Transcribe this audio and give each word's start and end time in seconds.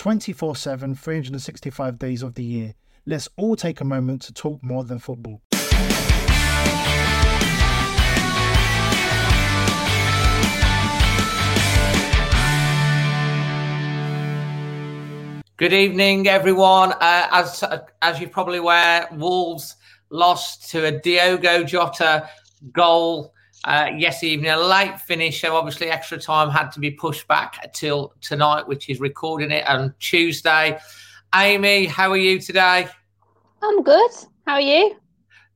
24 0.00 0.56
7, 0.56 0.94
365 0.94 1.98
days 1.98 2.22
of 2.22 2.32
the 2.32 2.42
year. 2.42 2.74
Let's 3.04 3.28
all 3.36 3.54
take 3.54 3.82
a 3.82 3.84
moment 3.84 4.22
to 4.22 4.32
talk 4.32 4.62
more 4.62 4.82
than 4.82 4.98
football. 4.98 5.42
Good 15.58 15.74
evening, 15.74 16.28
everyone. 16.28 16.92
Uh, 16.92 17.28
as 17.30 17.62
as 18.00 18.18
you're 18.18 18.30
probably 18.30 18.56
aware, 18.56 19.06
Wolves 19.12 19.76
lost 20.08 20.70
to 20.70 20.86
a 20.86 20.92
Diogo 20.98 21.62
Jota 21.62 22.26
goal 22.72 23.34
uh, 23.64 23.90
yes 23.96 24.22
evening. 24.22 24.50
A 24.50 24.58
late 24.58 24.98
finish, 25.00 25.40
so 25.40 25.56
obviously 25.56 25.88
extra 25.88 26.18
time 26.18 26.50
had 26.50 26.70
to 26.72 26.80
be 26.80 26.90
pushed 26.90 27.28
back 27.28 27.72
till 27.72 28.14
tonight, 28.20 28.66
which 28.66 28.88
is 28.88 29.00
recording 29.00 29.50
it 29.50 29.66
on 29.68 29.94
Tuesday. 29.98 30.78
Amy, 31.34 31.86
how 31.86 32.10
are 32.10 32.16
you 32.16 32.40
today? 32.40 32.88
I'm 33.62 33.82
good. 33.82 34.10
How 34.46 34.54
are 34.54 34.60
you? 34.60 34.96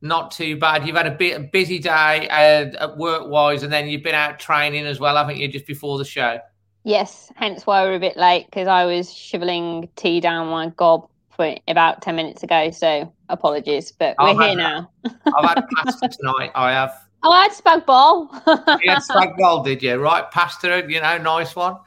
Not 0.03 0.31
too 0.31 0.57
bad. 0.59 0.87
You've 0.87 0.97
had 0.97 1.07
a 1.07 1.11
bit 1.11 1.37
a 1.37 1.41
busy 1.41 1.79
day 1.79 2.29
uh, 2.29 2.95
work 2.97 3.27
wise, 3.29 3.63
and 3.63 3.73
then 3.73 3.89
you've 3.89 4.03
been 4.03 4.15
out 4.15 4.39
training 4.39 4.85
as 4.85 5.01
well, 5.01 5.17
haven't 5.17 5.39
you? 5.39 5.49
Just 5.49 5.67
before 5.67 5.97
the 5.97 6.05
show. 6.05 6.39
Yes, 6.85 7.33
hence 7.37 7.67
why 7.67 7.85
we're 7.85 7.95
a 7.95 8.01
bit 8.01 8.19
late 8.19 8.45
because 8.45 8.69
I 8.69 8.85
was 8.85 9.13
shoveling 9.13 9.89
tea 9.97 10.21
down 10.21 10.49
my 10.49 10.69
gob 10.77 11.09
for 11.31 11.57
about 11.67 12.03
ten 12.03 12.17
minutes 12.17 12.43
ago. 12.43 12.71
So 12.71 13.11
apologies, 13.31 13.93
but 13.93 14.15
we're 14.19 14.39
here 14.41 14.55
now. 14.55 14.91
I've 15.05 15.49
had 15.49 15.65
pasta 15.85 16.09
tonight. 16.09 16.53
I 16.55 16.73
have. 16.73 17.04
Oh, 17.25 17.33
I 17.33 17.45
had 17.45 17.53
spag 17.53 17.87
bol. 17.87 18.29
you 18.83 18.91
had 18.91 18.99
spag 19.11 19.37
bol, 19.39 19.63
did 19.63 19.83
you? 19.83 19.97
Right, 19.97 20.31
pasta, 20.31 20.85
you 20.87 21.01
know, 21.01 21.19
nice 21.19 21.57
one. 21.57 21.79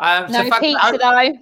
Um, 0.00 0.30
no 0.32 0.48
so 0.48 0.58
pizza 0.58 0.98
though. 0.98 1.38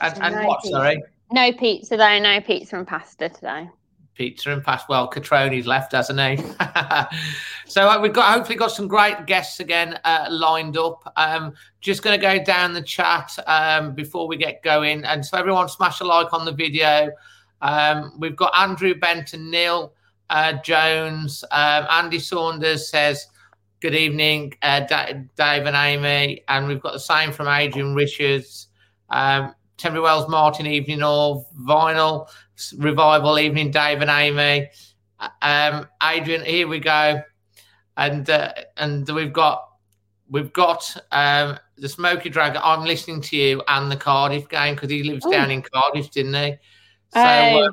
And, 0.00 0.22
and 0.22 0.34
no 0.34 0.46
what? 0.46 0.62
Pizza. 0.62 0.76
Sorry. 0.76 1.02
No 1.32 1.52
pizza 1.52 1.96
though. 1.96 2.18
No 2.18 2.40
pizza 2.42 2.76
and 2.76 2.86
pasta 2.86 3.30
today. 3.30 3.70
Pizza 4.14 4.50
and 4.50 4.62
pasta. 4.62 4.86
Well, 4.90 5.08
Catroni's 5.10 5.66
left, 5.66 5.92
hasn't 5.92 6.20
he? 6.20 6.36
so 7.66 7.88
uh, 7.88 7.98
we've 7.98 8.12
got 8.12 8.34
hopefully 8.34 8.58
got 8.58 8.70
some 8.70 8.86
great 8.86 9.24
guests 9.24 9.58
again 9.58 9.98
uh, 10.04 10.26
lined 10.30 10.76
up. 10.76 11.10
Um, 11.16 11.54
just 11.80 12.02
going 12.02 12.20
to 12.20 12.24
go 12.24 12.44
down 12.44 12.74
the 12.74 12.82
chat 12.82 13.34
um, 13.46 13.94
before 13.94 14.28
we 14.28 14.36
get 14.36 14.62
going, 14.62 15.04
and 15.04 15.24
so 15.24 15.38
everyone 15.38 15.70
smash 15.70 16.00
a 16.00 16.04
like 16.04 16.34
on 16.34 16.44
the 16.44 16.52
video. 16.52 17.10
Um, 17.62 18.12
we've 18.18 18.36
got 18.36 18.52
Andrew 18.54 18.94
Benton, 18.94 19.50
Neil 19.50 19.94
uh, 20.32 20.54
Jones. 20.62 21.44
Um, 21.52 21.86
Andy 21.90 22.18
Saunders 22.18 22.88
says, 22.88 23.26
Good 23.80 23.94
evening, 23.94 24.54
uh, 24.62 24.80
Dave 24.80 25.66
and 25.66 25.76
Amy. 25.76 26.42
And 26.48 26.68
we've 26.68 26.80
got 26.80 26.92
the 26.92 27.00
same 27.00 27.32
from 27.32 27.48
Adrian 27.48 27.94
Richards. 27.94 28.68
Um, 29.10 29.54
Wells 29.84 30.28
Martin, 30.28 30.66
evening 30.66 31.02
all. 31.02 31.48
Vinyl, 31.60 32.28
revival, 32.78 33.38
evening, 33.38 33.70
Dave 33.72 34.00
and 34.00 34.10
Amy. 34.10 34.70
Um, 35.42 35.88
Adrian, 36.02 36.44
here 36.44 36.68
we 36.68 36.78
go. 36.78 37.20
And 37.96 38.30
uh, 38.30 38.54
and 38.76 39.06
we've 39.10 39.32
got 39.32 39.68
we've 40.30 40.52
got 40.52 40.96
um, 41.10 41.58
the 41.76 41.88
Smoky 41.88 42.30
Dragon. 42.30 42.60
I'm 42.64 42.84
listening 42.84 43.20
to 43.22 43.36
you 43.36 43.62
and 43.66 43.90
the 43.90 43.96
Cardiff 43.96 44.48
game 44.48 44.76
because 44.76 44.90
he 44.90 45.02
lives 45.02 45.26
Ooh. 45.26 45.30
down 45.30 45.50
in 45.50 45.60
Cardiff, 45.60 46.10
didn't 46.10 46.34
he? 46.34 46.56
So 47.12 47.20
uh, 47.20 47.70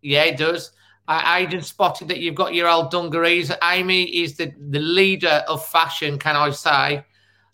yeah, 0.00 0.24
he 0.26 0.32
does. 0.32 0.70
I, 1.12 1.40
I 1.40 1.46
just 1.46 1.68
spotted 1.68 2.08
that 2.08 2.20
you've 2.20 2.34
got 2.34 2.54
your 2.54 2.68
old 2.68 2.90
dungarees. 2.90 3.52
Amy 3.62 4.04
is 4.04 4.36
the, 4.36 4.52
the 4.70 4.78
leader 4.78 5.42
of 5.46 5.64
fashion, 5.66 6.18
can 6.18 6.36
I 6.36 6.50
say? 6.50 7.04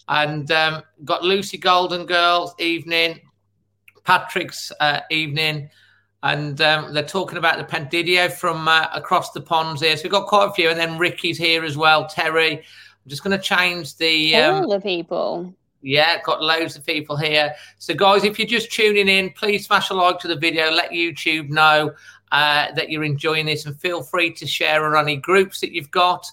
And 0.06 0.50
um, 0.52 0.82
got 1.04 1.24
Lucy 1.24 1.58
Golden 1.58 2.06
Girls 2.06 2.54
evening, 2.60 3.20
Patrick's 4.04 4.70
uh, 4.80 5.00
evening, 5.10 5.70
and 6.22 6.60
um, 6.60 6.94
they're 6.94 7.02
talking 7.02 7.36
about 7.36 7.58
the 7.58 7.64
Pendidio 7.64 8.30
from 8.30 8.68
uh, 8.68 8.86
across 8.94 9.32
the 9.32 9.40
ponds 9.40 9.82
here. 9.82 9.96
So 9.96 10.04
we've 10.04 10.12
got 10.12 10.28
quite 10.28 10.50
a 10.50 10.52
few, 10.52 10.70
and 10.70 10.78
then 10.78 10.96
Ricky's 10.96 11.36
here 11.36 11.64
as 11.64 11.76
well. 11.76 12.06
Terry, 12.06 12.58
I'm 12.58 13.08
just 13.08 13.24
going 13.24 13.36
to 13.36 13.42
change 13.42 13.96
the 13.96 14.36
um, 14.36 14.62
all 14.62 14.68
the 14.68 14.80
people. 14.80 15.52
Yeah, 15.80 16.20
got 16.22 16.42
loads 16.42 16.76
of 16.76 16.84
people 16.84 17.16
here. 17.16 17.54
So, 17.78 17.94
guys, 17.94 18.24
if 18.24 18.38
you're 18.38 18.48
just 18.48 18.72
tuning 18.72 19.08
in, 19.08 19.30
please 19.30 19.66
smash 19.66 19.90
a 19.90 19.94
like 19.94 20.18
to 20.20 20.28
the 20.28 20.36
video. 20.36 20.70
Let 20.70 20.90
YouTube 20.90 21.50
know 21.50 21.94
uh, 22.32 22.72
that 22.72 22.90
you're 22.90 23.04
enjoying 23.04 23.46
this 23.46 23.66
and 23.66 23.78
feel 23.80 24.02
free 24.02 24.32
to 24.34 24.46
share 24.46 24.84
on 24.84 25.02
any 25.02 25.16
groups 25.16 25.60
that 25.60 25.72
you've 25.72 25.90
got. 25.90 26.26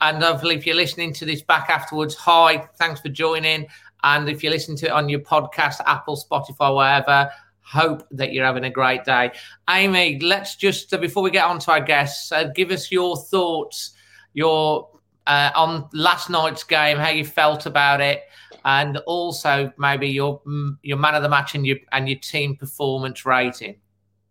And 0.00 0.22
hopefully, 0.22 0.54
if 0.54 0.66
you're 0.66 0.76
listening 0.76 1.12
to 1.14 1.24
this 1.24 1.42
back 1.42 1.68
afterwards, 1.68 2.14
hi, 2.14 2.68
thanks 2.76 3.00
for 3.00 3.08
joining. 3.08 3.66
And 4.02 4.28
if 4.28 4.42
you're 4.42 4.52
listening 4.52 4.78
to 4.78 4.86
it 4.86 4.92
on 4.92 5.08
your 5.08 5.20
podcast, 5.20 5.80
Apple, 5.86 6.16
Spotify, 6.16 6.74
wherever, 6.74 7.30
hope 7.62 8.06
that 8.10 8.32
you're 8.32 8.46
having 8.46 8.64
a 8.64 8.70
great 8.70 9.04
day. 9.04 9.30
Amy, 9.68 10.18
let's 10.20 10.56
just, 10.56 10.92
uh, 10.92 10.98
before 10.98 11.22
we 11.22 11.30
get 11.30 11.44
on 11.44 11.58
to 11.60 11.72
our 11.72 11.80
guests, 11.80 12.32
uh, 12.32 12.44
give 12.44 12.70
us 12.70 12.90
your 12.90 13.16
thoughts, 13.16 13.92
your 14.32 14.88
uh, 15.26 15.50
on 15.54 15.88
last 15.92 16.30
night's 16.30 16.64
game, 16.64 16.96
how 16.96 17.10
you 17.10 17.24
felt 17.24 17.66
about 17.66 18.00
it, 18.00 18.24
and 18.64 18.96
also 18.98 19.72
maybe 19.78 20.08
your 20.08 20.40
mm, 20.42 20.76
your 20.82 20.98
man 20.98 21.14
of 21.14 21.22
the 21.22 21.28
match 21.28 21.54
and 21.54 21.66
your 21.66 21.76
and 21.92 22.08
your 22.08 22.18
team 22.18 22.56
performance 22.56 23.24
rating. 23.24 23.76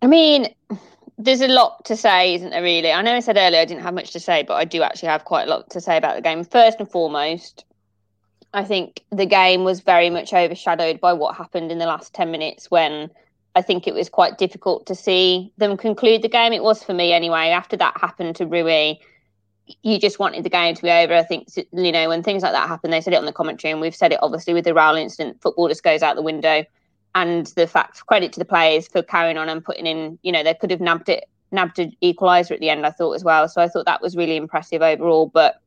I 0.01 0.07
mean, 0.07 0.53
there's 1.19 1.41
a 1.41 1.47
lot 1.47 1.83
to 1.85 1.97
say, 1.97 2.33
isn't 2.35 2.49
there? 2.49 2.63
Really, 2.63 2.91
I 2.91 3.01
know 3.01 3.13
I 3.13 3.19
said 3.19 3.37
earlier 3.37 3.59
I 3.59 3.65
didn't 3.65 3.83
have 3.83 3.93
much 3.93 4.11
to 4.11 4.19
say, 4.19 4.41
but 4.41 4.55
I 4.55 4.63
do 4.63 4.81
actually 4.81 5.09
have 5.09 5.25
quite 5.25 5.47
a 5.47 5.49
lot 5.49 5.69
to 5.71 5.81
say 5.81 5.97
about 5.97 6.15
the 6.15 6.21
game. 6.21 6.43
First 6.45 6.79
and 6.79 6.89
foremost, 6.89 7.65
I 8.53 8.63
think 8.63 9.03
the 9.11 9.25
game 9.25 9.65
was 9.65 9.81
very 9.81 10.09
much 10.09 10.33
overshadowed 10.33 11.01
by 11.01 11.11
what 11.13 11.35
happened 11.35 11.71
in 11.71 11.77
the 11.77 11.85
last 11.85 12.13
ten 12.13 12.31
minutes 12.31 12.71
when. 12.71 13.11
I 13.55 13.63
think 13.63 13.87
it 13.87 13.95
was 13.95 14.09
quite 14.09 14.37
difficult 14.37 14.85
to 14.85 14.95
see 14.95 15.51
them 15.57 15.75
conclude 15.75 16.21
the 16.21 16.29
game. 16.29 16.53
It 16.53 16.61
was 16.61 16.83
for 16.83 16.93
me 16.93 17.11
anyway. 17.11 17.49
After 17.49 17.75
that 17.77 17.99
happened 17.99 18.35
to 18.35 18.45
Rui, 18.45 18.93
you 19.81 19.99
just 19.99 20.19
wanted 20.19 20.43
the 20.43 20.51
game 20.51 20.75
to 20.75 20.81
be 20.83 20.91
over. 20.91 21.15
I 21.15 21.23
think 21.23 21.47
you 21.73 21.91
know 21.91 22.09
when 22.09 22.21
things 22.21 22.43
like 22.43 22.53
that 22.53 22.67
happen, 22.67 22.91
they 22.91 23.01
said 23.01 23.13
it 23.13 23.17
on 23.17 23.25
the 23.25 23.33
commentary, 23.33 23.71
and 23.71 23.81
we've 23.81 23.95
said 23.95 24.13
it 24.13 24.19
obviously 24.21 24.53
with 24.53 24.65
the 24.65 24.71
Raul 24.71 25.01
incident. 25.01 25.41
Football 25.41 25.67
just 25.67 25.83
goes 25.83 26.03
out 26.03 26.15
the 26.15 26.21
window 26.21 26.63
and 27.19 27.47
the 27.47 27.67
fact 27.67 28.05
credit 28.05 28.31
to 28.31 28.39
the 28.39 28.45
players 28.45 28.87
for 28.87 29.01
carrying 29.03 29.37
on 29.37 29.49
and 29.49 29.63
putting 29.63 29.85
in 29.85 30.17
you 30.23 30.31
know 30.31 30.43
they 30.43 30.53
could 30.53 30.71
have 30.71 30.79
nabbed 30.79 31.09
it 31.09 31.25
nabbed 31.51 31.79
an 31.79 31.91
equalizer 32.01 32.53
at 32.53 32.59
the 32.59 32.69
end 32.69 32.85
i 32.85 32.91
thought 32.91 33.13
as 33.13 33.23
well. 33.23 33.47
So 33.49 33.61
i 33.61 33.67
thought 33.67 33.85
that 33.85 34.01
was 34.01 34.15
really 34.15 34.37
impressive 34.37 34.81
overall. 34.81 35.27
But 35.27 35.61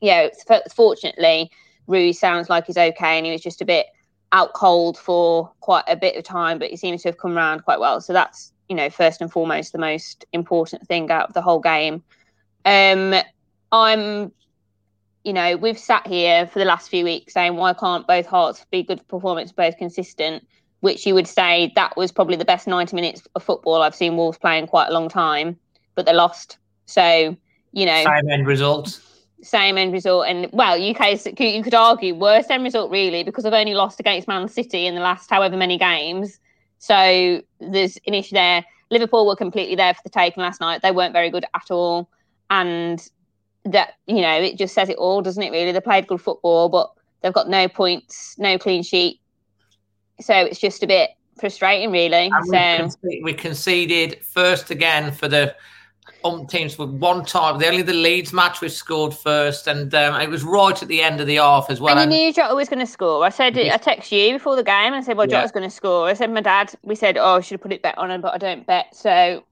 yeah 0.00 0.28
fortunately 0.74 1.50
rui 1.86 2.12
sounds 2.12 2.48
like 2.48 2.66
he's 2.66 2.78
okay 2.78 3.16
and 3.18 3.26
he 3.26 3.32
was 3.32 3.40
just 3.40 3.60
a 3.60 3.64
bit 3.64 3.86
out 4.32 4.52
cold 4.54 4.96
for 4.96 5.50
quite 5.60 5.84
a 5.88 5.96
bit 5.96 6.16
of 6.16 6.24
time 6.24 6.58
but 6.58 6.70
he 6.70 6.76
seems 6.76 7.02
to 7.02 7.08
have 7.08 7.18
come 7.18 7.36
around 7.36 7.64
quite 7.64 7.80
well. 7.80 8.00
So 8.00 8.12
that's 8.12 8.52
you 8.68 8.76
know 8.76 8.90
first 8.90 9.20
and 9.20 9.30
foremost 9.30 9.72
the 9.72 9.78
most 9.78 10.24
important 10.32 10.86
thing 10.86 11.10
out 11.10 11.28
of 11.28 11.34
the 11.34 11.42
whole 11.42 11.60
game. 11.60 12.02
Um 12.64 13.14
i'm 13.72 14.32
you 15.24 15.32
know, 15.34 15.56
we've 15.56 15.78
sat 15.78 16.06
here 16.06 16.46
for 16.46 16.58
the 16.58 16.64
last 16.64 16.88
few 16.88 17.04
weeks 17.04 17.34
saying 17.34 17.56
why 17.56 17.74
can't 17.74 18.06
both 18.06 18.26
Hearts 18.26 18.64
be 18.70 18.82
good 18.82 19.06
performance, 19.08 19.52
both 19.52 19.76
consistent, 19.76 20.46
which 20.80 21.06
you 21.06 21.14
would 21.14 21.28
say 21.28 21.72
that 21.76 21.96
was 21.96 22.10
probably 22.10 22.36
the 22.36 22.44
best 22.44 22.66
90 22.66 22.94
minutes 22.96 23.22
of 23.34 23.42
football 23.42 23.82
I've 23.82 23.94
seen 23.94 24.16
Wolves 24.16 24.38
play 24.38 24.58
in 24.58 24.66
quite 24.66 24.88
a 24.88 24.92
long 24.92 25.08
time, 25.08 25.58
but 25.94 26.06
they 26.06 26.12
lost. 26.12 26.58
So, 26.86 27.36
you 27.72 27.86
know, 27.86 28.02
same 28.02 28.30
end 28.30 28.46
result. 28.46 29.00
Same 29.42 29.78
end 29.78 29.92
result, 29.92 30.26
and 30.26 30.48
well, 30.52 30.74
UK 30.74 31.18
you 31.38 31.62
could 31.62 31.74
argue 31.74 32.14
worst 32.14 32.50
end 32.50 32.62
result 32.62 32.90
really 32.90 33.22
because 33.22 33.46
I've 33.46 33.54
only 33.54 33.72
lost 33.72 33.98
against 33.98 34.28
Man 34.28 34.48
City 34.48 34.86
in 34.86 34.94
the 34.94 35.00
last 35.00 35.30
however 35.30 35.56
many 35.56 35.78
games. 35.78 36.38
So 36.78 37.40
there's 37.58 37.96
an 38.06 38.14
issue 38.14 38.34
there. 38.34 38.64
Liverpool 38.90 39.26
were 39.26 39.36
completely 39.36 39.76
there 39.76 39.94
for 39.94 40.00
the 40.02 40.10
taking 40.10 40.42
last 40.42 40.60
night. 40.60 40.82
They 40.82 40.90
weren't 40.90 41.14
very 41.14 41.30
good 41.30 41.46
at 41.54 41.70
all, 41.70 42.10
and 42.50 43.02
that 43.64 43.94
you 44.06 44.20
know 44.20 44.40
it 44.42 44.58
just 44.58 44.74
says 44.74 44.90
it 44.90 44.96
all, 44.96 45.22
doesn't 45.22 45.42
it? 45.42 45.52
Really, 45.52 45.72
they 45.72 45.80
played 45.80 46.06
good 46.06 46.20
football, 46.20 46.68
but 46.68 46.90
they've 47.22 47.32
got 47.32 47.48
no 47.48 47.66
points, 47.66 48.34
no 48.38 48.58
clean 48.58 48.82
sheet. 48.82 49.19
So 50.20 50.34
it's 50.34 50.58
just 50.58 50.82
a 50.82 50.86
bit 50.86 51.10
frustrating, 51.38 51.90
really. 51.90 52.30
And 52.32 52.46
so 52.46 52.52
we, 52.52 52.76
conceded, 52.76 53.24
we 53.24 53.32
conceded 53.34 54.24
first 54.24 54.70
again 54.70 55.12
for 55.12 55.28
the 55.28 55.54
um 56.24 56.46
teams 56.46 56.74
for 56.74 56.86
one 56.86 57.24
time. 57.24 57.58
The 57.58 57.66
only 57.66 57.82
the 57.82 57.94
Leeds 57.94 58.32
match 58.32 58.60
we 58.60 58.68
scored 58.68 59.14
first, 59.14 59.66
and 59.66 59.94
um, 59.94 60.20
it 60.20 60.28
was 60.28 60.42
right 60.42 60.80
at 60.80 60.88
the 60.88 61.00
end 61.00 61.20
of 61.20 61.26
the 61.26 61.36
half 61.36 61.70
as 61.70 61.80
well. 61.80 61.98
And 61.98 62.12
you 62.12 62.18
knew 62.18 62.32
Jota 62.32 62.54
was 62.54 62.68
going 62.68 62.80
to 62.80 62.86
score. 62.86 63.24
I 63.24 63.30
said, 63.30 63.56
I 63.56 63.78
texted 63.78 64.26
you 64.26 64.34
before 64.34 64.56
the 64.56 64.62
game. 64.64 64.92
and 64.92 64.96
I 64.96 65.00
said, 65.00 65.16
well, 65.16 65.26
Jota's 65.26 65.50
yeah. 65.50 65.60
going 65.60 65.70
to 65.70 65.74
score. 65.74 66.08
I 66.08 66.14
said, 66.14 66.30
my 66.30 66.40
dad. 66.40 66.74
We 66.82 66.94
said, 66.94 67.16
oh, 67.16 67.36
I 67.36 67.40
should 67.40 67.54
have 67.54 67.62
put 67.62 67.72
it 67.72 67.82
bet 67.82 67.96
on 67.96 68.10
him, 68.10 68.20
but 68.20 68.34
I 68.34 68.38
don't 68.38 68.66
bet, 68.66 68.94
so 68.94 69.44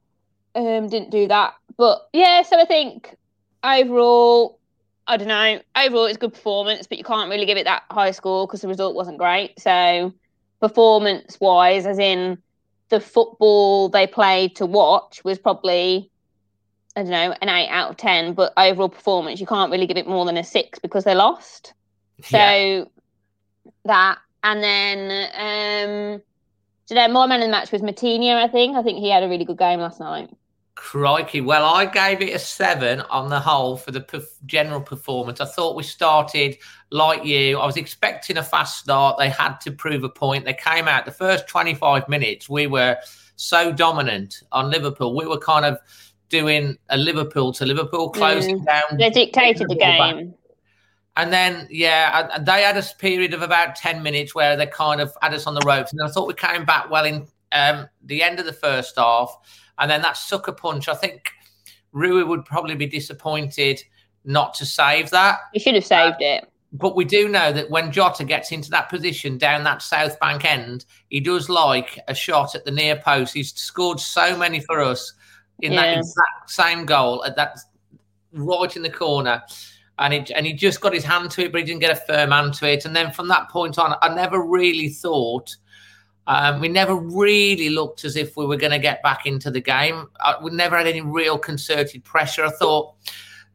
um, 0.55 0.89
didn't 0.89 1.11
do 1.11 1.27
that. 1.29 1.55
But 1.77 2.09
yeah, 2.13 2.43
so 2.43 2.59
I 2.61 2.65
think 2.65 3.17
overall, 3.63 4.59
I 5.07 5.17
don't 5.17 5.29
know. 5.29 5.61
Overall, 5.77 6.07
it's 6.07 6.19
good 6.19 6.35
performance, 6.35 6.87
but 6.87 6.99
you 6.99 7.05
can't 7.05 7.31
really 7.31 7.47
give 7.47 7.57
it 7.57 7.65
that 7.65 7.85
high 7.91 8.11
score 8.11 8.47
because 8.47 8.61
the 8.61 8.69
result 8.69 8.95
wasn't 8.95 9.19
great. 9.19 9.59
So 9.59 10.13
performance 10.61 11.39
wise, 11.41 11.87
as 11.87 11.99
in 11.99 12.39
the 12.89 13.01
football 13.01 13.89
they 13.89 14.07
played 14.07 14.57
to 14.57 14.67
watch 14.67 15.23
was 15.25 15.39
probably 15.39 16.11
I 16.97 17.03
don't 17.03 17.11
know, 17.13 17.35
an 17.41 17.49
eight 17.49 17.69
out 17.69 17.91
of 17.91 17.97
ten, 17.97 18.33
but 18.33 18.53
overall 18.57 18.89
performance, 18.89 19.41
you 19.41 19.47
can't 19.47 19.71
really 19.71 19.87
give 19.87 19.97
it 19.97 20.09
more 20.09 20.25
than 20.25 20.37
a 20.37 20.43
six 20.43 20.81
because 20.81 21.05
they 21.05 21.15
lost. 21.15 21.73
So 22.25 22.91
that, 23.85 24.19
and 24.43 24.63
then, 24.63 25.31
um, 25.35 26.23
you 26.89 26.97
know, 26.97 27.07
my 27.09 27.27
man 27.27 27.41
in 27.41 27.49
the 27.49 27.53
match 27.53 27.71
was 27.71 27.83
Moutinho. 27.83 28.35
I 28.35 28.49
think. 28.49 28.77
I 28.77 28.83
think 28.83 28.99
he 28.99 29.11
had 29.11 29.23
a 29.23 29.29
really 29.29 29.45
good 29.45 29.59
game 29.59 29.79
last 29.79 30.01
night. 30.01 30.31
Crikey! 30.79 31.41
Well, 31.41 31.65
I 31.65 31.87
gave 31.87 32.23
it 32.23 32.35
a 32.35 32.39
seven 32.39 33.01
on 33.11 33.29
the 33.29 33.41
whole 33.41 33.77
for 33.77 33.91
the 33.91 34.01
perf- 34.01 34.39
general 34.47 34.81
performance. 34.81 35.41
I 35.41 35.45
thought 35.45 35.75
we 35.75 35.83
started 35.83 36.57
like 36.91 37.25
you. 37.25 37.59
I 37.59 37.67
was 37.67 37.77
expecting 37.77 38.37
a 38.37 38.45
fast 38.45 38.79
start. 38.79 39.19
They 39.19 39.29
had 39.29 39.59
to 39.63 39.73
prove 39.73 40.05
a 40.05 40.09
point. 40.09 40.45
They 40.45 40.55
came 40.55 40.87
out 40.87 41.05
the 41.05 41.11
first 41.11 41.49
twenty-five 41.49 42.09
minutes. 42.09 42.49
We 42.49 42.69
were 42.69 42.97
so 43.35 43.73
dominant 43.73 44.43
on 44.53 44.71
Liverpool. 44.71 45.17
We 45.17 45.27
were 45.27 45.39
kind 45.39 45.65
of 45.65 45.79
doing 46.29 46.79
a 46.91 46.97
Liverpool 46.97 47.53
to 47.55 47.67
Liverpool, 47.67 48.11
closing 48.11 48.61
mm. 48.61 48.67
down. 48.67 48.99
They 48.99 49.11
dictated 49.11 49.69
the 49.69 49.75
game. 49.75 50.35
And 51.17 51.33
then, 51.33 51.67
yeah, 51.69 52.39
they 52.39 52.63
had 52.63 52.77
a 52.77 52.85
period 52.99 53.35
of 53.35 53.43
about 53.43 53.75
10 53.75 54.05
minutes 54.05 54.37
where 54.37 54.57
they 54.57 54.67
kind 54.67 55.01
of 55.01 55.13
had 55.21 55.35
us 55.35 55.49
on 55.49 55.55
the 55.55 55.63
ropes. 55.67 55.91
And 55.93 56.01
I 56.01 56.09
thought 56.09 56.29
we 56.29 56.35
came 56.35 56.65
back 56.65 56.89
well 56.89 57.05
in 57.05 57.27
um, 57.51 57.89
the 58.05 58.23
end 58.23 58.39
of 58.39 58.47
the 58.47 58.53
first 58.53 58.95
half. 58.97 59.37
And 59.79 59.91
then 59.91 60.03
that 60.03 60.17
sucker 60.17 60.53
punch, 60.53 60.89
I 60.89 60.95
think 60.95 61.31
Rui 61.93 62.25
would 62.25 62.45
probably 62.45 62.75
be 62.75 62.87
disappointed 62.87 63.83
not 64.25 64.55
to 64.55 64.67
save 64.67 65.11
that. 65.11 65.39
He 65.53 65.59
should 65.59 65.75
have 65.75 65.87
saved 65.87 66.17
uh, 66.17 66.27
it. 66.27 66.53
But 66.73 66.97
we 66.97 67.05
do 67.05 67.29
know 67.29 67.51
that 67.53 67.71
when 67.71 67.91
Jota 67.91 68.25
gets 68.25 68.53
into 68.53 68.71
that 68.71 68.91
position 68.91 69.39
down 69.39 69.65
that 69.65 69.81
south 69.81 70.21
bank 70.21 70.45
end, 70.45 70.85
he 71.09 71.19
does 71.19 71.49
like 71.49 71.99
a 72.09 72.15
shot 72.15 72.55
at 72.55 72.65
the 72.67 72.71
near 72.71 72.97
post. 72.97 73.33
He's 73.33 73.55
scored 73.55 73.99
so 73.99 74.37
many 74.37 74.61
for 74.61 74.81
us 74.81 75.15
in 75.61 75.73
yeah. 75.73 75.83
that 75.83 75.99
exact 75.99 76.51
same 76.51 76.85
goal 76.85 77.25
at 77.25 77.37
that 77.37 77.59
right 78.33 78.77
in 78.77 78.83
the 78.83 78.91
corner. 78.91 79.43
And 79.99 80.13
it, 80.13 80.31
and 80.31 80.47
he 80.47 80.53
just 80.53 80.81
got 80.81 80.93
his 80.93 81.05
hand 81.05 81.31
to 81.33 81.45
it, 81.45 81.53
but 81.53 81.61
he 81.61 81.65
didn't 81.67 81.81
get 81.81 81.97
a 81.97 82.01
firm 82.07 82.31
hand 82.31 82.55
to 82.55 82.71
it. 82.71 82.85
And 82.85 82.95
then 82.95 83.13
from 83.13 83.29
that 83.29 83.49
point 83.49 83.79
on, 83.79 83.97
I 84.03 84.15
never 84.15 84.43
really 84.43 84.91
thought, 84.91 85.57
um, 86.29 86.61
we 86.61 86.69
never 86.69 86.95
really 86.95 87.71
looked 87.71 88.05
as 88.05 88.15
if 88.15 88.37
we 88.37 88.45
were 88.45 88.59
going 88.59 88.73
to 88.73 88.79
get 88.79 89.03
back 89.03 89.25
into 89.25 89.51
the 89.51 89.63
game. 89.63 90.07
I, 90.21 90.35
we 90.41 90.51
never 90.51 90.77
had 90.77 90.87
any 90.87 91.01
real 91.01 91.39
concerted 91.39 92.05
pressure. 92.05 92.45
I 92.45 92.51
thought 92.51 92.95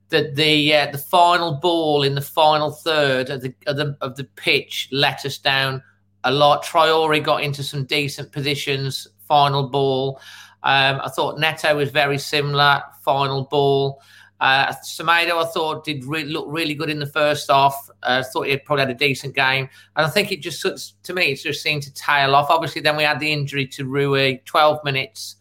that 0.10 0.36
the 0.36 0.74
uh, 0.74 0.92
the 0.92 0.98
final 0.98 1.54
ball 1.54 2.02
in 2.02 2.16
the 2.16 2.22
final 2.22 2.72
third 2.72 3.30
of 3.30 3.42
the, 3.42 3.54
of 3.68 3.78
the 3.78 3.96
of 4.02 4.16
the 4.16 4.24
pitch 4.24 4.90
let 4.92 5.24
us 5.24 5.38
down 5.38 5.84
a 6.24 6.32
lot. 6.32 6.66
Traore 6.66 7.24
got 7.24 7.44
into 7.44 7.62
some 7.62 7.86
decent 7.86 8.32
positions. 8.32 9.08
Final 9.28 9.70
ball. 9.70 10.20
Um, 10.64 11.00
I 11.04 11.10
thought 11.10 11.40
Neto 11.40 11.76
was 11.76 11.92
very 11.92 12.18
similar. 12.18 12.82
Final 13.04 13.44
ball. 13.44 14.02
Uh, 14.40 14.74
Semedo, 14.84 15.42
I 15.42 15.46
thought, 15.46 15.86
did 15.86 16.04
re- 16.06 16.26
look 16.26 16.46
really 16.50 16.74
good 16.74 16.90
in 16.90 17.00
the 17.00 17.08
first 17.08 17.50
half. 17.50 17.76
I 18.04 18.20
uh, 18.20 18.24
thought 18.24 18.44
he 18.44 18.52
had 18.52 18.66
probably 18.66 18.82
had 18.82 18.92
a 18.92 18.96
decent 18.96 19.36
game. 19.36 19.70
And 19.96 20.06
I 20.06 20.10
think 20.10 20.32
it 20.32 20.42
just, 20.42 20.62
to 21.04 21.14
me, 21.14 21.32
it 21.32 21.36
just 21.36 21.62
seemed 21.62 21.84
to 21.84 21.94
tail 21.94 22.36
off. 22.36 22.50
Obviously, 22.50 22.82
then 22.82 22.98
we 22.98 23.04
had 23.04 23.20
the 23.20 23.32
injury 23.32 23.66
to 23.68 23.86
Rui, 23.86 24.40
12 24.46 24.84
minutes. 24.84 25.38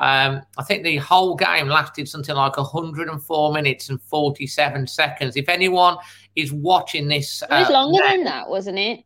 Um, 0.00 0.40
I 0.56 0.64
think 0.64 0.82
the 0.82 0.96
whole 0.96 1.36
game 1.36 1.68
lasted 1.68 2.08
something 2.08 2.34
like 2.34 2.56
104 2.56 3.52
minutes 3.52 3.90
and 3.90 4.00
47 4.02 4.86
seconds. 4.86 5.36
If 5.36 5.48
anyone 5.48 5.98
is 6.34 6.52
watching 6.52 7.06
this, 7.06 7.42
it 7.42 7.50
was 7.50 7.68
uh, 7.68 7.72
longer 7.72 8.02
than 8.08 8.24
that, 8.24 8.48
wasn't 8.48 8.78
it? 8.78 9.04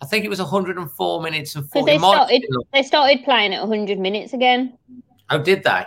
I 0.00 0.06
think 0.06 0.24
it 0.24 0.28
was 0.28 0.38
104 0.38 1.22
minutes 1.22 1.56
and 1.56 1.68
40. 1.70 1.90
They 1.90 1.98
started, 1.98 2.46
they 2.72 2.82
started 2.82 3.24
playing 3.24 3.54
at 3.54 3.60
100 3.60 3.98
minutes 3.98 4.34
again. 4.34 4.78
Oh, 5.30 5.38
did 5.38 5.64
they? 5.64 5.84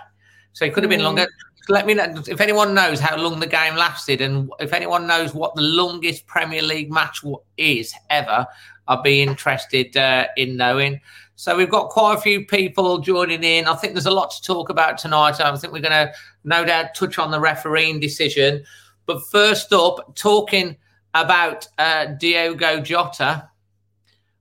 So 0.54 0.66
it 0.66 0.74
could 0.74 0.84
have 0.84 0.90
been 0.90 1.00
mm. 1.02 1.06
longer. 1.06 1.28
Let 1.70 1.86
me 1.86 1.94
know 1.94 2.24
if 2.28 2.42
anyone 2.42 2.74
knows 2.74 3.00
how 3.00 3.18
long 3.18 3.40
the 3.40 3.48
game 3.48 3.76
lasted, 3.76 4.22
and 4.22 4.52
if 4.60 4.74
anyone 4.74 5.08
knows 5.08 5.34
what 5.34 5.56
the 5.56 5.62
longest 5.62 6.26
Premier 6.28 6.62
League 6.62 6.92
match 6.92 7.24
is 7.58 7.94
ever. 8.10 8.48
I'd 8.88 9.04
be 9.04 9.22
interested 9.22 9.96
uh, 9.96 10.28
in 10.38 10.58
knowing. 10.58 11.00
So 11.36 11.56
we've 11.56 11.70
got 11.70 11.90
quite 11.90 12.18
a 12.18 12.22
few 12.22 12.46
people 12.46 13.00
joining 13.00 13.44
in. 13.44 13.68
I 13.68 13.76
think 13.76 13.94
there's 13.94 14.06
a 14.06 14.12
lot 14.12 14.32
to 14.32 14.42
talk 14.42 14.70
about 14.70 14.98
tonight. 14.98 15.40
I 15.40 15.56
think 15.56 15.74
we're 15.74 15.82
going 15.82 16.08
to 16.08 16.14
no 16.44 16.66
doubt 16.66 16.94
touch 16.94 17.18
on 17.18 17.32
the 17.32 17.40
refereeing 17.40 18.00
decision. 18.00 18.64
But 19.06 19.24
first 19.32 19.72
up, 19.74 20.16
talking 20.16 20.78
about 21.14 21.68
uh, 21.78 22.06
Diogo 22.06 22.82
Jota. 22.82 23.50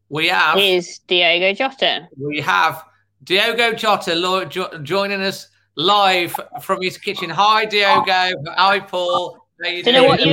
We 0.09 0.29
have 0.29 0.59
is 0.59 0.99
Diogo 1.07 1.53
Jota. 1.55 2.09
We 2.19 2.41
have 2.41 2.85
Diogo 3.25 3.73
Jota 3.73 4.81
joining 4.83 5.21
us 5.23 5.49
live 5.81 6.39
from 6.61 6.83
his 6.83 6.99
kitchen. 6.99 7.31
Hi, 7.31 7.65
Diogo. 7.65 8.33
Hi, 8.49 8.81
Paul. 8.81 9.39
You 9.63 9.83
Don't 9.83 9.95
know 9.95 10.05
what 10.05 10.25
you 10.25 10.33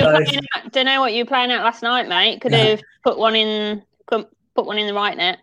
don't 0.71 0.85
know 0.85 1.01
what 1.01 1.13
you 1.13 1.23
were 1.23 1.27
playing 1.27 1.51
at 1.51 1.61
last 1.61 1.83
night, 1.83 2.07
mate. 2.07 2.39
Could 2.39 2.53
have 2.53 2.81
put 3.03 3.17
one 3.17 3.35
in 3.35 3.83
put 4.57 4.65
one 4.65 4.79
in 4.79 4.87
the 4.87 4.93
right 4.93 5.15
net. 5.15 5.39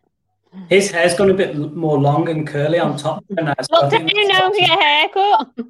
His 0.68 0.90
hair's 0.90 1.14
gone 1.14 1.30
a 1.30 1.34
bit 1.34 1.56
more 1.56 1.98
long 1.98 2.28
and 2.28 2.46
curly 2.46 2.78
on 2.78 2.96
top. 2.96 3.24
Now, 3.30 3.54
so 3.60 3.66
what 3.70 3.90
did 3.90 4.08
you 4.10 4.28
know 4.28 4.50
for 4.50 4.56
your 4.56 4.80
haircut? 4.80 5.50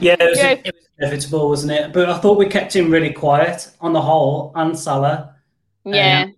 yeah, 0.00 0.16
it 0.18 0.30
was, 0.30 0.38
it 0.38 0.74
was 0.74 0.88
inevitable, 0.98 1.48
wasn't 1.48 1.72
it? 1.72 1.92
But 1.92 2.10
I 2.10 2.18
thought 2.18 2.38
we 2.38 2.46
kept 2.46 2.76
him 2.76 2.90
really 2.90 3.12
quiet 3.12 3.70
on 3.80 3.92
the 3.92 4.00
whole, 4.00 4.52
and 4.54 4.78
Salah. 4.78 5.34
Yeah. 5.84 6.24
Um, 6.24 6.34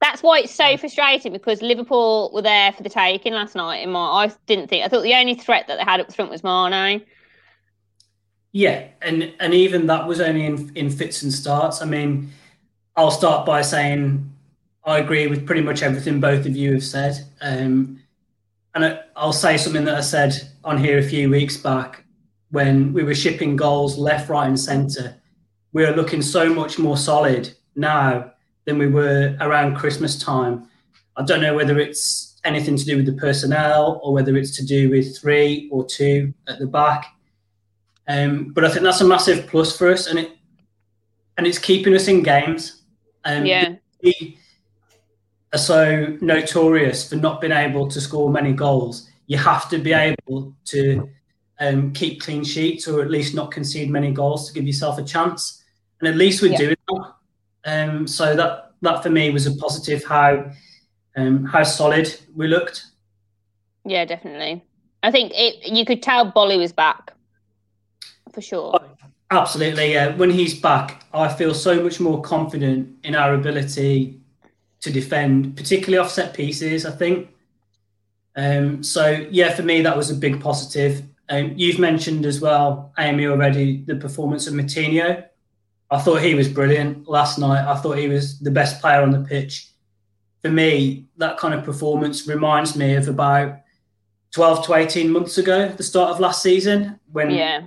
that's 0.00 0.22
why 0.22 0.40
it's 0.40 0.54
so 0.54 0.76
frustrating 0.76 1.32
because 1.32 1.60
Liverpool 1.60 2.30
were 2.32 2.42
there 2.42 2.72
for 2.72 2.82
the 2.82 2.88
taking 2.88 3.34
last 3.34 3.54
night. 3.54 3.78
In 3.78 3.90
my, 3.90 4.24
I 4.24 4.32
didn't 4.46 4.68
think. 4.68 4.84
I 4.84 4.88
thought 4.88 5.02
the 5.02 5.14
only 5.14 5.34
threat 5.34 5.66
that 5.68 5.76
they 5.76 5.84
had 5.84 6.00
up 6.00 6.12
front 6.12 6.30
was 6.30 6.42
Mane. 6.42 7.04
Yeah, 8.52 8.88
and 9.02 9.32
and 9.38 9.54
even 9.54 9.86
that 9.86 10.08
was 10.08 10.20
only 10.20 10.46
in 10.46 10.72
in 10.74 10.90
fits 10.90 11.22
and 11.22 11.32
starts. 11.32 11.82
I 11.82 11.84
mean, 11.84 12.32
I'll 12.96 13.10
start 13.10 13.44
by 13.46 13.62
saying 13.62 14.32
I 14.84 14.98
agree 14.98 15.26
with 15.26 15.46
pretty 15.46 15.60
much 15.60 15.82
everything 15.82 16.18
both 16.18 16.46
of 16.46 16.56
you 16.56 16.72
have 16.72 16.84
said. 16.84 17.20
Um, 17.42 18.00
and 18.74 18.84
I, 18.84 19.00
I'll 19.16 19.32
say 19.32 19.56
something 19.58 19.84
that 19.84 19.96
I 19.96 20.00
said 20.00 20.34
on 20.64 20.78
here 20.78 20.98
a 20.98 21.02
few 21.02 21.28
weeks 21.28 21.56
back 21.56 22.04
when 22.50 22.92
we 22.92 23.02
were 23.02 23.14
shipping 23.14 23.54
goals 23.54 23.98
left, 23.98 24.30
right, 24.30 24.46
and 24.46 24.58
centre. 24.58 25.16
We 25.72 25.84
are 25.84 25.94
looking 25.94 26.22
so 26.22 26.52
much 26.52 26.78
more 26.78 26.96
solid 26.96 27.52
now 27.76 28.32
than 28.64 28.78
we 28.78 28.86
were 28.86 29.36
around 29.40 29.76
Christmas 29.76 30.18
time. 30.18 30.68
I 31.16 31.24
don't 31.24 31.40
know 31.40 31.54
whether 31.54 31.78
it's 31.78 32.40
anything 32.44 32.76
to 32.76 32.84
do 32.84 32.96
with 32.96 33.06
the 33.06 33.12
personnel 33.12 34.00
or 34.02 34.12
whether 34.12 34.36
it's 34.36 34.56
to 34.56 34.64
do 34.64 34.90
with 34.90 35.18
three 35.18 35.68
or 35.70 35.84
two 35.84 36.32
at 36.48 36.58
the 36.58 36.66
back. 36.66 37.06
Um, 38.08 38.52
but 38.52 38.64
I 38.64 38.70
think 38.70 38.82
that's 38.82 39.00
a 39.00 39.06
massive 39.06 39.46
plus 39.46 39.76
for 39.76 39.90
us, 39.90 40.06
and 40.06 40.18
it 40.18 40.32
and 41.36 41.46
it's 41.46 41.58
keeping 41.58 41.94
us 41.94 42.08
in 42.08 42.22
games. 42.22 42.82
Um, 43.24 43.46
yeah. 43.46 43.76
We 44.02 44.38
are 45.52 45.58
so 45.58 46.16
notorious 46.20 47.08
for 47.08 47.16
not 47.16 47.40
being 47.40 47.52
able 47.52 47.88
to 47.88 48.00
score 48.00 48.30
many 48.30 48.52
goals. 48.52 49.08
You 49.26 49.38
have 49.38 49.68
to 49.70 49.78
be 49.78 49.92
able 49.92 50.54
to 50.66 51.08
um, 51.60 51.92
keep 51.92 52.20
clean 52.20 52.42
sheets 52.42 52.88
or 52.88 53.02
at 53.02 53.10
least 53.10 53.34
not 53.34 53.52
concede 53.52 53.90
many 53.90 54.10
goals 54.10 54.48
to 54.48 54.54
give 54.54 54.66
yourself 54.66 54.98
a 54.98 55.04
chance. 55.04 55.62
and 56.00 56.08
at 56.08 56.16
least 56.16 56.42
we're 56.42 56.52
yeah. 56.52 56.58
doing. 56.58 56.76
Um, 57.64 58.06
so 58.06 58.34
that 58.36 58.72
that 58.82 59.02
for 59.02 59.10
me 59.10 59.30
was 59.30 59.46
a 59.46 59.54
positive. 59.56 60.04
How 60.04 60.50
um, 61.16 61.44
how 61.44 61.62
solid 61.64 62.14
we 62.34 62.48
looked. 62.48 62.86
Yeah, 63.84 64.04
definitely. 64.04 64.64
I 65.02 65.10
think 65.10 65.32
it. 65.34 65.66
You 65.66 65.84
could 65.84 66.02
tell 66.02 66.24
Bolly 66.30 66.56
was 66.56 66.72
back 66.72 67.12
for 68.32 68.40
sure. 68.40 68.80
Absolutely, 69.30 69.92
yeah. 69.92 70.14
When 70.16 70.30
he's 70.30 70.58
back, 70.58 71.04
I 71.14 71.28
feel 71.28 71.54
so 71.54 71.82
much 71.82 72.00
more 72.00 72.20
confident 72.20 72.96
in 73.04 73.14
our 73.14 73.34
ability 73.34 74.20
to 74.80 74.90
defend, 74.90 75.56
particularly 75.56 75.98
off 75.98 76.10
set 76.10 76.34
pieces. 76.34 76.86
I 76.86 76.90
think. 76.90 77.28
Um, 78.36 78.82
so 78.82 79.26
yeah, 79.30 79.54
for 79.54 79.62
me 79.62 79.82
that 79.82 79.96
was 79.96 80.10
a 80.10 80.14
big 80.14 80.40
positive. 80.40 81.02
Um, 81.28 81.52
you've 81.56 81.78
mentioned 81.78 82.26
as 82.26 82.40
well, 82.40 82.92
Amy, 82.98 83.26
already 83.26 83.84
the 83.84 83.96
performance 83.96 84.46
of 84.46 84.54
Moutinho. 84.54 85.24
I 85.90 86.00
thought 86.00 86.22
he 86.22 86.34
was 86.34 86.48
brilliant 86.48 87.08
last 87.08 87.38
night. 87.38 87.66
I 87.66 87.76
thought 87.76 87.98
he 87.98 88.08
was 88.08 88.38
the 88.38 88.50
best 88.50 88.80
player 88.80 89.02
on 89.02 89.10
the 89.10 89.20
pitch. 89.20 89.68
For 90.42 90.50
me, 90.50 91.06
that 91.16 91.36
kind 91.36 91.52
of 91.52 91.64
performance 91.64 92.26
reminds 92.26 92.76
me 92.76 92.94
of 92.94 93.08
about 93.08 93.60
12 94.32 94.66
to 94.66 94.74
18 94.74 95.10
months 95.10 95.38
ago, 95.38 95.68
the 95.68 95.82
start 95.82 96.10
of 96.10 96.20
last 96.20 96.42
season, 96.42 96.98
when 97.12 97.30
yeah. 97.30 97.66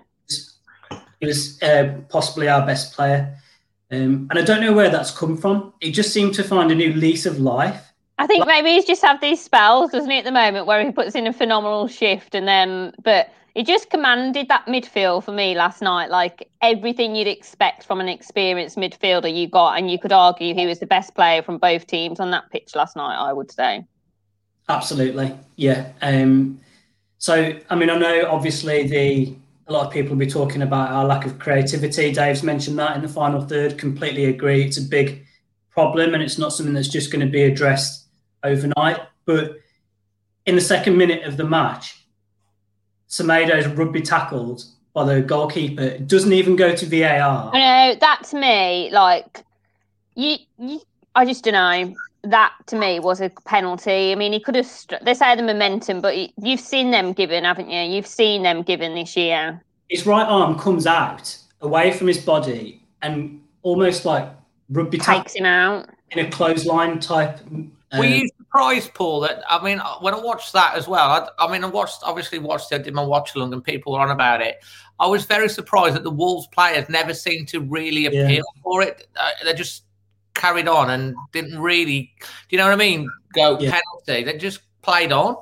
he 1.19 1.27
was 1.27 1.61
uh, 1.61 1.95
possibly 2.09 2.47
our 2.47 2.65
best 2.65 2.93
player. 2.93 3.37
Um, 3.91 4.27
and 4.29 4.39
I 4.39 4.41
don't 4.41 4.61
know 4.61 4.73
where 4.73 4.89
that's 4.89 5.11
come 5.11 5.37
from. 5.37 5.73
He 5.81 5.91
just 5.91 6.13
seemed 6.13 6.33
to 6.35 6.43
find 6.43 6.71
a 6.71 6.75
new 6.75 6.93
lease 6.93 7.25
of 7.25 7.39
life. 7.39 7.93
I 8.17 8.27
think 8.27 8.45
maybe 8.47 8.69
he's 8.69 8.85
just 8.85 9.01
have 9.01 9.19
these 9.21 9.43
spells, 9.43 9.91
doesn't 9.91 10.09
he, 10.09 10.17
at 10.17 10.23
the 10.23 10.31
moment, 10.31 10.65
where 10.65 10.83
he 10.83 10.91
puts 10.91 11.15
in 11.15 11.27
a 11.27 11.33
phenomenal 11.33 11.87
shift 11.87 12.35
and 12.35 12.47
then, 12.47 12.93
but 13.03 13.29
he 13.55 13.63
just 13.63 13.89
commanded 13.89 14.48
that 14.48 14.65
midfield 14.65 15.24
for 15.24 15.31
me 15.31 15.53
last 15.53 15.81
night. 15.81 16.10
Like 16.10 16.50
everything 16.62 17.15
you'd 17.15 17.27
expect 17.27 17.83
from 17.83 18.01
an 18.01 18.10
experienced 18.10 18.77
midfielder 18.77 19.33
you 19.33 19.48
got, 19.48 19.77
and 19.77 19.91
you 19.91 20.00
could 20.00 20.12
argue 20.12 20.55
he 20.55 20.65
was 20.65 20.79
the 20.79 20.88
best 20.88 21.13
player 21.13 21.43
from 21.43 21.60
both 21.60 21.86
teams 21.86 22.19
on 22.19 22.31
that 22.31 22.50
pitch 22.51 22.75
last 22.75 22.95
night, 22.95 23.15
I 23.15 23.31
would 23.31 23.51
say. 23.51 23.86
Absolutely. 24.69 25.38
Yeah. 25.55 25.91
Um, 26.01 26.60
so, 27.19 27.53
I 27.69 27.75
mean, 27.75 27.89
I 27.89 27.98
know 27.98 28.27
obviously 28.29 28.88
the 28.88 29.36
a 29.67 29.72
lot 29.72 29.86
of 29.86 29.93
people 29.93 30.10
will 30.10 30.17
be 30.17 30.27
talking 30.27 30.62
about 30.62 30.91
our 30.91 31.05
lack 31.05 31.25
of 31.25 31.39
creativity. 31.39 32.12
Dave's 32.12 32.43
mentioned 32.43 32.77
that 32.79 32.95
in 32.95 33.01
the 33.01 33.07
final 33.07 33.41
third. 33.41 33.77
Completely 33.77 34.25
agree. 34.25 34.63
It's 34.63 34.77
a 34.77 34.81
big 34.81 35.25
problem, 35.69 36.13
and 36.13 36.22
it's 36.22 36.38
not 36.38 36.51
something 36.53 36.74
that's 36.74 36.89
just 36.89 37.12
going 37.12 37.25
to 37.25 37.31
be 37.31 37.43
addressed 37.43 38.07
overnight. 38.43 39.00
But 39.25 39.60
in 40.45 40.55
the 40.55 40.62
second 40.62 40.98
minute 40.98 41.24
of 41.24 41.38
the 41.38 41.45
match, 41.45 42.02
Semedo's 43.13 43.67
rugby 43.67 44.01
tackled 44.01 44.65
by 44.93 45.03
the 45.03 45.22
goalkeeper. 45.22 45.84
It 45.84 46.08
doesn't 46.08 46.34
even 46.34 46.55
go 46.55 46.75
to 46.75 46.86
VAR. 46.88 47.51
I 47.53 47.60
know 47.60 48.00
that 48.00 48.24
to 48.32 48.39
me, 48.39 48.89
like 48.91 49.43
you, 50.15 50.38
you 50.58 50.82
I 51.13 51.24
just 51.24 51.43
don't 51.43 51.53
know. 51.53 51.96
That 52.24 52.53
to 52.67 52.75
me 52.75 53.00
was 53.00 53.22
a 53.22 53.29
penalty. 53.46 54.13
I 54.13 54.15
mean, 54.15 54.34
he 54.34 54.39
could 54.39 54.55
have. 54.55 54.67
They 55.03 55.13
say 55.13 55.36
the 55.36 55.43
momentum, 55.43 56.01
but 56.01 56.15
you've 56.41 56.60
seen 56.60 56.89
them 56.89 57.13
given, 57.13 57.43
haven't 57.43 57.70
you? 57.70 57.82
You've 57.82 58.08
seen 58.08 58.41
them 58.41 58.63
given 58.63 58.96
this 58.96 59.15
year. 59.15 59.63
His 59.89 60.08
right 60.08 60.25
arm 60.25 60.58
comes 60.58 60.88
out 60.88 61.38
away 61.62 61.91
from 61.91 62.08
his 62.08 62.17
body 62.17 62.82
and 63.03 63.43
almost 63.62 64.05
like 64.05 64.27
rugby 64.72 64.98
takes 64.98 65.34
him 65.36 65.46
out 65.46 65.88
in 66.10 66.25
a 66.25 66.32
clothesline 66.32 67.00
type. 67.00 67.41
Uh, 67.93 68.00
Were 68.00 68.05
you 68.05 68.27
surprised, 68.38 68.93
Paul? 68.93 69.21
That 69.21 69.43
I 69.50 69.63
mean, 69.63 69.79
when 70.01 70.13
I 70.13 70.19
watched 70.19 70.51
that 70.53 70.75
as 70.75 70.88
well, 70.88 71.09
I, 71.09 71.45
I 71.45 71.51
mean, 71.51 71.63
I 71.63 71.67
watched 71.67 72.00
obviously 72.03 72.39
watched 72.39 72.71
it, 72.71 72.83
did 72.83 72.93
my 72.93 73.03
watch 73.03 73.35
along, 73.35 73.53
and 73.53 73.63
people 73.63 73.93
were 73.93 74.00
on 74.00 74.09
about 74.09 74.41
it. 74.41 74.63
I 75.00 75.07
was 75.07 75.25
very 75.25 75.50
surprised 75.50 75.95
that 75.95 76.03
the 76.03 76.12
Wolves 76.12 76.47
players 76.47 76.89
never 76.89 77.13
seemed 77.13 77.47
to 77.50 77.59
really 77.59 78.05
appeal 78.07 78.27
yeah. 78.29 78.62
for 78.63 78.81
it. 78.81 79.07
Uh, 79.15 79.29
they 79.43 79.53
just 79.53 79.83
carried 80.33 80.67
on 80.67 80.89
and 80.89 81.15
didn't 81.31 81.59
really, 81.59 82.12
do 82.19 82.27
you 82.50 82.57
know 82.57 82.65
what 82.65 82.73
I 82.73 82.77
mean? 82.77 83.09
Go 83.33 83.59
yeah. 83.59 83.71
penalty. 83.71 84.23
They 84.23 84.38
just 84.38 84.62
played 84.81 85.12
on. 85.12 85.35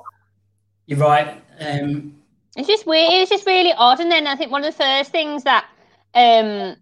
You're 0.86 0.98
right. 0.98 1.42
Um, 1.60 2.16
it's 2.56 2.68
just 2.68 2.86
weird. 2.86 3.12
It's 3.12 3.30
just 3.30 3.46
really 3.46 3.72
odd. 3.72 4.00
And 4.00 4.10
then 4.10 4.26
I 4.26 4.36
think 4.36 4.50
one 4.50 4.64
of 4.64 4.76
the 4.76 4.82
first 4.82 5.10
things 5.10 5.44
that 5.44 5.66
um, 6.14 6.76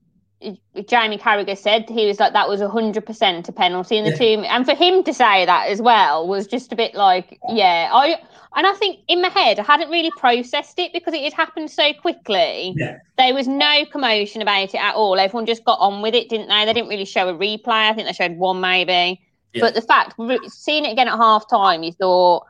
Jamie 0.86 1.18
Carragher 1.18 1.56
said 1.56 1.88
he 1.88 2.06
was 2.06 2.18
like 2.18 2.32
that 2.32 2.48
was 2.48 2.62
hundred 2.62 3.04
percent 3.04 3.48
a 3.48 3.52
penalty 3.52 3.98
in 3.98 4.04
the 4.04 4.10
yeah. 4.10 4.16
team, 4.16 4.44
and 4.44 4.64
for 4.64 4.74
him 4.74 5.04
to 5.04 5.12
say 5.12 5.44
that 5.44 5.68
as 5.68 5.82
well 5.82 6.26
was 6.26 6.46
just 6.46 6.72
a 6.72 6.76
bit 6.76 6.94
like, 6.94 7.38
yeah, 7.50 7.90
I 7.92 8.16
and 8.56 8.66
I 8.66 8.72
think 8.74 9.00
in 9.06 9.20
my 9.20 9.28
head 9.28 9.58
I 9.58 9.64
hadn't 9.64 9.90
really 9.90 10.10
processed 10.16 10.78
it 10.78 10.94
because 10.94 11.12
it 11.12 11.22
had 11.22 11.34
happened 11.34 11.70
so 11.70 11.92
quickly. 11.92 12.74
Yeah. 12.76 12.98
There 13.18 13.34
was 13.34 13.46
no 13.46 13.84
commotion 13.92 14.40
about 14.40 14.74
it 14.74 14.80
at 14.80 14.94
all. 14.94 15.18
Everyone 15.18 15.44
just 15.44 15.64
got 15.64 15.78
on 15.78 16.00
with 16.00 16.14
it, 16.14 16.30
didn't 16.30 16.48
they? 16.48 16.64
They 16.64 16.72
didn't 16.72 16.88
really 16.88 17.04
show 17.04 17.28
a 17.28 17.34
replay. 17.34 17.90
I 17.90 17.92
think 17.92 18.06
they 18.06 18.14
showed 18.14 18.38
one 18.38 18.62
maybe, 18.62 19.20
yeah. 19.52 19.60
but 19.60 19.74
the 19.74 19.82
fact 19.82 20.14
seeing 20.48 20.86
it 20.86 20.92
again 20.92 21.08
at 21.08 21.18
half 21.18 21.50
time, 21.50 21.82
you 21.82 21.92
thought 21.92 22.46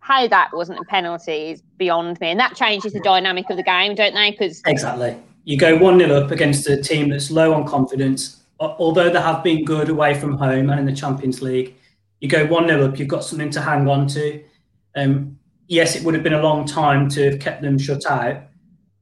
how 0.00 0.26
that 0.26 0.50
wasn't 0.52 0.80
a 0.80 0.84
penalty 0.84 1.52
is 1.52 1.62
beyond 1.78 2.20
me, 2.20 2.28
and 2.28 2.40
that 2.40 2.56
changes 2.56 2.92
the 2.92 3.00
dynamic 3.00 3.48
of 3.50 3.56
the 3.56 3.62
game, 3.62 3.94
don't 3.94 4.14
they? 4.14 4.32
Because 4.32 4.62
exactly 4.66 5.16
you 5.50 5.56
go 5.56 5.76
1 5.76 5.98
0 5.98 6.14
up 6.14 6.30
against 6.30 6.68
a 6.68 6.80
team 6.80 7.08
that's 7.08 7.28
low 7.28 7.52
on 7.52 7.66
confidence, 7.66 8.44
although 8.60 9.10
they 9.10 9.20
have 9.20 9.42
been 9.42 9.64
good 9.64 9.88
away 9.88 10.14
from 10.14 10.38
home 10.38 10.70
and 10.70 10.78
in 10.78 10.86
the 10.86 10.92
Champions 10.92 11.42
League. 11.42 11.74
You 12.20 12.28
go 12.28 12.46
1 12.46 12.68
0 12.68 12.84
up, 12.84 13.00
you've 13.00 13.08
got 13.08 13.24
something 13.24 13.50
to 13.50 13.60
hang 13.60 13.88
on 13.88 14.06
to. 14.08 14.44
Um, 14.94 15.36
yes, 15.66 15.96
it 15.96 16.04
would 16.04 16.14
have 16.14 16.22
been 16.22 16.34
a 16.34 16.40
long 16.40 16.66
time 16.66 17.08
to 17.08 17.32
have 17.32 17.40
kept 17.40 17.62
them 17.62 17.78
shut 17.78 18.06
out, 18.06 18.44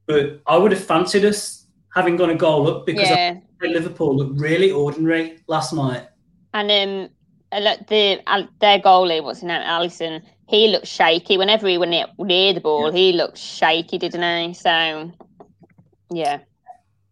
but 0.07 0.41
I 0.47 0.57
would 0.57 0.73
have 0.73 0.83
fancied 0.83 1.27
us 1.27 1.67
having 1.95 2.17
gone 2.17 2.31
a 2.31 2.35
goal 2.35 2.67
up 2.67 2.87
because 2.87 3.11
yeah. 3.11 3.37
Liverpool 3.61 4.17
looked 4.17 4.41
really 4.41 4.71
ordinary 4.71 5.41
last 5.49 5.75
night. 5.75 6.09
And 6.55 6.71
um, 6.71 7.11
the 7.89 8.23
their 8.59 8.79
goalie, 8.79 9.23
what's 9.23 9.41
his 9.41 9.49
name, 9.49 9.61
Alisson, 9.61 10.23
he 10.47 10.69
looked 10.69 10.87
shaky. 10.87 11.37
Whenever 11.37 11.69
he 11.69 11.77
went 11.77 11.91
near 12.19 12.55
the 12.55 12.61
ball, 12.61 12.87
yeah. 12.87 12.99
he 12.99 13.13
looked 13.13 13.37
shaky, 13.37 13.99
didn't 13.99 14.47
he? 14.47 14.55
So 14.55 15.13
yeah. 16.11 16.41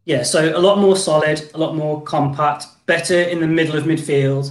Yeah, 0.04 0.22
so 0.22 0.56
a 0.56 0.60
lot 0.60 0.78
more 0.78 0.96
solid, 0.96 1.50
a 1.52 1.58
lot 1.58 1.74
more 1.74 2.00
compact, 2.02 2.66
better 2.86 3.20
in 3.20 3.40
the 3.40 3.46
middle 3.48 3.76
of 3.76 3.84
midfield. 3.84 4.50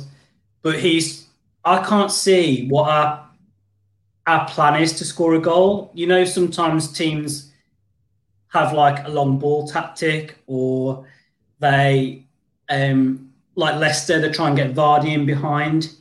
But 0.62 0.80
he's, 0.80 1.28
I 1.64 1.84
can't 1.84 2.12
see 2.12 2.68
what 2.68 2.90
our 2.90 3.26
our 4.28 4.48
plan 4.48 4.82
is 4.82 4.94
to 4.94 5.06
score 5.06 5.36
a 5.36 5.40
goal. 5.40 5.92
You 5.94 6.08
know, 6.08 6.26
sometimes 6.26 6.92
teams 6.92 7.52
have 8.50 8.74
like 8.74 9.06
a 9.06 9.10
long 9.10 9.38
ball 9.38 9.68
tactic, 9.68 10.38
or 10.48 11.06
they, 11.60 12.26
um, 12.70 13.32
like 13.56 13.76
Leicester, 13.76 14.20
they 14.20 14.32
try 14.32 14.48
and 14.48 14.58
get 14.58 14.74
Vardy 14.74 15.14
in 15.14 15.26
behind. 15.26 15.94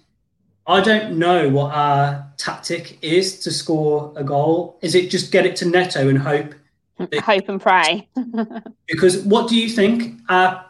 I 0.66 0.80
don't 0.80 1.18
know 1.18 1.50
what 1.50 1.74
our 1.74 2.26
tactic 2.38 2.98
is 3.02 3.40
to 3.40 3.50
score 3.50 4.12
a 4.16 4.24
goal. 4.24 4.78
Is 4.80 4.94
it 4.94 5.10
just 5.10 5.30
get 5.30 5.44
it 5.44 5.56
to 5.56 5.68
Neto 5.68 6.08
and 6.08 6.18
hope 6.18 6.54
hope 7.22 7.48
and 7.48 7.60
pray. 7.60 8.08
because 8.86 9.22
what 9.24 9.48
do 9.48 9.56
you 9.56 9.68
think 9.68 10.20
our, 10.28 10.64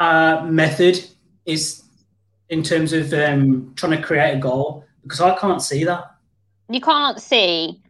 our 0.00 0.46
method 0.46 1.04
is 1.46 1.82
in 2.48 2.62
terms 2.62 2.92
of 2.92 3.12
um, 3.12 3.72
trying 3.76 3.92
to 3.92 4.02
create 4.02 4.34
a 4.34 4.38
goal? 4.38 4.84
Because 5.02 5.20
I 5.20 5.36
can't 5.36 5.62
see 5.62 5.84
that. 5.84 6.14
You 6.68 6.80
can't 6.80 7.20
see. 7.20 7.80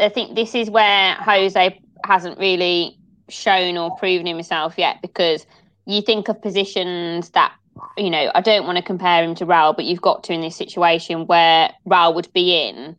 I 0.00 0.08
think 0.08 0.34
this 0.34 0.54
is 0.54 0.70
where 0.70 1.14
Jose 1.14 1.80
hasn't 2.04 2.38
really 2.38 2.98
shown 3.28 3.76
or 3.76 3.94
proven 3.96 4.26
himself 4.26 4.78
yet 4.78 5.02
because 5.02 5.46
you 5.86 6.00
think 6.00 6.28
of 6.28 6.40
positions 6.40 7.30
that 7.30 7.52
you 7.96 8.10
know 8.10 8.30
I 8.34 8.40
don't 8.40 8.64
want 8.64 8.76
to 8.76 8.82
compare 8.82 9.22
him 9.22 9.34
to 9.36 9.46
Raul 9.46 9.76
but 9.76 9.84
you've 9.84 10.00
got 10.00 10.24
to 10.24 10.32
in 10.32 10.40
this 10.40 10.56
situation 10.56 11.26
where 11.26 11.70
Raul 11.86 12.14
would 12.14 12.32
be 12.32 12.54
in 12.54 12.96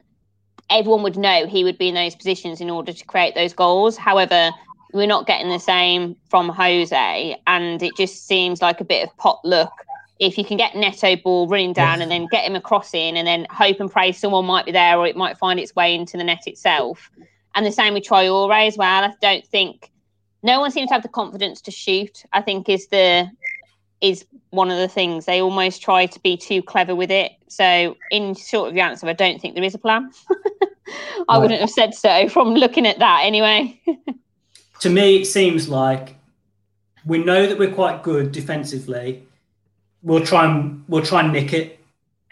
everyone 0.69 1.03
would 1.03 1.17
know 1.17 1.47
he 1.47 1.63
would 1.63 1.77
be 1.77 1.89
in 1.89 1.95
those 1.95 2.15
positions 2.15 2.61
in 2.61 2.69
order 2.69 2.93
to 2.93 3.05
create 3.05 3.35
those 3.35 3.53
goals. 3.53 3.97
However, 3.97 4.51
we're 4.93 5.07
not 5.07 5.27
getting 5.27 5.49
the 5.49 5.59
same 5.59 6.15
from 6.29 6.49
Jose, 6.49 7.41
and 7.47 7.81
it 7.81 7.95
just 7.95 8.27
seems 8.27 8.61
like 8.61 8.81
a 8.81 8.85
bit 8.85 9.07
of 9.07 9.15
pot 9.17 9.39
luck. 9.43 9.73
If 10.19 10.38
you 10.38 10.43
can 10.43 10.57
get 10.57 10.75
Neto 10.75 11.15
ball 11.15 11.47
running 11.47 11.73
down 11.73 12.01
and 12.01 12.11
then 12.11 12.27
get 12.29 12.43
him 12.43 12.55
a 12.55 12.61
crossing, 12.61 13.17
and 13.17 13.27
then 13.27 13.47
hope 13.49 13.79
and 13.79 13.91
pray 13.91 14.11
someone 14.11 14.45
might 14.45 14.65
be 14.65 14.71
there 14.71 14.97
or 14.97 15.07
it 15.07 15.15
might 15.15 15.38
find 15.38 15.59
its 15.59 15.75
way 15.75 15.95
into 15.95 16.17
the 16.17 16.23
net 16.23 16.45
itself. 16.45 17.09
And 17.55 17.65
the 17.65 17.71
same 17.71 17.93
with 17.93 18.03
Traore 18.03 18.67
as 18.67 18.77
well. 18.77 19.03
I 19.03 19.13
don't 19.21 19.45
think 19.45 19.91
no 20.43 20.59
one 20.59 20.71
seems 20.71 20.89
to 20.89 20.93
have 20.93 21.03
the 21.03 21.09
confidence 21.09 21.61
to 21.61 21.71
shoot. 21.71 22.23
I 22.33 22.41
think 22.41 22.69
is 22.69 22.88
the 22.88 23.29
is 24.01 24.25
one 24.51 24.71
of 24.71 24.77
the 24.77 24.88
things 24.88 25.25
they 25.25 25.41
almost 25.41 25.81
try 25.81 26.05
to 26.05 26.19
be 26.21 26.38
too 26.38 26.61
clever 26.63 26.95
with 26.95 27.11
it. 27.11 27.33
So, 27.49 27.97
in 28.11 28.35
short 28.35 28.69
of 28.69 28.75
the 28.75 28.81
answer, 28.81 29.07
I 29.07 29.13
don't 29.13 29.41
think 29.41 29.55
there 29.55 29.63
is 29.63 29.75
a 29.75 29.79
plan. 29.79 30.11
I 31.27 31.35
right. 31.35 31.37
wouldn't 31.37 31.61
have 31.61 31.69
said 31.69 31.93
so 31.93 32.29
from 32.29 32.53
looking 32.53 32.87
at 32.87 32.99
that 32.99 33.21
anyway. 33.23 33.79
to 34.79 34.89
me, 34.89 35.21
it 35.21 35.25
seems 35.25 35.69
like 35.69 36.15
we 37.05 37.23
know 37.23 37.47
that 37.47 37.57
we're 37.57 37.73
quite 37.73 38.03
good 38.03 38.31
defensively. 38.31 39.23
We'll 40.01 40.25
try 40.25 40.45
and 40.45 40.83
we'll 40.87 41.05
try 41.05 41.21
and 41.21 41.33
nick 41.33 41.53
it 41.53 41.79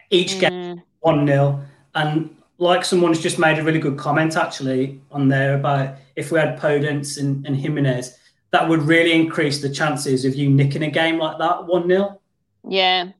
each 0.09 0.35
mm. 0.35 0.39
game 0.39 0.81
one 1.01 1.27
0 1.27 1.61
and 1.95 2.33
like 2.59 2.85
someone's 2.85 3.19
just 3.19 3.37
made 3.37 3.59
a 3.59 3.63
really 3.63 3.79
good 3.79 3.97
comment 3.97 4.35
actually 4.35 4.99
on 5.11 5.27
there 5.27 5.55
about 5.55 5.95
if 6.15 6.31
we 6.31 6.39
had 6.39 6.59
Podence 6.59 7.19
and, 7.19 7.45
and 7.45 7.55
Jimenez, 7.55 8.17
that 8.51 8.67
would 8.67 8.81
really 8.81 9.13
increase 9.13 9.61
the 9.61 9.69
chances 9.69 10.25
of 10.25 10.33
you 10.35 10.49
nicking 10.49 10.83
a 10.83 10.89
game 10.89 11.19
like 11.19 11.37
that 11.37 11.65
1 11.65 11.87
0. 11.87 12.19
Yeah. 12.67 13.11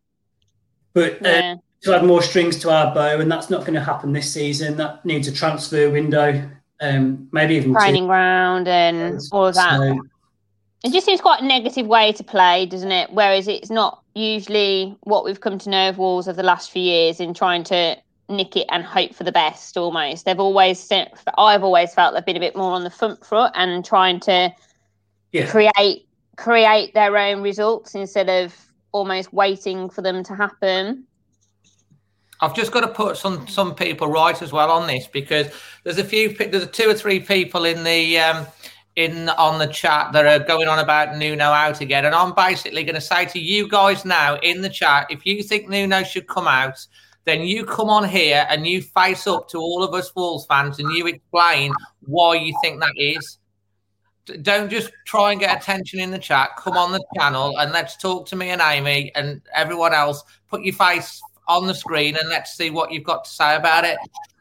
But 0.94 1.26
uh, 1.26 1.30
Yeah. 1.30 1.56
To 1.82 1.96
add 1.96 2.04
more 2.04 2.22
strings 2.22 2.58
to 2.60 2.70
our 2.70 2.94
bow, 2.94 3.20
and 3.20 3.32
that's 3.32 3.50
not 3.50 3.62
going 3.62 3.74
to 3.74 3.84
happen 3.84 4.14
this 4.14 4.32
season. 4.32 4.78
That 4.78 5.04
needs 5.06 5.28
a 5.28 5.32
transfer 5.32 5.90
window, 5.90 6.50
um, 6.82 7.28
maybe 7.32 7.56
even 7.56 7.74
two. 7.74 7.80
Training 7.80 8.08
ground 8.08 8.68
and 8.68 9.20
all 9.32 9.48
of 9.48 9.56
that. 9.56 9.78
So, 9.78 10.02
It 10.84 10.92
just 10.92 11.06
seems 11.06 11.22
quite 11.22 11.42
a 11.42 11.46
negative 11.46 11.88
way 11.88 12.12
to 12.14 12.24
play, 12.24 12.66
doesn't 12.66 12.92
it? 12.92 13.12
Whereas 13.12 13.48
it's 13.48 13.70
not 13.70 14.02
usually 14.16 14.98
what 15.02 15.24
we've 15.24 15.42
come 15.42 15.58
to 15.60 15.70
know 15.70 15.90
of 15.90 15.98
Wolves 15.98 16.28
over 16.28 16.36
the 16.36 16.44
last 16.44 16.72
few 16.72 16.82
years 16.82 17.20
in 17.20 17.34
trying 17.34 17.64
to 17.66 17.96
nick 18.30 18.56
it 18.56 18.66
and 18.70 18.84
hope 18.84 19.14
for 19.14 19.24
the 19.24 19.32
best 19.32 19.78
almost. 19.78 20.26
They've 20.26 20.40
always, 20.40 20.92
I've 21.38 21.64
always 21.64 21.94
felt 21.94 22.14
they've 22.14 22.26
been 22.26 22.38
a 22.38 22.42
bit 22.42 22.56
more 22.56 22.72
on 22.72 22.84
the 22.84 22.90
front 22.90 23.26
foot 23.26 23.52
and 23.56 23.86
trying 23.86 24.20
to 24.22 24.54
yeah, 25.32 25.50
create 25.50 26.08
create 26.38 26.94
their 26.94 27.18
own 27.18 27.42
results 27.42 27.96
instead 27.96 28.30
of 28.30 28.56
almost 28.92 29.34
waiting 29.34 29.90
for 29.90 30.02
them 30.02 30.24
to 30.24 30.36
happen. 30.36 31.07
I've 32.40 32.56
just 32.56 32.72
got 32.72 32.82
to 32.82 32.88
put 32.88 33.18
some 33.18 33.48
some 33.48 33.74
people 33.74 34.08
right 34.08 34.40
as 34.42 34.52
well 34.52 34.70
on 34.70 34.88
this 34.88 35.08
because 35.08 35.48
there's 35.84 35.98
a 35.98 36.04
few 36.04 36.30
there's 36.34 36.70
two 36.70 36.90
or 36.90 36.94
three 36.94 37.20
people 37.20 37.66
in 37.66 37.84
the 37.84 38.20
um, 38.20 38.46
in 38.96 39.30
on 39.30 39.60
the 39.60 39.68
chat 39.68 40.12
that 40.14 40.26
are 40.26 40.46
going 40.46 40.68
on 40.68 40.80
about 40.80 41.18
Nuno 41.18 41.46
out 41.46 41.82
again, 41.82 42.06
and 42.06 42.14
I'm 42.14 42.34
basically 42.36 42.84
going 42.84 42.96
to 42.96 43.02
say 43.02 43.26
to 43.26 43.40
you 43.40 43.68
guys 43.68 44.06
now 44.06 44.36
in 44.38 44.62
the 44.62 44.70
chat, 44.70 45.08
if 45.10 45.26
you 45.26 45.42
think 45.44 45.70
Nuno 45.70 46.04
should 46.04 46.28
come 46.28 46.48
out, 46.48 46.86
then 47.26 47.42
you 47.42 47.66
come 47.66 47.90
on 47.90 48.08
here 48.08 48.48
and 48.50 48.66
you 48.66 48.82
face 48.82 49.28
up 49.28 49.50
to 49.50 49.58
all 49.58 49.84
of 49.84 49.94
us 49.94 50.16
Wolves 50.16 50.46
fans 50.46 50.80
and 50.80 50.92
you 50.96 51.08
explain 51.08 51.74
why 52.02 52.36
you 52.36 52.58
think 52.64 52.80
that 52.80 52.94
is. 52.96 53.38
Don't 54.42 54.70
just 54.70 54.92
try 55.06 55.32
and 55.32 55.40
get 55.40 55.62
attention 55.62 56.00
in 56.00 56.12
the 56.12 56.20
chat. 56.20 56.50
Come 56.58 56.76
on 56.76 56.92
the 56.92 57.04
channel 57.16 57.58
and 57.60 57.72
let's 57.72 57.98
talk 57.98 58.26
to 58.28 58.36
me 58.36 58.50
and 58.50 58.62
Amy 58.62 59.12
and 59.16 59.42
everyone 59.54 59.94
else. 59.94 60.24
Put 60.50 60.64
your 60.64 60.74
face 60.74 61.22
on 61.48 61.68
the 61.68 61.74
screen 61.74 62.16
and 62.18 62.30
let's 62.30 62.56
see 62.56 62.70
what 62.70 62.92
you've 62.92 63.04
got 63.04 63.24
to 63.26 63.30
say 63.30 63.56
about 63.56 63.86
it. 63.86 63.98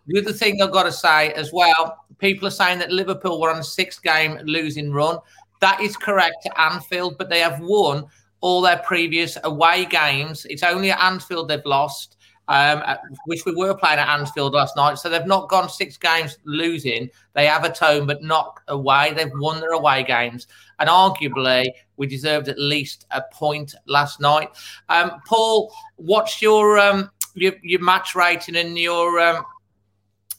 The 0.06 0.20
other 0.20 0.32
thing 0.32 0.62
I've 0.62 0.72
got 0.72 0.84
to 0.84 0.92
say 0.92 1.32
as 1.32 1.52
well, 1.52 2.04
people 2.18 2.46
are 2.46 2.52
saying 2.52 2.78
that 2.78 2.92
Liverpool 2.92 3.40
were 3.40 3.50
on 3.50 3.58
a 3.58 3.64
six 3.64 3.98
game 3.98 4.38
losing 4.44 4.92
run. 4.92 5.18
That 5.60 5.80
is 5.80 5.96
correct 5.96 6.36
to 6.44 6.60
Anfield, 6.60 7.18
but 7.18 7.28
they 7.28 7.40
have 7.40 7.60
won 7.60 8.06
all 8.40 8.60
their 8.60 8.78
previous 8.78 9.38
away 9.44 9.84
games. 9.86 10.46
It's 10.48 10.62
only 10.62 10.90
at 10.90 11.02
Anfield 11.02 11.48
they've 11.48 11.64
lost, 11.64 12.16
um, 12.48 12.82
which 13.26 13.44
we 13.44 13.52
were 13.52 13.74
playing 13.74 13.98
at 13.98 14.08
Anfield 14.08 14.52
last 14.52 14.76
night. 14.76 14.98
So 14.98 15.08
they've 15.08 15.26
not 15.26 15.48
gone 15.48 15.68
six 15.68 15.96
games 15.96 16.38
losing. 16.44 17.10
They 17.34 17.46
have 17.46 17.64
at 17.64 17.78
home, 17.78 18.06
but 18.06 18.22
not 18.22 18.60
away. 18.68 19.14
They've 19.14 19.30
won 19.34 19.60
their 19.60 19.72
away 19.72 20.04
games. 20.04 20.46
And 20.78 20.88
arguably, 20.88 21.66
we 21.96 22.06
deserved 22.06 22.48
at 22.48 22.58
least 22.58 23.06
a 23.10 23.22
point 23.32 23.74
last 23.86 24.20
night. 24.20 24.50
Um, 24.88 25.20
Paul, 25.26 25.72
what's 25.96 26.42
your 26.42 26.78
um, 26.78 27.10
your, 27.34 27.52
your 27.62 27.80
match 27.80 28.14
rating 28.14 28.56
and 28.56 28.78
your 28.78 29.18
um, 29.20 29.44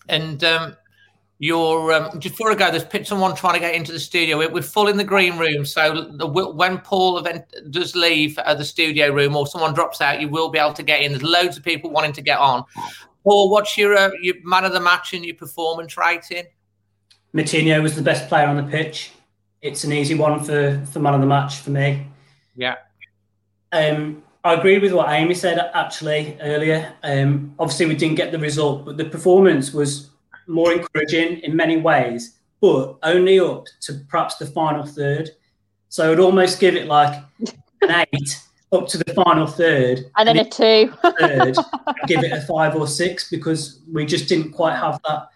and 0.10 0.44
um, 0.44 0.76
your 1.40 1.94
um, 1.94 2.20
just 2.20 2.36
before 2.36 2.52
I 2.52 2.56
go, 2.56 2.72
there's 2.72 2.86
p- 2.86 3.04
someone 3.04 3.36
trying 3.36 3.54
to 3.54 3.60
get 3.60 3.76
into 3.76 3.92
the 3.92 4.00
studio. 4.00 4.38
We're, 4.38 4.52
we're 4.52 4.62
full 4.62 4.88
in 4.88 4.98
the 4.98 5.04
green 5.04 5.38
room, 5.38 5.66
so 5.66 6.10
the, 6.12 6.26
when 6.28 6.80
Paul 6.80 7.20
event 7.20 7.46
does 7.70 7.96
leave 7.96 8.38
uh, 8.40 8.56
the 8.56 8.66
studio 8.66 9.14
room 9.14 9.36
or 9.36 9.46
someone 9.46 9.74
drops 9.74 10.02
out, 10.02 10.20
you 10.20 10.30
will 10.30 10.50
be 10.50 10.58
able 10.58 10.74
to 10.74 10.84
get 10.84 11.02
in. 11.02 11.12
There's 11.12 11.24
loads 11.24 11.58
of 11.58 11.64
people 11.64 11.92
wanting 11.92 12.14
to 12.14 12.22
get 12.22 12.40
on. 12.40 12.64
Paul, 13.24 13.50
what's 13.52 13.78
your 13.78 13.96
uh, 13.96 14.10
your 14.22 14.36
man 14.44 14.66
of 14.66 14.74
the 14.74 14.80
match 14.80 15.14
and 15.14 15.24
your 15.24 15.36
performance 15.36 15.98
rating? 15.98 16.46
Moutinho 17.36 17.84
was 17.84 17.96
the 17.96 18.02
best 18.02 18.28
player 18.30 18.48
on 18.48 18.56
the 18.56 18.64
pitch. 18.64 19.12
It's 19.62 19.84
an 19.84 19.92
easy 19.92 20.16
one 20.16 20.44
for, 20.44 20.84
for 20.92 21.00
man 21.00 21.14
of 21.14 21.22
the 21.22 21.28
match 21.28 21.58
for 21.58 21.72
me. 21.72 22.08
Yeah, 22.56 22.76
Um, 23.72 24.24
I 24.44 24.54
agree 24.54 24.80
with 24.80 24.94
what 24.94 25.10
Amy 25.10 25.34
said 25.34 25.60
actually 25.74 26.38
earlier. 26.42 26.94
Um, 27.04 27.54
obviously, 27.60 27.86
we 27.86 27.96
didn't 27.96 28.16
get 28.16 28.32
the 28.32 28.40
result, 28.40 28.86
but 28.86 28.98
the 28.98 29.06
performance 29.06 29.74
was 29.74 30.10
more 30.48 30.72
encouraging 30.72 31.40
in 31.40 31.56
many 31.56 31.78
ways, 31.78 32.38
but 32.62 32.98
only 33.04 33.40
up 33.40 33.66
to 33.82 33.94
perhaps 34.08 34.36
the 34.38 34.46
final 34.46 34.86
third. 34.86 35.32
So 35.90 36.12
I'd 36.12 36.20
almost 36.20 36.60
give 36.60 36.76
it 36.76 36.88
like 36.88 37.22
an 37.82 38.06
eight 38.14 38.42
up 38.72 38.88
to 38.88 38.98
the 38.98 39.14
final 39.14 39.48
third. 39.48 40.06
And 40.18 40.28
then 40.28 40.38
a 40.38 40.42
if 40.42 40.50
two. 40.50 40.94
third, 41.20 41.58
I'd 41.88 42.08
give 42.08 42.24
it 42.24 42.32
a 42.32 42.42
five 42.42 42.76
or 42.76 42.88
six 42.88 43.30
because 43.30 43.82
we 43.92 44.06
just 44.06 44.30
didn't 44.30 44.52
quite 44.52 44.76
have 44.76 45.00
that. 45.08 45.30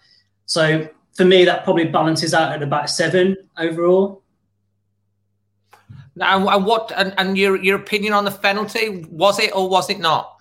So 0.46 0.88
for 1.14 1.24
me, 1.24 1.44
that 1.44 1.64
probably 1.64 1.84
balances 1.84 2.34
out 2.34 2.52
at 2.52 2.62
about 2.62 2.88
seven 2.90 3.36
overall. 3.58 4.22
now 6.14 6.48
and 6.48 6.66
what 6.66 6.92
and, 6.96 7.14
and 7.18 7.38
your 7.38 7.56
your 7.62 7.76
opinion 7.76 8.12
on 8.12 8.24
the 8.24 8.30
penalty 8.30 9.06
was 9.10 9.38
it 9.38 9.54
or 9.54 9.68
was 9.68 9.90
it 9.90 9.98
not? 9.98 10.36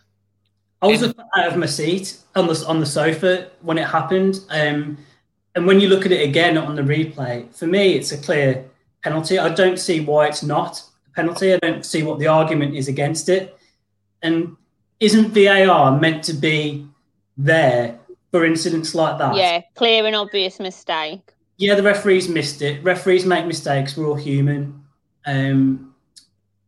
I 0.81 0.87
was 0.87 1.03
out 1.03 1.47
of 1.47 1.57
my 1.57 1.67
seat 1.67 2.17
on 2.35 2.47
the 2.47 2.65
on 2.67 2.79
the 2.79 2.85
sofa 2.85 3.49
when 3.61 3.77
it 3.77 3.87
happened. 3.87 4.39
Um, 4.49 4.97
and 5.53 5.67
when 5.67 5.79
you 5.79 5.89
look 5.89 6.05
at 6.05 6.11
it 6.11 6.27
again 6.27 6.57
on 6.57 6.75
the 6.75 6.81
replay, 6.81 7.53
for 7.53 7.67
me, 7.67 7.93
it's 7.93 8.11
a 8.11 8.17
clear 8.17 8.65
penalty. 9.03 9.37
I 9.37 9.49
don't 9.49 9.77
see 9.77 9.99
why 9.99 10.27
it's 10.27 10.43
not 10.43 10.81
a 11.07 11.11
penalty. 11.13 11.53
I 11.53 11.57
don't 11.57 11.85
see 11.85 12.03
what 12.03 12.19
the 12.19 12.27
argument 12.27 12.75
is 12.75 12.87
against 12.87 13.29
it. 13.29 13.57
And 14.21 14.55
isn't 14.99 15.33
VAR 15.33 15.99
meant 15.99 16.23
to 16.25 16.33
be 16.33 16.87
there 17.37 17.99
for 18.31 18.45
incidents 18.45 18.95
like 18.95 19.17
that? 19.19 19.35
yeah, 19.35 19.61
clear 19.75 20.05
and 20.05 20.15
obvious 20.15 20.59
mistake. 20.59 21.21
Yeah, 21.57 21.75
the 21.75 21.83
referees 21.83 22.27
missed 22.27 22.61
it. 22.61 22.83
Referees 22.83 23.25
make 23.25 23.45
mistakes. 23.45 23.95
We're 23.95 24.07
all 24.07 24.15
human. 24.15 24.83
Um, 25.25 25.93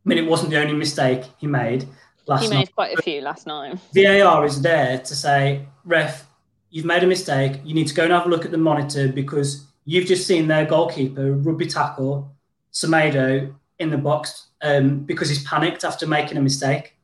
I 0.06 0.10
mean, 0.10 0.18
it 0.18 0.28
wasn't 0.30 0.52
the 0.52 0.60
only 0.62 0.74
mistake 0.74 1.24
he 1.38 1.48
made 1.48 1.88
last 2.28 2.44
He 2.44 2.50
night. 2.50 2.58
made 2.58 2.76
quite 2.76 2.98
a 2.98 3.02
few 3.02 3.22
last 3.22 3.48
night. 3.48 3.80
VAR 3.94 4.46
is 4.46 4.62
there 4.62 5.00
to 5.00 5.16
say, 5.16 5.66
ref, 5.86 6.28
you've 6.70 6.86
made 6.86 7.04
a 7.04 7.08
mistake. 7.08 7.60
You 7.64 7.74
need 7.74 7.88
to 7.88 7.94
go 7.94 8.04
and 8.04 8.12
have 8.14 8.26
a 8.26 8.30
look 8.30 8.46
at 8.46 8.52
the 8.52 8.58
monitor 8.58 9.08
because 9.08 9.66
you've 9.86 10.06
just 10.06 10.28
seen 10.28 10.48
their 10.48 10.66
goalkeeper 10.66 11.34
rugby 11.34 11.66
tackle 11.66 12.32
Semedo 12.72 13.54
in 13.80 13.90
the 13.90 13.98
box 13.98 14.48
um, 14.62 15.00
because 15.00 15.30
he's 15.30 15.44
panicked 15.44 15.84
after 15.84 16.06
making 16.06 16.38
a 16.38 16.42
mistake. 16.42 16.96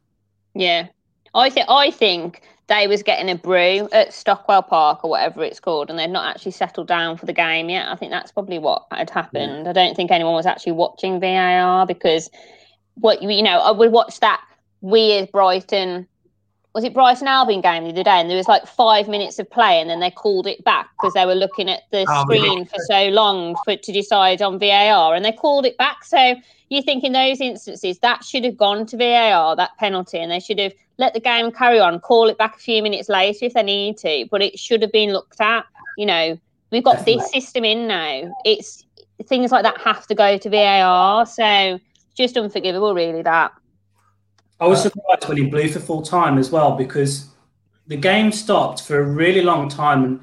Yeah, 0.53 0.87
I 1.33 1.49
think 1.49 1.67
I 1.69 1.91
think 1.91 2.41
they 2.69 2.87
was 2.87 3.03
getting 3.03 3.29
a 3.29 3.35
brew 3.35 3.89
at 3.91 4.13
Stockley 4.13 4.61
Park 4.67 5.03
or 5.03 5.09
whatever 5.09 5.43
it's 5.43 5.59
called, 5.59 5.89
and 5.89 5.99
they'd 5.99 6.07
not 6.07 6.33
actually 6.33 6.51
settled 6.51 6.87
down 6.87 7.17
for 7.17 7.25
the 7.25 7.33
game 7.33 7.69
yet. 7.69 7.89
I 7.89 7.95
think 7.95 8.11
that's 8.11 8.31
probably 8.31 8.59
what 8.59 8.85
had 8.91 9.09
happened. 9.09 9.67
I 9.67 9.73
don't 9.73 9.95
think 9.95 10.11
anyone 10.11 10.35
was 10.35 10.45
actually 10.45 10.73
watching 10.73 11.19
VAR 11.19 11.85
because 11.85 12.29
what 12.95 13.21
you 13.21 13.43
know, 13.43 13.59
I 13.59 13.71
would 13.71 13.91
watch 13.91 14.19
that 14.21 14.41
weird 14.81 15.31
Brighton. 15.31 16.07
Was 16.75 16.83
it 16.83 16.93
Brighton 16.93 17.27
Albion 17.27 17.61
game 17.61 17.83
the 17.83 17.89
other 17.89 18.03
day? 18.03 18.11
And 18.11 18.29
there 18.29 18.37
was 18.37 18.47
like 18.47 18.67
five 18.67 19.07
minutes 19.07 19.39
of 19.39 19.49
play, 19.49 19.81
and 19.81 19.89
then 19.89 19.99
they 19.99 20.11
called 20.11 20.45
it 20.45 20.63
back 20.63 20.89
because 21.01 21.15
they 21.15 21.25
were 21.25 21.35
looking 21.35 21.69
at 21.69 21.81
the 21.91 22.05
Oh, 22.07 22.21
screen 22.23 22.65
for 22.65 22.77
so 22.87 23.07
long 23.07 23.55
for 23.65 23.75
to 23.75 23.91
decide 23.91 24.41
on 24.41 24.59
VAR, 24.59 25.15
and 25.15 25.25
they 25.25 25.31
called 25.31 25.65
it 25.65 25.77
back. 25.77 26.03
So 26.03 26.35
you 26.69 26.81
think 26.81 27.03
in 27.03 27.13
those 27.13 27.41
instances 27.41 27.99
that 27.99 28.23
should 28.23 28.43
have 28.43 28.57
gone 28.57 28.85
to 28.87 28.97
VAR 28.97 29.55
that 29.55 29.77
penalty, 29.77 30.19
and 30.19 30.31
they 30.31 30.39
should 30.39 30.59
have 30.59 30.73
let 30.97 31.13
the 31.13 31.19
game 31.19 31.51
carry 31.51 31.79
on, 31.79 31.99
call 31.99 32.29
it 32.29 32.37
back 32.37 32.55
a 32.55 32.59
few 32.59 32.83
minutes 32.83 33.09
later 33.09 33.45
if 33.45 33.53
they 33.53 33.63
need 33.63 33.97
to, 33.97 34.27
but 34.29 34.41
it 34.41 34.59
should 34.59 34.81
have 34.81 34.91
been 34.91 35.11
looked 35.11 35.41
at. 35.41 35.65
You 35.97 36.05
know, 36.05 36.39
we've 36.71 36.83
got 36.83 37.05
this 37.05 37.31
system 37.31 37.65
in 37.65 37.87
now. 37.87 38.33
It's 38.45 38.85
things 39.25 39.51
like 39.51 39.63
that 39.63 39.79
have 39.81 40.07
to 40.07 40.15
go 40.15 40.37
to 40.37 40.49
VAR, 40.49 41.25
so 41.25 41.79
just 42.15 42.37
unforgivable, 42.37 42.93
really. 42.93 43.21
That 43.21 43.51
I 44.59 44.67
was 44.67 44.79
uh, 44.79 44.89
surprised 44.89 45.27
when 45.27 45.37
he 45.37 45.45
blew 45.45 45.69
for 45.69 45.79
full 45.79 46.01
time 46.01 46.37
as 46.37 46.51
well 46.51 46.75
because 46.75 47.29
the 47.87 47.97
game 47.97 48.31
stopped 48.31 48.83
for 48.83 48.99
a 48.99 49.03
really 49.03 49.41
long 49.41 49.69
time. 49.69 50.03
And 50.03 50.19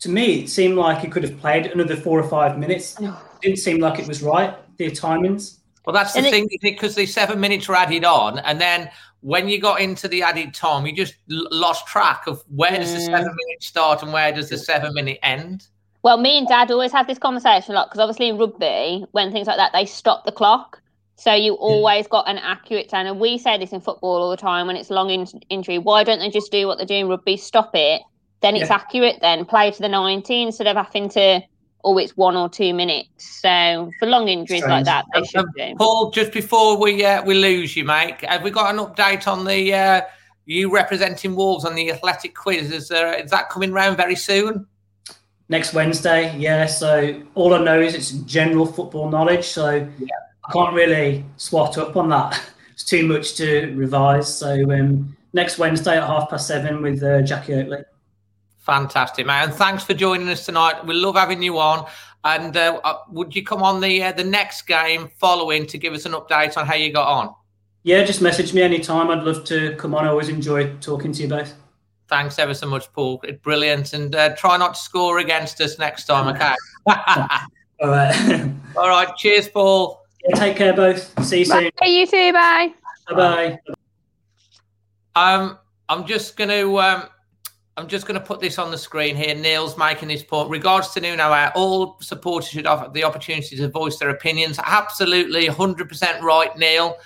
to 0.00 0.10
me, 0.10 0.42
it 0.42 0.50
seemed 0.50 0.76
like 0.76 0.98
he 0.98 1.08
could 1.08 1.22
have 1.22 1.38
played 1.38 1.66
another 1.66 1.96
four 1.96 2.18
or 2.18 2.28
five 2.28 2.58
minutes. 2.58 3.00
It 3.00 3.10
didn't 3.40 3.58
seem 3.58 3.78
like 3.78 3.98
it 3.98 4.06
was 4.06 4.22
right, 4.22 4.54
the 4.76 4.90
timings. 4.90 5.58
Well, 5.86 5.94
that's 5.94 6.14
the 6.14 6.18
And 6.18 6.28
thing 6.28 6.48
because 6.60 6.96
the 6.96 7.06
seven 7.06 7.38
minutes 7.38 7.68
were 7.68 7.76
added 7.76 8.04
on, 8.04 8.40
and 8.40 8.60
then 8.60 8.90
when 9.20 9.48
you 9.48 9.60
got 9.60 9.80
into 9.80 10.08
the 10.08 10.22
added 10.22 10.52
time, 10.52 10.84
you 10.84 10.92
just 10.92 11.14
l- 11.30 11.46
lost 11.52 11.86
track 11.86 12.26
of 12.26 12.42
where 12.54 12.72
does 12.76 12.92
the 12.92 12.98
Mm. 12.98 13.06
seven 13.06 13.36
minutes 13.36 13.66
start 13.66 14.02
and 14.02 14.12
where 14.12 14.32
does 14.32 14.48
the 14.50 14.58
seven 14.58 14.92
minute 14.94 15.18
end. 15.22 15.68
Well, 16.02 16.18
me 16.18 16.38
and 16.38 16.46
Dad 16.46 16.70
always 16.70 16.92
have 16.92 17.06
this 17.06 17.18
conversation 17.18 17.72
a 17.72 17.78
lot 17.78 17.88
because 17.88 18.00
obviously 18.00 18.28
in 18.28 18.36
rugby, 18.36 19.04
when 19.12 19.32
things 19.32 19.46
like 19.46 19.56
that, 19.56 19.72
they 19.72 19.86
stop 19.86 20.24
the 20.24 20.32
clock. 20.32 20.80
So 21.16 21.32
you 21.32 21.54
always 21.54 22.06
got 22.06 22.28
an 22.28 22.38
accurate 22.38 22.88
time. 22.88 23.06
And 23.06 23.18
we 23.18 23.38
say 23.38 23.56
this 23.56 23.72
in 23.72 23.80
football 23.80 24.22
all 24.22 24.30
the 24.30 24.36
time 24.36 24.66
when 24.66 24.76
it's 24.76 24.90
long 24.90 25.10
in- 25.10 25.26
injury. 25.48 25.78
Why 25.78 26.04
don't 26.04 26.18
they 26.18 26.30
just 26.30 26.52
do 26.52 26.66
what 26.66 26.78
they 26.78 26.84
do 26.84 26.94
in 26.94 27.08
rugby? 27.08 27.36
Stop 27.36 27.70
it. 27.74 28.02
Then 28.42 28.54
it's 28.54 28.68
Yeah. 28.68 28.76
accurate. 28.76 29.18
Then 29.20 29.44
play 29.46 29.70
to 29.70 29.80
the 29.80 29.88
ninety 29.88 30.42
instead 30.42 30.66
of 30.66 30.76
having 30.76 31.08
to. 31.10 31.40
Oh, 31.84 31.98
it's 31.98 32.16
one 32.16 32.36
or 32.36 32.48
two 32.48 32.74
minutes. 32.74 33.08
So 33.40 33.90
for 33.98 34.06
long 34.06 34.28
injuries 34.28 34.64
like 34.64 34.84
that, 34.86 35.04
they 35.12 35.20
Um, 35.20 35.24
should 35.24 35.40
um, 35.40 35.52
do. 35.56 35.74
Paul, 35.76 36.10
just 36.10 36.32
before 36.32 36.76
we 36.76 37.04
uh, 37.04 37.22
we 37.22 37.34
lose 37.34 37.76
you, 37.76 37.84
mate, 37.84 38.16
have 38.22 38.42
we 38.42 38.50
got 38.50 38.74
an 38.74 38.84
update 38.84 39.28
on 39.28 39.44
the 39.44 39.72
uh, 39.72 40.00
you 40.46 40.72
representing 40.72 41.36
Wolves 41.36 41.64
on 41.64 41.74
the 41.74 41.90
athletic 41.92 42.34
quiz? 42.34 42.70
Is, 42.72 42.90
uh, 42.90 43.20
is 43.22 43.30
that 43.30 43.50
coming 43.50 43.72
round 43.72 43.96
very 43.96 44.16
soon? 44.16 44.66
Next 45.48 45.74
Wednesday, 45.74 46.36
yeah. 46.36 46.66
So 46.66 47.22
all 47.34 47.54
I 47.54 47.62
know 47.62 47.80
is 47.80 47.94
it's 47.94 48.10
general 48.10 48.66
football 48.66 49.08
knowledge. 49.08 49.44
So 49.44 49.88
I 50.48 50.52
can't 50.52 50.74
really 50.74 51.24
swat 51.36 51.78
up 51.78 51.96
on 51.96 52.08
that. 52.10 52.40
It's 52.76 52.84
too 52.84 53.08
much 53.08 53.36
to 53.36 53.72
revise. 53.74 54.36
So 54.36 54.70
um, 54.70 55.16
next 55.32 55.56
Wednesday 55.56 55.96
at 55.96 56.06
half 56.06 56.28
past 56.28 56.46
seven 56.46 56.82
with 56.82 57.02
uh, 57.02 57.22
Jacqui 57.22 57.54
Oatley. 57.54 57.82
Fantastic, 58.66 59.26
man. 59.26 59.44
And 59.44 59.54
thanks 59.54 59.84
for 59.84 59.94
joining 59.94 60.28
us 60.28 60.44
tonight. 60.44 60.84
We 60.84 60.94
love 60.94 61.14
having 61.14 61.40
you 61.40 61.60
on. 61.60 61.86
And 62.24 62.56
uh, 62.56 62.80
uh, 62.82 62.98
would 63.10 63.36
you 63.36 63.44
come 63.44 63.62
on 63.62 63.80
the 63.80 64.02
uh, 64.02 64.10
the 64.10 64.24
next 64.24 64.62
game 64.62 65.08
following 65.18 65.66
to 65.66 65.78
give 65.78 65.94
us 65.94 66.04
an 66.04 66.12
update 66.12 66.56
on 66.56 66.66
how 66.66 66.74
you 66.74 66.92
got 66.92 67.06
on? 67.06 67.32
Yeah, 67.84 68.02
just 68.02 68.20
message 68.20 68.52
me 68.52 68.62
anytime. 68.62 69.08
I'd 69.08 69.22
love 69.22 69.44
to 69.44 69.76
come 69.76 69.94
on. 69.94 70.04
I 70.04 70.08
always 70.08 70.28
enjoy 70.28 70.74
talking 70.78 71.12
to 71.12 71.22
you 71.22 71.28
both. 71.28 71.54
Thanks 72.08 72.40
ever 72.40 72.54
so 72.54 72.66
much, 72.66 72.92
Paul. 72.92 73.22
Brilliant. 73.42 73.92
And 73.92 74.16
uh, 74.16 74.34
try 74.34 74.56
not 74.56 74.74
to 74.74 74.80
score 74.80 75.20
against 75.20 75.60
us 75.60 75.78
next 75.78 76.06
time, 76.06 76.34
okay? 76.34 76.54
All 77.80 77.88
right. 77.88 78.50
All 78.76 78.88
right. 78.88 79.08
Cheers, 79.16 79.48
Paul. 79.48 80.02
Yeah, 80.28 80.34
take 80.34 80.56
care, 80.56 80.72
both. 80.72 81.24
See 81.24 81.40
you 81.40 81.44
soon. 81.44 81.70
Bye, 81.78 81.86
you 81.86 82.06
too. 82.06 82.32
Bye. 82.32 82.74
Bye. 83.10 83.58
Um, 85.14 85.58
I'm 85.88 86.04
just 86.04 86.36
going 86.36 86.50
to 86.50 86.80
um, 86.80 87.08
I'm 87.78 87.88
just 87.88 88.06
going 88.06 88.18
to 88.18 88.24
put 88.24 88.40
this 88.40 88.58
on 88.58 88.70
the 88.70 88.78
screen 88.78 89.16
here. 89.16 89.34
Neil's 89.34 89.76
making 89.76 90.08
this 90.08 90.22
point. 90.22 90.48
Regards 90.48 90.90
to 90.90 91.00
Nuno, 91.00 91.50
all 91.54 91.98
supporters 92.00 92.48
should 92.48 92.66
have 92.66 92.92
the 92.94 93.04
opportunity 93.04 93.54
to 93.56 93.68
voice 93.68 93.98
their 93.98 94.08
opinions. 94.08 94.58
Absolutely, 94.64 95.46
100% 95.48 96.22
right, 96.22 96.56
Neil. 96.56 96.96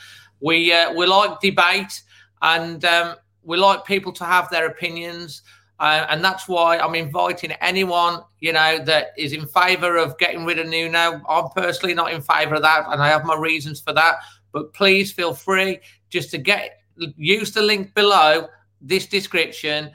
We 0.40 0.72
uh, 0.72 0.92
we 0.92 1.06
like 1.06 1.40
debate 1.40 2.02
and 2.40 2.84
um, 2.84 3.16
we 3.42 3.56
like 3.56 3.84
people 3.84 4.12
to 4.12 4.24
have 4.24 4.48
their 4.50 4.66
opinions. 4.66 5.42
Uh, 5.80 6.06
and 6.10 6.22
that's 6.22 6.46
why 6.46 6.78
I'm 6.78 6.94
inviting 6.94 7.52
anyone, 7.52 8.22
you 8.40 8.52
know, 8.52 8.78
that 8.84 9.08
is 9.16 9.32
in 9.32 9.46
favour 9.46 9.96
of 9.96 10.18
getting 10.18 10.44
rid 10.44 10.58
of 10.58 10.68
Nuno. 10.68 11.22
I'm 11.26 11.48
personally 11.56 11.94
not 11.94 12.12
in 12.12 12.20
favour 12.20 12.56
of 12.56 12.62
that, 12.62 12.84
and 12.88 13.02
I 13.02 13.08
have 13.08 13.24
my 13.24 13.34
reasons 13.34 13.80
for 13.80 13.92
that. 13.94 14.16
But 14.52 14.72
please 14.72 15.10
feel 15.10 15.34
free 15.34 15.80
just 16.10 16.30
to 16.32 16.38
get 16.38 16.82
use 17.16 17.52
the 17.52 17.62
link 17.62 17.94
below 17.94 18.48
this 18.80 19.06
description. 19.06 19.90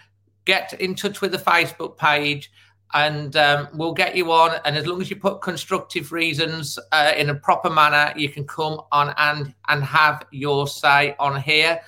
Get 0.45 0.73
in 0.79 0.95
touch 0.95 1.21
with 1.21 1.31
the 1.31 1.37
Facebook 1.37 1.97
page, 1.97 2.51
and 2.93 3.35
um, 3.35 3.67
we'll 3.73 3.93
get 3.93 4.15
you 4.15 4.31
on. 4.31 4.59
And 4.63 4.77
as 4.77 4.85
long 4.85 5.01
as 5.01 5.09
you 5.09 5.15
put 5.15 5.41
constructive 5.41 6.11
reasons 6.11 6.79
uh, 6.91 7.13
in 7.17 7.29
a 7.29 7.35
proper 7.35 7.69
manner, 7.69 8.13
you 8.15 8.29
can 8.29 8.45
come 8.45 8.81
on 8.91 9.13
and 9.17 9.53
and 9.67 9.83
have 9.83 10.25
your 10.31 10.67
say 10.67 11.15
on 11.19 11.41
here. 11.41 11.81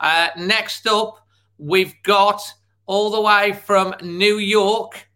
Uh, 0.00 0.28
next 0.36 0.86
up, 0.86 1.26
we've 1.58 1.94
got 2.02 2.42
all 2.86 3.10
the 3.10 3.20
way 3.20 3.52
from 3.52 3.94
New 4.02 4.38
York. 4.38 5.08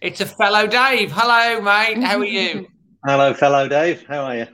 It's 0.00 0.20
a 0.20 0.26
fellow 0.26 0.66
Dave. 0.66 1.10
Hello, 1.12 1.60
mate. 1.60 2.02
How 2.02 2.18
are 2.18 2.24
you? 2.24 2.68
Hello, 3.06 3.34
fellow 3.34 3.68
Dave. 3.68 4.04
How 4.06 4.24
are 4.24 4.36
you? 4.36 4.46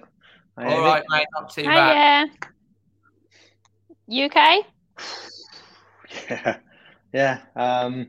How 0.57 0.69
all 0.69 0.81
right, 0.81 1.05
mate. 1.09 1.27
Not 1.35 1.53
too 1.53 1.65
bad. 1.65 2.29
Hiya. 2.29 2.49
You 4.07 4.27
okay? 4.27 4.63
Yeah, 6.31 6.57
yeah. 7.13 7.39
Um, 7.57 8.09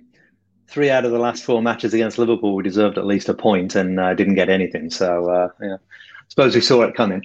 three 0.68 0.90
out 0.90 1.06
of 1.06 1.12
the 1.12 1.20
last 1.20 1.44
four 1.44 1.62
matches 1.62 1.94
against 1.94 2.18
Liverpool, 2.18 2.56
we 2.56 2.64
deserved 2.64 2.98
at 2.98 3.06
least 3.06 3.30
a 3.30 3.34
point 3.34 3.76
and 3.76 4.00
uh, 4.00 4.14
didn't 4.14 4.36
get 4.36 4.50
anything. 4.50 4.90
So, 4.90 5.30
uh, 5.30 5.50
yeah, 5.62 5.76
I 5.76 6.28
suppose 6.30 6.56
we 6.56 6.62
saw 6.62 6.82
it 6.84 6.96
coming. 6.96 7.24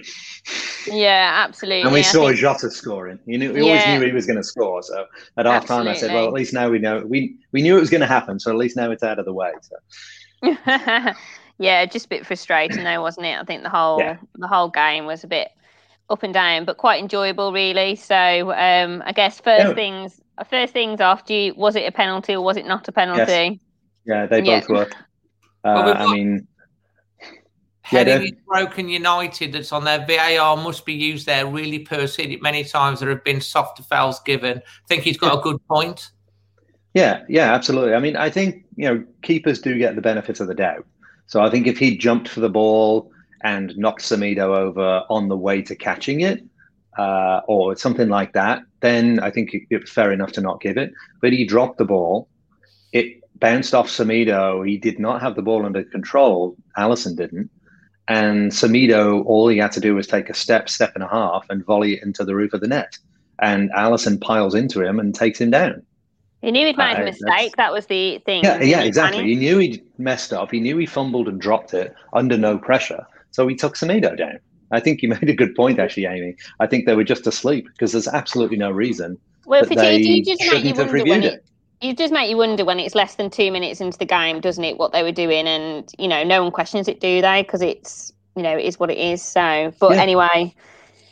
Yeah, 0.87 1.43
absolutely. 1.47 1.81
And 1.81 1.91
we 1.91 1.99
I 1.99 2.03
saw 2.03 2.27
think- 2.27 2.39
Jota 2.39 2.69
scoring. 2.69 3.19
You 3.25 3.37
knew, 3.37 3.53
we 3.53 3.59
Yeah. 3.61 3.65
always 3.67 3.87
knew 3.87 4.05
he 4.07 4.13
was 4.13 4.25
going 4.25 4.37
to 4.37 4.43
score. 4.43 4.81
So 4.83 5.05
at 5.37 5.45
half 5.45 5.65
time, 5.65 5.87
I 5.87 5.93
said, 5.95 6.13
well, 6.13 6.27
at 6.27 6.33
least 6.33 6.53
now 6.53 6.69
we 6.69 6.79
know. 6.79 7.03
We 7.05 7.35
we 7.51 7.61
knew 7.61 7.77
it 7.77 7.79
was 7.79 7.89
going 7.89 8.01
to 8.01 8.07
happen. 8.07 8.39
So 8.39 8.51
at 8.51 8.57
least 8.57 8.75
now 8.77 8.91
it's 8.91 9.03
out 9.03 9.19
of 9.19 9.25
the 9.25 9.33
way. 9.33 9.51
So 9.61 9.75
yeah, 11.57 11.85
just 11.85 12.05
a 12.05 12.09
bit 12.09 12.25
frustrating 12.25 12.83
though, 12.83 13.01
wasn't 13.01 13.27
it? 13.27 13.37
I 13.37 13.43
think 13.43 13.63
the 13.63 13.69
whole 13.69 13.99
Yeah. 13.99 14.17
the 14.35 14.47
whole 14.47 14.69
game 14.69 15.05
was 15.05 15.23
a 15.23 15.27
bit 15.27 15.49
up 16.09 16.23
and 16.23 16.33
down, 16.33 16.65
but 16.65 16.77
quite 16.77 17.01
enjoyable, 17.01 17.53
really. 17.53 17.95
So 17.95 18.51
um, 18.53 19.01
I 19.05 19.11
guess 19.13 19.39
first 19.39 19.67
Yeah. 19.69 19.73
things 19.73 20.21
first 20.49 20.73
things 20.73 20.99
off. 20.99 21.25
Do 21.25 21.33
you, 21.35 21.53
was 21.55 21.75
it 21.75 21.85
a 21.87 21.91
penalty 21.91 22.33
or 22.33 22.41
was 22.41 22.57
it 22.57 22.65
not 22.65 22.87
a 22.87 22.91
penalty? 22.91 23.59
yeah, 24.05 24.25
they 24.25 24.41
Yeah. 24.41 24.59
both 24.61 24.69
were. 24.69 24.89
Uh, 25.63 25.83
we've 25.85 25.95
I 25.95 26.05
mean, 26.11 26.47
Heading 27.83 28.19
Dave. 28.19 28.33
is 28.33 28.39
broken 28.47 28.89
United 28.89 29.53
that's 29.53 29.71
on 29.71 29.83
there. 29.83 30.05
VAR 30.07 30.55
must 30.57 30.85
be 30.85 30.93
used 30.93 31.25
there. 31.25 31.45
Really 31.45 31.79
pursued 31.79 32.31
it 32.31 32.41
many 32.41 32.63
times. 32.63 32.99
There 32.99 33.09
have 33.09 33.23
been 33.23 33.41
softer 33.41 33.83
fouls 33.83 34.19
given. 34.21 34.57
I 34.59 34.87
think 34.87 35.03
he's 35.03 35.17
got 35.17 35.37
a 35.37 35.41
good 35.41 35.59
point. 35.67 36.11
Yeah, 36.93 37.23
yeah, 37.29 37.53
absolutely. 37.53 37.93
I 37.93 37.99
mean, 37.99 38.15
I 38.15 38.29
think 38.29 38.65
you 38.75 38.85
know 38.85 39.03
keepers 39.21 39.59
do 39.61 39.77
get 39.77 39.95
the 39.95 40.01
benefit 40.01 40.39
of 40.39 40.47
the 40.47 40.55
doubt. 40.55 40.85
So 41.27 41.41
I 41.41 41.49
think 41.49 41.67
if 41.67 41.77
he 41.77 41.97
jumped 41.97 42.27
for 42.27 42.39
the 42.39 42.49
ball 42.49 43.11
and 43.43 43.75
knocked 43.77 44.01
Semedo 44.01 44.55
over 44.55 45.03
on 45.09 45.27
the 45.27 45.37
way 45.37 45.61
to 45.61 45.75
catching 45.75 46.21
it, 46.21 46.43
uh, 46.97 47.41
or 47.47 47.75
something 47.75 48.09
like 48.09 48.33
that, 48.33 48.63
then 48.81 49.19
I 49.19 49.31
think 49.31 49.53
it, 49.53 49.63
it's 49.69 49.91
fair 49.91 50.11
enough 50.11 50.31
to 50.33 50.41
not 50.41 50.61
give 50.61 50.77
it. 50.77 50.91
But 51.21 51.33
he 51.33 51.45
dropped 51.45 51.77
the 51.77 51.85
ball. 51.85 52.27
It 52.91 53.21
bounced 53.39 53.73
off 53.73 53.87
Semedo. 53.87 54.67
He 54.67 54.77
did 54.77 54.99
not 54.99 55.21
have 55.21 55.35
the 55.35 55.41
ball 55.41 55.65
under 55.65 55.83
control. 55.83 56.55
Alisson 56.77 57.15
didn't. 57.15 57.49
And 58.07 58.51
Semedo, 58.51 59.23
all 59.25 59.47
he 59.47 59.57
had 59.57 59.71
to 59.73 59.79
do 59.79 59.95
was 59.95 60.07
take 60.07 60.29
a 60.29 60.33
step, 60.33 60.67
step 60.69 60.91
and 60.95 61.03
a 61.03 61.07
half, 61.07 61.45
and 61.49 61.65
volley 61.65 61.93
it 61.93 62.03
into 62.03 62.25
the 62.25 62.35
roof 62.35 62.53
of 62.53 62.61
the 62.61 62.67
net. 62.67 62.97
And 63.39 63.71
Alisson 63.71 64.19
piles 64.19 64.53
into 64.53 64.81
him 64.81 64.99
and 64.99 65.15
takes 65.15 65.39
him 65.39 65.49
down. 65.51 65.83
He 66.41 66.51
knew 66.51 66.65
he'd 66.65 66.77
made 66.77 66.97
Uh, 66.97 67.03
a 67.03 67.05
mistake. 67.05 67.55
That 67.57 67.71
was 67.71 67.85
the 67.85 68.17
thing. 68.25 68.43
Yeah, 68.43 68.61
yeah, 68.61 68.81
exactly. 68.81 69.23
He 69.23 69.35
knew 69.35 69.59
he'd 69.59 69.83
messed 69.97 70.33
up. 70.33 70.51
He 70.51 70.59
knew 70.59 70.75
he 70.77 70.87
fumbled 70.87 71.27
and 71.27 71.39
dropped 71.39 71.73
it 71.73 71.93
under 72.13 72.37
no 72.37 72.57
pressure. 72.57 73.05
So 73.31 73.45
we 73.45 73.55
took 73.55 73.75
Semedo 73.75 74.17
down. 74.17 74.39
I 74.71 74.79
think 74.79 75.01
you 75.01 75.09
made 75.21 75.29
a 75.29 75.33
good 75.35 75.55
point, 75.55 75.79
actually, 75.79 76.05
Amy. 76.05 76.35
I 76.59 76.67
think 76.67 76.85
they 76.85 76.95
were 76.95 77.03
just 77.03 77.27
asleep 77.27 77.67
because 77.71 77.91
there's 77.91 78.07
absolutely 78.07 78.57
no 78.57 78.71
reason 78.71 79.17
Well, 79.45 79.65
that 79.65 79.75
they 79.75 79.97
you, 79.97 80.23
just 80.23 80.41
shouldn't 80.41 80.77
have 80.77 80.93
reviewed 80.93 81.25
it, 81.25 81.33
it. 81.33 81.45
you 81.81 81.93
just 81.95 82.13
make 82.13 82.29
you 82.29 82.37
wonder 82.37 82.63
when 82.63 82.79
it's 82.79 82.95
less 82.95 83.15
than 83.15 83.29
two 83.29 83.51
minutes 83.51 83.81
into 83.81 83.97
the 83.97 84.05
game, 84.05 84.39
doesn't 84.39 84.63
it? 84.63 84.77
What 84.77 84.91
they 84.91 85.03
were 85.03 85.11
doing, 85.11 85.47
and 85.47 85.89
you 85.97 86.07
know, 86.07 86.23
no 86.23 86.43
one 86.43 86.51
questions 86.51 86.87
it, 86.87 86.99
do 86.99 87.21
they? 87.21 87.43
Because 87.43 87.61
it's 87.61 88.13
you 88.35 88.43
know, 88.43 88.57
it 88.57 88.63
is 88.63 88.79
what 88.79 88.89
it 88.89 88.97
is. 88.97 89.21
So, 89.21 89.73
but 89.79 89.91
Yeah. 89.95 90.01
anyway, 90.01 90.55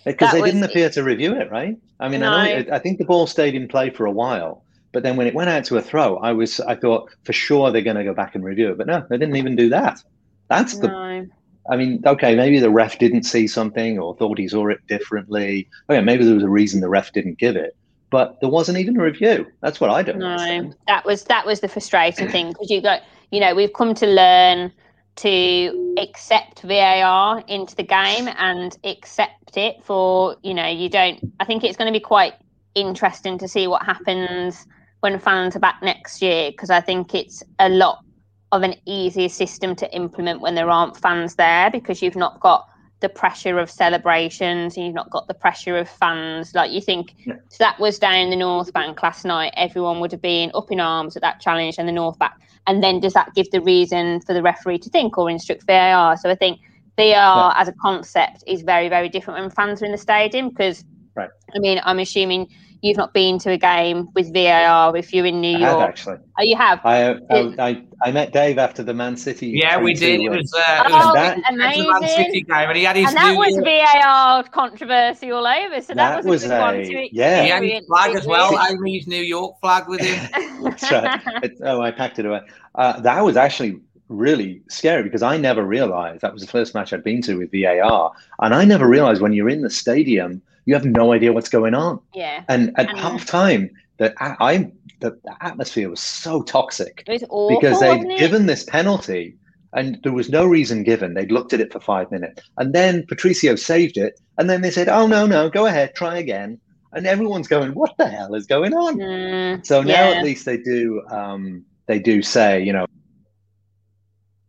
Because 0.06 0.32
they 0.32 0.42
was- 0.42 0.52
didn't 0.52 0.64
appear 0.64 0.90
to 0.92 1.04
review 1.04 1.36
it, 1.36 1.52
right? 1.52 1.76
I 2.00 2.08
mean, 2.08 2.24
I, 2.24 2.62
know, 2.62 2.66
I 2.72 2.80
think 2.80 2.98
the 2.98 3.04
ball 3.04 3.28
stayed 3.28 3.56
in 3.56 3.68
play 3.68 3.90
for 3.90 4.06
a 4.06 4.12
while, 4.12 4.64
but 4.94 5.04
then 5.04 5.18
when 5.18 5.28
it 5.28 5.36
went 5.36 5.50
out 5.50 5.66
to 5.66 5.78
a 5.78 5.82
throw, 5.82 6.16
I 6.18 6.32
was, 6.32 6.62
I 6.62 6.76
thought 6.76 7.12
for 7.26 7.34
sure 7.34 7.72
they're 7.72 7.82
going 7.82 7.98
to 7.98 8.06
go 8.06 8.14
back 8.14 8.36
and 8.36 8.44
review 8.44 8.72
it, 8.72 8.78
but 8.78 8.88
no, 8.88 9.06
they 9.10 9.18
didn't 9.18 9.36
even 9.36 9.58
do 9.58 9.68
that. 9.70 10.02
That's 10.48 10.78
the 10.78 10.88
no. 10.88 11.28
I 11.70 11.78
mean, 11.78 12.02
okay, 12.06 12.36
maybe 12.36 12.60
the 12.60 12.72
ref 12.72 12.98
didn't 12.98 13.24
see 13.24 13.48
something 13.48 14.00
or 14.00 14.16
thought 14.16 14.40
he 14.40 14.48
saw 14.48 14.68
it 14.68 14.80
differently. 14.88 15.70
Okay, 15.90 16.02
maybe 16.02 16.26
there 16.26 16.34
was 16.34 16.44
a 16.44 16.50
reason 16.50 16.82
the 16.82 16.90
ref 16.90 17.14
didn't 17.14 17.38
give 17.38 17.56
it, 17.56 17.76
but 18.10 18.40
there 18.42 18.50
wasn't 18.50 18.80
even 18.80 19.00
a 19.00 19.04
review. 19.04 19.46
That's 19.62 19.80
what 19.80 19.90
I 19.92 20.02
don't 20.02 20.18
No, 20.18 20.28
understand. 20.28 20.76
that 20.88 21.06
was 21.06 21.24
that 21.26 21.46
was 21.46 21.60
the 21.60 21.68
frustrating 21.68 22.28
thing 22.28 22.50
because 22.50 22.70
you 22.72 22.82
got 22.82 23.04
you 23.32 23.40
know 23.40 23.54
we've 23.54 23.74
come 23.74 23.94
to 23.96 24.08
learn 24.08 24.72
to 25.18 25.96
accept 26.00 26.62
VAR 26.62 27.44
into 27.48 27.76
the 27.76 27.84
game 27.84 28.30
and 28.38 28.78
accept 28.84 29.58
it 29.58 29.84
for 29.84 30.36
you 30.42 30.54
know 30.54 30.68
you 30.68 30.90
don't. 30.90 31.20
I 31.40 31.46
think 31.46 31.64
it's 31.64 31.78
going 31.78 31.92
to 31.92 31.98
be 31.98 32.04
quite 32.04 32.34
interesting 32.76 33.38
to 33.38 33.48
see 33.48 33.68
what 33.68 33.84
happens 33.84 34.66
when 35.02 35.20
fans 35.20 35.56
are 35.56 35.60
back 35.60 35.82
next 35.82 36.22
year 36.22 36.52
because 36.52 36.70
I 36.70 36.82
think 36.82 37.14
it's 37.14 37.44
a 37.60 37.70
lot 37.70 38.04
of 38.52 38.64
an 38.64 38.76
easier 38.86 39.30
system 39.30 39.76
to 39.76 39.94
implement 39.96 40.42
when 40.42 40.56
there 40.56 40.70
aren't 40.70 40.98
fans 40.98 41.36
there 41.36 41.70
because 41.70 42.02
you've 42.02 42.16
not 42.16 42.40
got 42.40 42.68
the 43.02 43.10
pressure 43.10 43.60
of 43.60 43.70
celebrations 43.72 44.76
and 44.76 44.86
you've 44.86 44.96
not 44.96 45.10
got 45.10 45.28
the 45.28 45.34
pressure 45.34 45.78
of 45.78 45.88
fans 45.90 46.54
like 46.54 46.72
you 46.72 46.82
think 46.82 47.16
Yeah. 47.26 47.36
so 47.50 47.58
that 47.60 47.80
was 47.80 47.98
down 47.98 48.30
the 48.30 48.36
north 48.36 48.74
bank 48.74 49.02
last 49.02 49.24
night 49.24 49.54
everyone 49.56 50.00
would 50.02 50.12
have 50.12 50.22
been 50.22 50.52
up 50.54 50.72
in 50.72 50.80
arms 50.82 51.16
at 51.16 51.22
that 51.22 51.40
challenge 51.40 51.76
and 51.78 51.88
the 51.88 51.94
north 51.94 52.20
bank 52.20 52.34
and 52.68 52.84
then 52.84 53.00
does 53.00 53.14
that 53.14 53.34
give 53.36 53.50
the 53.52 53.62
reason 53.62 54.20
for 54.22 54.34
the 54.34 54.42
referee 54.42 54.80
to 54.80 54.90
think 54.90 55.18
or 55.18 55.30
instruct 55.30 55.64
VAR 55.66 56.18
so 56.18 56.30
I 56.30 56.36
think 56.36 56.60
VAR 56.98 57.54
as 57.56 57.70
a 57.70 57.74
concept 57.82 58.44
is 58.48 58.64
very 58.64 58.90
very 58.90 59.08
different 59.08 59.40
when 59.40 59.50
fans 59.50 59.82
are 59.82 59.86
in 59.86 59.92
the 59.94 59.98
stadium 59.98 60.50
because 60.50 60.84
Right. 61.16 61.30
I 61.56 61.60
mean 61.60 61.80
I'm 61.84 62.00
assuming 62.00 62.48
you've 62.82 62.98
not 62.98 63.14
been 63.14 63.38
to 63.40 63.52
a 63.52 63.58
game 63.58 64.08
with 64.16 64.34
VAR 64.34 64.96
if 64.96 65.14
you're 65.14 65.26
in 65.26 65.42
New 65.42 65.58
I 65.58 65.60
have 65.60 65.72
York 65.72 65.90
actually. 65.90 66.18
oh 66.40 66.44
you 66.44 66.56
have 66.56 66.80
I, 66.86 67.12
I 67.30 67.56
I 67.60 67.84
I 68.02 68.12
met 68.12 68.32
Dave 68.32 68.58
after 68.58 68.82
the 68.82 68.94
Man 68.94 69.18
City. 69.18 69.48
Yeah, 69.50 69.78
we 69.78 69.94
did. 69.94 70.22
It 70.22 70.30
was, 70.30 70.54
uh, 70.54 70.58
it 70.86 70.92
Oh, 70.92 71.08
was 71.08 71.14
that- 71.16 71.38
it 71.38 71.44
was 71.86 71.98
a 71.98 72.00
Man. 72.00 72.10
City 72.10 72.42
game, 72.42 72.70
and 72.70 72.78
he 72.78 72.84
had 72.86 72.96
his 72.96 73.08
and 73.10 73.18
that 73.18 73.34
New 73.34 73.40
was 73.40 73.54
Year- 73.56 73.86
VAR 74.02 74.44
controversy 74.44 75.32
all 75.32 75.46
over. 75.46 75.82
So 75.82 75.88
that, 75.88 75.96
That 75.96 76.18
was, 76.18 76.26
was 76.26 76.44
a 76.46 76.48
good 76.48 76.60
one 76.62 76.76
a- 76.76 76.86
to 76.86 77.16
yeah. 77.16 77.44
He 77.44 77.50
had 77.50 77.64
his 77.64 77.86
flag 77.88 78.16
as 78.16 78.26
well. 78.26 78.54
you. 78.54 78.60
Amy's 78.78 79.06
New 79.08 79.22
York 79.22 79.60
flag 79.60 79.90
with 79.90 80.00
him. 80.00 80.30
That's 80.64 80.90
right. 80.90 81.22
It, 81.44 81.58
oh, 81.64 81.82
I 81.82 81.92
packed 81.92 82.20
it 82.20 82.26
away. 82.26 82.42
Uh, 82.76 83.00
that 83.02 83.20
was 83.26 83.36
actually 83.36 83.80
really 84.08 84.62
scary 84.70 85.04
because 85.04 85.22
I 85.22 85.36
never 85.38 85.64
realized 85.64 86.22
that 86.22 86.32
was 86.34 86.42
the 86.42 86.48
first 86.48 86.74
match 86.74 86.94
I'd 86.94 87.04
been 87.04 87.22
to 87.24 87.36
with 87.38 87.52
VAR, 87.52 88.12
and 88.42 88.56
I 88.56 88.64
never 88.64 88.88
realized 88.88 89.22
when 89.22 89.34
you're 89.34 89.50
in 89.50 89.62
the 89.62 89.70
stadium, 89.70 90.42
you 90.66 90.74
have 90.74 90.86
no 90.86 91.14
idea 91.14 91.34
what's 91.34 91.50
going 91.50 91.74
on. 91.74 92.00
yeah, 92.14 92.44
And 92.48 92.72
at 92.78 92.90
And- 92.90 93.00
half 93.00 93.26
time, 93.26 93.70
the 93.98 94.14
I 94.20 94.72
the, 95.02 95.12
the 95.24 95.36
atmosphere 95.42 95.90
was 95.90 96.02
so 96.02 96.42
toxic 96.44 97.04
it 97.08 97.12
was 97.12 97.24
awful. 97.30 97.58
because 97.60 97.80
they'd 97.80 98.18
given 98.18 98.46
this 98.48 98.64
penalty 98.66 99.36
And 99.74 100.00
there 100.04 100.12
was 100.12 100.30
no 100.30 100.46
reason 100.46 100.84
given. 100.84 101.14
They'd 101.14 101.32
looked 101.32 101.54
at 101.54 101.60
it 101.62 101.72
for 101.72 101.80
five 101.80 102.10
minutes. 102.12 102.42
And 102.58 102.74
then 102.74 103.06
Patricio 103.08 103.56
saved 103.56 103.98
it. 103.98 104.20
And 104.40 104.50
then 104.50 104.62
they 104.64 104.72
said, 104.72 104.90
oh, 104.90 105.06
no, 105.06 105.28
no, 105.28 105.48
go 105.48 105.68
ahead, 105.68 105.94
try 105.94 106.18
again. 106.18 106.60
And 106.94 107.06
everyone's 107.06 107.48
going, 107.48 107.72
what 107.74 107.94
the 108.00 108.08
hell 108.08 108.34
is 108.34 108.48
going 108.48 108.74
on? 108.74 108.98
Mm, 108.98 109.64
So 109.66 109.84
now 109.84 110.10
yeah. 110.10 110.18
at 110.18 110.24
least 110.24 110.46
they 110.46 110.58
do 110.58 111.04
um, 111.12 111.64
they 111.86 112.00
do 112.00 112.22
say, 112.24 112.64
you 112.64 112.74
know, 112.74 112.88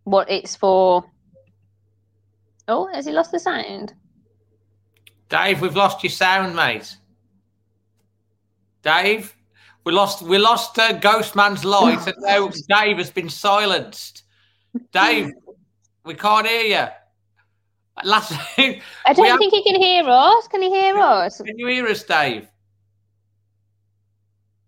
what 0.04 0.30
it's 0.30 0.56
for. 0.56 1.04
Oh, 2.66 2.88
has 2.94 3.04
he 3.06 3.12
lost 3.12 3.30
the 3.32 3.38
sound? 3.38 3.92
Dave, 5.30 5.60
we've 5.60 5.76
lost 5.76 6.02
your 6.02 6.10
sound, 6.10 6.54
mate. 6.56 6.96
Dave, 8.82 9.34
we 9.84 9.92
lost 9.92 10.22
we 10.22 10.36
lost 10.38 10.78
uh, 10.78 10.92
Ghostman's 10.98 11.64
light, 11.64 12.04
and 12.06 12.16
now 12.18 12.50
Dave 12.68 12.98
has 12.98 13.10
been 13.10 13.30
silenced. 13.30 14.24
Dave, 14.92 15.30
we 16.04 16.14
can't 16.14 16.46
hear 16.46 16.62
you. 16.62 16.88
Last, 18.04 18.32
I 18.58 18.80
don't 19.12 19.26
have- 19.26 19.38
think 19.38 19.54
he 19.54 19.62
can 19.62 19.80
hear 19.80 20.04
us. 20.06 20.48
Can 20.48 20.62
he 20.62 20.70
hear 20.70 20.96
us? 20.98 21.40
can 21.40 21.58
you 21.58 21.66
hear 21.68 21.86
us, 21.86 22.02
Dave? 22.02 22.48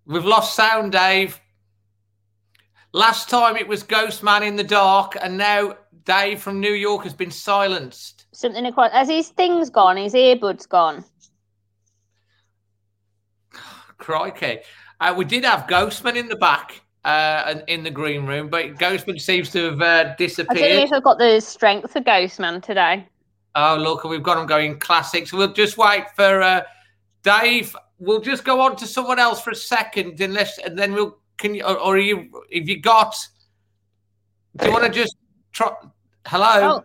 We've 0.06 0.24
lost 0.24 0.54
sound, 0.54 0.92
Dave. 0.92 1.40
Last 2.92 3.30
time 3.30 3.56
it 3.56 3.66
was 3.66 3.82
Ghostman 3.82 4.46
in 4.46 4.56
the 4.56 4.64
dark, 4.64 5.16
and 5.20 5.38
now 5.38 5.76
Dave 6.04 6.40
from 6.40 6.60
New 6.60 6.72
York 6.72 7.04
has 7.04 7.14
been 7.14 7.30
silenced. 7.30 8.21
Something 8.32 8.66
across. 8.66 8.92
Has 8.92 9.08
his 9.08 9.28
things 9.28 9.70
gone? 9.70 9.96
His 9.96 10.14
earbuds 10.14 10.68
gone? 10.68 11.04
Crikey. 13.98 14.60
Uh, 15.00 15.14
we 15.16 15.24
did 15.24 15.44
have 15.44 15.66
Ghostman 15.66 16.16
in 16.16 16.28
the 16.28 16.36
back 16.36 16.82
uh, 17.04 17.44
and 17.46 17.64
in 17.68 17.82
the 17.82 17.90
green 17.90 18.26
room, 18.26 18.48
but 18.48 18.74
Ghostman 18.76 19.20
seems 19.20 19.50
to 19.50 19.70
have 19.70 19.80
uh, 19.80 19.84
I 19.84 20.02
don't 20.02 20.08
know 20.08 20.14
disappeared. 20.18 20.84
if 20.84 20.92
I've 20.92 21.04
got 21.04 21.18
the 21.18 21.40
strength 21.40 21.92
for 21.92 22.00
Ghostman 22.00 22.62
today. 22.62 23.06
Oh, 23.54 23.76
look, 23.76 24.04
we've 24.04 24.22
got 24.22 24.38
him 24.38 24.46
going 24.46 24.78
classics. 24.78 25.32
We'll 25.32 25.52
just 25.52 25.76
wait 25.76 26.04
for 26.16 26.40
uh, 26.40 26.62
Dave. 27.22 27.76
We'll 27.98 28.20
just 28.20 28.44
go 28.44 28.60
on 28.60 28.76
to 28.76 28.86
someone 28.86 29.18
else 29.18 29.42
for 29.42 29.50
a 29.50 29.56
second, 29.56 30.20
unless, 30.20 30.58
and 30.58 30.78
then 30.78 30.94
we'll. 30.94 31.18
Can 31.38 31.54
you, 31.54 31.64
or, 31.64 31.76
or 31.78 31.98
you, 31.98 32.30
if 32.50 32.68
you 32.68 32.80
got, 32.80 33.16
do 34.56 34.66
you 34.66 34.72
want 34.72 34.84
to 34.84 34.90
just 34.90 35.16
try? 35.50 35.72
Hello? 36.26 36.76
Oh, 36.78 36.84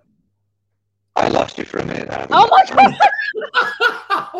I 1.18 1.28
lost 1.30 1.58
you 1.58 1.66
for 1.66 1.80
a 1.80 1.86
minute. 1.86 2.10
Adam. 2.10 2.28
oh 2.32 2.48
my 2.50 2.64
god! 2.76 2.96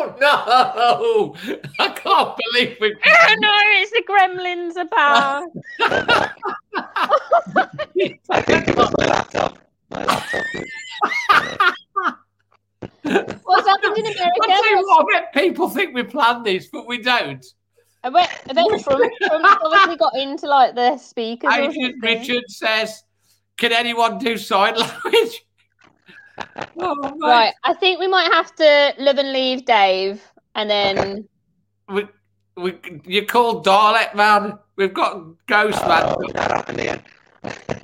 Oh, 0.00 0.14
no! 0.20 1.34
I 1.80 1.88
can't 1.90 2.36
believe 2.52 2.76
we. 2.80 2.94
oh 3.06 3.34
no, 3.38 3.52
it's 3.64 3.90
the 3.90 4.02
gremlins 4.08 4.76
about. 4.80 5.48
I 8.30 8.40
think 8.42 8.68
it 8.68 8.76
was 8.76 8.92
my 8.96 9.06
laptop. 9.06 9.58
My 9.90 10.04
laptop. 10.04 10.44
What's 13.44 13.66
happened 13.68 13.98
in 13.98 14.06
I 14.06 14.12
tell 14.12 14.70
you 14.70 14.78
America? 14.78 14.82
what, 14.84 15.16
I 15.16 15.20
bet 15.20 15.32
people 15.34 15.68
think 15.68 15.94
we 15.94 16.02
planned 16.04 16.44
this, 16.46 16.68
but 16.72 16.86
we 16.86 16.98
don't. 17.02 17.44
I 18.04 18.10
bet, 18.10 18.42
I 18.48 18.52
bet 18.52 18.66
Trump, 18.82 19.12
Trump's 19.22 19.58
obviously 19.62 19.96
got 19.96 20.14
into 20.16 20.46
like 20.46 20.74
the 20.76 20.96
speakers. 20.98 21.50
or 21.52 21.60
Adrian 21.60 21.92
something. 21.92 22.18
Richard 22.18 22.44
says, 22.48 23.02
"Can 23.56 23.72
anyone 23.72 24.18
do 24.18 24.38
sign 24.38 24.76
language?" 24.76 25.44
Oh, 26.78 26.94
mate. 26.94 27.12
Right, 27.20 27.54
I 27.64 27.74
think 27.74 28.00
we 28.00 28.08
might 28.08 28.32
have 28.32 28.54
to 28.56 28.94
live 28.98 29.18
and 29.18 29.32
leave 29.32 29.64
Dave, 29.64 30.22
and 30.54 30.70
then 30.70 31.28
We, 31.88 32.06
we, 32.56 32.78
you're 33.06 33.24
called 33.24 33.64
Dalek 33.64 34.14
Man. 34.14 34.58
We've 34.76 34.94
got 34.94 35.24
Ghost 35.46 35.80
Man. 35.86 36.02
Oh, 36.04 36.32
that 36.32 36.50
happened 36.50 36.80
again. 36.80 37.02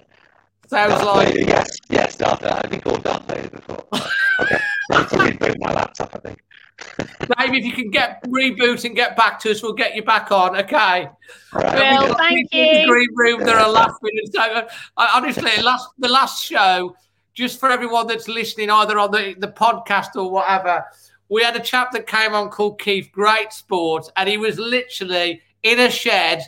Sounds 0.68 0.94
Darth 0.94 1.04
like 1.04 1.28
Vader, 1.28 1.48
yes, 1.48 1.70
yes, 1.88 2.16
Darth 2.16 2.40
Vader. 2.40 2.60
I've 2.64 2.70
been 2.70 2.80
called 2.80 3.04
Darth 3.04 3.26
Vader 3.28 3.48
before. 3.50 3.84
okay, 4.40 4.58
let's 4.90 5.12
reboot 5.12 5.54
my 5.58 5.72
laptop. 5.72 6.14
I 6.14 6.18
think. 6.18 6.40
Dave. 6.88 7.54
If 7.54 7.64
you 7.64 7.72
can 7.72 7.90
get 7.90 8.22
reboot 8.24 8.84
and 8.84 8.96
get 8.96 9.16
back 9.16 9.38
to 9.40 9.50
us, 9.50 9.62
we'll 9.62 9.72
get 9.74 9.94
you 9.94 10.02
back 10.02 10.32
on. 10.32 10.56
Okay. 10.56 11.08
All 11.52 11.60
right. 11.60 11.74
Well, 11.74 12.08
We 12.08 12.14
thank 12.14 12.50
people 12.50 12.60
in 12.60 12.74
the 12.74 12.80
you. 12.80 12.86
green 12.88 13.08
room 13.14 13.40
that 13.44 13.54
are 13.56 13.70
laughing 13.70 14.10
and 14.12 14.32
so. 14.32 14.68
I, 14.96 15.10
honestly, 15.14 15.62
last 15.62 15.88
the 15.98 16.08
last 16.08 16.44
show, 16.44 16.96
just 17.34 17.60
for 17.60 17.70
everyone 17.70 18.06
that's 18.06 18.28
listening, 18.28 18.70
either 18.70 18.98
on 18.98 19.10
the, 19.10 19.34
the 19.38 19.48
podcast 19.48 20.16
or 20.16 20.30
whatever, 20.30 20.84
we 21.28 21.42
had 21.42 21.56
a 21.56 21.60
chap 21.60 21.92
that 21.92 22.06
came 22.06 22.34
on 22.34 22.48
called 22.48 22.80
Keith, 22.80 23.10
great 23.12 23.52
sport, 23.52 24.10
and 24.16 24.28
he 24.28 24.38
was 24.38 24.58
literally 24.58 25.42
in 25.62 25.80
a 25.80 25.90
shed 25.90 26.42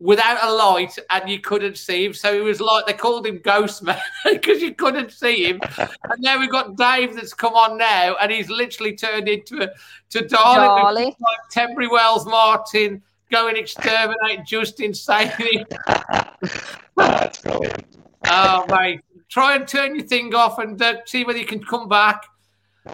without 0.00 0.38
a 0.42 0.52
light 0.52 0.96
and 1.10 1.28
you 1.28 1.40
couldn't 1.40 1.76
see 1.76 2.04
him. 2.04 2.14
So 2.14 2.32
he 2.32 2.40
was 2.40 2.60
like 2.60 2.86
they 2.86 2.92
called 2.92 3.26
him 3.26 3.40
Ghost 3.42 3.82
Man 3.82 3.98
because 4.24 4.62
you 4.62 4.74
couldn't 4.74 5.12
see 5.12 5.44
him. 5.44 5.60
and 5.78 5.88
now 6.18 6.38
we've 6.38 6.50
got 6.50 6.76
Dave 6.76 7.14
that's 7.14 7.34
come 7.34 7.54
on 7.54 7.78
now, 7.78 8.16
and 8.20 8.30
he's 8.30 8.48
literally 8.48 8.96
turned 8.96 9.28
into 9.28 9.62
a 9.62 9.70
to 10.10 10.26
Darling 10.26 10.82
Charlie. 10.82 11.04
like 11.04 11.38
Tembury 11.50 11.88
Wells 11.88 12.26
Martin 12.26 13.02
go 13.30 13.48
and 13.48 13.56
exterminate 13.56 14.44
Justin 14.46 14.94
Saley. 14.94 15.64
That's 16.96 17.42
brilliant. 17.42 17.84
Oh, 18.26 18.64
mate. 18.70 19.00
Try 19.28 19.56
and 19.56 19.68
turn 19.68 19.94
your 19.94 20.06
thing 20.06 20.34
off 20.34 20.58
and 20.58 20.80
uh, 20.80 20.96
see 21.04 21.24
whether 21.24 21.38
you 21.38 21.46
can 21.46 21.62
come 21.62 21.88
back. 21.88 22.24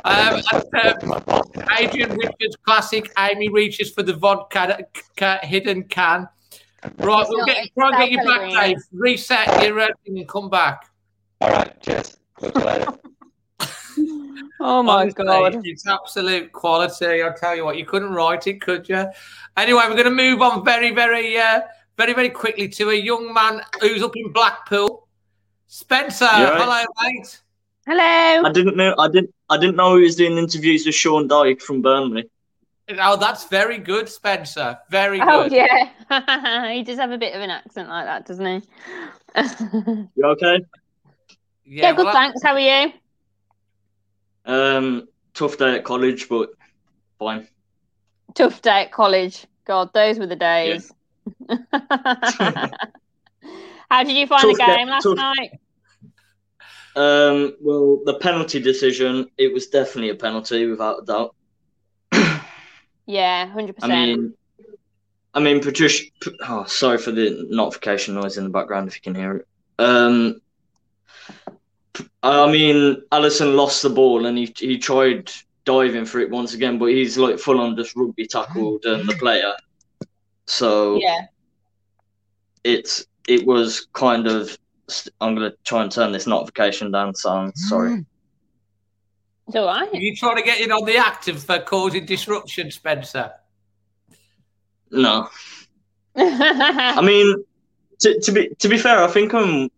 Um, 0.04 0.42
and, 0.52 0.64
uh, 0.74 1.42
Adrian 1.78 2.10
Richards 2.16 2.56
classic. 2.64 3.12
Amy 3.18 3.48
reaches 3.48 3.92
for 3.92 4.02
the 4.02 4.14
vodka 4.14 4.84
ca- 5.16 5.38
hidden 5.42 5.84
can. 5.84 6.28
Right, 6.98 7.26
we'll 7.28 7.38
not- 7.38 7.46
get 7.46 7.68
try 7.78 7.88
and 7.88 7.96
get 7.98 8.10
you 8.10 8.24
back, 8.24 8.50
Dave. 8.50 8.76
Reset 8.92 9.62
your 9.64 9.80
uh, 9.80 9.88
thing 10.04 10.18
and 10.18 10.28
come 10.28 10.50
back. 10.50 10.90
All 11.40 11.50
right, 11.50 11.80
cheers. 11.80 12.16
Talk 12.40 12.54
to 12.54 12.60
you 12.60 12.66
later. 12.66 12.86
Oh 14.66 14.82
my 14.82 15.02
Honestly, 15.02 15.24
god! 15.26 15.60
It's 15.64 15.86
absolute 15.86 16.50
quality. 16.52 17.22
I'll 17.22 17.34
tell 17.34 17.54
you 17.54 17.66
what, 17.66 17.76
you 17.76 17.84
couldn't 17.84 18.14
write 18.14 18.46
it, 18.46 18.62
could 18.62 18.88
you? 18.88 19.04
Anyway, 19.58 19.82
we're 19.86 19.94
going 19.94 20.04
to 20.04 20.10
move 20.10 20.40
on 20.40 20.64
very, 20.64 20.90
very, 20.90 21.36
uh, 21.36 21.60
very, 21.98 22.14
very 22.14 22.30
quickly 22.30 22.68
to 22.70 22.88
a 22.90 22.94
young 22.94 23.34
man 23.34 23.60
who's 23.80 24.02
up 24.02 24.16
in 24.16 24.32
Blackpool. 24.32 25.03
Spencer, 25.84 26.26
You 26.26 26.46
hello, 26.46 26.84
mate. 27.02 27.40
Hello. 27.84 28.48
I 28.48 28.52
didn't 28.52 28.76
know. 28.76 28.94
I 28.96 29.08
didn't. 29.08 29.34
I 29.50 29.58
didn't 29.58 29.74
know 29.74 29.96
he 29.96 30.04
was 30.04 30.14
doing 30.14 30.38
interviews 30.38 30.87
with 30.87 30.94
Sean 30.94 31.28
Dyche 31.28 31.60
from 31.60 31.82
Burnley. 31.82 32.30
Oh, 33.00 33.16
that's 33.16 33.48
very 33.48 33.78
good, 33.78 34.08
Spencer. 34.08 34.78
Very 34.88 35.20
Oh 35.20 35.48
good. 35.48 35.52
yeah, 35.52 36.70
he 36.72 36.84
does 36.84 36.96
have 36.98 37.10
a 37.10 37.18
bit 37.18 37.34
of 37.34 37.40
an 37.42 37.50
accent 37.50 37.88
like 37.88 38.04
that, 38.04 38.24
doesn't 38.24 38.46
he? 38.46 38.62
You 40.14 40.24
okay? 40.26 40.64
yeah, 41.64 41.90
good. 41.92 42.04
well, 42.04 42.14
thanks. 42.14 42.40
How 42.40 42.52
are 42.52 42.60
you? 42.60 42.92
Um, 44.46 45.08
tough 45.34 45.58
day 45.58 45.74
at 45.74 45.82
college, 45.82 46.28
but 46.28 46.50
fine. 47.18 47.48
Tough 48.34 48.62
day 48.62 48.82
at 48.82 48.92
college. 48.92 49.44
God, 49.64 49.92
those 49.92 50.20
were 50.20 50.26
the 50.28 50.37
days. 50.37 50.92
How 53.90 54.02
did 54.04 54.16
you 54.16 54.28
find 54.28 54.42
the 54.50 54.54
Tough 54.56 54.68
day- 54.68 54.76
game 54.76 54.88
last 54.88 55.02
tough- 55.02 55.16
night? 55.16 55.58
Um, 56.96 57.57
well, 57.61 58.00
the 58.04 58.18
penalty 58.20 58.61
decision. 58.61 59.28
It 59.38 59.52
was 59.52 59.68
definitely 59.68 60.11
a 60.11 60.14
penalty, 60.14 60.66
without 60.66 61.02
a 61.02 61.04
doubt. 61.04 61.35
Yeah, 63.07 63.52
100%. 63.54 63.74
I 63.83 63.88
mean, 63.88 64.35
I 65.35 65.40
mean, 65.40 65.61
Patricia. 65.61 66.04
Oh, 66.48 66.64
sorry 66.64 66.96
for 66.96 67.11
the 67.11 67.46
notification 67.50 68.14
noise 68.14 68.38
in 68.38 68.44
the 68.44 68.50
background. 68.50 68.88
If 68.88 68.96
you 68.96 69.02
can 69.02 69.14
hear 69.14 69.37
it. 69.37 69.46
Um, 69.78 70.40
I 72.22 72.50
mean, 72.50 73.02
Alisson 73.12 73.57
lost 73.57 73.83
the 73.83 73.90
ball 73.90 74.26
and 74.26 74.38
he 74.38 74.52
he 74.57 74.78
tried 74.78 75.30
diving 75.64 76.04
for 76.04 76.20
it 76.20 76.30
once 76.30 76.54
again, 76.54 76.78
but 76.78 76.87
he's 76.87 77.18
like 77.18 77.38
full 77.38 77.61
on 77.61 77.76
just 77.76 77.96
rugby 77.96 78.26
tackled 78.26 78.87
um, 78.87 79.07
the 79.07 79.14
player. 79.14 79.52
So 80.46 80.98
Yeah, 81.00 81.26
it's 82.62 83.07
it 83.28 83.44
was 83.46 83.88
kind 83.92 84.26
of. 84.26 84.57
I'm 85.20 85.34
gonna 85.34 85.52
try 85.64 85.82
and 85.82 85.90
turn 85.90 86.12
this 86.12 86.26
notification 86.26 86.90
down. 86.90 87.14
So 87.14 87.30
I'm 87.30 87.52
sorry. 87.54 88.04
it's 89.46 89.56
all 89.56 89.66
right. 89.66 89.92
Are 89.92 89.96
you 89.96 90.14
trying 90.16 90.36
to 90.36 90.42
get 90.42 90.60
in 90.60 90.72
on 90.72 90.84
the 90.84 90.96
act 90.96 91.28
of 91.28 91.48
uh, 91.48 91.62
causing 91.62 92.04
disruption, 92.06 92.70
Spencer? 92.70 93.32
No, 94.90 95.28
I 96.16 97.00
mean, 97.02 97.44
to, 98.00 98.20
to 98.20 98.32
be 98.32 98.48
to 98.58 98.68
be 98.68 98.78
fair, 98.78 99.02
I 99.02 99.08
think 99.08 99.34
I'm. 99.34 99.70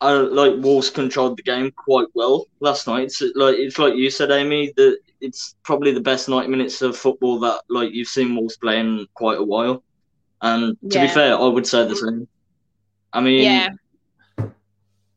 I 0.00 0.12
like 0.12 0.54
Wolves 0.58 0.90
controlled 0.90 1.38
the 1.38 1.42
game 1.42 1.70
quite 1.70 2.08
well 2.14 2.46
last 2.60 2.86
night. 2.86 3.04
It's 3.04 3.22
like 3.34 3.56
it's 3.56 3.78
like 3.78 3.94
you 3.94 4.10
said, 4.10 4.30
Amy. 4.30 4.72
That 4.76 4.98
it's 5.20 5.54
probably 5.62 5.92
the 5.92 6.00
best 6.00 6.28
ninety 6.28 6.48
minutes 6.48 6.82
of 6.82 6.96
football 6.96 7.38
that 7.40 7.62
like 7.68 7.92
you've 7.92 8.08
seen 8.08 8.34
Wolves 8.34 8.56
play 8.56 8.80
in 8.80 9.06
quite 9.14 9.38
a 9.38 9.44
while. 9.44 9.82
And 10.42 10.76
to 10.90 11.00
be 11.00 11.08
fair, 11.08 11.38
I 11.38 11.46
would 11.46 11.66
say 11.66 11.86
the 11.86 11.96
same. 11.96 12.28
I 13.12 13.20
mean, 13.20 13.44
yeah, 13.44 13.68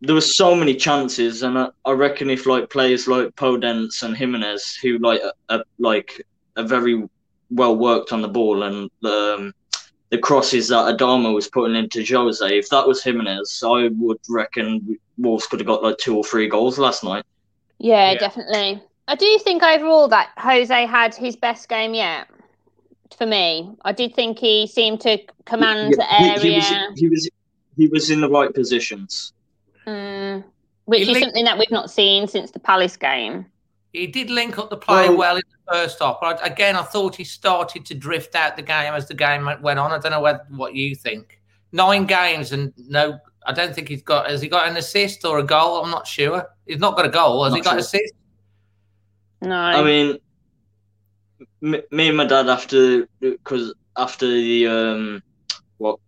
there 0.02 0.16
were 0.16 0.22
so 0.22 0.56
many 0.56 0.76
chances, 0.76 1.44
and 1.44 1.58
I, 1.58 1.70
I 1.86 1.92
reckon 1.92 2.30
if 2.30 2.46
like 2.46 2.70
players 2.70 3.08
like 3.08 3.30
Podence 3.36 4.04
and 4.04 4.16
Jimenez, 4.16 4.76
who 4.76 4.98
like 5.00 5.22
are, 5.50 5.58
are 5.58 5.64
like 5.80 6.26
are 6.56 6.64
very 6.64 7.08
well 7.50 7.76
worked 7.76 8.12
on 8.12 8.22
the 8.22 8.28
ball, 8.28 8.64
and 8.64 8.90
um, 9.04 9.54
the 10.10 10.18
crosses 10.18 10.68
that 10.70 10.98
Adama 10.98 11.34
was 11.34 11.48
putting 11.48 11.76
into 11.76 12.06
Jose. 12.06 12.58
If 12.58 12.70
that 12.70 12.88
was 12.88 13.04
Jimenez, 13.04 13.64
I 13.66 13.90
would 13.98 14.20
reckon 14.30 14.98
Wolves 15.18 15.48
could 15.48 15.60
have 15.60 15.68
got 15.68 15.84
like 15.84 15.98
two 15.98 16.16
or 16.16 16.24
three 16.24 16.48
goals 16.48 16.78
last 16.78 17.04
night. 17.04 17.26
Yeah, 17.80 18.12
yeah, 18.12 18.20
definitely. 18.20 18.82
I 19.08 19.16
do 19.16 19.40
think 19.40 19.64
overall 19.64 20.08
that 20.10 20.30
Jose 20.38 20.86
had 20.86 21.16
his 21.16 21.36
best 21.36 21.70
game 21.70 21.94
yet. 21.94 22.28
For 23.18 23.26
me, 23.26 23.72
I 23.84 23.94
did 23.94 24.14
think 24.14 24.38
he 24.38 24.68
seemed 24.68 25.02
to 25.02 25.18
command 25.46 25.96
yeah, 25.98 26.06
the 26.06 26.22
area. 26.22 26.40
He, 26.40 26.50
he, 26.50 26.58
was, 26.58 26.70
he 26.96 27.08
was 27.08 27.30
he 27.78 27.88
was 27.88 28.10
in 28.12 28.22
the 28.22 28.30
right 28.30 28.54
positions. 28.54 29.34
Mm, 29.88 30.44
which 30.86 31.00
he 31.00 31.04
is 31.04 31.10
linked, 31.10 31.26
something 31.26 31.46
that 31.46 31.58
we've 31.58 31.72
not 31.72 31.90
seen 31.90 32.28
since 32.28 32.52
the 32.52 32.60
Palace 32.60 32.98
game. 32.98 33.46
He 33.94 34.06
did 34.06 34.30
link 34.30 34.60
up 34.60 34.70
the 34.70 34.78
play 34.78 35.08
well, 35.08 35.18
well 35.18 35.36
in 35.38 35.44
the 35.50 35.74
first 35.74 36.00
half, 36.00 36.18
but 36.20 36.46
again, 36.46 36.76
I 36.76 36.84
thought 36.84 37.16
he 37.16 37.24
started 37.24 37.86
to 37.86 37.96
drift 37.96 38.36
out 38.36 38.58
the 38.58 38.62
game 38.62 38.94
as 38.94 39.08
the 39.08 39.14
game 39.14 39.50
went 39.62 39.80
on. 39.80 39.92
I 39.92 39.98
don't 39.98 40.12
know 40.12 40.20
what, 40.20 40.46
what 40.52 40.76
you 40.76 40.94
think. 40.94 41.40
Nine 41.72 42.06
games 42.06 42.52
and 42.52 42.74
no, 42.78 43.18
I 43.46 43.54
don't 43.54 43.74
think 43.74 43.88
he's 43.88 44.04
got. 44.04 44.30
Has 44.30 44.42
he 44.42 44.50
got 44.50 44.68
an 44.68 44.78
assist 44.78 45.24
or 45.24 45.40
a 45.40 45.44
goal? 45.44 45.84
I'm 45.84 45.90
not 45.90 46.06
sure. 46.06 46.46
He's 46.66 46.80
not 46.80 46.96
got 46.98 47.06
a 47.06 47.10
goal. 47.10 47.44
Has 47.44 47.52
not 47.52 47.58
he 47.58 47.64
got 47.64 47.72
sure. 47.72 47.80
assist? 47.80 48.14
No. 49.42 49.56
I 49.56 49.84
mean, 49.84 50.18
me 51.62 52.08
and 52.08 52.18
my 52.18 52.26
dad 52.26 52.50
after 52.50 53.08
because 53.20 53.74
after 53.96 54.28
the 54.28 54.68
um 54.68 55.24
what 55.78 56.00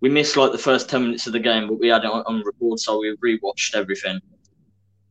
we 0.00 0.08
missed 0.08 0.36
like 0.36 0.52
the 0.52 0.58
first 0.58 0.88
10 0.88 1.02
minutes 1.02 1.26
of 1.26 1.32
the 1.32 1.40
game, 1.40 1.68
but 1.68 1.78
we 1.78 1.88
had 1.88 2.04
it 2.04 2.10
on, 2.10 2.22
on 2.26 2.42
record, 2.44 2.80
so 2.80 2.98
we 2.98 3.16
rewatched 3.16 3.74
everything. 3.74 4.20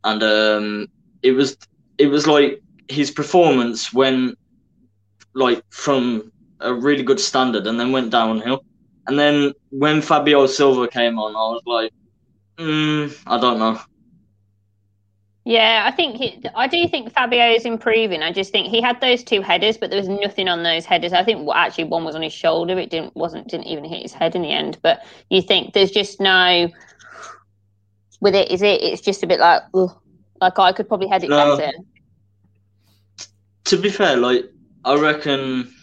And 0.04 0.24
um, 0.24 0.88
it 1.22 1.32
was 1.32 1.58
it 1.98 2.08
was 2.08 2.26
like 2.26 2.62
his 2.88 3.12
performance 3.12 3.94
when 3.94 4.36
like 5.36 5.64
from 5.70 6.32
a 6.62 6.74
really 6.74 7.04
good 7.04 7.20
standard 7.20 7.68
and 7.68 7.80
then 7.80 7.92
went 7.92 8.10
downhill. 8.10 8.64
And 9.08 9.18
then 9.18 9.54
when 9.70 10.02
Fabio 10.02 10.46
Silva 10.48 10.88
came 10.88 11.18
on, 11.20 11.36
I 11.36 11.54
was 11.54 11.62
like, 11.66 11.92
mm, 12.58 13.16
I 13.28 13.40
don't 13.40 13.60
know. 13.60 13.80
Yeah, 15.46 15.84
I 15.88 15.92
think 15.96 16.18
he, 16.18 16.44
I 16.54 16.68
do 16.68 16.88
think 16.88 17.14
Fabio 17.14 17.52
is 17.52 17.66
improving. 17.66 18.22
I 18.22 18.32
just 18.32 18.52
think 18.52 18.68
he 18.68 18.82
had 18.82 19.00
those 19.02 19.24
two 19.24 19.42
headers, 19.42 19.78
but 19.78 19.90
there 19.90 20.00
was 20.00 20.10
nothing 20.10 20.48
on 20.48 20.64
those 20.64 20.86
headers. 20.86 21.14
I 21.14 21.24
think 21.24 21.50
actually 21.54 21.86
one 21.86 22.04
was 22.04 22.16
on 22.16 22.22
his 22.22 22.34
shoulder. 22.34 22.78
It 22.78 22.90
didn't 22.90 23.16
wasn't 23.16 23.48
didn't 23.48 23.68
even 23.68 23.86
hit 23.86 24.02
his 24.02 24.14
head 24.14 24.36
in 24.36 24.42
the 24.42 24.52
end. 24.52 24.78
But 24.82 25.04
you 25.30 25.42
think 25.42 25.74
there's 25.74 25.92
just 25.92 26.20
no 26.20 26.70
with 28.20 28.36
it. 28.36 28.52
Is 28.52 28.62
it? 28.62 28.82
It's 28.84 29.02
just 29.02 29.24
a 29.24 29.28
bit 29.28 29.40
like 29.40 29.64
ugh, 29.74 29.98
like 30.42 30.60
I 30.60 30.74
could 30.74 30.88
probably 30.88 31.08
head 31.08 31.24
it 31.24 31.30
no. 31.30 31.58
better. 31.58 31.78
To 33.66 33.78
be 33.78 33.90
fair, 33.90 34.18
like 34.18 34.46
I 34.86 34.96
reckon. 34.96 35.74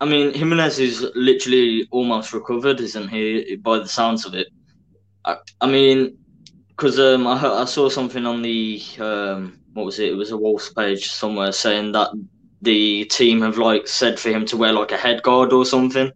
I 0.00 0.04
mean, 0.04 0.32
Jimenez 0.32 0.78
is 0.78 1.04
literally 1.16 1.88
almost 1.90 2.32
recovered, 2.32 2.80
isn't 2.80 3.08
he? 3.08 3.56
By 3.56 3.80
the 3.80 3.88
sounds 3.88 4.24
of 4.24 4.32
it. 4.34 4.46
I, 5.24 5.36
I 5.60 5.66
mean, 5.66 6.16
because 6.78 7.00
um, 7.00 7.26
I 7.26 7.34
I 7.44 7.64
saw 7.64 7.88
something 7.88 8.24
on 8.24 8.40
the 8.40 8.80
um, 9.00 9.58
what 9.74 9.84
was 9.84 9.98
it? 9.98 10.10
It 10.10 10.14
was 10.14 10.30
a 10.30 10.36
Wolves 10.36 10.72
page 10.72 11.10
somewhere 11.10 11.50
saying 11.50 11.92
that 11.92 12.10
the 12.62 13.04
team 13.06 13.42
have 13.42 13.58
like 13.58 13.88
said 13.88 14.18
for 14.18 14.30
him 14.30 14.46
to 14.46 14.56
wear 14.56 14.72
like 14.72 14.92
a 14.92 14.96
head 14.96 15.22
guard 15.22 15.52
or 15.52 15.66
something. 15.66 16.12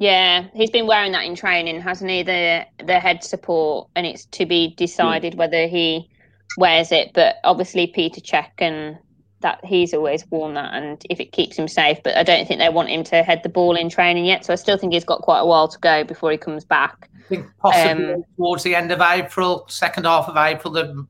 Yeah, 0.00 0.46
he's 0.54 0.70
been 0.70 0.88
wearing 0.88 1.12
that 1.12 1.24
in 1.24 1.36
training, 1.36 1.80
hasn't 1.80 2.10
he? 2.10 2.24
The 2.24 2.66
the 2.84 2.98
head 2.98 3.22
support, 3.22 3.88
and 3.94 4.04
it's 4.06 4.24
to 4.26 4.44
be 4.44 4.74
decided 4.74 5.34
yeah. 5.34 5.38
whether 5.38 5.66
he 5.68 6.10
wears 6.58 6.90
it. 6.90 7.12
But 7.14 7.36
obviously, 7.44 7.86
Peter 7.86 8.20
Cech 8.20 8.50
and 8.58 8.98
that 9.44 9.62
he's 9.64 9.92
always 9.94 10.28
worn 10.30 10.54
that, 10.54 10.74
and 10.74 11.00
if 11.10 11.20
it 11.20 11.32
keeps 11.32 11.56
him 11.56 11.68
safe. 11.68 11.98
But 12.02 12.16
I 12.16 12.22
don't 12.22 12.48
think 12.48 12.58
they 12.58 12.70
want 12.70 12.88
him 12.88 13.04
to 13.04 13.22
head 13.22 13.42
the 13.42 13.48
ball 13.48 13.76
in 13.76 13.90
training 13.90 14.24
yet. 14.24 14.44
So 14.44 14.52
I 14.52 14.56
still 14.56 14.78
think 14.78 14.94
he's 14.94 15.04
got 15.04 15.20
quite 15.20 15.40
a 15.40 15.46
while 15.46 15.68
to 15.68 15.78
go 15.78 16.02
before 16.02 16.32
he 16.32 16.38
comes 16.38 16.64
back. 16.64 17.10
I 17.26 17.28
think 17.28 17.46
possibly 17.58 18.14
um, 18.14 18.24
towards 18.36 18.64
the 18.64 18.74
end 18.74 18.90
of 18.90 19.00
April, 19.00 19.66
second 19.68 20.04
half 20.04 20.28
of 20.28 20.36
April, 20.36 20.72
the 20.72 21.06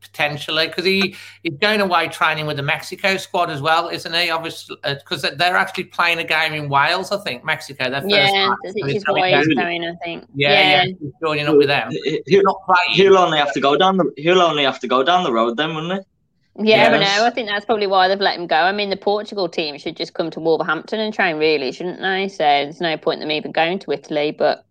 potentially 0.00 0.68
because 0.68 0.84
he 0.84 1.16
he's 1.42 1.58
going 1.60 1.80
away 1.80 2.06
training 2.06 2.46
with 2.46 2.56
the 2.56 2.62
Mexico 2.62 3.16
squad 3.16 3.50
as 3.50 3.60
well, 3.60 3.88
isn't 3.88 4.14
he? 4.14 4.30
Obviously, 4.30 4.76
because 4.84 5.24
uh, 5.24 5.32
they're 5.36 5.56
actually 5.56 5.84
playing 5.84 6.18
a 6.18 6.24
game 6.24 6.52
in 6.52 6.68
Wales, 6.68 7.10
I 7.10 7.18
think 7.18 7.44
Mexico. 7.44 7.90
Their 7.90 8.02
first 8.02 8.14
yeah, 8.14 8.48
match, 8.48 8.58
so 8.64 8.86
he's 8.86 9.04
why 9.08 9.36
he's 9.36 9.54
going. 9.54 9.84
I 9.84 9.94
think. 10.04 10.24
Yeah, 10.34 10.50
yeah, 10.50 10.82
yeah 10.84 10.92
he's 11.00 11.12
joining 11.20 11.48
up 11.48 11.56
with 11.56 11.66
them. 11.66 11.90
He'll, 12.26 12.42
not. 12.44 12.62
He'll 12.92 13.18
only 13.18 13.38
have 13.38 13.52
to 13.54 13.60
go 13.60 13.76
down 13.76 13.96
the. 13.96 14.12
He'll 14.16 14.40
only 14.40 14.62
have 14.62 14.78
to 14.80 14.86
go 14.86 15.02
down 15.02 15.24
the 15.24 15.32
road 15.32 15.56
then, 15.56 15.74
wouldn't 15.74 15.92
he? 15.92 16.11
Yeah, 16.56 16.90
yes. 16.90 16.94
I 16.94 17.18
know. 17.18 17.26
I 17.26 17.30
think 17.30 17.48
that's 17.48 17.64
probably 17.64 17.86
why 17.86 18.08
they've 18.08 18.20
let 18.20 18.38
him 18.38 18.46
go. 18.46 18.56
I 18.56 18.72
mean, 18.72 18.90
the 18.90 18.96
Portugal 18.96 19.48
team 19.48 19.78
should 19.78 19.96
just 19.96 20.12
come 20.12 20.30
to 20.30 20.40
Wolverhampton 20.40 21.00
and 21.00 21.12
train, 21.12 21.36
really, 21.36 21.72
shouldn't 21.72 22.00
they? 22.00 22.28
So 22.28 22.44
there's 22.44 22.80
no 22.80 22.96
point 22.96 23.22
in 23.22 23.28
them 23.28 23.34
even 23.34 23.52
going 23.52 23.78
to 23.80 23.92
Italy. 23.92 24.32
But 24.32 24.64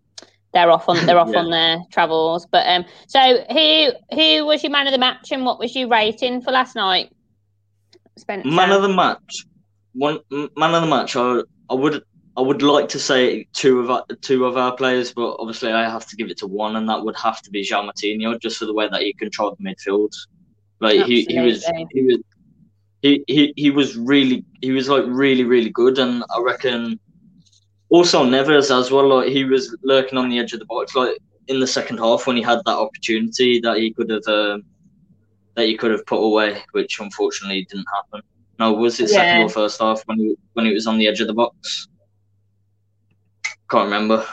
they're 0.52 0.70
off 0.70 0.88
on 0.88 1.04
they're 1.06 1.18
off 1.18 1.30
yeah. 1.32 1.40
on 1.40 1.50
their 1.50 1.78
travels. 1.90 2.46
But 2.46 2.66
um, 2.68 2.84
so 3.06 3.44
who 3.50 3.90
who 4.14 4.46
was 4.46 4.62
your 4.62 4.70
man 4.70 4.86
of 4.86 4.92
the 4.92 4.98
match 4.98 5.32
and 5.32 5.44
what 5.44 5.58
was 5.58 5.74
your 5.74 5.88
rating 5.88 6.40
for 6.40 6.52
last 6.52 6.76
night? 6.76 7.12
Spencer? 8.16 8.48
Man 8.48 8.70
of 8.70 8.82
the 8.82 8.88
match, 8.88 9.46
one 9.94 10.20
man 10.30 10.74
of 10.74 10.82
the 10.82 10.88
match. 10.88 11.16
I 11.16 11.42
I 11.70 11.74
would 11.74 12.04
I 12.36 12.40
would 12.42 12.62
like 12.62 12.88
to 12.90 12.98
say 12.98 13.46
two 13.52 13.80
of 13.80 13.90
our, 13.90 14.04
two 14.20 14.44
of 14.44 14.56
our 14.56 14.74
players, 14.74 15.12
but 15.12 15.36
obviously 15.38 15.72
I 15.72 15.88
have 15.88 16.06
to 16.06 16.16
give 16.16 16.30
it 16.30 16.38
to 16.38 16.46
one, 16.46 16.76
and 16.76 16.88
that 16.88 17.04
would 17.04 17.16
have 17.16 17.42
to 17.42 17.50
be 17.50 17.62
João 17.62 17.90
Moutinho, 17.90 18.40
just 18.40 18.58
for 18.58 18.66
the 18.66 18.72
way 18.72 18.88
that 18.88 19.02
he 19.02 19.12
controlled 19.12 19.58
the 19.58 19.64
midfield. 19.64 20.14
Like 20.82 21.06
he, 21.06 21.24
he 21.30 21.38
was 21.38 21.64
he 21.92 22.02
was 22.02 22.18
he, 23.02 23.24
he 23.28 23.54
he 23.56 23.70
was 23.70 23.96
really 23.96 24.44
he 24.60 24.72
was 24.72 24.88
like 24.88 25.04
really 25.06 25.44
really 25.44 25.70
good, 25.70 25.98
and 26.00 26.24
I 26.36 26.40
reckon 26.40 26.98
also, 27.88 28.24
Neves 28.24 28.76
as 28.76 28.90
well. 28.90 29.06
Like 29.06 29.28
he 29.28 29.44
was 29.44 29.76
lurking 29.84 30.18
on 30.18 30.28
the 30.28 30.40
edge 30.40 30.52
of 30.54 30.58
the 30.58 30.64
box, 30.64 30.96
like 30.96 31.16
in 31.46 31.60
the 31.60 31.66
second 31.66 31.98
half 31.98 32.26
when 32.26 32.36
he 32.36 32.42
had 32.42 32.58
that 32.64 32.76
opportunity 32.76 33.60
that 33.60 33.76
he 33.76 33.92
could 33.92 34.10
have 34.10 34.26
um, 34.26 34.64
that 35.54 35.66
he 35.66 35.76
could 35.76 35.92
have 35.92 36.04
put 36.06 36.18
away, 36.18 36.62
which 36.72 36.98
unfortunately 36.98 37.64
didn't 37.70 37.86
happen. 37.94 38.20
No, 38.58 38.72
was 38.72 38.98
it 38.98 39.08
yeah. 39.08 39.18
second 39.18 39.42
or 39.42 39.48
first 39.50 39.80
half 39.80 40.02
when 40.06 40.18
he 40.18 40.34
when 40.54 40.66
he 40.66 40.74
was 40.74 40.88
on 40.88 40.98
the 40.98 41.06
edge 41.06 41.20
of 41.20 41.28
the 41.28 41.34
box? 41.34 41.86
Can't 43.70 43.84
remember. 43.84 44.26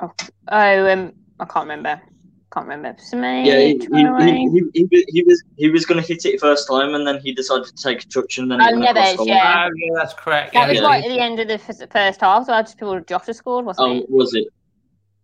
Oh, 0.00 0.12
oh 0.50 0.92
um, 0.92 1.14
I 1.40 1.44
can't 1.46 1.64
remember 1.64 2.02
can't 2.52 2.66
remember. 2.66 2.94
Somebody 3.02 3.48
yeah, 3.48 3.58
he, 3.58 3.78
he, 3.78 4.70
he, 4.72 4.86
he, 4.90 5.04
he 5.08 5.22
was 5.24 5.42
he 5.56 5.70
was 5.70 5.86
going 5.86 6.00
to 6.00 6.06
hit 6.06 6.24
it 6.26 6.40
first 6.40 6.68
time, 6.68 6.94
and 6.94 7.06
then 7.06 7.20
he 7.20 7.32
decided 7.32 7.66
to 7.66 7.82
take 7.82 8.04
a 8.04 8.06
touch, 8.08 8.38
and 8.38 8.50
then 8.50 8.60
oh, 8.60 8.64
Neves, 8.64 9.26
yeah. 9.26 9.68
Oh, 9.68 9.70
yeah, 9.74 9.92
that's 9.94 10.14
correct. 10.14 10.52
That 10.52 10.60
yeah, 10.60 10.68
was 10.68 10.78
yeah. 10.78 10.86
right 10.86 11.04
at 11.04 11.08
the 11.08 11.18
end 11.18 11.40
of 11.40 11.48
the 11.48 11.58
first 11.58 12.20
half. 12.20 12.46
So 12.46 12.52
I 12.52 12.62
just 12.62 12.78
people 12.78 13.00
Jota 13.00 13.32
scored, 13.32 13.64
wasn't 13.64 13.88
oh, 13.88 13.96
it? 13.98 14.10
was 14.10 14.34
it? 14.34 14.48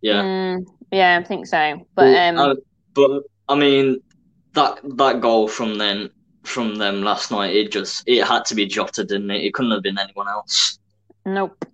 Yeah. 0.00 0.22
Mm, 0.22 0.66
yeah, 0.90 1.18
I 1.18 1.24
think 1.24 1.46
so. 1.46 1.86
But 1.94 2.06
well, 2.06 2.40
um, 2.40 2.50
uh, 2.50 2.54
but 2.94 3.22
I 3.48 3.54
mean 3.54 4.00
that 4.54 4.80
that 4.96 5.20
goal 5.20 5.48
from 5.48 5.76
then 5.76 6.10
from 6.44 6.76
them 6.76 7.02
last 7.02 7.30
night, 7.30 7.54
it 7.54 7.70
just 7.70 8.04
it 8.06 8.26
had 8.26 8.44
to 8.46 8.54
be 8.54 8.66
Jota, 8.66 9.04
didn't 9.04 9.30
it? 9.30 9.44
It 9.44 9.54
couldn't 9.54 9.72
have 9.72 9.82
been 9.82 9.98
anyone 9.98 10.28
else. 10.28 10.78
Nope. 11.26 11.64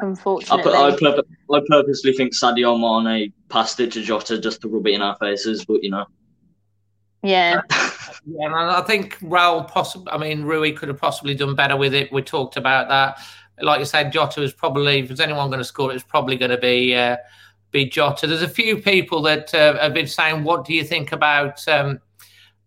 Unfortunately, 0.00 0.72
I, 0.72 0.88
I, 0.88 0.96
pur- 0.96 1.22
I 1.52 1.60
purposely 1.68 2.12
think 2.12 2.32
Sadio 2.32 2.78
Mane 2.78 3.32
passed 3.48 3.80
it 3.80 3.92
to 3.92 4.02
Jota 4.02 4.38
just 4.38 4.60
to 4.62 4.68
rub 4.68 4.86
it 4.86 4.94
in 4.94 5.02
our 5.02 5.16
faces, 5.16 5.64
but 5.64 5.82
you 5.82 5.90
know. 5.90 6.06
Yeah. 7.22 7.62
yeah, 7.70 8.46
and 8.46 8.54
I 8.54 8.80
think 8.82 9.18
Raul 9.18 9.66
possibly. 9.66 10.12
I 10.12 10.18
mean, 10.18 10.44
Rui 10.44 10.72
could 10.72 10.88
have 10.88 10.98
possibly 10.98 11.34
done 11.34 11.54
better 11.54 11.76
with 11.76 11.94
it. 11.94 12.12
We 12.12 12.22
talked 12.22 12.56
about 12.56 12.88
that. 12.88 13.18
Like 13.60 13.80
you 13.80 13.84
said, 13.84 14.12
Jota 14.12 14.40
was 14.40 14.52
probably. 14.52 15.00
If 15.00 15.08
there's 15.08 15.20
anyone 15.20 15.48
going 15.48 15.58
to 15.58 15.64
score, 15.64 15.92
it's 15.92 16.04
probably 16.04 16.36
going 16.36 16.52
to 16.52 16.58
be 16.58 16.94
uh, 16.94 17.16
be 17.72 17.86
Jota. 17.86 18.28
There's 18.28 18.42
a 18.42 18.48
few 18.48 18.80
people 18.80 19.20
that 19.22 19.52
uh, 19.52 19.78
have 19.80 19.94
been 19.94 20.06
saying, 20.06 20.44
"What 20.44 20.64
do 20.64 20.74
you 20.74 20.84
think 20.84 21.10
about 21.10 21.66
um, 21.66 21.98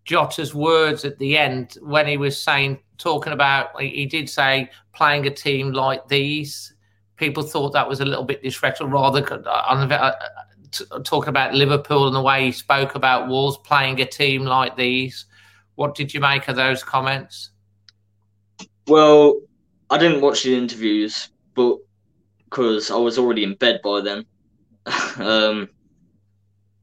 Jota's 0.04 0.54
words 0.54 1.06
at 1.06 1.18
the 1.18 1.38
end 1.38 1.78
when 1.82 2.08
he 2.08 2.18
was 2.18 2.38
saying, 2.38 2.80
talking 2.98 3.32
about? 3.32 3.80
He 3.82 4.06
did 4.06 4.30
say 4.30 4.70
playing 4.94 5.28
a 5.28 5.32
team 5.32 5.72
like 5.72 6.10
these." 6.10 6.74
People 7.22 7.44
thought 7.44 7.70
that 7.70 7.88
was 7.88 8.02
a 8.02 8.06
little 8.06 8.24
bit 8.24 8.42
disrespectful. 8.42 8.88
Rather, 8.88 9.22
uh, 9.32 10.12
uh, 10.92 11.00
talking 11.04 11.30
about 11.30 11.54
Liverpool 11.54 12.08
and 12.08 12.16
the 12.16 12.22
way 12.22 12.46
he 12.46 12.52
spoke 12.52 12.96
about 12.96 13.28
Wolves 13.28 13.58
playing 13.58 14.02
a 14.02 14.06
team 14.06 14.44
like 14.44 14.76
these. 14.76 15.26
What 15.76 15.94
did 15.94 16.16
you 16.16 16.20
make 16.20 16.48
of 16.48 16.56
those 16.56 16.84
comments? 16.84 17.52
Well, 18.88 19.40
I 19.92 20.00
didn't 20.00 20.22
watch 20.22 20.44
the 20.44 20.58
interviews, 20.58 21.30
but 21.54 21.78
because 22.46 22.90
I 22.90 22.98
was 22.98 23.20
already 23.20 23.44
in 23.44 23.54
bed 23.54 23.82
by 23.84 24.02
then. 24.02 24.26
um, 25.18 25.70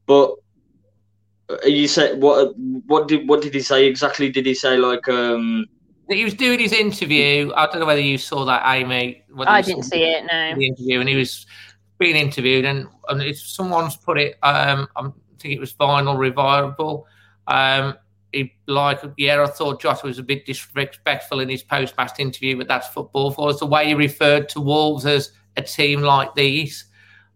but 0.05 0.35
uh, 1.49 1.65
you 1.65 1.89
said 1.89 2.21
what? 2.21 2.57
What 2.87 3.09
did 3.09 3.27
what 3.27 3.41
did 3.41 3.53
he 3.53 3.59
say 3.59 3.87
exactly? 3.87 4.29
Did 4.29 4.45
he 4.45 4.53
say 4.53 4.77
like 4.77 5.05
um, 5.09 5.65
he 6.09 6.23
was 6.23 6.33
doing 6.33 6.59
his 6.59 6.73
interview. 6.73 7.51
I 7.55 7.65
don't 7.67 7.79
know 7.79 7.85
whether 7.85 8.01
you 8.01 8.17
saw 8.17 8.45
that, 8.45 8.63
Amy. 8.65 9.23
I 9.45 9.61
didn't 9.61 9.83
see 9.83 10.03
it. 10.03 10.25
No. 10.25 10.55
The 10.55 10.67
interview, 10.67 10.99
and 10.99 11.09
he 11.09 11.15
was 11.15 11.45
being 11.97 12.15
interviewed, 12.15 12.65
and, 12.65 12.87
and 13.09 13.21
if 13.21 13.39
someone's 13.39 13.95
put 13.95 14.17
it, 14.17 14.37
um, 14.43 14.87
I 14.95 15.03
think 15.37 15.53
it 15.55 15.59
was 15.59 15.73
Vinyl 15.73 16.17
Revival. 16.17 17.07
Um, 17.47 17.95
he 18.31 18.53
like, 18.67 19.01
yeah, 19.17 19.41
I 19.41 19.47
thought 19.47 19.81
Josh 19.81 20.03
was 20.03 20.19
a 20.19 20.23
bit 20.23 20.45
disrespectful 20.45 21.39
in 21.39 21.49
his 21.49 21.63
post-match 21.63 22.19
interview, 22.19 22.57
but 22.57 22.67
that's 22.67 22.87
football 22.87 23.31
for 23.31 23.49
us. 23.49 23.59
The 23.59 23.65
way 23.65 23.87
he 23.87 23.93
referred 23.95 24.49
to 24.49 24.61
Wolves 24.61 25.05
as 25.05 25.31
a 25.57 25.61
team 25.61 26.01
like 26.01 26.33
these. 26.35 26.85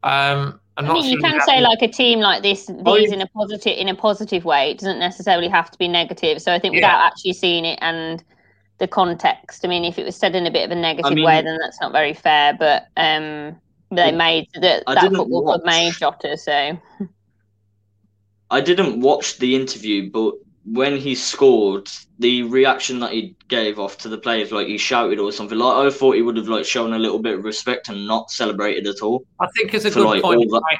Um, 0.03 0.59
I'm 0.77 0.85
I 0.85 0.87
not 0.87 0.93
mean, 1.01 1.11
you 1.11 1.19
can 1.19 1.39
say 1.41 1.61
like 1.61 1.81
a 1.81 1.87
team 1.87 2.19
like 2.19 2.41
this, 2.41 2.69
Oh, 2.85 2.95
these 2.95 3.09
yeah. 3.09 3.15
in 3.15 3.21
a 3.21 3.27
positive 3.27 3.77
in 3.77 3.89
a 3.89 3.95
positive 3.95 4.43
way. 4.43 4.71
It 4.71 4.79
doesn't 4.79 4.99
necessarily 4.99 5.47
have 5.47 5.69
to 5.71 5.77
be 5.77 5.87
negative. 5.87 6.41
So 6.41 6.51
I 6.51 6.59
think 6.59 6.73
Yeah. 6.73 6.79
without 6.79 7.05
actually 7.05 7.33
seeing 7.33 7.65
it 7.65 7.77
and 7.81 8.23
the 8.79 8.87
context, 8.87 9.63
I 9.63 9.67
mean, 9.67 9.85
if 9.85 9.97
it 9.99 10.05
was 10.05 10.15
said 10.15 10.35
in 10.35 10.45
a 10.45 10.51
bit 10.51 10.65
of 10.65 10.71
a 10.71 10.75
negative 10.75 11.13
mean- 11.13 11.25
way, 11.25 11.41
then 11.41 11.57
that's 11.61 11.79
not 11.79 11.91
very 11.91 12.13
fair. 12.13 12.53
But 12.53 12.87
um, 12.97 13.55
they 13.91 14.09
I- 14.09 14.11
made 14.11 14.47
that 14.55 14.83
I 14.87 14.95
that 14.95 15.01
didn't 15.01 15.17
football 15.17 15.43
club 15.43 15.61
made 15.65 15.93
Jota. 15.93 16.37
So 16.37 16.77
I 18.49 18.61
didn't 18.61 19.01
watch 19.01 19.37
the 19.37 19.55
interview, 19.55 20.09
but 20.11 20.35
when 20.65 20.95
he 20.97 21.13
scored, 21.15 21.89
the 22.19 22.43
reaction 22.43 22.99
that 23.01 23.11
he 23.11 23.35
gave 23.49 23.79
off 23.79 23.97
to 23.99 24.09
the 24.09 24.17
players, 24.17 24.51
like 24.51 24.67
he 24.67 24.77
shouted 24.77 25.19
or 25.19 25.31
something, 25.31 25.57
like 25.57 25.85
I 25.85 25.89
thought 25.89 26.15
he 26.15 26.21
would 26.21 26.37
have 26.37 26.47
like 26.47 26.65
shown 26.65 26.93
a 26.93 26.99
little 26.99 27.19
bit 27.19 27.37
of 27.37 27.43
respect 27.43 27.89
and 27.89 28.07
not 28.07 28.31
celebrated 28.31 28.87
at 28.87 29.01
all. 29.01 29.25
I 29.39 29.47
think 29.57 29.73
it's 29.73 29.85
a 29.85 29.91
good 29.91 30.05
like, 30.05 30.21
point 30.21 30.39
all 30.51 30.61
that- 30.61 30.77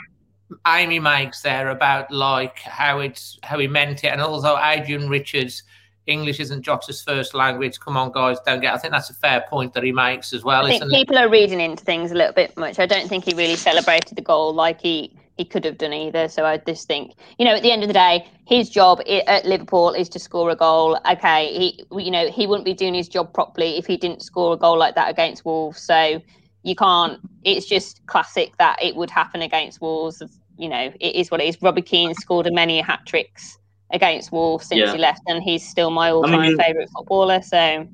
Amy 0.68 1.00
makes 1.00 1.42
there 1.42 1.70
about 1.70 2.12
like 2.12 2.60
how 2.60 3.00
it's 3.00 3.40
how 3.44 3.58
he 3.58 3.68
meant 3.68 4.04
it, 4.04 4.08
and 4.08 4.22
also 4.22 4.58
Adrian 4.58 5.10
Richards. 5.10 5.64
English 6.06 6.40
isn't 6.40 6.64
Jota's 6.64 7.02
first 7.02 7.34
language. 7.34 7.80
Come 7.80 7.96
on, 7.96 8.12
guys, 8.12 8.38
don't 8.46 8.60
get. 8.60 8.74
I 8.74 8.78
think 8.78 8.92
that's 8.92 9.10
a 9.10 9.14
fair 9.14 9.44
point 9.50 9.74
that 9.74 9.84
he 9.84 9.92
makes 9.92 10.34
as 10.34 10.44
well. 10.44 10.66
I 10.66 10.70
think 10.70 10.84
isn't 10.84 10.94
it? 10.94 10.98
people 10.98 11.18
are 11.18 11.30
reading 11.30 11.62
into 11.62 11.84
things 11.84 12.12
a 12.12 12.16
little 12.16 12.34
bit 12.34 12.58
much. 12.58 12.80
I 12.80 12.86
don't 12.86 13.08
think 13.08 13.26
he 13.26 13.34
really 13.34 13.56
celebrated 13.56 14.16
the 14.18 14.22
goal 14.22 14.54
like 14.54 14.82
he 14.82 15.16
he 15.38 15.46
could 15.46 15.66
have 15.66 15.78
done 15.78 15.94
either. 15.94 16.28
So 16.28 16.46
I 16.46 16.58
just 16.58 16.88
think, 16.88 17.14
you 17.40 17.46
know, 17.46 17.56
at 17.56 17.64
the 17.64 17.72
end 17.72 17.82
of 17.82 17.88
the 17.88 17.94
day, 17.94 18.28
his 18.46 18.70
job 18.70 19.02
at 19.08 19.46
Liverpool 19.46 19.92
is 19.92 20.08
to 20.10 20.20
score 20.20 20.50
a 20.52 20.56
goal. 20.56 21.00
Okay, 21.10 21.48
he 21.54 21.86
you 22.04 22.12
know 22.12 22.30
he 22.30 22.48
wouldn't 22.48 22.66
be 22.66 22.74
doing 22.74 22.94
his 22.94 23.08
job 23.08 23.34
properly 23.34 23.78
if 23.78 23.86
he 23.86 23.96
didn't 23.96 24.22
score 24.22 24.54
a 24.54 24.58
goal 24.58 24.78
like 24.78 24.96
that 24.96 25.10
against 25.10 25.46
Wolves. 25.46 25.82
So 25.82 26.22
you 26.64 26.76
can't. 26.76 27.20
It's 27.44 27.66
just 27.66 28.06
classic 28.08 28.58
that 28.58 28.82
it 28.84 28.96
would 28.96 29.10
happen 29.10 29.42
against 29.42 29.80
Wolves. 29.80 30.22
You 30.58 30.68
know, 30.68 30.92
it 31.00 31.16
is 31.16 31.32
what 31.32 31.42
it 31.42 31.46
is. 31.46 31.62
Robbie 31.62 31.82
Keane 31.82 32.14
scored 32.14 32.48
many 32.52 32.82
hat 32.82 33.06
tricks 33.06 33.58
against 33.92 34.32
Wolves 34.32 34.68
since 34.68 34.80
Yeah. 34.80 34.92
he 34.94 34.98
left, 34.98 35.22
and 35.28 35.42
he's 35.44 35.68
still 35.68 35.92
my 35.92 36.12
all-time 36.12 36.42
mean- 36.42 36.58
favourite 36.58 36.90
footballer. 36.90 37.42
So 37.42 37.88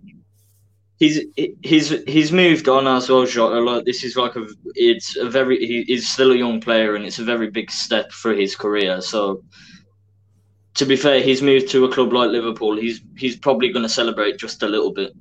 He's 1.00 1.22
he's 1.64 1.90
he's 2.10 2.34
moved 2.34 2.68
on 2.68 2.86
as 2.86 3.10
well, 3.10 3.26
Jota. 3.26 3.62
Like 3.62 3.86
this 3.86 4.04
is 4.04 4.18
like 4.18 4.36
a 4.36 4.46
it's 4.76 5.16
a 5.16 5.30
very 5.30 5.58
he 5.66 5.80
is 5.88 6.06
still 6.10 6.34
a 6.34 6.36
young 6.36 6.60
player 6.60 6.96
and 6.96 7.06
it's 7.06 7.20
a 7.20 7.24
very 7.24 7.50
big 7.50 7.72
step 7.72 8.12
for 8.12 8.34
his 8.34 8.54
career. 8.54 9.00
So 9.00 9.42
to 10.74 10.86
be 10.86 10.98
fair, 10.98 11.22
he's 11.22 11.42
moved 11.42 11.70
to 11.70 11.86
a 11.86 11.92
club 11.94 12.12
like 12.12 12.32
Liverpool. 12.32 12.76
He's 12.76 13.00
he's 13.18 13.38
probably 13.38 13.70
going 13.72 13.84
to 13.84 13.90
celebrate 13.90 14.38
just 14.38 14.62
a 14.62 14.68
little 14.68 14.92
bit. 14.92 15.14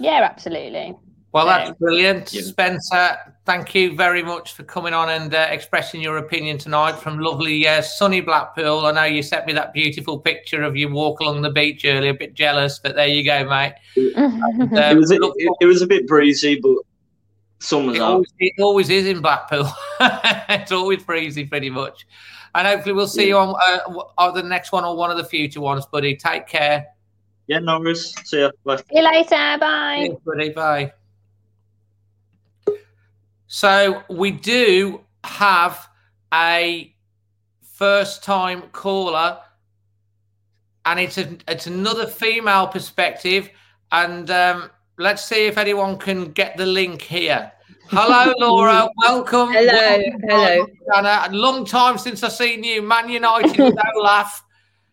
yeah, 0.00 0.26
absolutely. 0.28 0.96
Well, 1.32 1.44
So- 1.44 1.48
that's 1.50 1.78
brilliant, 1.78 2.32
Yeah. 2.32 2.42
Spencer. 2.42 3.18
Thank 3.46 3.74
you 3.74 3.96
very 3.96 4.22
much 4.22 4.52
for 4.52 4.62
coming 4.64 4.92
on 4.92 5.08
and 5.08 5.34
uh, 5.34 5.48
expressing 5.50 6.00
your 6.02 6.18
opinion 6.18 6.58
tonight 6.58 6.92
from 6.92 7.18
lovely 7.18 7.66
uh, 7.66 7.80
sunny 7.80 8.20
Blackpool. 8.20 8.84
I 8.86 8.92
know 8.92 9.04
you 9.04 9.22
sent 9.22 9.46
me 9.46 9.54
that 9.54 9.72
beautiful 9.72 10.18
picture 10.18 10.62
of 10.62 10.76
you 10.76 10.90
walk 10.92 11.20
along 11.20 11.40
the 11.42 11.50
beach 11.50 11.84
earlier. 11.86 12.10
A 12.10 12.14
bit 12.14 12.34
jealous, 12.34 12.78
but 12.78 12.94
there 12.94 13.06
you 13.08 13.24
go, 13.24 13.48
mate. 13.48 13.74
Mm-hmm. 13.96 14.76
Uh, 14.76 14.90
It 14.90 14.96
was 14.96 15.10
look 15.10 15.34
it, 15.38 15.52
it 15.60 15.66
was 15.66 15.80
a 15.82 15.86
bit 15.86 16.06
breezy, 16.06 16.60
but 16.60 16.76
sun 17.60 17.86
was 17.86 17.96
It 17.96 18.02
out. 18.02 18.10
always, 18.12 18.32
it 18.38 18.52
always 18.60 18.90
is 18.90 19.06
in 19.06 19.20
Blackpool. 19.20 19.68
it's 20.00 20.70
always 20.70 21.02
breezy, 21.02 21.44
pretty 21.46 21.70
much. 21.70 22.06
And 22.54 22.66
hopefully, 22.68 22.94
we'll 22.94 23.08
see 23.08 23.28
you 23.28 23.38
on 23.38 23.54
uh, 23.66 24.02
either 24.18 24.42
the 24.42 24.48
next 24.48 24.70
one 24.72 24.84
or 24.84 24.96
one 24.96 25.10
of 25.10 25.16
the 25.16 25.24
future 25.24 25.60
ones, 25.60 25.86
buddy. 25.86 26.14
Take 26.14 26.46
care. 26.46 26.86
Yeah, 27.46 27.60
no 27.60 27.80
worries. 27.80 28.12
See 28.24 28.40
ya. 28.40 28.50
Bye. 28.64 28.76
See 28.76 28.82
you 28.92 29.02
later. 29.02 29.56
Bye. 29.58 29.96
Thanks, 30.08 30.22
buddy. 30.24 30.48
Bye. 30.50 30.92
So 33.52 34.04
we 34.08 34.30
do 34.30 35.00
have 35.24 35.88
a 36.32 36.94
first-time 37.62 38.62
caller, 38.70 39.38
and 40.86 41.00
it's 41.00 41.18
a, 41.18 41.36
it's 41.48 41.66
another 41.66 42.06
female 42.06 42.68
perspective, 42.68 43.50
and 43.90 44.30
um, 44.30 44.70
let's 44.98 45.24
see 45.24 45.46
if 45.48 45.58
anyone 45.58 45.98
can 45.98 46.30
get 46.30 46.56
the 46.58 46.64
link 46.64 47.02
here. 47.02 47.50
Hello, 47.88 48.32
Laura. 48.38 48.88
Welcome. 48.98 49.50
Hello, 49.52 49.72
Welcome, 49.72 50.20
hello. 50.28 50.66
Anna. 50.94 51.22
A 51.26 51.32
long 51.32 51.64
time 51.64 51.98
since 51.98 52.22
I've 52.22 52.30
seen 52.30 52.62
you. 52.62 52.82
Man 52.82 53.08
United 53.08 53.58
no 53.58 54.00
laugh. 54.00 54.44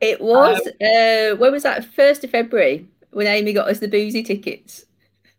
It 0.01 0.19
was 0.19 0.65
Um, 0.65 0.73
uh, 0.81 1.35
when 1.37 1.51
was 1.51 1.61
that? 1.61 1.85
First 1.85 2.23
of 2.23 2.31
February 2.31 2.87
when 3.11 3.27
Amy 3.27 3.53
got 3.53 3.69
us 3.69 3.77
the 3.77 3.87
boozy 3.87 4.23
tickets. 4.23 4.86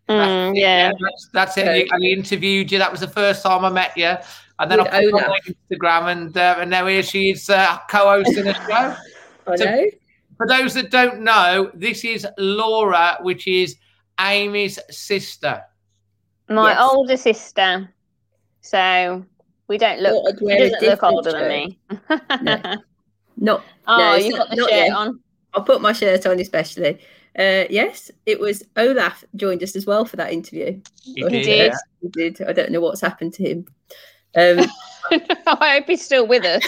Mm, 0.09 0.57
yeah. 0.57 0.93
that's, 1.01 1.29
that's 1.33 1.57
it. 1.59 1.67
Okay. 1.69 1.89
I 1.93 1.97
interviewed 1.99 2.73
you. 2.73 2.79
That 2.79 2.91
was 2.91 3.01
the 3.01 3.09
first 3.09 3.43
time 3.43 3.65
I 3.65 3.69
met 3.71 3.97
you, 3.97 4.15
and 4.59 4.71
then 4.71 4.81
I 4.81 4.85
put 4.85 5.03
it 5.05 5.13
on 5.15 5.29
my 5.29 5.39
Instagram, 5.47 6.13
and 6.13 6.37
uh, 6.37 6.57
and 6.61 6.71
now 6.71 6.87
here 6.87 7.03
she 7.03 7.31
is 7.31 7.51
uh, 7.51 7.79
co-hosting 7.91 8.47
a 8.49 8.55
show. 8.55 8.97
I 9.47 9.57
So- 9.57 9.65
know. 9.65 9.87
For 10.39 10.47
those 10.47 10.73
that 10.75 10.91
don't 10.93 11.23
know, 11.23 11.69
this 11.75 12.05
is 12.05 12.25
Laura, 12.39 13.19
which 13.23 13.49
is 13.49 13.75
Amy's 14.21 14.79
sister. 14.89 15.61
My 16.49 16.71
Yes. 16.71 16.81
older 16.93 17.17
sister. 17.17 17.93
So 18.61 19.25
we 19.67 19.79
don't 19.79 20.01
look. 20.01 20.13
Thought 20.39 20.39
She 20.39 20.47
doesn't 20.57 20.71
look 20.71 20.81
different 20.81 21.15
older 21.15 21.33
than 21.33 21.49
me. 21.49 21.79
No. 22.43 22.77
Not. 23.37 23.65
oh, 23.89 23.99
No, 23.99 24.15
you've 24.15 24.37
got 24.37 24.51
the 24.51 24.57
shirt 24.57 24.71
yet. 24.71 24.93
on. 24.93 25.21
I'll 25.55 25.65
put 25.65 25.81
my 25.81 25.93
shirt 25.93 26.25
on 26.27 26.39
especially. 26.39 27.01
Uh, 27.39 27.65
yes, 27.71 28.11
it 28.27 28.41
was 28.41 28.65
Olaf 28.77 29.23
joined 29.37 29.63
us 29.63 29.77
as 29.77 29.87
well 29.87 30.05
for 30.05 30.17
that 30.17 30.33
interview. 30.33 30.81
He 31.03 31.23
But, 31.23 31.31
He 31.33 31.39
did, 31.43 31.45
did. 31.45 31.73
yeah. 31.73 31.77
He 32.03 32.09
did. 32.09 32.43
I 32.49 32.53
don't 32.53 32.73
know 32.73 32.81
what's 32.81 33.01
happened 33.01 33.33
to 33.35 33.49
him. 33.49 33.67
Um, 34.37 34.67
I 35.47 35.75
hope 35.77 35.87
he's 35.87 36.05
still 36.05 36.27
with 36.27 36.45
us. 36.45 36.65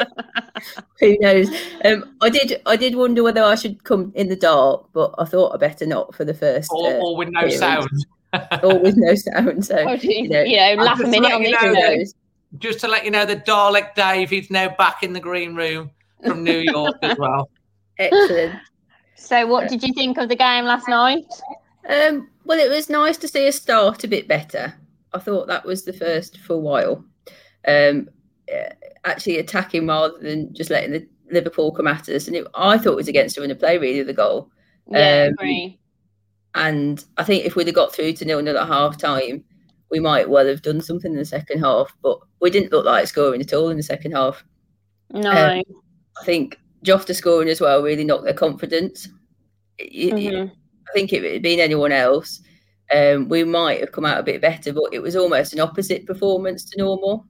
who 1.00 1.16
knows? 1.20 1.48
Um, 1.84 2.16
I 2.22 2.28
did. 2.30 2.60
I 2.66 2.76
did 2.76 2.94
wonder 2.94 3.22
whether 3.22 3.42
I 3.42 3.54
should 3.54 3.82
come 3.84 4.12
in 4.14 4.28
the 4.28 4.36
dark, 4.36 4.86
but 4.92 5.14
I 5.18 5.24
thought 5.24 5.54
I 5.54 5.56
better 5.56 5.86
not 5.86 6.14
for 6.14 6.24
the 6.24 6.34
first. 6.34 6.70
Or, 6.72 6.92
uh, 6.92 6.96
or 6.96 7.16
with 7.16 7.30
no 7.30 7.40
appearance. 7.40 7.58
sound. 7.58 8.06
or 8.62 8.78
with 8.78 8.96
no 8.96 9.14
sound. 9.14 9.64
So 9.64 9.76
Oh, 9.88 9.92
you 9.94 10.28
know, 10.28 10.42
you 10.42 10.56
know, 10.56 10.82
laugh 10.84 10.98
a 11.00 11.02
just 11.02 11.10
minute 11.10 11.32
on 11.32 11.42
you 11.42 11.50
this. 11.50 11.62
know 11.62 11.68
who 11.68 11.74
knows? 11.96 12.14
Just 12.58 12.80
to 12.80 12.88
let 12.88 13.04
you 13.04 13.10
know, 13.10 13.24
the 13.24 13.36
Dalek 13.36 13.94
Dave, 13.94 14.30
he's 14.30 14.50
now 14.50 14.68
back 14.76 15.02
in 15.02 15.12
the 15.12 15.20
green 15.20 15.54
room 15.56 15.90
from 16.24 16.44
New 16.44 16.58
York 16.58 16.94
as 17.02 17.18
well. 17.18 17.48
Excellent. 17.98 18.54
So, 19.24 19.46
what 19.46 19.68
did 19.68 19.82
you 19.82 19.92
think 19.94 20.18
of 20.18 20.28
the 20.28 20.36
game 20.36 20.64
last 20.66 20.86
night? 20.88 21.24
Um, 21.88 22.28
well, 22.44 22.58
it 22.58 22.70
was 22.70 22.90
nice 22.90 23.16
to 23.18 23.28
see 23.28 23.48
us 23.48 23.56
start 23.56 24.04
a 24.04 24.08
bit 24.08 24.28
better. 24.28 24.74
I 25.12 25.18
thought 25.18 25.46
that 25.46 25.64
was 25.64 25.84
the 25.84 25.92
first 25.92 26.38
for 26.40 26.54
a 26.54 26.58
while. 26.58 27.04
Um, 27.66 28.08
uh, 28.54 28.74
actually 29.04 29.38
attacking 29.38 29.86
rather 29.86 30.18
than 30.18 30.52
just 30.54 30.70
letting 30.70 30.92
the 30.92 31.08
Liverpool 31.30 31.72
come 31.72 31.86
at 31.86 32.08
us, 32.08 32.26
and 32.26 32.36
it, 32.36 32.46
I 32.54 32.76
thought 32.76 32.92
it 32.92 32.96
was 32.96 33.08
against 33.08 33.36
doing 33.36 33.48
the 33.48 33.54
play 33.54 33.78
really 33.78 34.02
the 34.02 34.12
goal. 34.12 34.50
Yeah, 34.90 35.28
Um, 35.28 35.32
agree. 35.32 35.78
And 36.54 37.02
I 37.16 37.24
think 37.24 37.44
if 37.46 37.56
we'd 37.56 37.66
have 37.66 37.74
got 37.74 37.94
through 37.94 38.12
to 38.14 38.24
nil 38.24 38.42
nil 38.42 38.58
at 38.58 38.68
half 38.68 38.98
time, 38.98 39.42
we 39.90 40.00
might 40.00 40.28
well 40.28 40.46
have 40.46 40.62
done 40.62 40.80
something 40.80 41.12
in 41.12 41.18
the 41.18 41.24
second 41.24 41.60
half. 41.60 41.96
But 42.02 42.18
we 42.40 42.50
didn't 42.50 42.72
look 42.72 42.84
like 42.84 43.06
scoring 43.06 43.40
at 43.40 43.54
all 43.54 43.70
in 43.70 43.76
the 43.78 43.82
second 43.82 44.12
half. 44.12 44.44
No. 45.10 45.30
um, 45.30 45.62
I 46.20 46.24
think 46.24 46.60
Jota 46.84 47.12
scoring 47.14 47.48
as 47.48 47.60
well 47.60 47.82
really 47.82 48.04
knocked 48.04 48.24
their 48.24 48.34
confidence. 48.34 49.08
It- 49.78 50.12
it- 50.14 50.32
Mhm. 50.34 50.50
I 50.88 50.92
think 50.92 51.12
if 51.12 51.22
it 51.24 51.32
had 51.32 51.42
been 51.42 51.58
anyone 51.58 51.90
else, 51.92 52.40
um, 52.94 53.28
we 53.28 53.42
might 53.42 53.80
have 53.80 53.90
come 53.90 54.04
out 54.04 54.20
a 54.20 54.22
bit 54.22 54.40
better, 54.40 54.72
but 54.72 54.92
it 54.92 55.00
was 55.00 55.16
almost 55.16 55.52
an 55.54 55.60
opposite 55.60 56.06
performance 56.06 56.64
to 56.70 56.78
normal. 56.78 57.24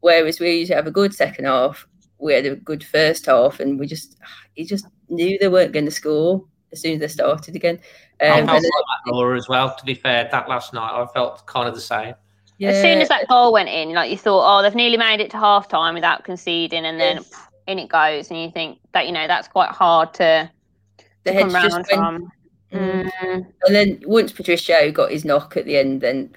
Whereas 0.00 0.38
we 0.38 0.58
usually 0.58 0.76
have 0.76 0.86
a 0.86 0.90
good 0.92 1.12
second 1.14 1.46
half, 1.46 1.86
we 2.18 2.34
had 2.34 2.46
a 2.46 2.54
good 2.56 2.84
first 2.84 3.26
half, 3.26 3.58
and 3.60 3.78
we 3.80 3.86
just 3.86 4.16
you 4.56 4.66
just 4.66 4.86
knew 5.08 5.38
they 5.38 5.48
weren't 5.48 5.72
going 5.72 5.86
to 5.86 5.90
score 5.90 6.44
as 6.72 6.80
soon 6.82 6.94
as 6.94 7.00
they 7.00 7.08
started 7.08 7.56
again. 7.56 7.80
I 8.20 8.26
Um, 8.28 8.46
felt 8.46 8.56
and 8.56 8.64
like 8.64 8.84
that, 9.06 9.12
Laura, 9.12 9.36
as 9.36 9.48
well, 9.48 9.74
to 9.74 9.84
be 9.84 9.94
fair, 9.94 10.28
that 10.30 10.48
last 10.48 10.72
night, 10.74 10.92
I 10.92 11.06
felt 11.14 11.44
kind 11.46 11.66
of 11.68 11.74
the 11.74 11.80
same. 11.80 12.14
yeah, 12.58 12.68
As 12.70 12.82
soon 12.82 13.00
as 13.00 13.08
that 13.08 13.26
goal 13.28 13.52
went 13.52 13.70
in, 13.70 13.94
like 13.94 14.10
you 14.10 14.18
thought, 14.18 14.44
oh, 14.44 14.62
they've 14.62 14.74
nearly 14.74 14.98
made 14.98 15.20
it 15.20 15.30
to 15.30 15.38
half 15.38 15.66
time 15.68 15.94
without 15.94 16.24
conceding, 16.24 16.84
and 16.84 17.00
then 17.00 17.16
Yes. 17.16 17.32
In 17.66 17.78
it 17.78 17.88
goes, 17.88 18.30
and 18.30 18.40
you 18.40 18.50
think 18.50 18.78
that 18.92 19.06
you 19.06 19.12
know 19.12 19.26
that's 19.26 19.48
quite 19.48 19.70
hard 19.70 20.14
to, 20.14 20.50
the 21.24 21.32
to 21.32 21.38
come 21.40 21.50
round 21.50 21.86
from. 21.86 22.32
Mm. 22.72 23.10
Mm. 23.22 23.46
And 23.66 23.74
then 23.74 24.02
once 24.06 24.32
Patricio 24.32 24.92
got 24.92 25.10
his 25.10 25.24
knock 25.24 25.56
at 25.56 25.64
the 25.64 25.76
end, 25.76 26.00
then 26.00 26.34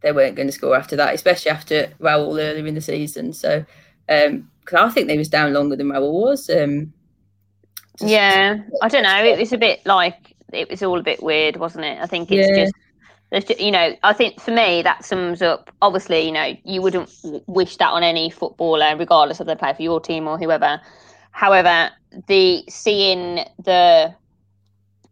they 0.00 0.12
weren't 0.12 0.36
going 0.36 0.48
to 0.48 0.52
score 0.52 0.76
after 0.76 0.96
that, 0.96 1.14
especially 1.14 1.50
after 1.50 1.86
Raul 2.00 2.40
earlier 2.40 2.66
in 2.66 2.74
the 2.74 2.80
season. 2.80 3.32
So, 3.32 3.64
because 4.06 4.42
I 4.74 4.88
think 4.90 5.08
they 5.08 5.18
was 5.18 5.28
down 5.28 5.52
longer 5.52 5.76
than 5.76 5.88
Raul 5.88 6.12
was. 6.12 6.50
Um, 6.50 6.92
just- 7.98 8.10
Yeah, 8.10 8.58
I 8.82 8.88
don't 8.88 9.02
know. 9.02 9.24
It 9.24 9.38
was 9.38 9.52
a 9.52 9.58
bit 9.58 9.84
like 9.86 10.34
it 10.52 10.70
was 10.70 10.82
all 10.82 10.98
a 10.98 11.02
bit 11.02 11.22
weird, 11.22 11.56
wasn't 11.56 11.84
it? 11.84 11.98
I 12.00 12.06
think 12.06 12.30
it's 12.30 12.48
Yeah. 12.48 12.64
just. 12.64 12.74
You 13.30 13.70
know, 13.70 13.94
I 14.02 14.12
think 14.14 14.40
for 14.40 14.52
me 14.52 14.80
that 14.82 15.04
sums 15.04 15.42
up. 15.42 15.70
Obviously, 15.82 16.24
you 16.24 16.32
know, 16.32 16.54
you 16.64 16.80
wouldn't 16.80 17.10
wish 17.46 17.76
that 17.76 17.90
on 17.90 18.02
any 18.02 18.30
footballer, 18.30 18.96
regardless 18.96 19.38
of 19.40 19.46
they 19.46 19.54
play 19.54 19.74
for 19.74 19.82
your 19.82 20.00
team 20.00 20.26
or 20.26 20.38
whoever. 20.38 20.80
However, 21.32 21.90
the 22.26 22.64
seeing 22.68 23.44
the 23.62 24.14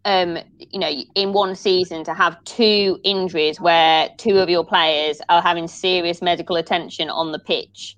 um, 0.07 0.39
you 0.59 0.79
know, 0.79 0.91
in 1.17 1.33
one 1.33 1.57
season 1.57 2.05
to 2.05 2.15
have 2.15 2.43
two 2.45 2.99
injuries 3.03 3.61
where 3.61 4.09
two 4.19 4.39
of 4.39 4.49
your 4.49 4.65
players 4.65 5.21
are 5.29 5.43
having 5.43 5.67
serious 5.67 6.23
medical 6.23 6.55
attention 6.55 7.11
on 7.11 7.33
the 7.33 7.41
pitch 7.41 7.97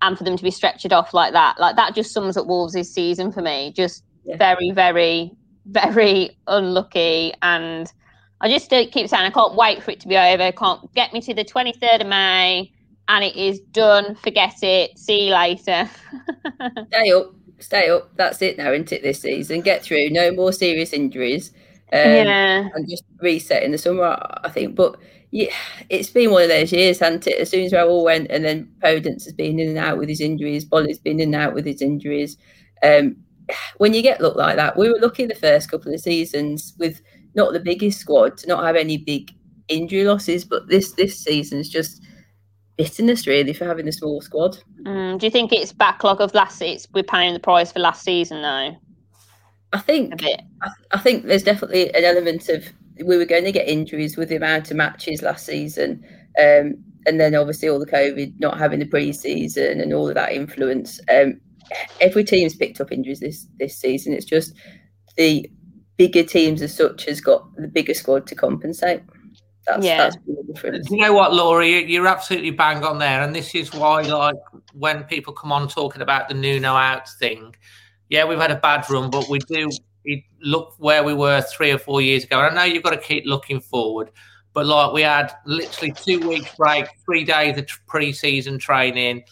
and 0.00 0.16
for 0.16 0.22
them 0.22 0.36
to 0.36 0.44
be 0.44 0.52
stretched 0.52 0.92
off 0.92 1.12
like 1.12 1.32
that, 1.32 1.58
like 1.58 1.74
that 1.74 1.96
just 1.96 2.12
sums 2.12 2.36
up 2.36 2.46
Wolves' 2.46 2.88
season 2.88 3.32
for 3.32 3.42
me. 3.42 3.72
Just 3.74 4.04
yeah. 4.24 4.36
very, 4.36 4.70
very, 4.70 5.32
very 5.66 6.38
unlucky. 6.46 7.34
And 7.42 7.92
I 8.40 8.48
just 8.48 8.70
keep 8.70 9.08
saying, 9.08 9.14
I 9.14 9.30
can't 9.30 9.54
wait 9.54 9.82
for 9.82 9.90
it 9.90 10.00
to 10.00 10.08
be 10.08 10.16
over. 10.16 10.52
Can't 10.52 10.94
get 10.94 11.12
me 11.12 11.20
to 11.22 11.34
the 11.34 11.44
23rd 11.44 12.02
of 12.02 12.06
May 12.06 12.72
and 13.08 13.24
it 13.24 13.36
is 13.36 13.60
done. 13.72 14.14
Forget 14.16 14.62
it. 14.62 14.98
See 14.98 15.26
you 15.26 15.32
later. 15.32 15.88
Stay 16.88 17.12
up 17.12 17.32
stay 17.60 17.90
up. 17.90 18.14
That's 18.16 18.42
it 18.42 18.58
now, 18.58 18.72
isn't 18.72 18.92
it? 18.92 19.02
This 19.02 19.20
season, 19.20 19.60
get 19.60 19.82
through. 19.82 20.10
No 20.10 20.32
more 20.32 20.52
serious 20.52 20.92
injuries. 20.92 21.52
Um, 21.92 22.00
yeah. 22.00 22.68
And 22.74 22.88
just 22.88 23.04
reset 23.20 23.62
in 23.62 23.72
the 23.72 23.78
summer, 23.78 24.16
I 24.44 24.48
think. 24.50 24.74
But 24.74 24.96
yeah, 25.30 25.52
it's 25.88 26.10
been 26.10 26.30
one 26.30 26.42
of 26.42 26.48
those 26.48 26.72
years, 26.72 26.98
hasn't 26.98 27.26
it? 27.26 27.38
As 27.38 27.50
soon 27.50 27.64
as 27.64 27.72
Raul 27.72 28.04
went, 28.04 28.30
and 28.30 28.44
then 28.44 28.70
Podence 28.82 29.24
has 29.24 29.32
been 29.32 29.58
in 29.58 29.68
and 29.68 29.78
out 29.78 29.98
with 29.98 30.08
his 30.08 30.20
injuries. 30.20 30.64
Boly's 30.64 30.98
been 30.98 31.20
in 31.20 31.34
and 31.34 31.42
out 31.42 31.54
with 31.54 31.66
his 31.66 31.82
injuries. 31.82 32.36
Um, 32.82 33.16
when 33.78 33.94
you 33.94 34.02
get 34.02 34.20
looked 34.20 34.36
like 34.36 34.56
that, 34.56 34.76
we 34.76 34.90
were 34.90 34.98
lucky 34.98 35.26
the 35.26 35.34
first 35.34 35.70
couple 35.70 35.92
of 35.92 36.00
seasons 36.00 36.74
with 36.78 37.00
not 37.38 37.54
the 37.54 37.60
biggest 37.60 38.00
squad 38.00 38.36
to 38.38 38.48
not 38.48 38.64
have 38.64 38.76
any 38.76 38.98
big 38.98 39.32
injury 39.68 40.04
losses. 40.04 40.44
But 40.44 40.68
this 40.68 40.92
this 40.92 41.18
season's 41.18 41.70
just 41.70 42.02
bitterness 42.76 43.26
really 43.26 43.54
for 43.54 43.64
having 43.64 43.88
a 43.88 43.92
small 43.92 44.20
squad. 44.20 44.58
Mm, 44.82 45.18
do 45.18 45.26
you 45.26 45.30
think 45.30 45.52
it's 45.52 45.72
backlog 45.72 46.20
of 46.20 46.34
last? 46.34 46.60
It's 46.60 46.86
we're 46.92 47.02
paying 47.02 47.32
the 47.32 47.40
price 47.40 47.72
for 47.72 47.78
last 47.78 48.02
season 48.02 48.42
though. 48.42 48.76
I 49.72 49.78
think 49.78 50.22
I, 50.24 50.70
I, 50.92 50.98
think 50.98 51.24
there's 51.24 51.42
definitely 51.42 51.94
an 51.94 52.04
element 52.04 52.48
of 52.48 52.64
we 53.04 53.16
were 53.16 53.26
going 53.26 53.44
to 53.44 53.52
get 53.52 53.68
injuries 53.68 54.16
with 54.16 54.30
the 54.30 54.36
amount 54.36 54.70
of 54.70 54.76
matches 54.76 55.22
last 55.22 55.44
season, 55.44 56.02
um, 56.38 56.74
and 57.06 57.20
then 57.20 57.34
obviously 57.34 57.68
all 57.68 57.78
the 57.78 57.86
COVID, 57.86 58.40
not 58.40 58.58
having 58.58 58.78
the 58.78 58.86
pre-season, 58.86 59.80
and 59.80 59.92
all 59.92 60.08
of 60.08 60.14
that 60.14 60.32
influence. 60.32 61.00
Um, 61.12 61.40
every 62.00 62.24
team's 62.24 62.56
picked 62.56 62.80
up 62.80 62.90
injuries 62.90 63.20
this 63.20 63.46
this 63.58 63.76
season. 63.76 64.14
It's 64.14 64.24
just 64.24 64.54
the 65.16 65.50
bigger 65.98 66.22
teams 66.22 66.62
as 66.62 66.74
such 66.74 67.04
has 67.04 67.20
got 67.20 67.54
the 67.56 67.68
bigger 67.68 67.92
squad 67.92 68.26
to 68.28 68.34
compensate. 68.34 69.02
That's, 69.66 69.84
yeah. 69.84 69.98
that's 69.98 70.16
the 70.26 70.42
difference. 70.50 70.90
You 70.90 70.96
know 70.96 71.12
what, 71.12 71.34
Laurie? 71.34 71.84
You're 71.84 72.06
absolutely 72.06 72.52
bang 72.52 72.82
on 72.82 72.98
there, 72.98 73.22
and 73.22 73.34
this 73.34 73.54
is 73.54 73.74
why, 73.74 74.00
like, 74.00 74.36
when 74.72 75.04
people 75.04 75.34
come 75.34 75.52
on 75.52 75.68
talking 75.68 76.00
about 76.00 76.28
the 76.28 76.34
Nuno 76.34 76.72
out 76.72 77.06
thing, 77.06 77.54
yeah, 78.08 78.24
we've 78.24 78.38
had 78.38 78.50
a 78.50 78.56
bad 78.56 78.88
run, 78.88 79.10
but 79.10 79.28
we 79.28 79.40
do 79.40 79.68
we 80.06 80.26
look 80.40 80.74
where 80.78 81.04
we 81.04 81.12
were 81.12 81.42
three 81.42 81.70
or 81.70 81.78
four 81.78 82.00
years 82.00 82.24
ago. 82.24 82.40
And 82.40 82.58
I 82.58 82.66
know 82.66 82.72
you've 82.72 82.82
got 82.82 82.90
to 82.90 82.96
keep 82.96 83.26
looking 83.26 83.60
forward, 83.60 84.10
but 84.54 84.64
like 84.64 84.94
we 84.94 85.02
had 85.02 85.32
literally 85.44 85.92
two 85.92 86.26
weeks 86.26 86.54
break, 86.56 86.86
three 87.04 87.24
days 87.24 87.58
of 87.58 87.68
pre-season 87.86 88.58
training 88.58 89.24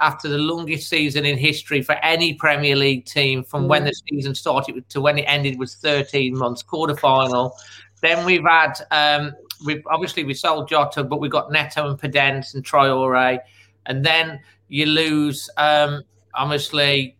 after 0.00 0.28
the 0.28 0.38
longest 0.38 0.88
season 0.88 1.24
in 1.24 1.36
history 1.36 1.82
for 1.82 1.94
any 1.96 2.34
Premier 2.34 2.76
League 2.76 3.04
team 3.04 3.44
from 3.44 3.64
mm. 3.64 3.68
when 3.68 3.84
the 3.84 3.92
season 4.08 4.34
started 4.34 4.88
to 4.88 5.00
when 5.00 5.18
it 5.18 5.22
ended 5.22 5.58
was 5.58 5.74
13 5.76 6.36
months, 6.36 6.62
quarter 6.62 6.96
final. 6.96 7.56
Then 8.00 8.24
we've 8.24 8.44
had 8.44 8.74
um, 8.90 9.32
we 9.64 9.82
obviously 9.86 10.24
we 10.24 10.34
sold 10.34 10.68
Jota, 10.68 11.04
but 11.04 11.20
we 11.20 11.28
got 11.28 11.50
Neto 11.50 11.88
and 11.88 11.98
Podence 11.98 12.54
and 12.54 12.64
Traore, 12.64 13.38
and 13.86 14.04
then 14.04 14.40
you 14.68 14.86
lose 14.86 15.48
um, 15.56 16.02
obviously. 16.34 17.16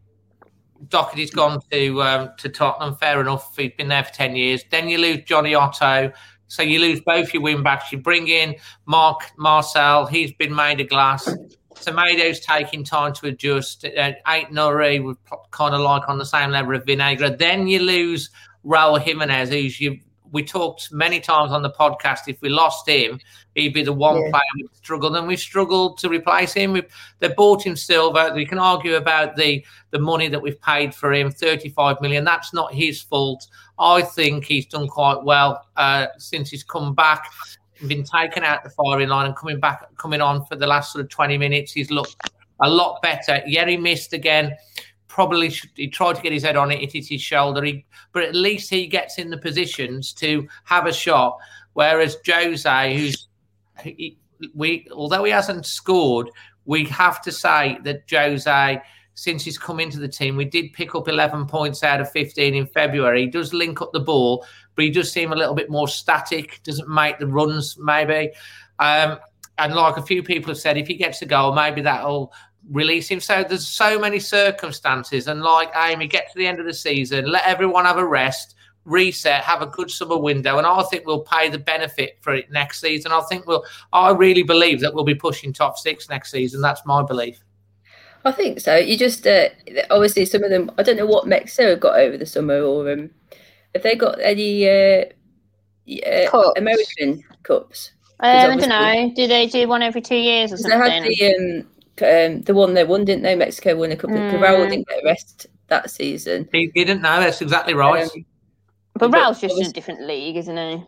Doherty's 0.89 1.31
gone 1.31 1.61
to 1.71 2.03
um, 2.03 2.31
to 2.37 2.51
Tottenham. 2.51 2.97
Fair 2.97 3.19
enough. 3.19 3.57
He's 3.57 3.73
been 3.79 3.89
there 3.89 4.05
for 4.05 4.13
ten 4.13 4.37
years. 4.37 4.63
Then 4.71 4.87
you 4.87 4.99
lose 4.99 5.25
Jonny 5.25 5.55
Otto. 5.55 6.13
So 6.49 6.63
you 6.63 6.79
lose 6.79 7.01
both 7.01 7.33
your 7.33 7.43
wing 7.43 7.63
backs. 7.63 7.91
You 7.91 7.99
bring 7.99 8.29
in 8.29 8.55
Mark 8.87 9.23
Marçal. 9.39 10.09
He's 10.09 10.33
been 10.33 10.55
made 10.55 10.81
of 10.81 10.89
glass. 10.89 11.29
Semedo's 11.85 12.41
taking 12.41 12.85
time 12.85 13.13
to 13.15 13.27
adjust. 13.27 13.85
Uh, 13.85 14.13
Ait-Nouri 14.27 15.03
was 15.03 15.17
kind 15.51 15.75
of 15.75 15.81
like 15.81 16.09
on 16.09 16.19
the 16.19 16.27
same 16.27 16.51
level 16.51 16.75
of 16.75 16.85
Vinagre. 16.85 17.37
Then 17.39 17.67
you 17.67 17.81
lose 17.81 18.31
Raul 18.65 19.01
Jimenez, 19.01 19.51
who's 19.51 19.81
you 19.81 20.01
we 20.35 20.43
talked 20.43 20.93
many 20.93 21.21
times 21.21 21.53
on 21.53 21.63
the 21.63 21.71
podcast. 21.71 22.23
If 22.27 22.43
we 22.43 22.49
lost 22.49 22.89
him, 22.89 23.21
he'd 23.55 23.73
be 23.73 23.85
the 23.85 23.93
one 23.93 24.17
yeah. 24.17 24.31
player 24.31 24.43
we 24.57 24.69
struggled, 24.73 25.17
and 25.17 25.29
we 25.29 25.37
struggled 25.37 25.97
to 25.99 26.09
replace 26.09 26.53
him. 26.53 26.73
we 26.73 26.83
they 27.21 27.29
bought 27.29 27.65
him 27.65 27.77
Silva. 27.77 28.33
We 28.35 28.45
can 28.45 28.59
argue 28.59 28.97
about 28.97 29.37
the 29.37 29.65
the 29.93 30.01
money 30.01 30.29
that 30.29 30.43
we've 30.43 30.61
paid 30.61 30.93
for 30.93 31.13
him, 31.13 31.31
thirty 31.31 31.69
five 31.69 32.01
million. 32.01 32.25
That's 32.25 32.53
not 32.53 32.75
his 32.75 33.01
fault. 33.01 33.47
I 33.79 34.03
think 34.03 34.45
he's 34.45 34.67
done 34.67 34.89
quite 34.89 35.23
well 35.23 35.67
uh, 35.77 36.09
since 36.19 36.51
he's 36.51 36.65
come 36.65 36.95
back. 36.95 37.31
Been 37.87 38.05
taken 38.05 38.45
out 38.45 38.63
the 38.65 38.71
firing 38.71 39.09
line 39.09 39.27
and 39.27 39.37
coming 39.37 39.61
back, 39.61 39.85
coming 39.97 40.21
on 40.21 40.45
for 40.47 40.57
the 40.57 40.67
last 40.67 40.93
sort 40.93 41.05
of 41.05 41.11
twenty 41.11 41.37
minutes. 41.37 41.73
He's 41.73 41.91
looked 41.91 42.31
a 42.61 42.69
lot 42.71 43.03
better. 43.03 43.43
Yeah, 43.47 43.67
he 43.67 43.77
missed 43.77 44.13
again 44.13 44.57
probably 45.15 45.49
should, 45.49 45.71
he 45.77 45.87
tried 45.87 46.17
to 46.17 46.23
get 46.23 46.33
his 46.33 46.43
head 46.43 46.57
on 46.57 46.73
it, 46.73 46.83
it 46.83 46.93
hit 46.93 47.07
his 47.07 47.23
shoulder. 47.23 47.63
He, 47.63 47.87
but 48.13 48.25
at 48.25 48.35
least 48.35 48.69
he 48.69 48.89
gets 48.89 49.17
in 49.17 49.31
the 49.31 49.39
positions 49.39 50.13
to 50.15 50.49
have 50.65 50.87
a 50.87 50.93
shot. 50.93 51.39
Whereas 51.75 52.17
Jose, 52.27 52.97
who's 52.97 53.29
he, 53.81 54.19
we, 54.55 54.89
although 54.93 55.23
he 55.23 55.31
hasn't 55.31 55.67
scored, 55.67 56.31
we 56.65 56.85
have 56.87 57.23
to 57.23 57.31
say 57.31 57.79
that 57.85 58.03
Jose, 58.11 58.83
since 59.15 59.45
he's 59.45 59.57
come 59.57 59.79
into 59.79 60.01
the 60.01 60.09
team, 60.09 60.37
we 60.37 60.47
did 60.47 60.73
pick 60.73 60.97
up 60.97 61.07
11 61.07 61.47
points 61.47 61.85
out 61.85 62.01
of 62.01 62.11
15 62.11 62.53
in 62.53 62.67
February. 62.67 63.21
He 63.21 63.27
does 63.29 63.55
link 63.55 63.81
up 63.83 63.93
the 63.93 64.01
ball, 64.01 64.45
but 64.75 64.85
he 64.85 64.91
does 64.91 65.13
seem 65.13 65.33
a 65.33 65.37
little 65.37 65.55
bit 65.55 65.71
more 65.71 65.89
static. 65.89 66.61
Doesn't 66.63 66.89
make 66.89 67.19
the 67.19 67.27
runs 67.27 67.77
maybe. 67.79 68.33
Um, 68.79 69.19
and 69.59 69.75
like 69.75 69.97
a 69.97 70.03
few 70.03 70.23
people 70.23 70.49
have 70.49 70.59
said, 70.59 70.77
if 70.77 70.87
he 70.87 70.95
gets 70.95 71.23
a 71.23 71.27
goal, 71.27 71.55
maybe 71.55 71.81
that'll 71.81 72.33
release 72.71 73.09
him. 73.09 73.21
So 73.21 73.45
there's 73.45 73.67
so 73.67 73.99
many 73.99 74.19
circumstances. 74.19 75.29
And 75.29 75.43
like 75.43 75.71
Amy, 75.77 76.07
get 76.07 76.31
to 76.33 76.39
the 76.39 76.47
end 76.47 76.61
of 76.61 76.67
the 76.67 76.75
season, 76.75 77.31
let 77.31 77.45
everyone 77.45 77.85
have 77.85 77.99
a 77.99 78.07
rest, 78.07 78.57
reset, 78.85 79.45
have 79.45 79.63
a 79.63 79.67
good 79.67 79.91
summer 79.91 80.17
window. 80.19 80.59
And 80.59 80.67
I 80.67 80.83
think 80.85 81.07
we'll 81.07 81.21
pay 81.21 81.49
the 81.49 81.59
benefit 81.59 82.19
for 82.21 82.35
it 82.35 82.51
next 82.51 82.81
season. 82.81 83.13
I 83.13 83.21
think 83.29 83.47
we'll, 83.47 83.65
I 83.93 84.11
really 84.11 84.43
believe 84.43 84.81
that 84.81 84.93
we'll 84.93 85.05
be 85.05 85.15
pushing 85.15 85.53
top 85.53 85.79
six 85.79 86.09
next 86.09 86.31
season. 86.31 86.61
That's 86.61 86.85
my 86.85 87.03
belief. 87.03 87.41
I 88.25 88.33
think 88.33 88.61
so. 88.61 88.77
You 88.77 88.97
just, 88.97 89.27
uh, 89.27 89.51
obviously, 89.91 90.25
some 90.25 90.43
of 90.43 90.51
them, 90.51 90.71
I 90.79 90.83
don't 90.83 90.97
know 90.97 91.07
what 91.07 91.27
Mexico 91.29 91.77
got 91.77 91.99
over 91.99 92.17
the 92.17 92.25
summer 92.25 92.63
or 92.63 92.91
um, 92.91 93.11
have 93.75 93.83
they 93.83 93.97
got 93.97 94.21
any 94.21 94.69
uh, 94.69 95.05
uh, 96.07 96.53
American 96.57 97.25
cups? 97.43 97.93
Um, 98.21 98.31
I 98.31 98.57
don't 98.57 98.69
know. 98.69 99.13
Do 99.15 99.27
they 99.27 99.47
do 99.47 99.69
one 99.69 99.83
every 99.83 100.01
two 100.01 100.17
years 100.17 100.53
or 100.53 100.57
something? 100.57 100.81
They 100.81 100.91
had 100.91 101.05
the 101.05 101.65
um, 102.01 102.35
um, 102.37 102.43
the 102.43 102.55
one 102.55 102.75
they 102.75 102.85
won, 102.85 103.05
didn't 103.05 103.23
they? 103.23 103.35
Mexico 103.35 103.77
won 103.77 103.93
a 103.93 103.97
couple. 103.97 104.17
Mm. 104.17 104.39
Raul 104.39 104.69
didn't 104.69 104.89
get 104.89 105.03
a 105.03 105.07
rest 105.07 105.47
that 105.69 105.91
season. 105.91 106.49
He 106.53 106.69
didn't 106.69 107.03
know. 107.03 107.21
That's 107.21 107.41
exactly 107.41 107.75
right. 107.75 108.05
Um, 108.05 108.25
but, 108.95 109.11
but 109.11 109.21
Raul's 109.21 109.41
just 109.41 109.59
in 109.59 109.67
a 109.67 109.73
different 109.73 110.03
league, 110.03 110.37
isn't 110.37 110.57
he? 110.57 110.85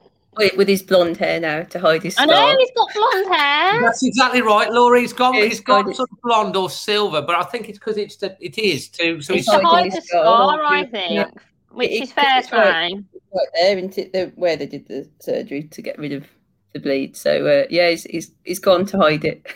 With 0.57 0.69
his 0.69 0.83
blonde 0.83 1.17
hair 1.17 1.41
now 1.41 1.63
to 1.63 1.79
hide 1.79 2.03
his. 2.03 2.15
Scar. 2.15 2.27
I 2.29 2.53
know 2.53 2.57
he's 2.59 2.71
got 2.77 2.93
blonde 2.95 3.35
hair. 3.35 3.81
That's 3.81 4.05
exactly 4.05 4.43
right, 4.43 4.71
Laurie. 4.71 5.01
He's 5.01 5.15
got 5.15 5.35
he's 5.35 5.61
got 5.61 5.85
sort 5.95 6.11
of 6.13 6.19
blonde 6.23 6.57
or 6.57 6.69
silver, 6.69 7.23
but 7.23 7.37
I 7.37 7.43
think 7.45 7.69
it's 7.71 7.79
because 7.79 7.97
it's 7.97 8.17
the, 8.17 8.37
it 8.41 8.59
is 8.59 8.89
too. 8.89 9.23
So 9.23 9.33
it's 9.35 9.47
to 9.47 9.61
hide 9.61 9.93
the 9.93 10.03
scar, 10.03 10.63
I 10.63 10.85
think, 10.85 11.13
yeah. 11.13 11.31
Which 11.77 11.91
it, 11.91 12.03
is 12.03 12.13
fair 12.13 12.43
time. 12.43 13.07
right, 13.35 13.47
there, 13.55 13.79
isn't 13.79 13.99
it? 13.99 14.13
The, 14.13 14.33
where 14.37 14.57
they 14.57 14.67
did 14.67 14.89
the 14.89 15.09
surgery 15.21 15.65
to 15.65 15.83
get 15.83 15.99
rid 15.99 16.13
of 16.13 16.25
the 16.73 16.81
bleed. 16.81 17.17
So 17.17 17.47
uh, 17.47 17.67
yeah, 17.71 17.91
he's, 17.91 18.05
he's 18.05 18.33
he's 18.45 18.59
gone 18.59 18.87
to 18.87 18.99
hide 18.99 19.25
it. 19.25 19.47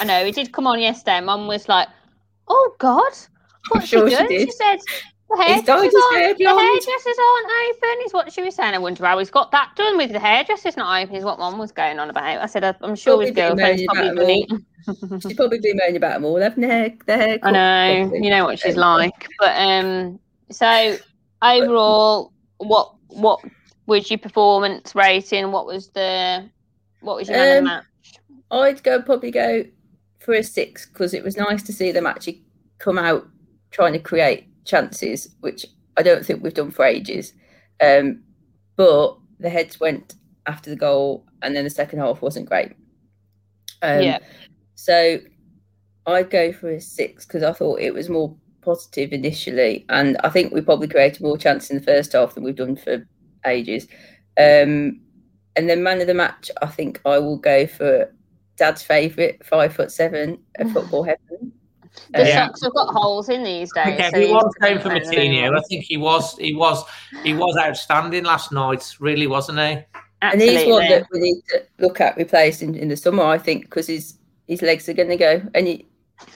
I 0.00 0.04
know 0.04 0.24
he 0.24 0.32
did 0.32 0.52
come 0.52 0.66
on 0.66 0.80
yesterday. 0.80 1.20
Mum 1.20 1.46
was 1.46 1.68
like, 1.68 1.88
"Oh 2.48 2.74
God, 2.78 3.12
what's 3.70 3.88
sure 3.88 4.08
she 4.08 4.16
doing?" 4.16 4.28
She, 4.28 4.44
she 4.46 4.50
said, 4.52 4.78
"The 5.28 5.36
hairdressers, 5.36 5.94
aren't, 6.12 6.38
the 6.38 6.44
hairdressers 6.44 7.18
aren't 7.18 7.50
open." 7.70 8.06
Is 8.06 8.12
what 8.12 8.32
she 8.32 8.42
was 8.42 8.54
saying. 8.54 8.74
I 8.74 8.78
wonder 8.78 9.04
how 9.04 9.18
he's 9.18 9.30
got 9.30 9.50
that 9.50 9.72
done 9.76 9.96
with 9.96 10.12
the 10.12 10.20
hairdressers 10.20 10.76
not 10.76 11.02
open. 11.02 11.16
Is 11.16 11.24
what 11.24 11.38
Mum 11.38 11.58
was 11.58 11.72
going 11.72 11.98
on 11.98 12.10
about. 12.10 12.24
I 12.24 12.46
said, 12.46 12.64
"I'm 12.64 12.94
sure 12.94 13.14
probably 13.14 13.26
his 13.26 13.34
girlfriend's 13.34 13.84
probably 13.86 14.46
She's 15.20 15.34
probably 15.34 15.58
been 15.58 15.76
moaning 15.76 15.96
about 15.96 16.14
them 16.14 16.24
all, 16.24 16.40
haven't 16.40 16.62
they? 16.62 16.96
The 17.06 17.16
hair. 17.16 17.38
I 17.42 17.50
know. 17.50 18.14
You 18.14 18.30
know 18.30 18.44
what 18.44 18.58
she's 18.60 18.76
like. 18.76 19.28
But 19.38 19.56
um, 19.56 20.20
so 20.50 20.96
overall, 21.42 22.32
what 22.58 22.94
what 23.08 23.40
was 23.86 24.10
your 24.10 24.18
performance 24.18 24.94
rating? 24.94 25.52
What 25.52 25.66
was 25.66 25.88
the 25.88 26.48
what 27.00 27.16
was 27.16 27.28
your 27.28 27.58
um, 27.58 27.64
match? 27.64 27.84
I'd 28.50 28.82
go 28.82 29.02
probably 29.02 29.30
go 29.30 29.64
for 30.20 30.34
a 30.34 30.42
six 30.42 30.86
because 30.86 31.14
it 31.14 31.22
was 31.22 31.36
nice 31.36 31.62
to 31.64 31.72
see 31.72 31.92
them 31.92 32.06
actually 32.06 32.42
come 32.78 32.98
out 32.98 33.26
trying 33.70 33.92
to 33.92 33.98
create 33.98 34.48
chances, 34.64 35.34
which 35.40 35.66
I 35.96 36.02
don't 36.02 36.24
think 36.24 36.42
we've 36.42 36.54
done 36.54 36.70
for 36.70 36.84
ages. 36.84 37.32
Um, 37.80 38.22
but 38.76 39.16
the 39.38 39.50
heads 39.50 39.80
went 39.80 40.14
after 40.46 40.70
the 40.70 40.76
goal, 40.76 41.26
and 41.42 41.54
then 41.56 41.64
the 41.64 41.70
second 41.70 41.98
half 41.98 42.22
wasn't 42.22 42.48
great. 42.48 42.72
Um, 43.82 44.02
yeah. 44.02 44.18
So 44.74 45.18
I'd 46.06 46.30
go 46.30 46.52
for 46.52 46.70
a 46.70 46.80
six 46.80 47.24
because 47.26 47.42
I 47.42 47.52
thought 47.52 47.80
it 47.80 47.92
was 47.92 48.08
more 48.08 48.34
positive 48.66 49.12
initially, 49.12 49.86
and 49.88 50.18
I 50.24 50.28
think 50.28 50.52
we 50.52 50.60
probably 50.60 50.88
created 50.88 51.22
more 51.22 51.38
chances 51.38 51.70
in 51.70 51.78
the 51.78 51.84
first 51.84 52.12
half 52.12 52.34
than 52.34 52.44
we've 52.44 52.54
done 52.54 52.76
for 52.76 53.06
ages. 53.46 53.86
Um, 54.38 55.00
and 55.56 55.70
then 55.70 55.82
man 55.82 56.02
of 56.02 56.08
the 56.08 56.14
match, 56.14 56.50
I 56.60 56.66
think 56.66 57.00
I 57.06 57.18
will 57.18 57.38
go 57.38 57.66
for 57.66 58.12
Dad's 58.56 58.82
favourite, 58.82 59.44
five 59.46 59.72
foot 59.74 59.90
seven, 59.90 60.38
a 60.58 60.68
football 60.74 61.04
heaven. 61.04 61.52
The 62.10 62.22
Uh, 62.22 62.34
socks 62.34 62.62
have 62.62 62.74
got 62.74 62.92
holes 62.92 63.30
in 63.30 63.42
these 63.42 63.72
days. 63.72 63.98
Yeah, 63.98 64.10
so 64.10 64.20
he 64.20 64.30
was 64.30 64.54
going 64.60 64.80
for 64.80 64.90
Moutinho. 64.90 65.56
I 65.56 65.62
think 65.62 65.84
he 65.84 65.96
was, 65.96 66.36
he 66.36 66.54
was, 66.54 66.84
he 67.22 67.32
was 67.32 67.56
outstanding 67.56 68.24
last 68.24 68.52
night. 68.52 68.84
Really, 69.00 69.26
wasn't 69.26 69.60
he? 69.60 69.78
And 70.20 70.40
he's 70.40 70.66
one 70.68 70.88
that 70.88 71.06
we 71.12 71.20
need 71.20 71.40
to 71.50 71.62
look 71.78 72.00
at 72.00 72.16
replacing 72.16 72.74
in 72.74 72.88
the 72.88 72.96
summer, 72.96 73.22
I 73.22 73.38
think, 73.38 73.62
because 73.62 73.86
his 73.86 74.18
his 74.46 74.62
legs 74.62 74.88
are 74.88 74.94
going 74.94 75.08
to 75.08 75.16
go. 75.16 75.42
And 75.54 75.66
he, 75.66 75.86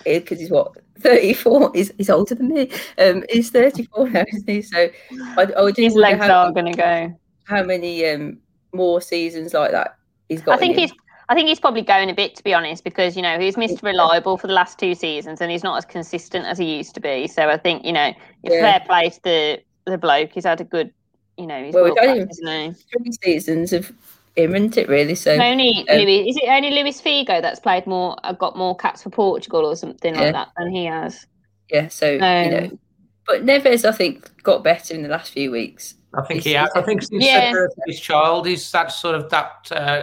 because 0.05 0.41
he's 0.41 0.51
what, 0.51 0.73
34? 1.01 1.73
He's, 1.75 1.93
he's 1.97 2.11
older 2.11 2.35
than 2.35 2.49
me. 2.49 2.71
Um, 2.99 3.25
He's 3.31 3.51
34 3.51 4.11
now, 4.11 4.25
isn't 4.33 4.49
he? 4.49 4.63
So 4.63 4.89
I, 5.37 5.47
I 5.57 5.71
do 5.71 5.83
His 5.83 5.95
legs 5.95 6.19
how, 6.25 6.47
are 6.47 6.53
going 6.53 6.73
to 6.73 6.77
go. 6.77 7.19
how 7.45 7.63
many 7.63 8.07
um, 8.07 8.39
more 8.73 9.01
seasons 9.01 9.55
like 9.55 9.73
that 9.73 9.97
he's 10.29 10.41
got. 10.41 10.57
I 10.57 10.59
think 10.59 10.77
he's. 10.77 10.93
I 11.29 11.35
think 11.35 11.49
he's 11.49 11.61
probably 11.61 11.83
going 11.83 12.11
a 12.11 12.15
bit, 12.15 12.35
to 12.37 12.43
be 12.43 12.53
honest, 12.53 12.83
because 12.83 13.15
you 13.15 13.23
know 13.23 13.39
he's 13.39 13.55
Mr. 13.55 13.83
Reliable 13.85 14.37
for 14.37 14.49
the 14.49 14.53
last 14.53 14.81
two 14.81 14.97
seasons, 14.97 15.41
and 15.41 15.49
he's 15.49 15.63
not 15.63 15.77
as 15.79 15.85
consistent 15.85 16.45
as 16.45 16.59
he 16.59 16.77
used 16.77 16.93
to 16.95 17.01
be. 17.01 17.29
So 17.29 17.49
I 17.49 17.57
think 17.57 17.85
you 17.85 17.93
know, 17.93 18.13
if 18.43 18.53
Yeah. 18.53 18.61
fair 18.61 18.81
play 18.81 19.11
to 19.11 19.21
the 19.23 19.63
the 19.87 19.99
bloke, 19.99 20.33
he's 20.33 20.45
had 20.45 20.61
a 20.61 20.65
good, 20.65 20.93
you 21.39 21.47
know, 21.47 21.63
he's 21.65 21.75
Well, 21.75 21.85
we've 21.85 22.29
isn't 22.31 22.77
three 22.91 23.13
seasons 23.23 23.73
of 23.73 23.93
him, 24.37 24.55
isn't 24.55 24.77
it, 24.77 24.89
really? 24.89 25.15
So 25.15 25.33
Only 25.33 25.85
um, 25.89 25.99
Louis, 25.99 26.29
is 26.29 26.37
it 26.37 26.49
only 26.49 26.71
Luis 26.71 27.01
Figo 27.01 27.41
that's 27.43 27.61
played 27.61 27.87
more, 27.87 28.17
uh, 28.25 28.33
got 28.33 28.57
more 28.57 28.77
caps 28.77 29.03
for 29.03 29.11
Portugal 29.11 29.65
or 29.67 29.77
something 29.77 30.15
Yeah. 30.15 30.21
like 30.23 30.33
that 30.33 30.49
than 30.57 30.71
he 30.71 30.85
has? 30.87 31.27
yeah, 31.71 31.89
so, 31.89 32.11
you 32.11 32.21
Um, 32.23 32.51
know. 32.51 32.79
But 33.27 33.45
Neves, 33.45 33.85
I 33.85 33.93
think, 33.93 34.43
got 34.43 34.65
better 34.65 34.93
in 34.95 35.03
the 35.03 35.09
last 35.09 35.33
few 35.33 35.51
weeks. 35.53 35.95
I 36.15 36.23
think 36.23 36.43
he 36.43 36.53
has. 36.55 36.69
I 36.75 36.83
think 36.83 37.03
since 37.03 37.25
Yeah. 37.25 37.53
of 37.53 37.71
his 37.87 38.01
child, 38.01 38.47
he's 38.47 38.71
that 38.73 38.91
sort 38.91 39.15
of 39.15 39.31
that. 39.31 39.71
Uh, 39.71 40.03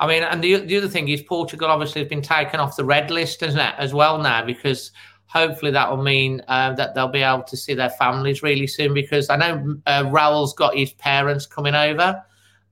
I 0.00 0.06
mean, 0.08 0.24
and 0.24 0.42
the 0.42 0.56
the 0.56 0.76
other 0.78 0.88
thing 0.88 1.08
is 1.08 1.22
Portugal 1.22 1.68
obviously 1.68 2.00
has 2.00 2.08
been 2.08 2.22
taken 2.22 2.58
off 2.58 2.76
the 2.76 2.84
red 2.84 3.10
list, 3.12 3.42
isn't 3.44 3.60
it, 3.60 3.74
as 3.78 3.94
well 3.94 4.18
now? 4.18 4.44
Because 4.44 4.90
hopefully 5.26 5.70
that 5.70 5.88
will 5.88 6.02
mean 6.02 6.42
uh, 6.48 6.72
that 6.72 6.94
they'll 6.96 7.06
be 7.06 7.22
able 7.22 7.44
to 7.44 7.56
see 7.56 7.74
their 7.74 7.90
families 7.90 8.42
really 8.42 8.66
soon. 8.66 8.94
Because 8.94 9.30
I 9.30 9.36
know 9.36 9.76
uh, 9.86 10.04
Raul's 10.10 10.54
got 10.54 10.76
his 10.76 10.92
parents 10.94 11.46
coming 11.46 11.76
over 11.76 12.20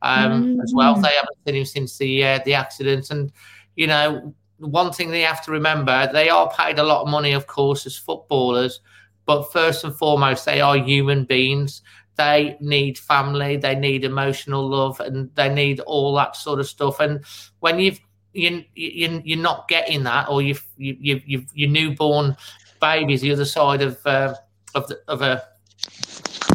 um, 0.06 0.60
as 0.60 0.72
well. 0.74 0.96
Mm. 0.96 1.02
They 1.02 1.14
haven't 1.14 1.38
seen 1.46 1.54
him 1.56 1.64
since 1.64 1.98
the 1.98 2.24
uh, 2.24 2.38
the 2.44 2.54
accident, 2.54 3.10
and 3.10 3.32
you 3.74 3.86
know, 3.86 4.34
one 4.58 4.92
thing 4.92 5.10
they 5.10 5.22
have 5.22 5.44
to 5.44 5.50
remember: 5.50 6.08
they 6.12 6.28
are 6.28 6.50
paid 6.56 6.78
a 6.78 6.84
lot 6.84 7.02
of 7.02 7.08
money, 7.08 7.32
of 7.32 7.46
course, 7.46 7.86
as 7.86 7.96
footballers. 7.96 8.80
But 9.24 9.52
first 9.52 9.82
and 9.82 9.94
foremost, 9.94 10.44
they 10.44 10.60
are 10.60 10.76
human 10.76 11.24
beings 11.24 11.82
they 12.16 12.56
need 12.60 12.98
family 12.98 13.56
they 13.56 13.74
need 13.74 14.02
emotional 14.02 14.66
love 14.66 14.98
and 15.00 15.30
they 15.34 15.52
need 15.52 15.80
all 15.80 16.14
that 16.14 16.34
sort 16.34 16.58
of 16.58 16.66
stuff 16.66 16.98
and 17.00 17.22
when 17.60 17.78
you've 17.78 18.00
you, 18.32 18.64
you 18.74 19.22
you're 19.24 19.38
not 19.38 19.68
getting 19.68 20.02
that 20.02 20.28
or 20.28 20.42
you've 20.42 20.66
you, 20.76 20.96
you, 20.98 21.22
you've 21.26 21.46
your 21.54 21.70
newborn 21.70 22.36
baby's 22.80 23.20
the 23.20 23.32
other 23.32 23.44
side 23.44 23.82
of 23.82 24.04
uh, 24.06 24.34
of 24.74 24.86
the, 24.88 25.00
of 25.08 25.22
a 25.22 25.42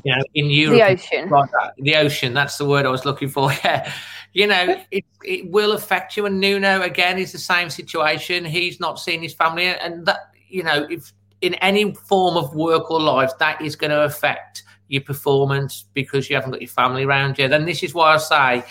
you 0.03 0.15
know 0.15 0.23
in 0.33 0.49
Europe 0.49 0.77
The 0.77 0.83
ocean. 0.83 1.29
Like 1.29 1.49
the 1.77 1.95
ocean. 1.95 2.33
That's 2.33 2.57
the 2.57 2.65
word 2.65 2.85
I 2.85 2.89
was 2.89 3.05
looking 3.05 3.29
for. 3.29 3.51
Yeah. 3.63 3.91
You 4.33 4.47
know, 4.47 4.81
it, 4.91 5.03
it 5.25 5.51
will 5.51 5.73
affect 5.73 6.15
you. 6.15 6.25
And 6.25 6.39
Nuno, 6.39 6.83
again, 6.83 7.17
is 7.17 7.33
the 7.33 7.37
same 7.37 7.69
situation. 7.69 8.45
He's 8.45 8.79
not 8.79 8.97
seeing 8.97 9.21
his 9.21 9.33
family. 9.33 9.65
And 9.65 10.05
that, 10.05 10.31
you 10.47 10.63
know, 10.63 10.87
if 10.89 11.11
in 11.41 11.55
any 11.55 11.93
form 11.93 12.37
of 12.37 12.55
work 12.55 12.89
or 12.89 13.01
life, 13.01 13.31
that 13.39 13.61
is 13.61 13.75
going 13.75 13.91
to 13.91 14.03
affect 14.03 14.63
your 14.87 15.01
performance 15.01 15.85
because 15.93 16.29
you 16.29 16.35
haven't 16.37 16.51
got 16.51 16.61
your 16.61 16.69
family 16.69 17.03
around 17.03 17.39
you. 17.39 17.47
Then 17.49 17.65
this 17.65 17.83
is 17.83 17.93
why 17.93 18.13
I 18.13 18.17
say, 18.17 18.63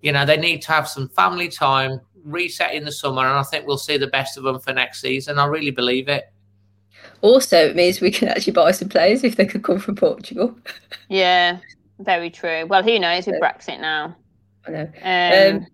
you 0.00 0.12
know, 0.12 0.26
they 0.26 0.36
need 0.36 0.62
to 0.62 0.72
have 0.72 0.88
some 0.88 1.08
family 1.08 1.48
time, 1.48 2.00
reset 2.24 2.74
in 2.74 2.84
the 2.84 2.92
summer. 2.92 3.22
And 3.22 3.38
I 3.38 3.42
think 3.44 3.66
we'll 3.66 3.78
see 3.78 3.98
the 3.98 4.06
best 4.08 4.36
of 4.36 4.42
them 4.42 4.58
for 4.58 4.72
next 4.72 5.00
season. 5.00 5.38
I 5.38 5.46
really 5.46 5.70
believe 5.70 6.08
it. 6.08 6.32
Also, 7.22 7.56
it 7.56 7.76
means 7.76 8.00
we 8.00 8.10
can 8.10 8.28
actually 8.28 8.52
buy 8.52 8.70
some 8.70 8.88
players 8.88 9.24
if 9.24 9.36
they 9.36 9.46
could 9.46 9.62
come 9.62 9.78
from 9.78 9.96
Portugal. 9.96 10.56
Yeah, 11.08 11.58
very 11.98 12.30
true. 12.30 12.66
Well, 12.66 12.82
who 12.82 12.98
knows 12.98 13.26
with 13.26 13.40
Brexit 13.40 13.80
now? 13.80 14.16
I 14.66 14.70
know. 14.70 14.90
Um, 15.02 15.56
Um, 15.56 15.66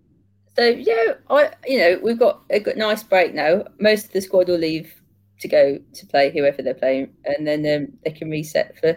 so 0.55 0.65
yeah, 0.65 1.13
I 1.29 1.51
you 1.65 1.79
know 1.79 1.99
we've 2.03 2.19
got 2.19 2.41
a 2.49 2.59
good 2.59 2.77
nice 2.77 3.03
break 3.03 3.33
now. 3.33 3.65
Most 3.79 4.05
of 4.05 4.11
the 4.11 4.21
squad 4.21 4.47
will 4.47 4.57
leave 4.57 4.93
to 5.39 5.47
go 5.47 5.79
to 5.93 6.05
play 6.05 6.31
whoever 6.31 6.61
they're 6.61 6.73
playing, 6.73 7.13
and 7.25 7.47
then 7.47 7.65
um, 7.65 7.97
they 8.03 8.11
can 8.11 8.29
reset 8.29 8.77
for 8.79 8.89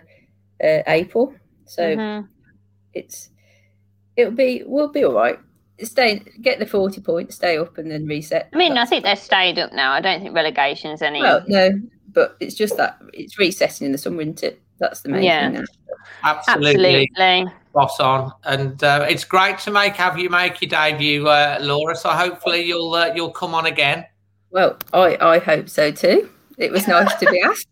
uh, 0.62 0.82
April. 0.86 1.34
So 1.64 1.96
mhm. 1.96 2.28
it's 2.92 3.30
it'll 4.16 4.32
be 4.32 4.62
we'll 4.66 4.92
be 4.92 5.04
all 5.04 5.14
right. 5.14 5.38
Stay 5.82 6.22
get 6.42 6.58
the 6.58 6.66
forty 6.66 7.00
points, 7.00 7.36
stay 7.36 7.56
up, 7.56 7.78
and 7.78 7.90
then 7.90 8.06
reset. 8.06 8.50
I 8.52 8.56
mean, 8.56 8.76
I 8.76 8.84
think 8.84 9.04
they've 9.04 9.18
stayed 9.18 9.58
up 9.58 9.72
now. 9.72 9.92
I 9.92 10.00
don't 10.00 10.22
think 10.22 10.34
relegation's 10.34 11.02
any. 11.02 11.22
well, 11.22 11.42
no, 11.48 11.70
but 12.16 12.34
it's 12.40 12.54
just 12.54 12.78
that 12.78 12.98
it's 13.12 13.38
resetting 13.38 13.84
in 13.84 13.92
the 13.92 13.98
summer, 13.98 14.22
isn't 14.22 14.42
it? 14.42 14.60
That's 14.78 15.02
the 15.02 15.10
main 15.10 15.22
Yeah. 15.22 15.50
thing. 15.50 15.60
Now. 15.60 15.64
Absolutely. 16.24 17.08
Absolutely. 17.16 17.52
spot 17.70 18.00
on, 18.00 18.32
and 18.44 18.82
uh, 18.82 19.06
it's 19.08 19.22
great 19.24 19.58
to 19.58 19.70
make 19.70 19.94
have 19.96 20.18
you 20.18 20.30
make 20.30 20.62
your 20.62 20.70
debut, 20.70 21.28
uh, 21.28 21.58
Laura. 21.60 21.94
So 21.94 22.08
hopefully 22.08 22.62
you'll 22.62 22.94
uh, 22.94 23.12
you'll 23.14 23.30
come 23.30 23.54
on 23.54 23.66
again. 23.66 24.06
Well, 24.50 24.78
I 24.94 25.16
I 25.20 25.38
hope 25.38 25.68
so 25.68 25.90
too. 25.92 26.30
It 26.56 26.72
was 26.72 26.88
nice 26.88 27.14
to 27.16 27.30
be 27.30 27.38
asked. 27.42 27.68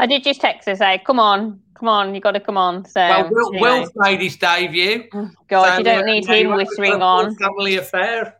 I 0.00 0.06
did 0.06 0.24
just 0.24 0.40
text 0.40 0.66
her 0.66 0.76
say, 0.76 1.02
"Come 1.06 1.20
on, 1.20 1.60
come 1.74 1.88
on, 1.90 2.14
you 2.14 2.22
got 2.22 2.32
to 2.32 2.40
come 2.40 2.56
on." 2.56 2.86
So, 2.86 3.00
well, 3.00 3.28
Will, 3.30 3.54
you 3.54 3.60
Will 3.60 3.80
know. 3.82 3.90
made 3.96 4.22
his 4.22 4.36
debut. 4.38 5.04
God, 5.48 5.72
So, 5.72 5.78
you 5.78 5.84
don't 5.84 6.02
uh, 6.08 6.12
need 6.12 6.26
now 6.26 6.34
him 6.34 6.48
have 6.48 6.56
whispering 6.56 6.94
a 6.94 7.04
on. 7.04 7.36
Family 7.36 7.76
affair 7.76 8.36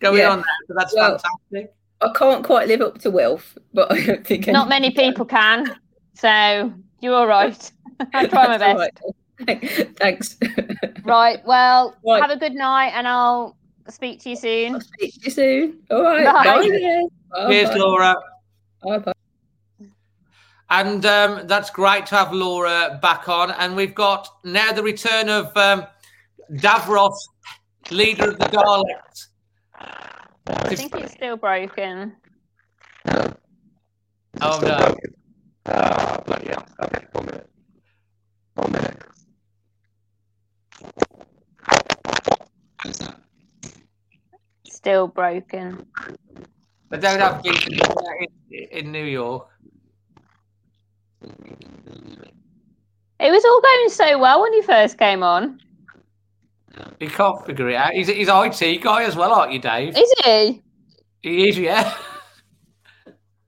going 0.00 0.20
Yeah. 0.20 0.30
on 0.30 0.38
now, 0.38 0.44
so 0.68 0.74
that's 0.78 0.94
Well, 0.94 1.18
fantastic. 1.50 1.74
I 2.02 2.12
can't 2.14 2.44
quite 2.44 2.68
live 2.68 2.80
up 2.80 2.98
to 2.98 3.10
Wilf, 3.10 3.56
but 3.72 3.90
I 3.92 4.04
don't 4.04 4.26
think 4.26 4.46
Not 4.48 4.68
many 4.68 4.90
people 4.90 5.24
can. 5.24 5.76
So 6.14 6.72
you're 7.00 7.14
all 7.14 7.26
right. 7.26 7.70
I 8.14 8.26
try 8.26 8.48
my 8.48 8.58
best. 8.58 9.00
right. 9.46 9.96
Thanks. 9.96 10.36
Right. 11.04 11.44
Well, 11.46 11.96
Right. 12.06 12.20
have 12.22 12.30
a 12.30 12.36
good 12.36 12.54
night, 12.54 12.92
and 12.94 13.08
I'll 13.08 13.56
speak 13.88 14.20
to 14.22 14.30
you 14.30 14.36
soon. 14.36 14.74
I'll 14.74 14.80
speak 14.80 15.14
to 15.14 15.20
you 15.24 15.30
soon. 15.30 15.78
All 15.90 16.02
right. 16.02 16.24
Bye. 16.24 16.44
Bye. 16.44 17.08
Bye. 17.30 17.48
Cheers, 17.50 17.70
bye. 17.70 17.76
Laura. 17.76 18.16
Bye. 18.82 18.98
Bye. 18.98 19.12
And 20.70 21.04
um, 21.04 21.46
that's 21.46 21.70
great 21.70 22.06
to 22.06 22.16
have 22.16 22.32
Laura 22.32 22.98
back 23.02 23.28
on. 23.28 23.50
And 23.52 23.76
we've 23.76 23.94
got 23.94 24.28
now 24.44 24.72
the 24.72 24.82
return 24.82 25.28
of 25.28 25.54
um, 25.56 25.86
Davros, 26.52 27.14
leader 27.90 28.30
of 28.30 28.38
the 28.38 28.46
Daleks. 28.46 29.26
I 30.46 30.74
think 30.74 30.94
it's 30.96 31.12
still 31.12 31.36
broken. 31.36 32.16
Oh 34.40 34.60
no. 34.60 34.96
Ah, 35.66 36.20
bloody 36.26 36.48
hell. 36.48 36.66
Okay, 36.82 37.06
one 37.12 37.26
minute. 37.26 37.50
One 38.54 38.72
minute. 38.72 39.02
How's 42.78 42.98
that? 42.98 43.20
Still 44.64 45.06
broken. 45.06 45.86
They 46.90 46.98
don't 46.98 47.20
have 47.20 47.42
decent 47.42 47.80
in, 48.50 48.64
in 48.70 48.92
New 48.92 49.04
York. 49.04 49.48
It 53.20 53.30
was 53.30 53.44
all 53.44 53.60
going 53.60 53.88
so 53.88 54.18
well 54.18 54.42
when 54.42 54.52
you 54.52 54.62
first 54.62 54.98
came 54.98 55.22
on. 55.22 55.60
He 56.98 57.06
can't 57.08 57.44
figure 57.44 57.68
it 57.70 57.76
out. 57.76 57.92
He's, 57.92 58.08
he's 58.08 58.28
an 58.28 58.50
IT 58.50 58.82
guy 58.82 59.04
as 59.04 59.16
well, 59.16 59.32
aren't 59.32 59.52
you, 59.52 59.58
Dave? 59.58 59.96
Is 59.96 60.14
he? 60.24 60.62
He 61.20 61.48
is, 61.48 61.58
yeah. 61.58 61.94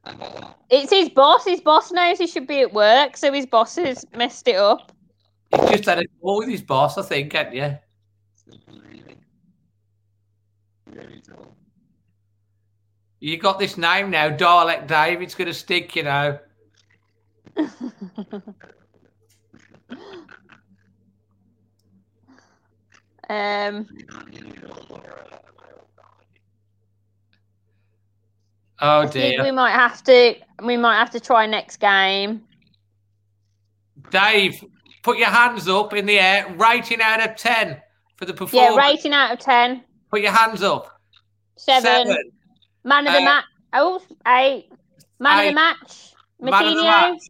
How 0.04 0.12
about 0.12 0.40
that? 0.40 0.58
It's 0.70 0.92
his 0.92 1.08
boss. 1.08 1.44
His 1.44 1.60
boss 1.60 1.92
knows 1.92 2.18
he 2.18 2.26
should 2.26 2.46
be 2.46 2.60
at 2.60 2.72
work, 2.72 3.16
so 3.16 3.32
his 3.32 3.46
boss 3.46 3.76
has 3.76 4.04
messed 4.16 4.48
it 4.48 4.56
up. 4.56 4.92
He's 5.50 5.70
just 5.70 5.84
had 5.84 5.98
a 6.00 6.04
call 6.20 6.38
with 6.38 6.48
his 6.48 6.62
boss, 6.62 6.98
I 6.98 7.02
think, 7.02 7.32
haven't 7.32 7.54
you? 7.54 7.76
You 13.20 13.38
got 13.38 13.58
this 13.58 13.78
name 13.78 14.10
now, 14.10 14.28
Dalek 14.28 14.86
Dave. 14.86 15.22
It's 15.22 15.34
going 15.34 15.46
to 15.46 15.54
stick, 15.54 15.96
you 15.96 16.02
know. 16.02 16.38
Um, 23.28 23.86
Oh 28.80 29.06
think 29.06 29.40
we 29.40 29.50
might 29.50 29.70
have 29.70 30.02
to. 30.04 30.34
We 30.62 30.76
might 30.76 30.96
have 30.96 31.10
to 31.12 31.20
try 31.20 31.46
next 31.46 31.78
game. 31.78 32.42
Dave, 34.10 34.62
put 35.02 35.16
your 35.16 35.28
hands 35.28 35.68
up 35.68 35.94
in 35.94 36.06
the 36.06 36.18
air. 36.18 36.54
Rating 36.58 37.00
out 37.00 37.26
of 37.26 37.36
ten 37.36 37.80
for 38.16 38.26
the 38.26 38.34
performance. 38.34 38.76
Yeah, 38.76 38.90
rating 38.90 39.12
out 39.12 39.32
of 39.32 39.38
ten. 39.38 39.84
Put 40.10 40.20
your 40.20 40.32
hands 40.32 40.62
up. 40.62 41.00
Seven. 41.56 42.14
Man 42.84 43.06
of 43.06 43.14
the 43.14 43.20
match. 43.20 43.44
Oh, 43.72 44.02
eight. 44.26 44.68
Man 45.18 45.38
of 45.38 45.44
eight. 45.44 45.48
the 45.48 45.54
match. 45.54 46.12
Of 46.40 46.46
the 46.46 46.50
Moutinho. 46.50 46.84
match. 46.84 47.20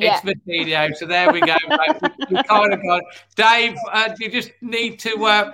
Noddy 0.00 0.20
fits 0.22 0.40
Moutinho. 0.46 0.66
Yeah. 0.66 0.84
It's 0.84 0.96
Moutinho. 0.96 0.96
So 0.96 1.06
there 1.06 1.32
we 1.32 1.40
go. 1.40 1.56
we, 2.30 2.42
kind 2.44 2.72
of 2.72 2.82
got 2.82 3.02
Dave. 3.36 3.76
Uh, 3.92 4.14
you 4.18 4.30
just 4.30 4.52
need 4.60 4.98
to 5.00 5.24
uh, 5.24 5.52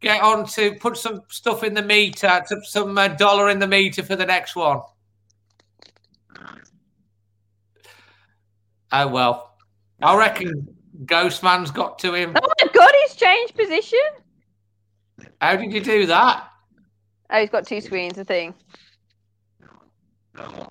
get 0.00 0.22
on 0.22 0.46
to 0.46 0.74
put 0.74 0.96
some 0.96 1.22
stuff 1.28 1.64
in 1.64 1.74
the 1.74 1.82
meter, 1.82 2.42
some 2.62 2.96
uh, 2.96 3.08
dollar 3.08 3.50
in 3.50 3.58
the 3.58 3.66
meter 3.66 4.02
for 4.02 4.16
the 4.16 4.26
next 4.26 4.56
one. 4.56 4.80
Oh 8.92 9.08
well, 9.08 9.56
I 10.00 10.16
reckon 10.16 10.68
Ghostman's 11.04 11.70
got 11.70 11.98
to 12.00 12.14
him. 12.14 12.36
Oh 12.40 12.48
my 12.60 12.72
god, 12.72 12.92
he's 13.02 13.16
changed 13.16 13.54
position. 13.54 13.98
How 15.40 15.56
did 15.56 15.72
you 15.72 15.80
do 15.80 16.06
that? 16.06 16.48
Oh, 17.30 17.40
he's 17.40 17.50
got 17.50 17.66
two 17.66 17.80
screens, 17.80 18.18
I 18.18 18.22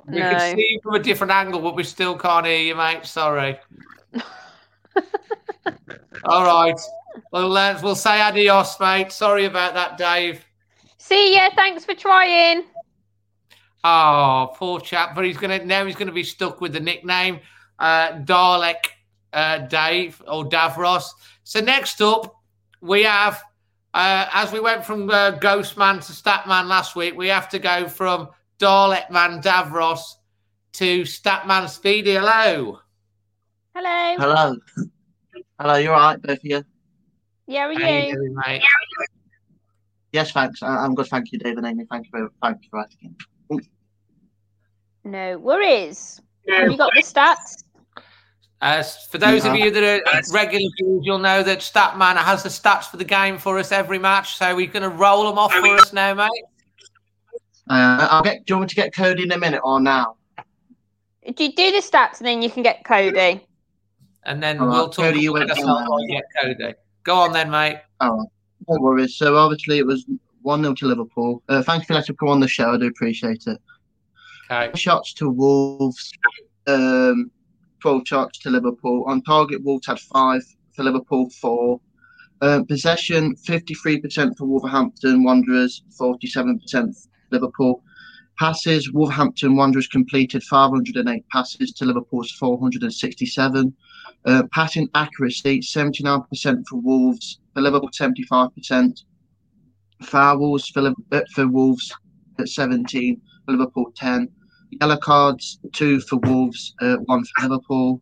We 0.07 0.19
No. 0.19 0.29
can 0.31 0.55
see 0.55 0.67
you 0.73 0.79
from 0.81 0.95
a 0.95 0.99
different 0.99 1.31
angle, 1.31 1.61
but 1.61 1.75
we 1.75 1.83
still 1.83 2.17
can't 2.17 2.45
hear 2.45 2.59
you, 2.59 2.75
mate. 2.75 3.05
Sorry. 3.05 3.59
All 6.25 6.43
right. 6.45 6.79
Well, 7.31 7.55
uh, 7.55 7.79
we'll 7.81 7.95
say 7.95 8.21
adios, 8.21 8.79
mate. 8.79 9.11
Sorry 9.11 9.45
about 9.45 9.73
that, 9.73 9.97
Dave. 9.97 10.45
See 10.97 11.35
ya. 11.35 11.49
Thanks 11.55 11.85
for 11.85 11.93
trying. 11.93 12.63
Oh, 13.83 14.51
poor 14.55 14.79
chap. 14.79 15.13
But 15.15 15.25
he's 15.25 15.37
gonna 15.37 15.63
now 15.63 15.85
he's 15.85 15.95
gonna 15.95 16.11
be 16.11 16.23
stuck 16.23 16.61
with 16.61 16.73
the 16.73 16.79
nickname 16.79 17.39
uh, 17.79 18.13
Dalek 18.23 18.87
uh, 19.33 19.59
Dave 19.59 20.21
or 20.27 20.45
Davros. 20.45 21.05
So 21.43 21.59
next 21.59 22.01
up, 22.01 22.35
we 22.81 23.03
have 23.03 23.43
uh, 23.93 24.27
as 24.33 24.51
we 24.51 24.59
went 24.59 24.83
from 24.83 25.09
uh, 25.09 25.37
Ghostman 25.39 26.05
to 26.05 26.11
Statman 26.13 26.67
last 26.67 26.95
week, 26.95 27.15
we 27.15 27.27
have 27.27 27.47
to 27.49 27.59
go 27.59 27.87
from 27.87 28.29
Dalek 28.59 29.09
Man 29.09 29.41
Davros 29.41 30.01
to 30.73 31.01
Statman 31.01 31.69
Speedy. 31.69 32.13
Hello. 32.15 32.79
Hello. 33.75 34.15
Hello. 34.17 34.55
Hello, 35.59 35.75
you're 35.75 35.93
alright, 35.93 36.21
both 36.21 36.37
of 36.37 36.43
you? 36.43 36.63
Yeah, 37.47 37.63
how 37.63 37.69
are 37.69 37.73
How 37.79 37.87
you 37.89 38.07
you? 38.07 38.15
doing, 38.15 38.35
mate? 38.45 38.61
Yes, 40.11 40.31
thanks. 40.31 40.63
I- 40.63 40.83
I'm 40.83 40.95
good, 40.95 41.07
thank 41.07 41.31
you, 41.31 41.39
David 41.39 41.59
and 41.59 41.67
Amy. 41.67 41.85
Thank 41.89 42.05
you 42.05 42.11
very 42.13 42.27
thank 42.41 42.63
you 42.63 42.69
for 42.69 42.79
asking. 42.79 43.15
No 45.03 45.37
worries. 45.37 46.21
Have 46.49 46.71
you 46.71 46.77
got 46.77 46.91
the 46.95 47.03
stats? 47.03 47.63
Uh, 48.61 48.81
for 49.11 49.17
those 49.17 49.45
of 49.45 49.55
you 49.55 49.69
that 49.69 49.83
are 49.83 50.33
regular 50.33 50.67
viewers, 50.79 51.01
you'll 51.03 51.19
know 51.19 51.43
that 51.43 51.59
Statman 51.59 52.15
has 52.15 52.41
the 52.41 52.49
stats 52.49 52.85
for 52.85 52.97
the 52.97 53.03
game 53.03 53.37
for 53.37 53.59
us 53.59 53.71
every 53.71 53.99
match. 53.99 54.35
So 54.37 54.55
we're 54.55 54.65
going 54.71 54.83
to 54.83 54.89
roll 54.89 55.25
them 55.27 55.37
off 55.37 55.53
for 55.53 55.67
us 55.77 55.93
now, 55.93 56.13
mate. 56.15 56.31
Uh, 57.69 58.07
I'll 58.11 58.23
get. 58.23 58.45
Do 58.45 58.53
you 58.53 58.57
want 58.57 58.65
me 58.65 58.69
to 58.69 58.75
get 58.75 58.93
Cody 58.93 59.23
in 59.23 59.31
a 59.31 59.37
minute 59.37 59.61
or 59.63 59.79
now? 59.79 60.17
Do 61.35 61.43
you 61.43 61.53
do 61.55 61.71
the 61.71 61.79
stats 61.79 62.19
and 62.19 62.27
then 62.27 62.41
you 62.41 62.49
can 62.49 62.61
get 62.61 62.83
Cody? 62.85 63.45
And 64.23 64.41
then 64.41 64.59
All 64.59 64.67
right, 64.67 64.73
we'll 64.73 64.89
talk 64.89 65.05
Cody, 65.05 65.19
you 65.19 65.31
about 65.35 65.47
went 65.47 65.59
the 65.59 65.65
down 65.65 65.89
while 65.89 66.01
you 66.01 66.15
get 66.15 66.25
Cody. 66.41 66.73
Go 67.03 67.15
on 67.15 67.31
then, 67.31 67.49
mate. 67.49 67.79
Oh, 68.01 68.25
no 68.67 68.79
worries. 68.79 69.15
So 69.17 69.35
obviously 69.35 69.79
it 69.79 69.85
was 69.85 70.05
one 70.41 70.61
0 70.61 70.75
to 70.75 70.85
Liverpool. 70.85 71.43
Uh, 71.49 71.63
thanks 71.63 71.87
for 71.87 71.93
letting 71.93 72.13
me 72.13 72.17
come 72.19 72.29
on 72.29 72.39
the 72.39 72.47
show. 72.47 72.73
I 72.73 72.77
do 72.77 72.87
appreciate 72.87 73.43
it. 73.47 73.59
Okay. 74.51 74.77
Shots 74.77 75.13
to 75.15 75.29
Wolves. 75.29 76.11
Um, 76.67 77.31
twelve 77.81 78.03
shots 78.05 78.39
to 78.39 78.49
Liverpool. 78.49 79.03
On 79.07 79.21
target, 79.21 79.63
Wolves 79.63 79.87
had 79.87 79.99
five 79.99 80.41
for 80.75 80.83
Liverpool, 80.83 81.29
four. 81.41 81.79
Um, 82.41 82.65
possession, 82.65 83.35
fifty-three 83.37 84.01
percent 84.01 84.37
for 84.37 84.45
Wolverhampton 84.45 85.23
Wanderers, 85.23 85.83
forty-seven 85.97 86.59
percent 86.59 86.95
Liverpool. 87.31 87.83
Passes, 88.37 88.91
Wolverhampton 88.91 89.55
Wanderers 89.55 89.87
completed 89.87 90.43
508 90.43 91.23
passes 91.29 91.71
to 91.73 91.85
Liverpool's 91.85 92.31
467. 92.31 93.73
Uh, 94.25 94.43
passing 94.51 94.89
accuracy, 94.95 95.59
79% 95.59 96.63
for 96.67 96.77
Wolves, 96.77 97.39
for 97.53 97.61
Liverpool 97.61 97.89
75%. 97.89 99.03
Fouls 100.01 100.67
for, 100.69 100.93
uh, 101.11 101.21
for 101.33 101.47
Wolves 101.47 101.93
at 102.39 102.49
17, 102.49 103.21
for 103.45 103.51
Liverpool 103.53 103.91
10. 103.95 104.29
Yellow 104.81 104.97
cards, 104.97 105.59
two 105.73 106.01
for 106.01 106.17
Wolves, 106.23 106.73
uh, 106.81 106.97
one 107.05 107.23
for 107.23 107.47
Liverpool. 107.47 108.01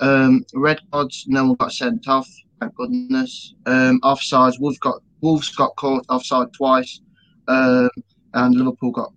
Um, 0.00 0.44
red 0.54 0.80
cards, 0.90 1.24
no 1.28 1.46
one 1.46 1.54
got 1.56 1.72
sent 1.72 2.08
off, 2.08 2.28
thank 2.60 2.74
goodness. 2.74 3.54
Um, 3.66 4.00
offsides, 4.00 4.58
Wolves 4.60 4.78
got 4.78 5.00
Wolves 5.20 5.54
got 5.54 5.74
caught 5.76 6.04
offside 6.08 6.52
twice, 6.52 7.00
um, 7.48 7.90
and 8.34 8.54
Liverpool 8.54 8.90
got 8.90 9.12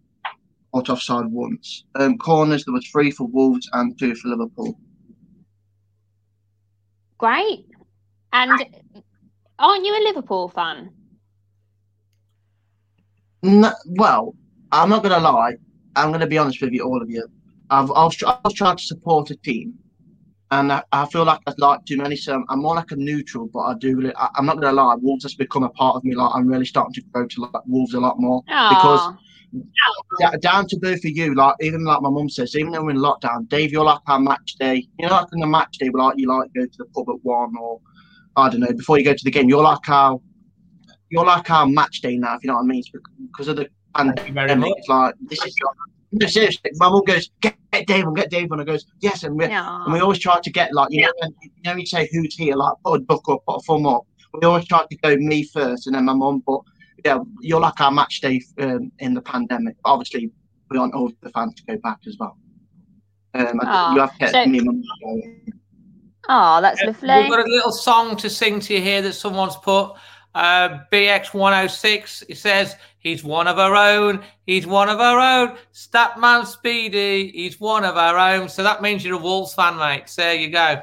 caught 0.73 0.89
offside 0.89 1.25
once. 1.27 1.83
Um, 1.95 2.17
corners, 2.17 2.65
there 2.65 2.73
was 2.73 2.87
three 2.87 3.11
for 3.11 3.27
Wolves 3.27 3.69
and 3.73 3.97
two 3.97 4.15
for 4.15 4.29
Liverpool. 4.29 4.79
Great. 7.17 7.65
And 8.33 8.51
aren't 9.59 9.85
you 9.85 9.93
a 9.93 10.03
Liverpool 10.07 10.49
fan? 10.49 10.91
No, 13.43 13.73
well, 13.85 14.35
I'm 14.71 14.89
not 14.89 15.03
going 15.03 15.13
to 15.13 15.19
lie. 15.19 15.55
I'm 15.95 16.09
going 16.09 16.21
to 16.21 16.27
be 16.27 16.37
honest 16.37 16.61
with 16.61 16.71
you, 16.71 16.83
all 16.83 17.01
of 17.01 17.09
you. 17.09 17.27
I've, 17.69 17.91
I've, 17.91 18.13
I've 18.45 18.53
tried 18.53 18.77
to 18.77 18.83
support 18.83 19.31
a 19.31 19.35
team, 19.35 19.73
and 20.51 20.71
I, 20.71 20.83
I 20.91 21.05
feel 21.05 21.23
like 21.23 21.39
I'd 21.47 21.57
like 21.59 21.85
too 21.85 21.97
many. 21.97 22.15
So 22.17 22.43
I'm 22.49 22.59
more 22.59 22.75
like 22.75 22.91
a 22.91 22.95
neutral, 22.97 23.47
but 23.47 23.59
I 23.59 23.73
do 23.75 23.95
really. 23.95 24.13
I, 24.15 24.29
I'm 24.35 24.45
not 24.45 24.59
going 24.59 24.75
to 24.75 24.81
lie. 24.81 24.95
Wolves 24.95 25.23
has 25.23 25.33
become 25.33 25.63
a 25.63 25.69
part 25.69 25.95
of 25.95 26.03
me. 26.03 26.13
Like 26.13 26.31
I'm 26.35 26.47
really 26.47 26.65
starting 26.65 26.93
to 26.93 27.01
grow 27.13 27.25
to 27.25 27.41
like 27.41 27.63
Wolves 27.65 27.93
a 27.93 27.99
lot 27.99 28.19
more 28.19 28.43
because 28.45 28.99
Aw. 28.99 29.17
da- 30.19 30.37
down 30.41 30.67
to 30.67 30.77
both 30.77 30.99
of 30.99 31.05
you, 31.05 31.35
like 31.35 31.55
even 31.61 31.85
like 31.85 32.01
my 32.01 32.09
mum 32.09 32.29
says, 32.29 32.55
even 32.55 32.73
though 32.73 32.83
we're 32.83 32.91
in 32.91 32.97
lockdown, 32.97 33.47
Dave, 33.47 33.71
you're 33.71 33.85
like 33.85 34.01
our 34.07 34.19
match 34.19 34.55
day. 34.59 34.85
You 34.99 35.07
know, 35.07 35.13
like 35.13 35.33
on 35.33 35.39
the 35.39 35.47
match 35.47 35.77
day, 35.77 35.89
we 35.89 35.99
like 35.99 36.17
you 36.17 36.27
like 36.27 36.53
go 36.53 36.65
to 36.65 36.77
the 36.77 36.85
pub 36.85 37.09
at 37.09 37.23
one 37.23 37.53
or 37.57 37.79
I 38.35 38.49
don't 38.49 38.59
know 38.59 38.73
before 38.73 38.97
you 38.97 39.05
go 39.05 39.13
to 39.13 39.23
the 39.23 39.31
game. 39.31 39.47
You're 39.47 39.63
like 39.63 39.87
our 39.87 40.19
you're 41.09 41.25
like 41.25 41.49
our 41.49 41.65
match 41.65 42.01
day 42.01 42.17
now, 42.17 42.35
if 42.35 42.43
you 42.43 42.49
know 42.49 42.55
what 42.55 42.63
I 42.63 42.65
mean, 42.65 42.83
because 43.31 43.47
of 43.47 43.55
the 43.55 43.69
pandemic. 43.95 44.73
It's 44.77 44.89
like 44.89 45.15
this 45.21 45.45
is 45.45 45.55
no, 46.11 46.27
seriously. 46.27 46.71
My 46.75 46.89
mum 46.89 47.03
goes, 47.05 47.29
get, 47.41 47.55
get 47.71 47.87
Dave 47.87 48.05
on, 48.05 48.13
get 48.13 48.29
Dave 48.29 48.51
on. 48.51 48.59
I 48.59 48.63
goes, 48.63 48.85
yes, 48.99 49.23
and 49.23 49.35
we 49.37 49.45
and 49.85 49.93
we 49.93 49.99
always 49.99 50.19
try 50.19 50.39
to 50.39 50.49
get 50.51 50.73
like 50.73 50.89
you 50.91 51.01
know, 51.01 51.13
when, 51.19 51.33
you 51.41 51.49
know, 51.63 51.75
you 51.75 51.85
say 51.85 52.09
who's 52.11 52.35
here, 52.35 52.55
like 52.55 52.73
put 52.83 52.99
a 52.99 53.03
book 53.03 53.23
up, 53.29 53.43
put 53.47 53.57
a 53.57 53.61
thumb 53.61 53.85
up. 53.85 54.03
We 54.33 54.45
always 54.45 54.65
try 54.65 54.85
to 54.89 54.95
go 54.97 55.15
me 55.17 55.43
first 55.43 55.87
and 55.87 55.95
then 55.95 56.05
my 56.05 56.13
mum, 56.13 56.43
but 56.45 56.61
yeah, 57.03 57.19
you're 57.39 57.59
like 57.59 57.79
our 57.81 57.91
match 57.91 58.21
day 58.21 58.41
um, 58.59 58.91
in 58.99 59.13
the 59.13 59.21
pandemic. 59.21 59.75
Obviously, 59.85 60.31
we 60.69 60.79
want 60.79 60.93
all 60.93 61.11
the 61.21 61.29
fans 61.31 61.55
to 61.55 61.63
go 61.65 61.77
back 61.77 61.99
as 62.07 62.17
well. 62.19 62.37
Um, 63.33 63.59
I- 63.61 63.93
you 63.93 64.01
have 64.01 64.17
kept 64.19 64.31
so- 64.31 64.45
me 64.45 64.59
and 64.59 64.67
mum 64.67 64.83
going. 65.03 65.53
Oh, 66.29 66.61
that's 66.61 66.81
We've 66.85 67.01
got 67.01 67.39
a 67.39 67.49
little 67.49 67.71
song 67.71 68.15
to 68.17 68.29
sing 68.29 68.59
to 68.61 68.75
you 68.75 68.81
here 68.81 69.01
that 69.01 69.13
someone's 69.13 69.57
put. 69.57 69.93
Uh, 70.35 70.79
BX106, 70.91 72.23
it 72.29 72.37
says, 72.37 72.75
he's 73.01 73.23
one 73.23 73.47
of 73.47 73.59
our 73.59 73.75
own, 73.75 74.23
he's 74.45 74.65
one 74.65 74.87
of 74.87 75.01
our 75.01 75.19
own, 75.19 75.57
Statman 75.73 76.45
Speedy, 76.45 77.31
he's 77.31 77.59
one 77.59 77.83
of 77.83 77.97
our 77.97 78.17
own. 78.17 78.47
So 78.47 78.63
that 78.63 78.81
means 78.81 79.03
you're 79.03 79.17
a 79.17 79.21
Wolves 79.21 79.53
fan, 79.53 79.75
mate. 79.77 80.07
So 80.07 80.21
there 80.21 80.35
you 80.35 80.49
go. 80.49 80.81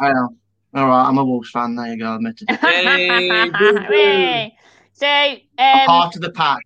I 0.00 0.08
am. 0.08 0.36
All 0.74 0.86
right, 0.86 1.06
I'm 1.06 1.18
a 1.18 1.24
Wolves 1.24 1.50
fan. 1.50 1.74
There 1.74 1.86
you 1.86 1.98
go. 1.98 2.14
Admitted 2.14 2.46
it. 2.50 2.60
Hey, 2.60 4.56
so, 4.92 5.06
I'm 5.06 5.80
um, 5.80 5.86
part 5.86 6.16
of 6.16 6.22
the 6.22 6.30
pack. 6.32 6.60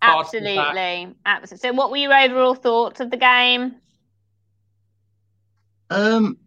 part 0.00 0.26
of 0.26 0.32
the 0.32 0.40
pack. 0.40 0.58
absolutely, 0.58 1.16
absolutely. 1.24 1.68
So, 1.68 1.74
what 1.74 1.90
were 1.90 1.96
your 1.96 2.14
overall 2.14 2.54
thoughts 2.54 3.00
of 3.00 3.10
the 3.10 3.16
game? 3.16 3.76
Um, 5.90 6.38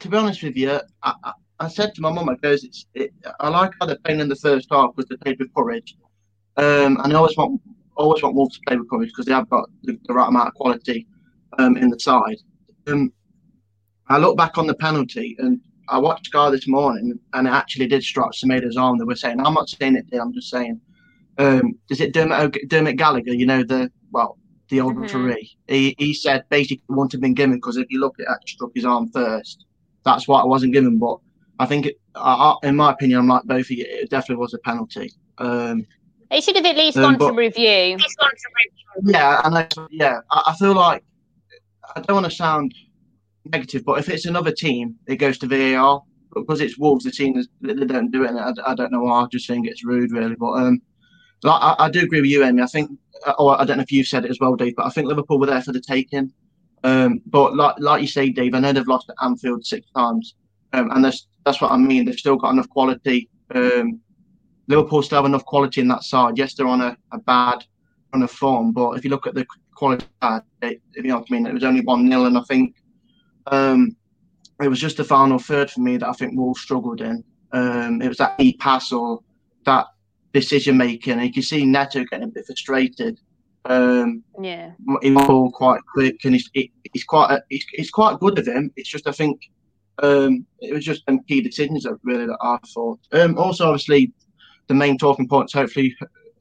to 0.00 0.08
be 0.08 0.16
honest 0.16 0.42
with 0.42 0.56
you, 0.56 0.80
I, 1.02 1.14
I, 1.22 1.32
I 1.60 1.68
said 1.68 1.94
to 1.94 2.02
my 2.02 2.10
mum, 2.10 2.28
I 2.28 2.34
goes, 2.34 2.64
it's, 2.64 2.86
it, 2.92 3.14
I 3.40 3.48
like 3.48 3.72
how 3.80 3.86
they're 3.86 3.96
playing 4.04 4.20
in 4.20 4.28
the 4.28 4.36
first 4.36 4.68
half 4.70 4.94
because 4.94 5.08
they 5.08 5.16
played 5.16 5.38
with 5.38 5.54
courage. 5.54 5.96
Um, 6.56 6.98
and 7.02 7.12
I 7.12 7.16
always 7.16 7.36
want, 7.36 7.60
always 7.96 8.22
want 8.22 8.34
Wolves 8.34 8.56
to 8.56 8.60
play 8.66 8.76
with 8.76 8.88
courage 8.88 9.10
because 9.10 9.26
they 9.26 9.32
have 9.32 9.48
got 9.50 9.68
the, 9.82 9.98
the 10.06 10.14
right 10.14 10.28
amount 10.28 10.48
of 10.48 10.54
quality 10.54 11.06
um, 11.58 11.76
in 11.76 11.90
the 11.90 11.98
side. 12.00 12.36
Um, 12.86 13.12
I 14.08 14.18
look 14.18 14.36
back 14.36 14.56
on 14.56 14.66
the 14.66 14.74
penalty 14.74 15.36
and 15.38 15.60
I 15.88 15.98
watched 15.98 16.26
Sky 16.26 16.50
this 16.50 16.66
morning 16.68 17.18
and 17.34 17.46
it 17.46 17.50
actually 17.50 17.88
did 17.88 18.02
strike 18.02 18.32
Semedo's 18.32 18.76
arm. 18.76 18.98
They 18.98 19.04
were 19.04 19.16
saying, 19.16 19.40
I'm 19.40 19.54
not 19.54 19.68
saying 19.68 19.96
it 19.96 20.08
did, 20.10 20.20
I'm 20.20 20.32
just 20.32 20.50
saying, 20.50 20.80
um, 21.38 21.78
is 21.90 22.00
it 22.00 22.14
Dermot, 22.14 22.56
Dermot 22.68 22.96
Gallagher? 22.96 23.34
You 23.34 23.46
know, 23.46 23.62
the, 23.62 23.90
well, 24.10 24.38
the 24.68 24.80
old 24.80 24.96
Mhm. 24.96 25.02
referee. 25.02 25.50
He, 25.68 25.94
he 25.98 26.14
said 26.14 26.44
basically 26.48 26.82
it 26.88 26.92
wouldn't 26.92 27.12
have 27.12 27.20
been 27.20 27.34
given 27.34 27.56
because 27.56 27.76
if 27.76 27.86
you 27.90 28.00
look 28.00 28.18
at 28.18 28.26
it, 28.30 28.38
it 28.42 28.48
struck 28.48 28.70
his 28.74 28.84
arm 28.84 29.10
first. 29.10 29.64
That's 30.04 30.26
why 30.26 30.40
it 30.40 30.48
wasn't 30.48 30.72
given. 30.72 30.98
But 30.98 31.18
I 31.58 31.66
think, 31.66 31.86
it, 31.86 32.00
I, 32.14 32.54
I, 32.62 32.68
in 32.68 32.76
my 32.76 32.92
opinion, 32.92 33.18
I'm 33.18 33.28
like 33.28 33.44
both 33.44 33.66
of 33.66 33.70
you, 33.70 33.84
it 33.86 34.10
definitely 34.10 34.40
was 34.40 34.54
a 34.54 34.58
penalty. 34.58 35.12
Um, 35.38 35.86
It 36.30 36.42
should 36.42 36.56
have 36.56 36.66
at 36.66 36.76
least 36.76 36.96
Um, 36.96 37.16
gone 37.16 37.30
to 37.30 37.36
review. 37.36 37.96
yeah, 39.04 39.40
and 39.44 39.58
I, 39.58 39.68
yeah, 39.90 40.20
I, 40.30 40.42
I 40.48 40.54
feel 40.56 40.74
like 40.74 41.04
I 41.94 42.00
don't 42.00 42.16
want 42.16 42.26
to 42.26 42.36
sound 42.36 42.74
negative, 43.44 43.84
but 43.84 43.98
if 43.98 44.08
it's 44.08 44.26
another 44.26 44.50
team, 44.52 44.96
it 45.06 45.16
goes 45.16 45.38
to 45.38 45.46
VAR 45.46 46.02
because 46.34 46.60
it's 46.60 46.78
Wolves. 46.78 47.04
The 47.04 47.10
team 47.10 47.36
is, 47.36 47.48
they 47.60 47.74
don't 47.74 48.10
do 48.10 48.24
it. 48.24 48.30
And 48.30 48.38
I, 48.40 48.52
I 48.66 48.74
don't 48.74 48.92
know 48.92 49.02
why. 49.02 49.22
I 49.22 49.26
just 49.30 49.46
think 49.46 49.66
it's 49.66 49.84
rude, 49.84 50.12
really. 50.12 50.34
But 50.34 50.52
um, 50.52 50.82
like, 51.42 51.62
I, 51.62 51.76
I 51.86 51.90
do 51.90 52.00
agree 52.00 52.20
with 52.20 52.30
you, 52.30 52.44
Amy. 52.44 52.62
I 52.62 52.66
think 52.66 52.90
oh, 53.38 53.48
I 53.48 53.64
don't 53.64 53.76
know 53.78 53.82
if 53.82 53.92
you 53.92 54.04
said 54.04 54.24
it 54.24 54.30
as 54.30 54.38
well, 54.40 54.56
Dave, 54.56 54.74
but 54.76 54.86
I 54.86 54.90
think 54.90 55.06
Liverpool 55.06 55.38
were 55.38 55.46
there 55.46 55.62
for 55.62 55.72
the 55.72 55.80
taking. 55.80 56.32
Um, 56.84 57.20
but 57.26 57.56
like 57.56 57.76
like 57.78 58.02
you 58.02 58.08
say, 58.08 58.30
Dave, 58.30 58.54
I 58.54 58.60
know 58.60 58.72
they've 58.72 58.86
lost 58.86 59.10
at 59.10 59.16
Anfield 59.24 59.64
six 59.64 59.86
times, 59.94 60.34
um, 60.72 60.90
and 60.90 61.04
that's 61.04 61.26
that's 61.44 61.60
what 61.60 61.72
I 61.72 61.76
mean. 61.76 62.04
They've 62.04 62.14
still 62.18 62.36
got 62.36 62.50
enough 62.50 62.68
quality. 62.68 63.28
Um, 63.54 64.00
Liverpool 64.68 65.02
still 65.02 65.18
have 65.18 65.26
enough 65.26 65.44
quality 65.44 65.80
in 65.80 65.88
that 65.88 66.02
side. 66.02 66.36
Yes, 66.36 66.54
they're 66.54 66.66
on 66.66 66.80
a, 66.80 66.96
a 67.12 67.18
bad 67.18 67.64
run 68.12 68.22
of 68.22 68.30
form, 68.30 68.72
but 68.72 68.92
if 68.92 69.04
you 69.04 69.10
look 69.10 69.26
at 69.26 69.34
the 69.34 69.46
quality, 69.74 70.06
it, 70.62 70.80
you 70.94 71.02
know 71.04 71.18
what 71.18 71.26
I 71.30 71.34
mean. 71.34 71.46
It 71.46 71.54
was 71.54 71.64
only 71.64 71.82
one 71.82 72.08
0 72.08 72.24
and 72.24 72.38
I 72.38 72.42
think 72.42 72.74
um, 73.46 73.96
it 74.60 74.68
was 74.68 74.80
just 74.80 74.96
the 74.96 75.04
final 75.04 75.38
third 75.38 75.70
for 75.70 75.80
me 75.80 75.96
that 75.98 76.08
I 76.08 76.12
think 76.12 76.36
Wolves 76.36 76.60
struggled 76.60 77.00
in. 77.00 77.22
Um, 77.52 78.02
it 78.02 78.08
was 78.08 78.18
that 78.18 78.34
e 78.38 78.56
pass 78.56 78.92
or 78.92 79.20
that 79.64 79.86
decision 80.32 80.76
making. 80.76 81.14
And 81.14 81.24
you 81.24 81.32
can 81.32 81.42
see 81.42 81.64
Neto 81.64 82.04
getting 82.04 82.28
a 82.28 82.32
bit 82.32 82.46
frustrated. 82.46 83.20
Um, 83.64 84.22
Yeah. 84.40 84.72
he's 85.02 85.16
all 85.16 85.50
quite 85.50 85.80
quick 85.92 86.24
and 86.24 86.34
he's 86.34 86.48
he, 86.52 86.72
he's 86.92 87.04
quite 87.04 87.32
a, 87.32 87.42
he's, 87.50 87.64
he's 87.72 87.90
quite 87.90 88.20
good 88.20 88.38
of 88.38 88.46
him. 88.46 88.70
It's 88.76 88.88
just 88.88 89.08
I 89.08 89.12
think 89.12 89.40
um, 90.02 90.46
it 90.60 90.72
was 90.72 90.84
just 90.84 91.04
some 91.04 91.22
key 91.24 91.40
decisions 91.40 91.84
that 91.84 91.98
really 92.02 92.26
that 92.26 92.38
I 92.40 92.58
thought. 92.72 93.00
Um, 93.12 93.36
also, 93.38 93.66
obviously, 93.66 94.12
the 94.68 94.74
main 94.74 94.98
talking 94.98 95.28
points. 95.28 95.52
Hopefully, 95.52 95.94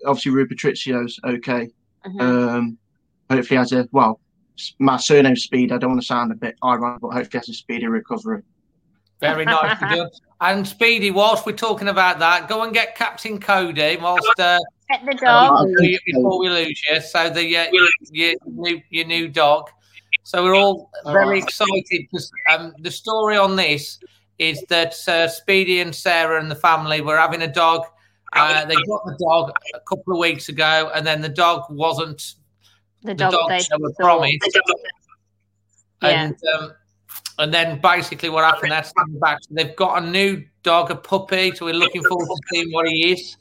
obviously, 0.06 0.32
Rui 0.32 0.46
Patricio's 0.46 1.20
okay. 1.24 1.70
Mhm. 2.06 2.22
Um, 2.22 2.78
hopefully, 3.30 3.58
has 3.58 3.72
a 3.72 3.88
well. 3.92 4.20
My 4.80 4.98
surname 4.98 5.36
Speed. 5.36 5.72
I 5.72 5.78
don't 5.78 5.92
want 5.92 6.02
to 6.02 6.08
sound 6.08 6.32
a 6.32 6.36
bit 6.36 6.56
ironic, 6.64 7.02
but 7.02 7.10
hopefully, 7.10 7.40
has 7.40 7.50
a 7.50 7.54
speedy 7.54 7.88
recovery. 7.88 8.42
Very 9.20 9.46
nice 9.46 9.80
done. 9.80 10.10
And 10.42 10.68
Speedy, 10.68 11.12
whilst 11.12 11.46
we're 11.46 11.54
talking 11.54 11.88
about 11.88 12.20
that, 12.20 12.50
go 12.50 12.64
and 12.64 12.74
get 12.74 12.96
Captain 12.96 13.40
Cody 13.40 13.98
whilst 13.98 14.40
uh, 14.40 14.60
Pet 14.90 15.02
the 15.06 15.14
dog. 15.14 15.68
before, 15.68 15.82
we, 15.82 16.00
before 16.06 16.40
we 16.40 16.50
lose 16.50 16.82
you. 16.90 17.02
So 17.02 17.30
the 17.30 17.58
uh, 17.58 17.68
your, 18.12 18.36
new, 18.46 18.82
your 18.90 19.06
new 19.06 19.28
dog. 19.28 19.70
So 20.24 20.44
we're 20.44 20.56
all 20.56 20.90
very 21.06 21.40
excited 21.40 21.84
because 21.90 22.32
um, 22.50 22.74
the 22.80 22.92
story 22.92 23.38
on 23.38 23.56
this 23.56 24.00
is 24.38 24.62
that 24.70 24.96
uh, 25.08 25.28
Speedy 25.28 25.82
and 25.82 25.94
Sarah 25.94 26.40
and 26.40 26.50
the 26.50 26.56
family 26.56 27.02
were 27.02 27.18
having 27.18 27.44
a 27.44 27.52
dog. 27.52 27.86
Uh, 28.34 28.66
they 28.66 28.76
got 28.76 29.06
the 29.06 29.16
dog 29.20 29.52
a 29.74 29.80
couple 29.82 30.14
of 30.14 30.20
weeks 30.20 30.50
ago, 30.50 30.92
and 30.94 31.06
then 31.08 31.22
the 31.22 31.30
dog 31.30 31.64
wasn't 31.70 32.36
The 33.04 33.10
the 33.10 33.14
dog 33.16 33.32
dog 33.32 33.50
they 33.50 33.60
they 33.60 33.78
were 33.80 33.92
thought. 33.92 34.20
promised. 34.20 34.58
Yeah. 36.02 36.10
And 36.10 36.36
um, 36.60 36.74
and 37.40 37.54
then 37.54 37.80
basically 37.82 38.30
what 38.30 38.44
happened, 38.44 38.72
that's 38.72 38.92
coming 38.94 39.20
back. 39.20 39.40
So 39.44 39.50
they've 39.52 39.76
got 39.76 40.04
a 40.04 40.06
new 40.06 40.44
dog, 40.64 40.92
a 40.92 40.96
puppy. 40.96 41.52
So 41.56 41.66
we're 41.66 41.74
looking 41.74 42.04
forward 42.04 42.26
to 42.28 42.38
seeing 42.54 42.72
what 42.72 42.88
he 42.88 43.12
is. 43.14 43.38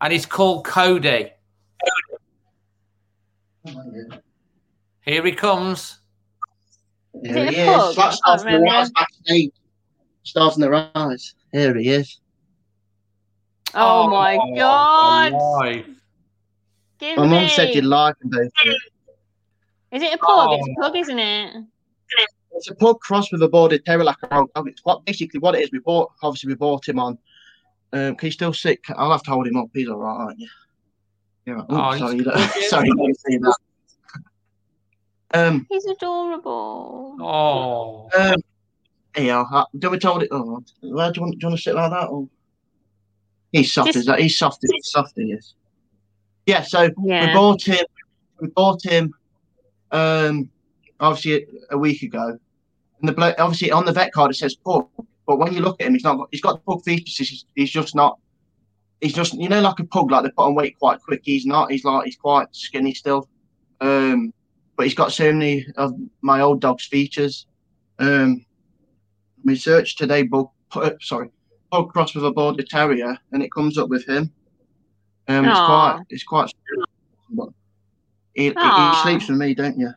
And 0.00 0.12
he's 0.12 0.26
called 0.26 0.64
Cody. 0.64 1.30
Here 5.02 5.24
he 5.24 5.32
comes. 5.32 5.98
Is 7.22 7.34
Here 7.34 7.46
he 7.50 7.56
is. 7.56 7.94
Flat 7.94 7.98
I 7.98 8.14
stars 8.14 8.20
can't 8.22 8.40
in 8.40 8.46
their 8.46 8.54
remember. 8.60 8.78
eyes 8.80 8.90
backstage. 8.90 9.52
Stars 10.22 10.54
in 10.56 10.60
their 10.60 10.90
eyes. 10.94 11.34
Here 11.52 11.74
he 11.76 11.88
is. 11.88 12.20
Oh, 13.74 14.08
my 14.08 14.36
god! 14.56 15.32
alive. 15.32 15.86
Give 16.98 17.16
My 17.18 17.24
me. 17.24 17.30
mum 17.30 17.48
said 17.48 17.74
you'd 17.74 17.84
like 17.84 18.16
him, 18.22 18.30
Dave. 18.30 18.74
Is 19.92 20.02
it 20.02 20.14
a 20.14 20.18
pug? 20.18 20.28
Oh. 20.50 20.54
It's 20.58 20.68
a 20.68 20.80
pug, 20.82 20.96
isn't 20.96 21.18
it? 21.18 21.64
It's 22.52 22.70
a 22.70 22.74
pug 22.74 22.98
cross 23.00 23.30
with 23.30 23.42
a 23.42 23.48
border 23.48 23.78
terrier, 23.78 24.04
like 24.04 24.16
a 24.28 24.34
rogue 24.36 24.50
dog. 24.54 24.68
It's 24.68 24.84
what 24.84 25.04
basically 25.04 25.38
what 25.40 25.54
it 25.54 25.62
is. 25.62 25.70
We 25.72 25.78
bought, 25.78 26.10
obviously, 26.22 26.48
we 26.48 26.54
bought 26.56 26.88
him 26.88 26.98
on. 26.98 27.18
Um, 27.92 28.14
'cause 28.16 28.22
he's 28.26 28.34
still 28.34 28.52
sick. 28.52 28.84
I'll 28.96 29.12
have 29.12 29.22
to 29.24 29.30
hold 29.30 29.46
him 29.46 29.56
up. 29.56 29.68
He's 29.72 29.88
all 29.88 29.96
right, 29.98 30.12
aren't 30.14 30.38
you? 30.40 30.48
Yeah. 31.46 31.62
Oh, 31.68 31.76
Oh, 31.88 31.90
he's 31.92 32.00
sorry, 32.00 32.16
you 32.16 32.24
don't, 32.24 32.38
sorry, 32.68 32.88
you 32.88 32.94
don't 32.96 33.20
see 33.20 33.36
that. 33.38 33.56
Um, 35.34 35.66
He's 35.70 35.84
adorable. 35.86 37.16
Oh. 37.20 38.08
um, 38.18 38.36
yeah. 39.16 39.44
uh, 39.52 39.64
Do 39.78 39.90
we 39.90 39.98
told 39.98 40.22
it? 40.22 40.28
Oh, 40.32 40.62
where 40.80 41.12
do 41.12 41.18
you 41.20 41.22
want? 41.22 41.38
Do 41.38 41.38
you 41.44 41.48
want 41.48 41.56
to 41.58 41.62
sit 41.62 41.74
like 41.74 41.90
that? 41.90 42.06
Or 42.08 42.28
he's 43.52 43.72
soft 43.72 43.88
Just- 43.88 43.98
as 43.98 44.04
that. 44.06 44.20
He's 44.20 44.38
soft. 44.38 44.58
He's 44.62 44.90
soft. 44.90 45.12
He 45.16 45.32
is. 45.32 45.54
Yeah. 46.46 46.62
So 46.62 46.90
we 46.96 47.32
bought 47.32 47.62
him. 47.62 47.84
We 48.40 48.48
bought 48.48 48.82
him. 48.82 49.14
Um, 49.90 50.50
obviously 51.00 51.46
a, 51.70 51.74
a 51.74 51.78
week 51.78 52.02
ago, 52.02 52.38
and 53.00 53.08
the 53.08 53.12
bloke 53.12 53.36
obviously 53.38 53.70
on 53.70 53.84
the 53.84 53.92
vet 53.92 54.12
card 54.12 54.30
it 54.30 54.34
says 54.34 54.54
pug, 54.54 54.86
but 55.26 55.38
when 55.38 55.52
you 55.54 55.60
look 55.60 55.80
at 55.80 55.86
him, 55.86 55.94
he's 55.94 56.04
not. 56.04 56.28
He's 56.30 56.40
got 56.40 56.54
the 56.54 56.72
pug 56.72 56.84
features. 56.84 57.16
He's, 57.16 57.44
he's 57.54 57.70
just 57.70 57.94
not. 57.94 58.18
He's 59.00 59.12
just 59.12 59.34
you 59.34 59.48
know 59.48 59.60
like 59.60 59.78
a 59.78 59.84
pug, 59.84 60.10
like 60.10 60.24
they 60.24 60.30
put 60.30 60.46
on 60.46 60.54
weight 60.54 60.78
quite 60.78 61.00
quick. 61.00 61.22
He's 61.24 61.46
not. 61.46 61.70
He's 61.70 61.84
like 61.84 62.04
he's 62.04 62.16
quite 62.16 62.48
skinny 62.52 62.94
still. 62.94 63.28
Um, 63.80 64.32
but 64.76 64.84
he's 64.84 64.94
got 64.94 65.12
so 65.12 65.32
many 65.32 65.66
of 65.76 65.94
my 66.20 66.40
old 66.40 66.60
dog's 66.60 66.86
features. 66.86 67.46
Um, 67.98 68.44
we 69.44 69.56
searched 69.56 69.98
today, 69.98 70.22
bug. 70.22 70.50
Sorry, 71.00 71.30
pug 71.70 71.90
cross 71.90 72.14
with 72.14 72.24
a 72.24 72.30
border 72.30 72.62
terrier, 72.62 73.16
and 73.32 73.42
it 73.42 73.52
comes 73.52 73.78
up 73.78 73.88
with 73.88 74.08
him. 74.08 74.32
Um, 75.28 75.44
it's 75.44 75.58
quite. 75.58 76.02
It's 76.08 76.24
quite. 76.24 76.52
But 77.30 77.48
he, 78.34 78.44
he, 78.44 78.48
he 78.50 78.94
sleeps 79.02 79.28
with 79.28 79.38
me, 79.38 79.54
don't 79.54 79.78
you? 79.78 79.90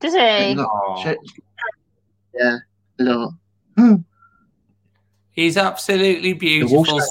Does 0.00 0.14
he? 0.14 0.54
Look, 0.54 0.68
Aw. 0.68 1.02
shit. 1.02 1.18
Yeah, 2.34 2.58
look. 2.98 3.34
He's 5.32 5.56
absolutely 5.56 6.34
beautiful, 6.34 6.84
Wolf's 6.84 7.10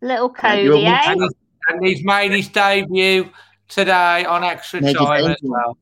Little 0.00 0.32
Yeah, 0.36 0.40
Cody, 0.40 0.86
eh? 0.86 1.12
And 1.12 1.20
he's, 1.22 1.32
and 1.68 1.86
he's 1.86 2.04
made 2.04 2.30
his 2.30 2.48
debut 2.48 3.28
today 3.68 4.24
on 4.24 4.44
extra 4.44 4.80
Made 4.80 4.96
time 4.96 5.24
as 5.26 5.36
well. 5.42 5.76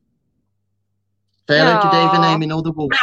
Say 1.47 1.59
hello 1.59 1.81
to 1.81 1.89
David 1.89 2.19
Aw. 2.19 2.31
naming 2.31 2.51
all 2.51 2.63
the 2.63 2.71
wolves. 2.71 2.97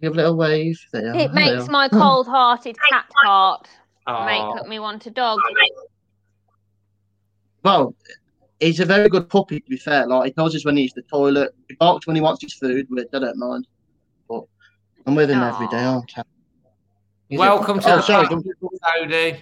Give 0.00 0.12
a 0.12 0.16
little 0.16 0.36
wave. 0.36 0.78
There. 0.92 1.14
It 1.14 1.32
makes 1.32 1.68
my 1.68 1.88
cold-hearted 1.92 2.76
cat 2.90 3.06
heart 3.22 3.68
Aw. 4.06 4.26
make 4.56 4.68
me 4.68 4.78
want 4.78 5.06
a 5.06 5.10
dog. 5.10 5.40
Well, 7.62 7.94
he's 8.60 8.80
a 8.80 8.84
very 8.84 9.08
good 9.08 9.28
puppy, 9.28 9.60
to 9.60 9.70
be 9.70 9.76
fair. 9.76 10.06
Like, 10.06 10.26
he 10.26 10.34
knows 10.36 10.54
us 10.54 10.64
when 10.64 10.76
he 10.76 10.82
needs 10.82 10.94
the 10.94 11.02
toilet. 11.02 11.54
He 11.68 11.74
barks 11.76 12.06
when 12.06 12.16
he 12.16 12.22
wants 12.22 12.42
his 12.42 12.54
food, 12.54 12.86
which 12.90 13.08
I 13.12 13.18
don't 13.18 13.38
mind. 13.38 13.66
But 14.28 14.44
I'm 15.06 15.14
with 15.14 15.30
him 15.30 15.42
every 15.42 15.68
day, 15.68 15.82
aren't 15.82 16.12
I? 16.16 16.22
He's 17.28 17.38
a- 17.38 17.40
Welcome 17.40 17.80
to 17.80 17.92
oh, 17.92 17.96
the 17.96 18.02
sorry. 18.02 18.26
party, 18.26 18.42
Do 18.42 18.50
you 19.00 19.34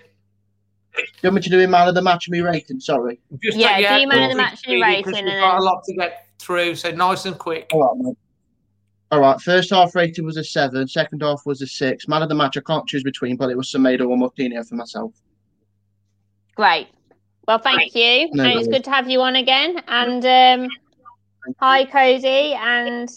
want 1.24 1.34
me 1.34 1.40
to 1.42 1.50
do 1.50 1.58
him 1.58 1.74
out 1.74 1.88
of 1.88 1.94
the 1.94 2.02
match 2.02 2.28
and 2.28 2.32
me 2.32 2.40
rating? 2.40 2.78
Sorry. 2.78 3.20
Just 3.42 3.56
Yeah, 3.58 3.72
like, 3.72 4.00
do 4.02 4.06
man 4.06 4.22
of 4.24 4.30
the 4.30 4.36
match 4.36 4.50
and 4.52 4.58
Speedy, 4.60 4.82
rating 4.82 5.04
'cause 5.04 5.14
and 5.16 5.26
We've 5.26 5.40
got 5.40 5.58
a 5.58 5.62
lot 5.62 5.82
to 5.84 5.94
get 5.94 6.26
through, 6.38 6.76
so 6.76 6.90
nice 6.92 7.24
and 7.26 7.36
quick. 7.38 7.70
All 7.72 7.80
right, 7.82 7.96
mate. 7.96 8.16
All 9.12 9.20
right. 9.20 9.38
First 9.38 9.68
half 9.68 9.94
rating 9.94 10.24
was 10.24 10.38
a 10.38 10.42
seven. 10.42 10.88
Second 10.88 11.20
half 11.20 11.42
was 11.44 11.60
a 11.60 11.66
six. 11.66 12.08
Man 12.08 12.22
of 12.22 12.30
the 12.30 12.34
match, 12.34 12.56
I 12.56 12.60
can't 12.62 12.88
choose 12.88 13.02
between, 13.02 13.36
but 13.36 13.50
it 13.50 13.56
was 13.58 13.70
Semedo 13.70 14.08
or 14.08 14.16
Martinez 14.16 14.70
for 14.70 14.74
myself. 14.76 15.12
Great. 16.56 16.88
Well, 17.46 17.58
thank 17.58 17.94
you. 17.94 18.30
No 18.32 18.44
and 18.44 18.58
it's 18.58 18.68
good 18.68 18.84
to 18.84 18.90
have 18.90 19.10
you 19.10 19.20
on 19.20 19.36
again. 19.36 19.82
And 19.88 20.24
um, 20.64 20.68
hi, 21.60 21.84
Cody. 21.84 22.54
And 22.54 23.10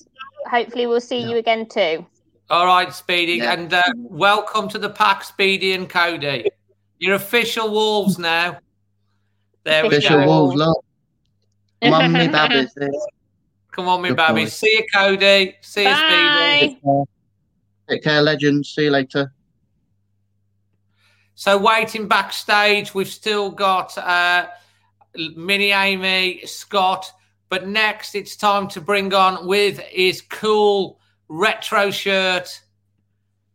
hopefully 0.49 0.85
we'll 0.85 0.99
see 0.99 1.19
you 1.21 1.37
again 1.37 1.65
too. 1.65 2.05
All 2.49 2.65
right, 2.65 2.93
Speedy, 2.93 3.35
Yeah. 3.35 3.53
and 3.53 3.73
uh, 3.73 3.81
welcome 3.95 4.67
to 4.69 4.77
the 4.77 4.89
pack, 4.89 5.23
Speedy 5.23 5.71
and 5.71 5.89
Cody. 5.89 6.49
You're 6.99 7.15
official 7.15 7.71
wolves 7.71 8.19
now. 8.19 8.59
There 9.63 9.83
we 9.83 9.95
Official. 9.95 10.25
Wolves, 10.25 10.55
look. 10.55 10.85
Mummy 11.83 12.27
babbies. 12.27 12.75
There. 13.75 13.85
Come 13.85 13.87
on, 13.87 14.01
me 14.01 14.09
Good 14.09 14.17
boy. 14.17 14.27
baby. 14.33 14.49
See 14.49 14.71
you, 14.71 14.85
Cody. 14.93 15.55
See 15.61 15.83
you, 15.83 15.95
Speedy. 15.95 16.79
Bye. 16.83 17.03
Take 17.89 18.03
care, 18.03 18.21
legends. 18.21 18.69
See 18.69 18.83
you 18.85 18.91
later. 18.91 19.31
So 21.35 21.57
waiting 21.57 22.07
backstage, 22.07 22.93
we've 22.93 23.09
still 23.09 23.51
got 23.51 23.97
uh, 23.97 24.47
Mini 25.35 25.71
Amy, 25.71 26.41
Scott, 26.45 27.11
but 27.49 27.67
next 27.67 28.15
it's 28.15 28.35
time 28.37 28.67
to 28.69 28.81
bring 28.81 29.13
on 29.13 29.45
with 29.45 29.79
his 29.79 30.21
cool 30.21 30.99
retro 31.27 31.91
shirt. 31.91 32.61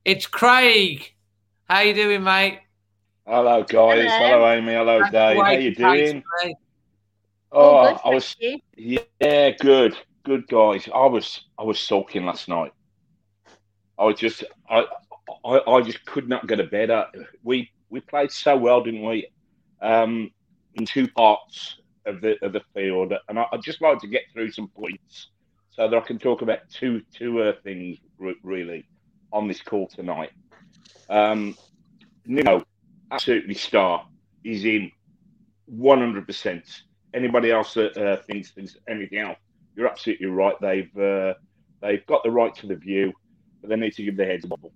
It's 0.04 0.26
Craig. 0.26 1.12
How 1.64 1.80
you 1.80 1.94
doing, 1.94 2.22
mate? 2.22 2.60
Hello, 3.26 3.62
guys. 3.62 4.10
Hello. 4.10 4.28
Hello, 4.28 4.52
Amy. 4.52 4.72
Hello, 4.74 5.00
Dave. 5.10 5.40
How 5.40 5.50
you 5.52 5.74
doing? 5.74 6.22
Oh, 7.52 7.88
good, 7.88 8.00
I 8.04 8.14
was. 8.14 8.36
thank 8.40 8.62
you. 8.76 8.98
Yeah, 9.20 9.50
good, 9.50 9.96
good, 10.24 10.46
guys. 10.48 10.88
I 10.94 11.06
was, 11.06 11.44
I 11.58 11.62
was 11.64 11.78
sulking 11.78 12.26
last 12.26 12.48
night. 12.48 12.72
I 13.98 14.04
was 14.04 14.18
just, 14.18 14.44
I, 14.68 14.84
I, 15.44 15.60
I 15.66 15.82
just 15.82 16.04
could 16.06 16.28
not 16.28 16.46
get 16.46 16.60
a 16.60 16.64
bed. 16.64 16.90
We, 17.42 17.70
we 17.90 18.00
played 18.00 18.30
so 18.30 18.56
well, 18.56 18.82
didn't 18.82 19.04
we? 19.04 19.28
Um, 19.82 20.30
in 20.74 20.86
two 20.86 21.08
parts 21.08 21.80
of 22.06 22.20
the 22.20 22.36
of 22.44 22.52
the 22.52 22.62
field, 22.74 23.12
and 23.28 23.38
I, 23.38 23.46
I'd 23.52 23.62
just 23.62 23.80
like 23.82 23.98
to 24.00 24.06
get 24.06 24.22
through 24.32 24.52
some 24.52 24.68
points 24.68 25.28
so 25.70 25.88
that 25.88 25.96
I 25.96 26.00
can 26.00 26.18
talk 26.18 26.42
about 26.42 26.58
two 26.70 27.02
two 27.14 27.42
uh, 27.42 27.52
things 27.64 27.98
re- 28.18 28.36
really 28.42 28.86
on 29.32 29.48
this 29.48 29.60
call 29.60 29.88
tonight. 29.88 30.30
Um, 31.08 31.56
Nuno, 32.26 32.64
absolutely 33.10 33.54
star. 33.54 34.06
He's 34.42 34.64
in. 34.64 34.92
one 35.66 35.98
hundred 36.00 36.26
percent. 36.26 36.82
Anybody 37.14 37.50
else 37.50 37.74
that 37.74 37.96
uh, 37.96 38.16
thinks, 38.22 38.50
thinks 38.50 38.76
anything 38.88 39.18
else, 39.18 39.38
you're 39.76 39.88
absolutely 39.88 40.26
right. 40.26 40.54
They've 40.60 40.96
uh, 40.96 41.34
they've 41.80 42.04
got 42.06 42.22
the 42.24 42.30
right 42.30 42.54
to 42.56 42.66
the 42.66 42.76
view, 42.76 43.12
but 43.60 43.70
they 43.70 43.76
need 43.76 43.94
to 43.94 44.02
give 44.04 44.16
their 44.16 44.26
heads 44.26 44.44
a 44.44 44.48
bubble. 44.48 44.72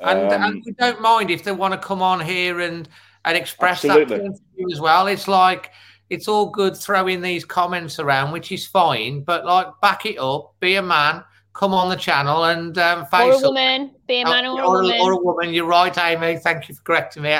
And, 0.00 0.32
Um, 0.32 0.42
and 0.42 0.62
we 0.64 0.72
don't 0.72 1.00
mind 1.00 1.30
if 1.30 1.44
they 1.44 1.52
want 1.52 1.72
to 1.74 1.78
come 1.78 2.02
on 2.02 2.20
here 2.20 2.60
and 2.60 2.88
and 3.24 3.36
express 3.36 3.84
Absolutely. 3.84 4.18
that 4.18 4.38
view 4.56 4.68
as 4.72 4.80
well. 4.80 5.06
It's 5.06 5.28
like 5.28 5.70
it's 6.08 6.26
all 6.26 6.50
good 6.50 6.76
throwing 6.76 7.20
these 7.20 7.44
comments 7.44 7.98
around, 7.98 8.32
which 8.32 8.50
is 8.50 8.66
fine, 8.66 9.22
but 9.22 9.44
like 9.44 9.68
back 9.82 10.06
it 10.06 10.18
up, 10.18 10.54
be 10.58 10.76
a 10.76 10.82
man, 10.82 11.22
come 11.52 11.74
on 11.74 11.88
the 11.90 11.96
channel 11.96 12.44
and 12.44 12.76
um, 12.78 13.06
Or 13.12 13.30
a 13.30 13.36
up. 13.36 13.42
woman, 13.42 13.94
be 14.08 14.22
a 14.22 14.24
man 14.24 14.46
or 14.46 14.60
a 14.60 14.70
woman. 14.70 15.00
or 15.00 15.12
a 15.12 15.16
woman. 15.18 15.52
You're 15.52 15.66
right, 15.66 15.96
Amy. 15.98 16.38
Thank 16.38 16.68
you 16.68 16.74
for 16.74 16.82
correcting 16.82 17.22
me. 17.22 17.38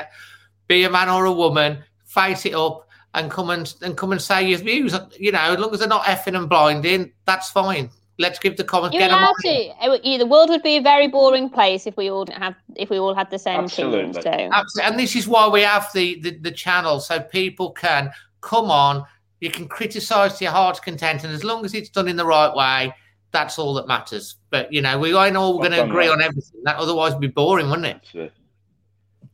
Be 0.69 0.85
a 0.85 0.91
man 0.91 1.09
or 1.09 1.25
a 1.25 1.33
woman, 1.33 1.83
face 2.05 2.47
it 2.47 2.55
up, 2.55 2.87
and 3.15 3.31
come 3.31 3.51
and 3.51 3.75
and 3.83 3.97
come 3.97 4.13
and 4.13 4.21
say 4.21 4.49
your 4.49 4.59
views. 4.59 4.97
You 5.19 5.33
know, 5.33 5.39
as 5.39 5.59
long 5.59 5.73
as 5.73 5.81
they're 5.81 5.89
not 5.89 6.05
effing 6.05 6.37
and 6.37 6.49
blinding, 6.49 7.13
that's 7.27 7.51
fine. 7.51 7.91
Let's 8.19 8.39
give 8.39 8.57
the 8.59 8.65
comments. 8.65 8.95
You're 8.95 9.03
Get 9.09 9.13
'em 9.13 9.19
allowed 9.19 9.29
on. 9.29 9.43
to. 9.43 9.49
It 9.49 9.89
would- 9.89 10.21
The 10.21 10.27
world 10.27 10.51
would 10.51 10.63
be 10.63 10.77
a 10.77 10.83
very 10.83 11.09
boring 11.09 11.49
place 11.49 11.87
if 11.87 11.97
we 11.97 12.11
all 12.11 12.27
have 12.33 12.55
if 12.77 12.91
we 12.91 12.99
all 12.99 13.15
had 13.15 13.31
the 13.31 13.39
same 13.39 13.65
opinions. 13.65 14.17
So 14.23 14.29
Absolutely. 14.29 14.83
And 14.91 14.99
this 14.99 15.17
is 15.17 15.27
why 15.27 15.49
we 15.49 15.63
have 15.63 15.89
the, 15.95 16.21
the, 16.21 16.37
the 16.39 16.51
channel 16.51 17.01
so 17.01 17.19
people 17.21 17.71
can 17.71 18.11
come 18.43 18.71
on. 18.71 19.05
You 19.41 19.51
can 19.51 19.69
criticize 19.69 20.37
to 20.39 20.45
your 20.45 20.53
heart's 20.53 20.81
content, 20.81 21.25
and 21.25 21.33
as 21.33 21.45
long 21.45 21.65
as 21.65 21.73
it's 21.73 21.89
done 21.89 22.09
in 22.09 22.17
the 22.17 22.27
right 22.27 22.55
way, 22.55 22.95
that's 23.33 23.59
all 23.59 23.73
that 23.75 23.89
matters. 23.89 24.37
But 24.51 24.71
you 24.71 24.83
know, 24.83 24.99
we 24.99 25.17
ain't 25.17 25.37
all 25.37 25.57
going 25.57 25.73
to 25.73 25.83
agree 25.85 26.07
mate. 26.07 26.13
on 26.13 26.21
everything. 26.21 26.61
That 26.65 26.77
otherwise 26.77 27.13
would 27.13 27.23
be 27.23 27.29
boring, 27.29 27.71
wouldn't 27.71 27.87
it? 27.87 28.01
That's 28.03 28.15
it. 28.15 28.33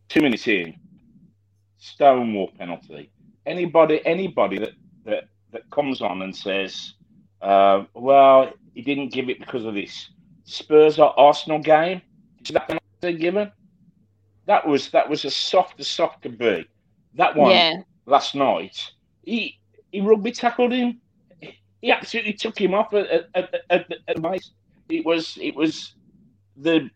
Two 0.09 0.21
minutes 0.21 0.47
in, 0.47 0.79
Stonewall 1.79 2.53
penalty. 2.57 3.11
Anybody, 3.47 4.05
anybody 4.07 4.59
that 4.59 4.73
that 5.05 5.25
that 5.53 5.71
comes 5.71 6.03
on 6.03 6.23
and 6.23 6.37
says, 6.37 6.95
uh, 7.43 7.85
"Well, 7.95 8.53
he 8.75 8.83
didn't 8.83 9.13
give 9.13 9.29
it 9.31 9.39
because 9.41 9.65
of 9.65 9.75
this." 9.75 10.11
Spurs 10.45 10.99
or 10.99 11.19
Arsenal 11.19 11.59
game, 11.61 12.03
is 12.45 12.55
that 12.55 13.19
given? 13.19 13.53
That 14.47 14.67
was 14.67 14.91
that 14.91 15.09
was 15.09 15.25
as 15.25 15.35
soft 15.35 15.81
as 15.81 15.89
soft 15.89 16.23
could 16.23 16.39
be. 16.39 16.67
That 17.15 17.37
one 17.37 17.51
Yeah. 17.51 17.83
last 18.07 18.35
night, 18.35 18.93
he 19.25 19.59
he 19.93 20.01
rugby 20.01 20.33
tackled 20.33 20.73
him. 20.73 21.01
He 21.83 21.91
absolutely 21.93 22.35
took 22.35 22.59
him 22.61 22.75
off 22.75 22.93
at 22.95 23.07
at, 23.09 23.29
at, 23.35 23.55
at, 23.71 23.93
at 24.09 24.23
base. 24.23 24.53
It 24.89 25.05
was 25.05 25.37
it 25.41 25.55
was 25.55 25.95
the 26.57 26.91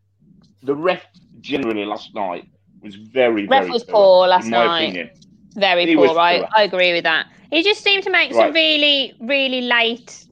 the 0.63 0.75
ref 0.75 1.05
generally 1.41 1.85
last 1.85 2.15
night 2.15 2.45
was 2.83 2.97
very 2.97 3.47
Ref 3.47 3.63
very 3.63 3.71
was 3.71 3.85
poor, 3.85 4.29
last 4.29 4.49
night. 4.49 4.83
opinion. 4.83 5.11
Very 5.57 5.87
He 5.87 5.95
poor. 5.95 6.19
I. 6.19 6.45
I 6.57 6.63
agree 6.63 6.93
with 6.93 7.05
that. 7.05 7.27
He 7.51 7.63
just 7.63 7.83
seemed 7.83 8.05
to 8.05 8.11
make 8.11 8.33
Right. 8.33 8.47
some 8.47 8.53
really 8.55 9.15
really 9.21 9.61
late 9.63 10.27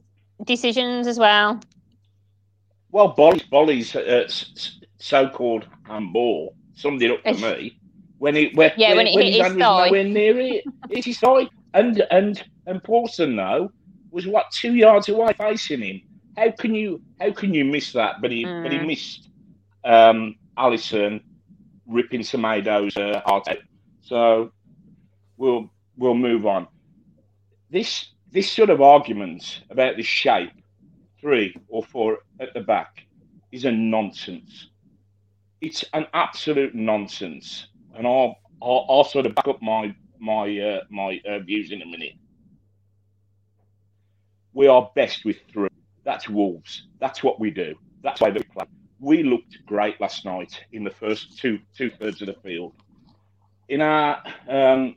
decisions 0.45 1.07
as 1.07 1.19
well. 1.19 1.59
Well, 2.91 3.09
Bolly's, 3.09 3.43
Bolly's 3.43 3.95
uh, 3.95 4.27
so-called 4.99 5.67
handball 5.83 6.55
summed 6.73 7.01
it 7.03 7.11
up 7.11 7.23
for 7.25 7.35
me 7.35 7.77
when 8.17 8.35
it 8.35 8.55
when, 8.55 8.71
Yeah, 8.75 8.93
when 8.93 9.07
it 9.07 9.13
hit 9.13 9.33
his 9.33 9.55
thigh. 9.57 9.89
nowhere 9.89 10.03
near 10.03 10.39
it. 10.39 10.65
It's 10.89 11.05
his 11.05 11.19
thigh, 11.19 11.47
and 11.73 12.03
and 12.11 12.43
and 12.65 12.83
Pawson 12.83 13.35
though 13.35 13.71
was 14.11 14.27
what 14.27 14.45
two 14.51 14.73
yards 14.75 15.09
away 15.09 15.33
facing 15.33 15.81
him. 15.81 16.01
How 16.35 16.51
can 16.51 16.73
you 16.75 17.01
how 17.19 17.31
can 17.31 17.53
you 17.53 17.65
miss 17.65 17.91
that? 17.93 18.15
But 18.21 18.31
he 18.31 18.55
but 18.61 18.71
he 18.71 18.79
Mm. 18.79 18.87
missed 18.87 19.29
um, 19.85 20.35
Alisson 20.57 21.21
ripping 21.87 22.23
Semedo's 22.23 22.97
uh, 22.97 23.21
heart 23.25 23.47
out. 23.49 23.57
So 24.01 24.51
we'll 25.39 25.69
we'll 25.97 26.13
move 26.13 26.45
on. 26.45 26.67
This 27.71 28.11
this 28.31 28.51
sort 28.51 28.69
of 28.69 28.81
argument 28.81 29.63
about 29.71 29.95
the 29.95 30.03
shape, 30.03 30.51
three 31.19 31.55
or 31.67 31.83
four 31.83 32.19
at 32.39 32.53
the 32.53 32.61
back, 32.61 33.07
is 33.51 33.65
a 33.65 33.71
nonsense. 33.71 34.69
It's 35.61 35.83
an 35.93 36.05
absolute 36.13 36.75
nonsense, 36.75 37.67
and 37.95 38.05
I'll 38.05 38.35
I'll, 38.61 38.85
I'll 38.87 39.03
sort 39.03 39.25
of 39.25 39.33
back 39.33 39.47
up 39.47 39.61
my 39.61 39.95
my 40.19 40.59
uh, 40.59 40.81
my 40.91 41.19
uh, 41.27 41.39
views 41.39 41.71
in 41.71 41.81
a 41.81 41.85
minute. 41.85 42.13
We 44.53 44.67
are 44.67 44.91
best 44.95 45.25
with 45.25 45.37
three. 45.51 45.69
That's 46.03 46.27
Wolves. 46.27 46.87
That's 46.99 47.23
what 47.23 47.39
we 47.39 47.49
do. 47.49 47.75
That's 48.03 48.21
why 48.21 48.29
we 48.29 48.41
play. 48.43 48.65
We 48.99 49.23
looked 49.23 49.57
great 49.65 49.99
last 50.01 50.25
night 50.25 50.61
in 50.73 50.83
the 50.83 50.91
first 50.91 51.37
two 51.37 51.59
two 51.75 51.89
thirds 51.89 52.21
of 52.21 52.27
the 52.27 52.35
field. 52.43 52.73
In 53.69 53.81
our 53.81 54.23
um, 54.47 54.95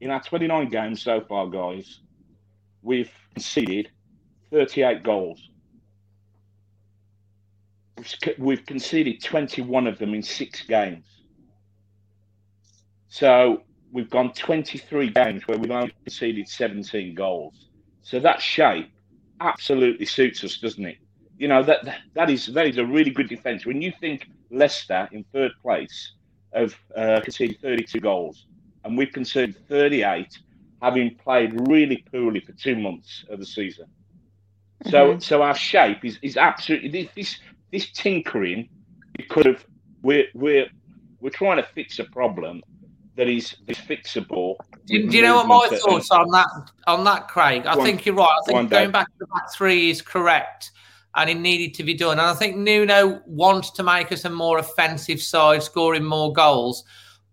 in 0.00 0.10
our 0.10 0.22
29 0.22 0.68
games 0.68 1.02
so 1.02 1.20
far, 1.20 1.46
guys, 1.48 2.00
we've 2.82 3.10
conceded 3.34 3.90
38 4.50 5.02
goals. 5.02 5.50
We've 8.38 8.64
conceded 8.66 9.22
21 9.22 9.86
of 9.86 9.98
them 9.98 10.14
in 10.14 10.22
six 10.22 10.62
games. 10.62 11.06
So 13.08 13.62
we've 13.92 14.10
gone 14.10 14.32
23 14.32 15.10
games 15.10 15.46
where 15.46 15.56
we've 15.56 15.70
only 15.70 15.94
conceded 16.04 16.48
17 16.48 17.14
goals. 17.14 17.68
So 18.02 18.18
that 18.20 18.42
shape 18.42 18.90
absolutely 19.40 20.06
suits 20.06 20.42
us, 20.44 20.58
doesn't 20.58 20.84
it? 20.84 20.98
You 21.38 21.48
know 21.48 21.62
that 21.62 21.86
that 22.14 22.30
is 22.30 22.46
that 22.46 22.66
is 22.66 22.78
a 22.78 22.84
really 22.84 23.10
good 23.10 23.28
defence. 23.28 23.66
When 23.66 23.82
you 23.82 23.92
think 24.00 24.28
Leicester 24.50 25.08
in 25.12 25.24
third 25.32 25.52
place 25.62 26.12
have 26.54 26.74
uh, 26.96 27.20
conceded 27.22 27.60
32 27.60 27.98
goals, 28.00 28.46
and 28.84 28.96
we've 28.96 29.12
conceded 29.12 29.56
38, 29.68 30.38
having 30.82 31.14
played 31.16 31.68
really 31.68 32.04
poorly 32.12 32.40
for 32.40 32.52
two 32.52 32.76
months 32.76 33.24
of 33.30 33.38
the 33.38 33.46
season. 33.46 33.86
So, 34.90 35.14
Mhm. 35.14 35.22
so 35.22 35.42
our 35.42 35.54
shape 35.54 36.04
is, 36.04 36.18
is 36.22 36.36
absolutely 36.36 36.88
this, 36.90 37.08
this 37.16 37.38
this 37.70 37.90
tinkering 37.90 38.68
because 39.16 39.46
of 39.46 39.64
we're 40.02 40.26
we're 40.34 40.66
we're 41.20 41.30
trying 41.30 41.56
to 41.56 41.62
fix 41.62 41.98
a 41.98 42.04
problem 42.04 42.62
that 43.16 43.28
is, 43.28 43.54
is 43.68 43.78
fixable. 43.78 44.56
Do, 44.86 45.08
do 45.08 45.16
you 45.16 45.22
know 45.22 45.36
what 45.36 45.46
my 45.48 45.78
thoughts 45.78 46.10
on 46.10 46.28
that 46.32 46.48
on 46.86 47.04
that, 47.04 47.28
Craig? 47.28 47.64
I 47.66 47.74
Go 47.74 47.80
on. 47.80 47.86
think 47.86 48.04
you're 48.04 48.14
right. 48.14 48.26
I 48.42 48.44
think 48.46 48.70
going 48.70 48.84
Dave. 48.86 48.92
back 48.92 49.06
to 49.06 49.12
the 49.20 49.26
back 49.28 49.50
three 49.54 49.88
is 49.88 50.02
correct, 50.02 50.72
and 51.14 51.30
it 51.30 51.38
needed 51.38 51.74
to 51.76 51.82
be 51.84 51.94
done. 51.94 52.18
And 52.18 52.26
I 52.28 52.34
think 52.34 52.56
Nuno 52.56 53.22
wants 53.26 53.70
to 53.72 53.82
make 53.82 54.12
us 54.12 54.24
a 54.26 54.30
more 54.30 54.58
offensive 54.58 55.22
side, 55.22 55.62
scoring 55.62 56.04
more 56.04 56.32
goals. 56.32 56.84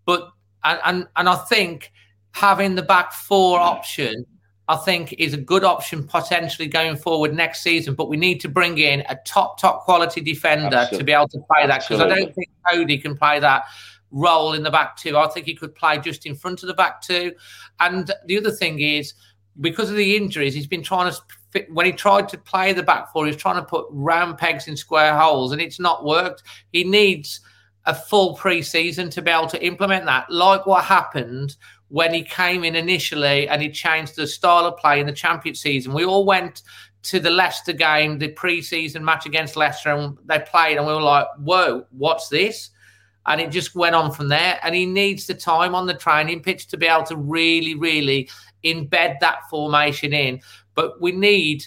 But 0.06 0.30
and 0.64 0.80
and, 0.86 1.08
and 1.16 1.30
I 1.30 1.36
think 1.36 1.92
having 2.32 2.76
the 2.76 2.82
back 2.82 3.12
four 3.14 3.60
option, 3.60 4.26
I 4.68 4.78
think, 4.78 5.14
is 5.14 5.34
a 5.34 5.38
good 5.38 5.64
option 5.64 6.08
potentially 6.08 6.68
going 6.68 6.96
forward 6.96 7.34
next 7.34 7.62
season. 7.62 7.94
But 7.94 8.10
we 8.10 8.18
need 8.18 8.40
to 8.42 8.50
bring 8.50 8.78
in 8.78 9.04
a 9.10 9.18
top 9.26 9.60
top 9.60 9.82
quality 9.82 10.22
defender 10.22 10.88
to 10.92 11.04
be 11.04 11.12
able 11.12 11.28
to 11.30 11.40
play 11.52 11.68
that 11.68 11.82
because 11.82 12.02
I 12.02 12.08
don't 12.08 12.34
think 12.34 12.50
Cody 12.70 12.98
can 12.98 13.18
play 13.18 13.40
that 13.40 13.64
role 14.12 14.54
in 14.54 14.64
the 14.64 14.72
back 14.72 14.98
two. 14.98 15.18
I 15.18 15.28
think 15.28 15.46
he 15.46 15.56
could 15.56 15.74
play 15.74 15.98
just 15.98 16.26
in 16.26 16.36
front 16.36 16.64
of 16.64 16.68
the 16.68 16.74
back 16.74 17.02
two. 17.02 17.34
And 17.80 18.12
the 18.26 18.38
other 18.38 18.52
thing 18.52 18.80
is, 18.80 19.14
because 19.60 19.90
of 19.90 19.96
the 19.96 20.16
injuries, 20.16 20.54
he's 20.54 20.68
been 20.68 20.84
trying 20.84 21.12
to 21.12 21.20
fit, 21.50 21.72
when 21.74 21.86
he 21.86 21.92
tried 21.92 22.30
to 22.30 22.38
play 22.38 22.74
the 22.74 22.84
back 22.84 23.12
four, 23.12 23.26
he 23.26 23.32
was 23.32 23.42
trying 23.42 23.56
to 23.56 23.64
put 23.64 23.86
round 23.90 24.38
pegs 24.38 24.68
in 24.68 24.78
square 24.78 25.18
holes, 25.18 25.52
and 25.52 25.62
it's 25.62 25.80
not 25.80 26.06
worked. 26.06 26.44
He 26.72 26.84
needs 26.84 27.42
a 27.86 27.96
full 27.96 28.36
pre-season 28.36 29.10
to 29.10 29.22
be 29.22 29.32
able 29.32 29.48
to 29.48 29.66
implement 29.66 30.06
that, 30.06 30.30
like 30.30 30.66
what 30.66 30.84
happened 30.84 31.56
when 31.88 32.14
he 32.14 32.24
came 32.24 32.64
in 32.64 32.76
initially 32.76 33.48
and 33.48 33.62
he 33.62 33.70
changed 33.70 34.16
the 34.16 34.28
style 34.28 34.66
of 34.66 34.78
play 34.78 35.00
in 35.00 35.08
the 35.08 35.14
champion 35.14 35.56
season. 35.56 35.94
We 35.94 36.06
all 36.06 36.26
went 36.26 36.62
to 37.04 37.20
the 37.20 37.32
Leicester 37.32 37.74
game, 37.74 38.20
the 38.20 38.30
pre-season 38.30 39.04
match 39.04 39.26
against 39.26 39.56
Leicester, 39.56 39.90
and 39.90 40.18
they 40.26 40.40
played, 40.40 40.78
and 40.78 40.86
we 40.86 40.94
were 40.94 41.02
like, 41.02 41.28
"Whoa, 41.40 41.86
what's 41.90 42.30
this?" 42.30 42.70
and 43.26 43.40
it 43.40 43.52
just 43.52 43.76
went 43.76 43.96
on 43.96 44.12
from 44.12 44.30
there. 44.30 44.60
And 44.64 44.74
he 44.74 44.86
needs 44.86 45.28
the 45.28 45.34
time 45.34 45.76
on 45.76 45.86
the 45.86 45.94
training 45.94 46.42
pitch 46.42 46.68
to 46.68 46.78
be 46.78 46.88
able 46.88 47.04
to 47.06 47.16
really, 47.16 47.76
really 47.76 48.30
embed 48.64 49.20
that 49.20 49.50
formation 49.50 50.14
in. 50.14 50.42
But 50.76 51.02
we 51.02 51.12
need 51.12 51.66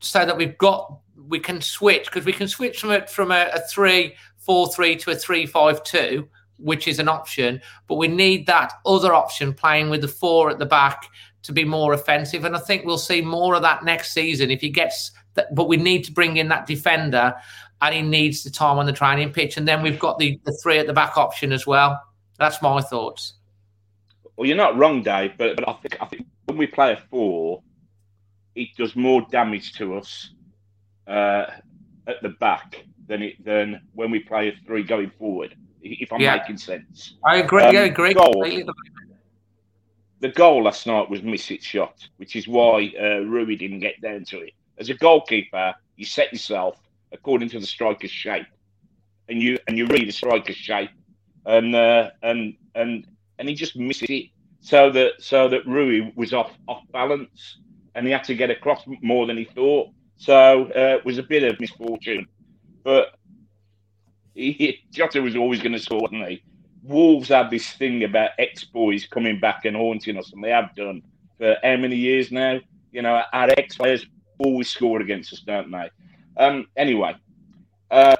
so 0.00 0.24
that 0.24 0.36
we've 0.36 0.58
got 0.58 0.98
we 1.28 1.38
can 1.38 1.60
switch 1.60 2.04
because 2.04 2.26
we 2.26 2.32
can 2.32 2.46
switch 2.48 2.80
from 2.80 2.90
a 2.90 3.06
from 3.06 3.32
a, 3.32 3.50
a 3.54 3.60
three 3.60 4.14
four 4.44 4.72
three 4.72 4.96
to 4.96 5.10
a 5.10 5.14
three 5.14 5.46
five 5.46 5.82
two, 5.84 6.28
which 6.58 6.88
is 6.88 6.98
an 6.98 7.08
option. 7.08 7.60
But 7.88 7.96
we 7.96 8.08
need 8.08 8.46
that 8.46 8.72
other 8.86 9.14
option 9.14 9.52
playing 9.52 9.90
with 9.90 10.00
the 10.00 10.08
four 10.08 10.50
at 10.50 10.58
the 10.58 10.66
back 10.66 11.06
to 11.42 11.52
be 11.52 11.64
more 11.64 11.92
offensive. 11.92 12.44
And 12.44 12.56
I 12.56 12.60
think 12.60 12.84
we'll 12.84 12.98
see 12.98 13.20
more 13.20 13.54
of 13.54 13.62
that 13.62 13.84
next 13.84 14.12
season 14.12 14.50
if 14.50 14.60
he 14.60 14.70
gets 14.70 15.10
that. 15.34 15.54
But 15.54 15.68
we 15.68 15.76
need 15.76 16.04
to 16.04 16.12
bring 16.12 16.36
in 16.36 16.48
that 16.48 16.66
defender 16.66 17.34
and 17.82 17.94
he 17.94 18.02
needs 18.02 18.42
the 18.42 18.50
time 18.50 18.78
on 18.78 18.86
the 18.86 18.92
training 18.92 19.32
pitch. 19.32 19.56
And 19.56 19.68
then 19.68 19.82
we've 19.82 19.98
got 19.98 20.18
the, 20.18 20.40
the 20.44 20.58
three 20.62 20.78
at 20.78 20.86
the 20.86 20.92
back 20.92 21.16
option 21.18 21.52
as 21.52 21.66
well. 21.66 22.02
That's 22.38 22.62
my 22.62 22.80
thoughts. 22.80 23.34
Well, 24.36 24.48
you're 24.48 24.56
not 24.56 24.76
wrong, 24.76 25.02
Dave, 25.02 25.32
but, 25.38 25.54
but 25.56 25.68
I 25.68 25.72
think 25.74 25.96
I 26.00 26.06
think 26.06 26.26
when 26.46 26.56
we 26.56 26.66
play 26.66 26.92
a 26.92 26.96
four, 26.96 27.62
it 28.54 28.68
does 28.76 28.96
more 28.96 29.26
damage 29.30 29.74
to 29.74 29.96
us 29.96 30.30
uh, 31.06 31.46
at 32.06 32.22
the 32.22 32.30
back 32.40 32.84
than 33.08 33.22
it 33.22 33.44
than 33.44 33.80
when 33.92 34.10
we 34.10 34.20
play 34.20 34.48
a 34.48 34.56
three 34.66 34.82
going 34.82 35.10
forward. 35.18 35.54
If 35.82 36.12
I'm 36.12 36.20
Yeah. 36.20 36.36
making 36.36 36.56
sense. 36.58 37.16
I 37.24 37.36
agree. 37.38 37.62
Um, 37.62 37.76
I 37.76 37.80
agree. 37.80 38.14
goal. 38.14 38.44
the 40.20 40.28
goal 40.30 40.62
last 40.62 40.86
night 40.86 41.10
was 41.10 41.22
miss 41.22 41.50
it 41.50 41.62
shot, 41.62 41.96
which 42.16 42.34
is 42.34 42.48
why 42.48 42.90
uh, 42.98 43.18
Rui 43.20 43.56
didn't 43.56 43.80
get 43.80 44.00
down 44.00 44.24
to 44.26 44.40
it. 44.40 44.52
As 44.78 44.88
a 44.88 44.94
goalkeeper, 44.94 45.74
you 45.96 46.06
set 46.06 46.32
yourself 46.32 46.78
according 47.12 47.50
to 47.50 47.60
the 47.60 47.66
striker's 47.66 48.10
shape, 48.10 48.46
and 49.28 49.42
you 49.42 49.58
and 49.68 49.76
you 49.76 49.86
read 49.86 50.08
the 50.08 50.12
striker's 50.12 50.56
shape, 50.56 50.90
and 51.44 51.74
uh, 51.74 52.10
and 52.22 52.54
and 52.74 53.06
and 53.38 53.48
he 53.48 53.54
just 53.54 53.76
missed 53.76 54.08
it, 54.08 54.30
so 54.60 54.90
that 54.90 55.12
so 55.20 55.48
that 55.48 55.66
Rui 55.66 56.10
was 56.16 56.32
off 56.32 56.52
off 56.68 56.82
balance, 56.92 57.58
and 57.94 58.06
he 58.06 58.12
had 58.12 58.24
to 58.24 58.34
get 58.34 58.50
across 58.50 58.82
more 59.02 59.26
than 59.26 59.36
he 59.36 59.44
thought. 59.44 59.90
So 60.16 60.66
uh, 60.66 60.96
it 60.96 61.04
was 61.04 61.18
a 61.18 61.22
bit 61.22 61.42
of 61.42 61.60
misfortune, 61.60 62.26
but 62.84 63.14
he, 64.34 64.80
Jota 64.90 65.20
was 65.20 65.36
always 65.36 65.60
going 65.60 65.72
to 65.72 65.78
score, 65.78 66.00
wasn't 66.00 66.28
he? 66.28 66.42
Wolves 66.82 67.30
have 67.30 67.50
this 67.50 67.72
thing 67.72 68.04
about 68.04 68.30
ex 68.38 68.64
boys 68.64 69.06
coming 69.06 69.40
back 69.40 69.64
and 69.64 69.76
haunting 69.76 70.18
us, 70.18 70.32
and 70.32 70.44
they 70.44 70.50
have 70.50 70.74
done 70.76 71.02
for 71.38 71.56
how 71.62 71.76
many 71.76 71.96
years 71.96 72.30
now? 72.30 72.60
You 72.92 73.02
know, 73.02 73.22
our 73.32 73.48
ex 73.56 73.76
players 73.76 74.06
always 74.38 74.68
score 74.68 75.00
against 75.00 75.32
us, 75.32 75.40
don't 75.40 75.70
they? 75.70 75.90
Um, 76.36 76.66
anyway, 76.76 77.16
uh, 77.90 78.16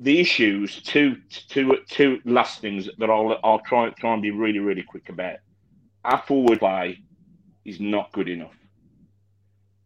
the 0.00 0.20
issues, 0.20 0.82
two, 0.82 1.16
two, 1.28 1.78
two 1.88 2.20
last 2.24 2.60
things 2.60 2.88
that 2.98 3.10
I'll, 3.10 3.38
I'll 3.44 3.60
try, 3.60 3.90
try 3.90 4.14
and 4.14 4.22
be 4.22 4.30
really, 4.30 4.58
really 4.60 4.82
quick 4.82 5.08
about. 5.08 5.36
Our 6.04 6.22
forward 6.26 6.60
play 6.60 7.00
is 7.64 7.80
not 7.80 8.12
good 8.12 8.28
enough. 8.28 8.54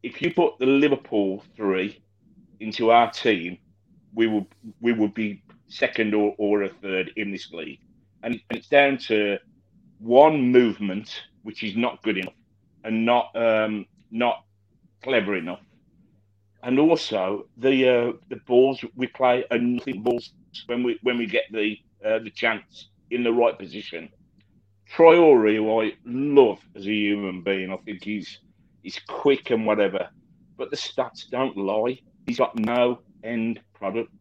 If 0.02 0.22
you 0.22 0.32
put 0.32 0.58
the 0.58 0.66
Liverpool 0.66 1.42
three 1.56 2.02
into 2.60 2.90
our 2.90 3.10
team, 3.10 3.58
we 4.14 4.26
will 4.26 4.46
we 4.80 4.92
would 4.92 5.14
be 5.14 5.42
second 5.68 6.14
or, 6.14 6.34
or 6.38 6.62
a 6.64 6.68
third 6.68 7.12
in 7.16 7.30
this 7.30 7.50
league. 7.52 7.80
And 8.22 8.40
it's 8.50 8.68
down 8.68 8.98
to 9.08 9.38
one 9.98 10.40
movement 10.50 11.22
which 11.42 11.62
is 11.62 11.76
not 11.76 12.02
good 12.02 12.18
enough 12.18 12.34
and 12.84 13.04
not 13.04 13.34
um, 13.36 13.86
not 14.10 14.44
clever 15.02 15.36
enough. 15.36 15.60
And 16.62 16.78
also 16.78 17.46
the 17.56 17.88
uh, 17.88 18.12
the 18.28 18.36
balls 18.46 18.84
we 18.96 19.06
play 19.06 19.44
are 19.50 19.58
nothing 19.58 20.02
balls 20.02 20.32
when 20.66 20.82
we 20.82 20.98
when 21.02 21.18
we 21.18 21.26
get 21.26 21.44
the 21.52 21.76
uh, 22.04 22.18
the 22.18 22.30
chance 22.30 22.88
in 23.10 23.22
the 23.22 23.32
right 23.32 23.58
position. 23.58 24.08
Traore, 24.90 25.56
who 25.56 25.80
I 25.82 25.92
love 26.04 26.58
as 26.74 26.86
a 26.86 26.92
human 26.92 27.42
being, 27.42 27.70
I 27.72 27.76
think 27.78 28.02
he's 28.02 28.40
he's 28.82 29.00
quick 29.06 29.50
and 29.50 29.66
whatever, 29.66 30.08
but 30.56 30.70
the 30.70 30.76
stats 30.76 31.28
don't 31.30 31.56
lie. 31.56 32.00
He's 32.28 32.38
got 32.38 32.56
no 32.56 33.00
end 33.24 33.60
product. 33.74 34.12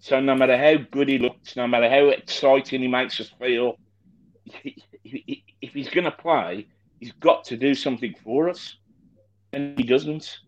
So 0.00 0.18
no 0.18 0.34
matter 0.34 0.56
how 0.56 0.82
good 0.90 1.08
he 1.08 1.18
looks, 1.18 1.54
no 1.54 1.68
matter 1.68 1.88
how 1.88 2.08
exciting 2.08 2.80
he 2.80 2.88
makes 2.88 3.20
us 3.20 3.30
feel, 3.38 3.78
if 4.64 5.72
he's 5.72 5.90
going 5.90 6.04
to 6.04 6.10
play, 6.10 6.66
he's 6.98 7.12
got 7.12 7.44
to 7.44 7.56
do 7.56 7.74
something 7.74 8.14
for 8.24 8.48
us, 8.48 8.76
and 9.52 9.78
he 9.78 9.84
doesn't. 9.84 10.38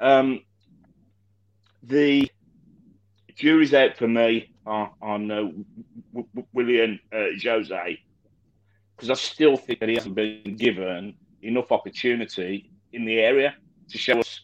Um, 0.00 0.40
the 1.82 2.30
jury's 3.34 3.74
out 3.74 3.96
for 3.96 4.08
me 4.08 4.54
on, 4.64 5.30
uh, 5.30 5.50
William 6.52 6.98
uh, 7.12 7.26
Jose 7.42 7.98
because 8.96 9.10
I 9.10 9.14
still 9.14 9.56
think 9.56 9.80
that 9.80 9.88
he 9.88 9.96
hasn't 9.96 10.14
been 10.14 10.56
given 10.56 11.16
enough 11.42 11.72
opportunity 11.72 12.70
in 12.92 13.04
the 13.04 13.18
area 13.18 13.54
to 13.90 13.98
show 13.98 14.20
us 14.20 14.43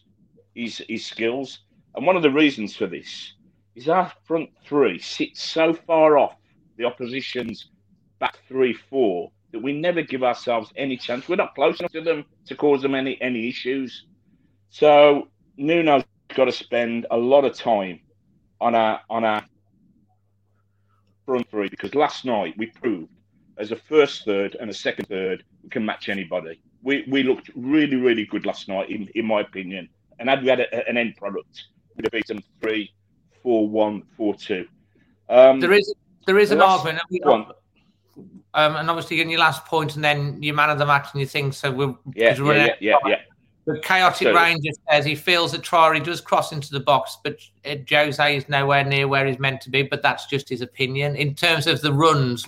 his, 0.55 0.81
his 0.87 1.05
skills. 1.05 1.59
And 1.95 2.05
one 2.05 2.15
of 2.15 2.23
the 2.23 2.31
reasons 2.31 2.75
for 2.75 2.87
this 2.87 3.33
is 3.75 3.89
our 3.89 4.11
front 4.25 4.49
three 4.65 4.99
sits 4.99 5.43
so 5.43 5.73
far 5.73 6.17
off 6.17 6.35
the 6.77 6.85
opposition's 6.85 7.69
back 8.19 8.37
three, 8.47 8.73
four 8.73 9.31
that 9.51 9.61
we 9.61 9.73
never 9.73 10.01
give 10.01 10.23
ourselves 10.23 10.71
any 10.75 10.97
chance. 10.97 11.27
We're 11.27 11.35
not 11.35 11.55
close 11.55 11.79
enough 11.79 11.91
to 11.91 12.01
them 12.01 12.25
to 12.45 12.55
cause 12.55 12.81
them 12.81 12.95
any 12.95 13.21
any 13.21 13.47
issues. 13.47 14.05
So 14.69 15.27
Nuno's 15.57 16.03
got 16.35 16.45
to 16.45 16.51
spend 16.51 17.05
a 17.11 17.17
lot 17.17 17.43
of 17.45 17.53
time 17.53 17.99
on 18.61 18.75
our 18.75 19.01
on 19.09 19.23
our 19.23 19.43
front 21.25 21.49
three 21.49 21.69
because 21.69 21.93
last 21.95 22.25
night 22.25 22.53
we 22.57 22.67
proved 22.67 23.09
as 23.57 23.71
a 23.71 23.75
first 23.75 24.25
third 24.25 24.55
and 24.59 24.69
a 24.69 24.73
second 24.73 25.05
third 25.05 25.43
we 25.63 25.69
can 25.69 25.85
match 25.85 26.09
anybody. 26.09 26.61
We 26.83 27.05
we 27.09 27.23
looked 27.23 27.49
really 27.55 27.97
really 27.97 28.25
good 28.25 28.45
last 28.45 28.67
night 28.67 28.89
in 28.89 29.09
in 29.15 29.25
my 29.25 29.41
opinion. 29.41 29.89
And 30.21 30.29
had 30.29 30.43
we 30.43 30.49
had 30.49 30.59
a, 30.59 30.87
an 30.87 30.97
end 30.97 31.17
product, 31.17 31.65
we'd 31.95 32.05
have 32.05 32.11
beaten 32.11 32.43
three 32.61 32.93
four 33.41 33.67
one 33.67 34.03
four 34.15 34.35
two. 34.35 34.67
Um, 35.27 35.59
there 35.59 35.73
is 35.73 35.93
there 36.27 36.37
is 36.37 36.51
an 36.51 36.61
argument. 36.61 37.01
One. 37.23 37.47
Um, 38.53 38.75
and 38.75 38.89
obviously, 38.89 39.19
in 39.19 39.29
your 39.29 39.39
last 39.39 39.65
point, 39.65 39.95
and 39.95 40.03
then 40.03 40.41
your 40.43 40.53
man 40.53 40.69
of 40.69 40.77
the 40.77 40.85
match, 40.85 41.07
and 41.11 41.21
you 41.21 41.25
think 41.25 41.53
so. 41.53 41.71
We're, 41.71 41.95
yeah, 42.13 42.35
yeah, 42.35 42.53
yeah, 42.53 42.75
yeah, 42.79 42.97
yeah. 43.07 43.15
The 43.65 43.79
chaotic 43.79 44.27
so, 44.27 44.33
Ranger 44.33 44.71
says 44.89 45.05
he 45.05 45.15
feels 45.15 45.53
that 45.53 45.61
Traore 45.61 46.03
does 46.03 46.21
cross 46.21 46.51
into 46.51 46.71
the 46.71 46.79
box, 46.79 47.17
but 47.23 47.37
Jose 47.89 48.37
is 48.37 48.47
nowhere 48.47 48.83
near 48.83 49.07
where 49.07 49.25
he's 49.25 49.39
meant 49.39 49.61
to 49.61 49.69
be. 49.71 49.83
But 49.83 50.03
that's 50.03 50.27
just 50.27 50.49
his 50.49 50.61
opinion. 50.61 51.15
In 51.15 51.33
terms 51.33 51.65
of 51.65 51.81
the 51.81 51.93
runs, 51.93 52.45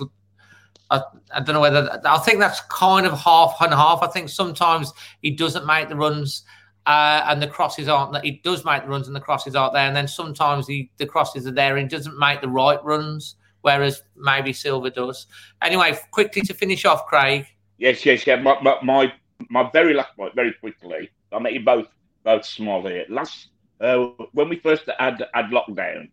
I, 0.90 1.00
I 1.32 1.40
don't 1.40 1.54
know 1.54 1.60
whether 1.60 2.00
I 2.04 2.18
think 2.18 2.38
that's 2.38 2.60
kind 2.70 3.06
of 3.06 3.18
half 3.18 3.56
and 3.60 3.72
half. 3.72 4.00
I 4.02 4.08
think 4.08 4.28
sometimes 4.28 4.92
he 5.22 5.30
doesn't 5.32 5.66
make 5.66 5.88
the 5.88 5.96
runs 5.96 6.44
uh, 6.86 7.24
and 7.26 7.42
the 7.42 7.46
crosses 7.46 7.88
aren't 7.88 8.12
that 8.12 8.24
he 8.24 8.40
does 8.44 8.64
make 8.64 8.82
the 8.82 8.88
runs 8.88 9.06
and 9.06 9.16
the 9.16 9.20
crosses 9.20 9.54
aren't 9.54 9.72
there. 9.72 9.86
And 9.86 9.96
then 9.96 10.08
sometimes 10.08 10.66
he, 10.66 10.90
the 10.98 11.06
crosses 11.06 11.46
are 11.46 11.52
there 11.52 11.76
and 11.76 11.88
doesn't 11.88 12.18
make 12.18 12.40
the 12.40 12.48
right 12.48 12.82
runs 12.84 13.36
whereas 13.62 14.02
maybe 14.14 14.52
Silva 14.52 14.90
does. 14.90 15.26
Anyway 15.62 15.96
quickly 16.10 16.42
to 16.42 16.52
finish 16.54 16.84
off 16.84 17.06
Craig. 17.06 17.46
Yes 17.78 18.04
yes 18.04 18.26
yeah. 18.26 18.36
My 18.36 18.60
my, 18.60 18.76
my, 18.82 19.12
my 19.48 19.70
very 19.72 19.94
last 19.94 20.14
point 20.16 20.34
very 20.34 20.52
quickly 20.54 21.10
I 21.32 21.38
met 21.38 21.54
you 21.54 21.64
both 21.64 21.88
both 22.24 22.44
small 22.44 22.86
here. 22.86 23.06
Last 23.08 23.48
uh, 23.80 24.08
when 24.32 24.48
we 24.48 24.58
first 24.58 24.84
had 24.98 25.24
had 25.32 25.46
lockdown 25.46 26.10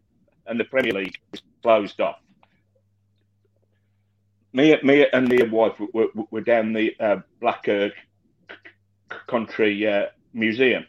and 0.48 0.60
the 0.60 0.64
Premier 0.64 0.94
League 0.94 1.20
was 1.32 1.42
closed 1.62 2.00
off 2.00 2.18
me, 4.54 4.78
me 4.84 5.08
and 5.14 5.28
the 5.28 5.44
wife 5.44 5.74
were, 5.94 6.08
were, 6.30 6.42
down 6.42 6.74
the 6.74 6.96
uh, 7.00 7.18
Black 7.40 7.68
Country 9.28 9.88
uh, 9.88 10.08
museum. 10.34 10.86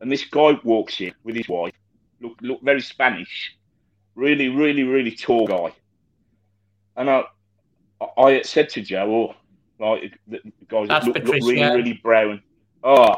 And 0.00 0.10
this 0.10 0.24
guy 0.24 0.58
walks 0.64 1.00
in 1.00 1.14
with 1.24 1.36
his 1.36 1.48
wife, 1.48 1.72
look, 2.20 2.34
look 2.40 2.62
very 2.62 2.80
Spanish, 2.80 3.56
really, 4.14 4.48
really, 4.48 4.82
really 4.82 5.10
tall 5.10 5.46
guy. 5.46 5.72
And 6.96 7.10
I, 7.10 7.24
I 8.18 8.42
said 8.42 8.68
to 8.70 8.82
Joe, 8.82 9.34
oh, 9.80 9.84
like 9.84 10.18
the 10.26 10.40
guys 10.68 10.88
look, 11.06 11.16
look 11.16 11.26
really, 11.26 11.62
really 11.62 12.00
brown. 12.02 12.42
Oh, 12.82 13.16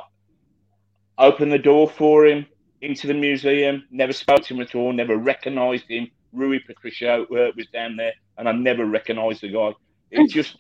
open 1.18 1.48
the 1.48 1.58
door 1.58 1.88
for 1.88 2.26
him 2.26 2.46
into 2.80 3.06
the 3.06 3.14
museum. 3.14 3.84
Never 3.90 4.12
spoke 4.12 4.44
to 4.44 4.54
him 4.54 4.60
at 4.60 4.74
all. 4.74 4.92
Never 4.92 5.16
recognised 5.16 5.88
him. 5.88 6.10
Rui 6.32 6.58
Patricio 6.60 7.24
uh, 7.24 7.52
was 7.56 7.66
down 7.72 7.96
there, 7.96 8.12
and 8.36 8.48
I 8.48 8.52
never 8.52 8.84
recognised 8.84 9.40
the 9.40 9.48
guy. 9.48 9.72
It 10.10 10.30
just 10.30 10.58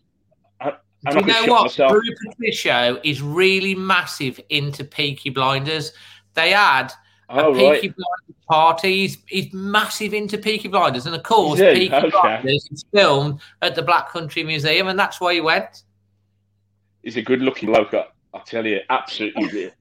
and 0.60 0.72
Do 0.72 0.87
you 1.06 1.22
know 1.22 1.44
what? 1.46 1.62
Myself. 1.64 1.92
Rui 1.92 2.14
Patricio 2.26 3.00
is 3.04 3.22
really 3.22 3.74
massive 3.74 4.40
into 4.48 4.84
Peaky 4.84 5.30
Blinders. 5.30 5.92
They 6.34 6.50
had 6.50 6.88
a 7.28 7.44
oh, 7.44 7.52
Peaky. 7.52 7.88
Blinders 7.88 8.44
party. 8.48 8.96
He's, 8.96 9.18
he's, 9.26 9.52
massive 9.52 10.14
into 10.14 10.38
Peaky 10.38 10.68
Blinders. 10.68 11.06
And 11.06 11.14
of 11.14 11.22
course, 11.22 11.60
Peaky 11.60 11.94
okay. 11.94 12.10
Blinders 12.10 12.68
is 12.70 12.84
filmed 12.92 13.40
at 13.62 13.74
the 13.74 13.82
Black 13.82 14.08
Country 14.10 14.42
Museum, 14.42 14.88
and 14.88 14.98
that's 14.98 15.20
why 15.20 15.34
he 15.34 15.40
went. 15.40 15.82
He's 17.02 17.16
a 17.16 17.22
good 17.22 17.42
looking 17.42 17.70
bloke, 17.70 17.94
I 17.94 18.38
tell 18.44 18.66
you. 18.66 18.80
Absolutely. 18.90 19.70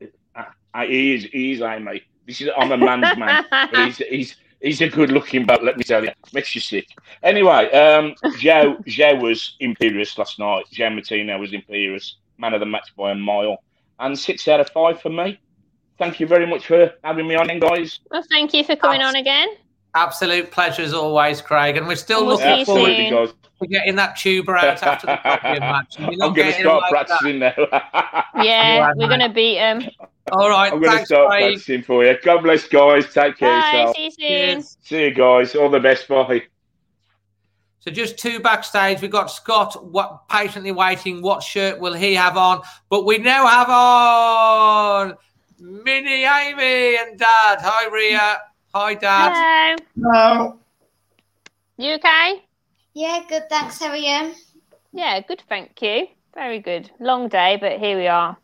he 0.86 1.16
is, 1.16 1.24
he 1.26 1.54
is, 1.54 1.62
I 1.62 1.80
mate. 1.80 2.04
This 2.26 2.42
is, 2.42 2.50
I'm 2.58 2.72
a 2.72 2.78
man's 2.78 3.18
man. 3.18 3.46
He's, 3.74 3.98
he's, 3.98 4.36
he's 4.62 4.82
a 4.82 4.90
good 4.90 5.12
looking 5.12 5.46
but 5.46 5.64
let 5.64 5.78
me 5.78 5.84
tell 5.84 6.04
you. 6.04 6.12
Makes 6.34 6.56
you 6.56 6.62
sick. 6.62 6.88
Anyway, 7.24 7.72
um, 7.72 8.16
Joe, 8.38 8.78
Joe 8.86 9.16
was 9.16 9.56
imperious 9.60 10.18
last 10.18 10.40
night. 10.40 10.66
Joe 10.72 10.90
Martino 10.90 11.38
was 11.40 11.54
imperious. 11.54 12.18
Man 12.38 12.54
of 12.54 12.60
the 12.60 12.66
match 12.66 12.96
by 12.96 13.12
a 13.12 13.16
mile. 13.16 13.58
And 14.00 14.18
six 14.18 14.48
out 14.48 14.60
of 14.60 14.70
five 14.70 15.02
for 15.02 15.10
me. 15.10 15.40
Thank 15.98 16.20
you 16.20 16.28
very 16.28 16.46
much 16.46 16.68
for 16.68 16.94
having 17.04 17.28
me 17.28 17.36
on, 17.36 17.48
guys. 17.60 18.00
Well, 18.12 18.24
thank 18.30 18.54
you 18.54 18.64
for 18.64 18.76
coming 18.76 19.02
Abs- 19.02 19.10
on 19.10 19.16
again. 19.16 19.48
Absolute 19.96 20.52
pleasure 20.52 20.84
as 20.84 20.94
always, 20.94 21.42
Craig. 21.42 21.78
And 21.78 21.88
we're 21.88 21.96
still 21.96 22.26
we'll 22.26 22.38
looking 22.38 22.66
forward 22.66 23.34
to 23.60 23.68
getting 23.68 23.96
that 23.96 24.16
tuber 24.16 24.58
out 24.58 24.82
after 24.84 25.08
the 25.08 25.60
match. 25.60 25.96
I'm 26.00 26.34
going 26.34 26.36
to 26.36 26.54
start 26.54 26.84
practicing 26.90 27.40
now. 27.40 27.54
yeah, 28.44 28.92
we're 28.96 29.08
going 29.08 29.20
to 29.20 29.30
beat 29.30 29.58
him. 29.58 29.84
All 30.32 30.50
right. 30.50 30.72
I'm 30.72 30.82
going 30.82 31.00
to 31.00 31.06
start 31.06 31.30
Craig. 31.30 31.44
practicing 31.44 31.84
for 31.84 32.06
you. 32.06 32.18
God 32.24 32.44
bless, 32.44 32.68
guys. 32.68 33.06
Take 33.14 33.38
care 33.38 33.62
Bye, 33.62 33.72
yourself. 33.72 33.96
See 33.96 34.04
you 34.04 34.12
soon. 34.12 34.64
See 34.82 35.04
you 35.06 35.14
guys. 35.14 35.56
All 35.56 35.70
the 35.70 35.80
best. 35.80 36.08
Bye. 36.08 36.44
So 37.80 37.92
just 37.92 38.18
two 38.18 38.40
backstage. 38.40 39.02
We've 39.02 39.10
got 39.10 39.32
Scott 39.32 39.92
what, 39.92 40.28
patiently 40.28 40.74
waiting. 40.74 41.22
What 41.22 41.42
shirt 41.42 41.80
will 41.80 41.94
he 41.94 42.16
have 42.16 42.36
on? 42.36 42.62
But 42.90 43.06
we 43.06 43.18
now 43.18 43.48
have 43.48 43.70
on 43.70 45.18
Mini 45.60 46.26
Amy 46.26 46.98
and 46.98 47.18
Dad. 47.18 47.60
Hi, 47.62 47.88
Ria. 47.88 48.40
Hi, 48.76 48.94
Dad. 48.94 49.80
Hello. 49.96 50.14
Hello. 50.14 50.60
You 51.78 51.94
okay? 51.94 52.44
Yeah, 52.98 53.20
good. 53.30 53.48
Thanks. 53.48 53.78
How 53.78 53.90
are 53.90 53.96
you? 53.96 54.34
Yeah, 54.92 55.22
good. 55.22 55.44
Thank 55.48 55.80
you. 55.84 56.08
Very 56.34 56.60
good. 56.60 56.90
Long 57.00 57.28
day, 57.28 57.56
but 57.62 57.74
here 57.74 57.96
we 57.96 58.08
are. 58.08 58.36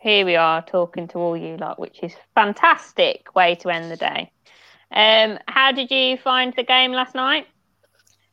Here 0.00 0.26
we 0.26 0.36
are 0.36 0.60
talking 0.60 1.08
to 1.08 1.18
all 1.18 1.34
you 1.34 1.56
lot, 1.56 1.78
which 1.78 2.02
is 2.02 2.12
fantastic 2.34 3.34
way 3.34 3.54
to 3.54 3.70
end 3.70 3.90
the 3.90 3.96
day. 3.96 4.30
Um, 4.94 5.38
how 5.48 5.72
did 5.72 5.90
you 5.90 6.18
find 6.18 6.52
the 6.54 6.62
game 6.62 6.92
last 6.92 7.14
night? 7.14 7.46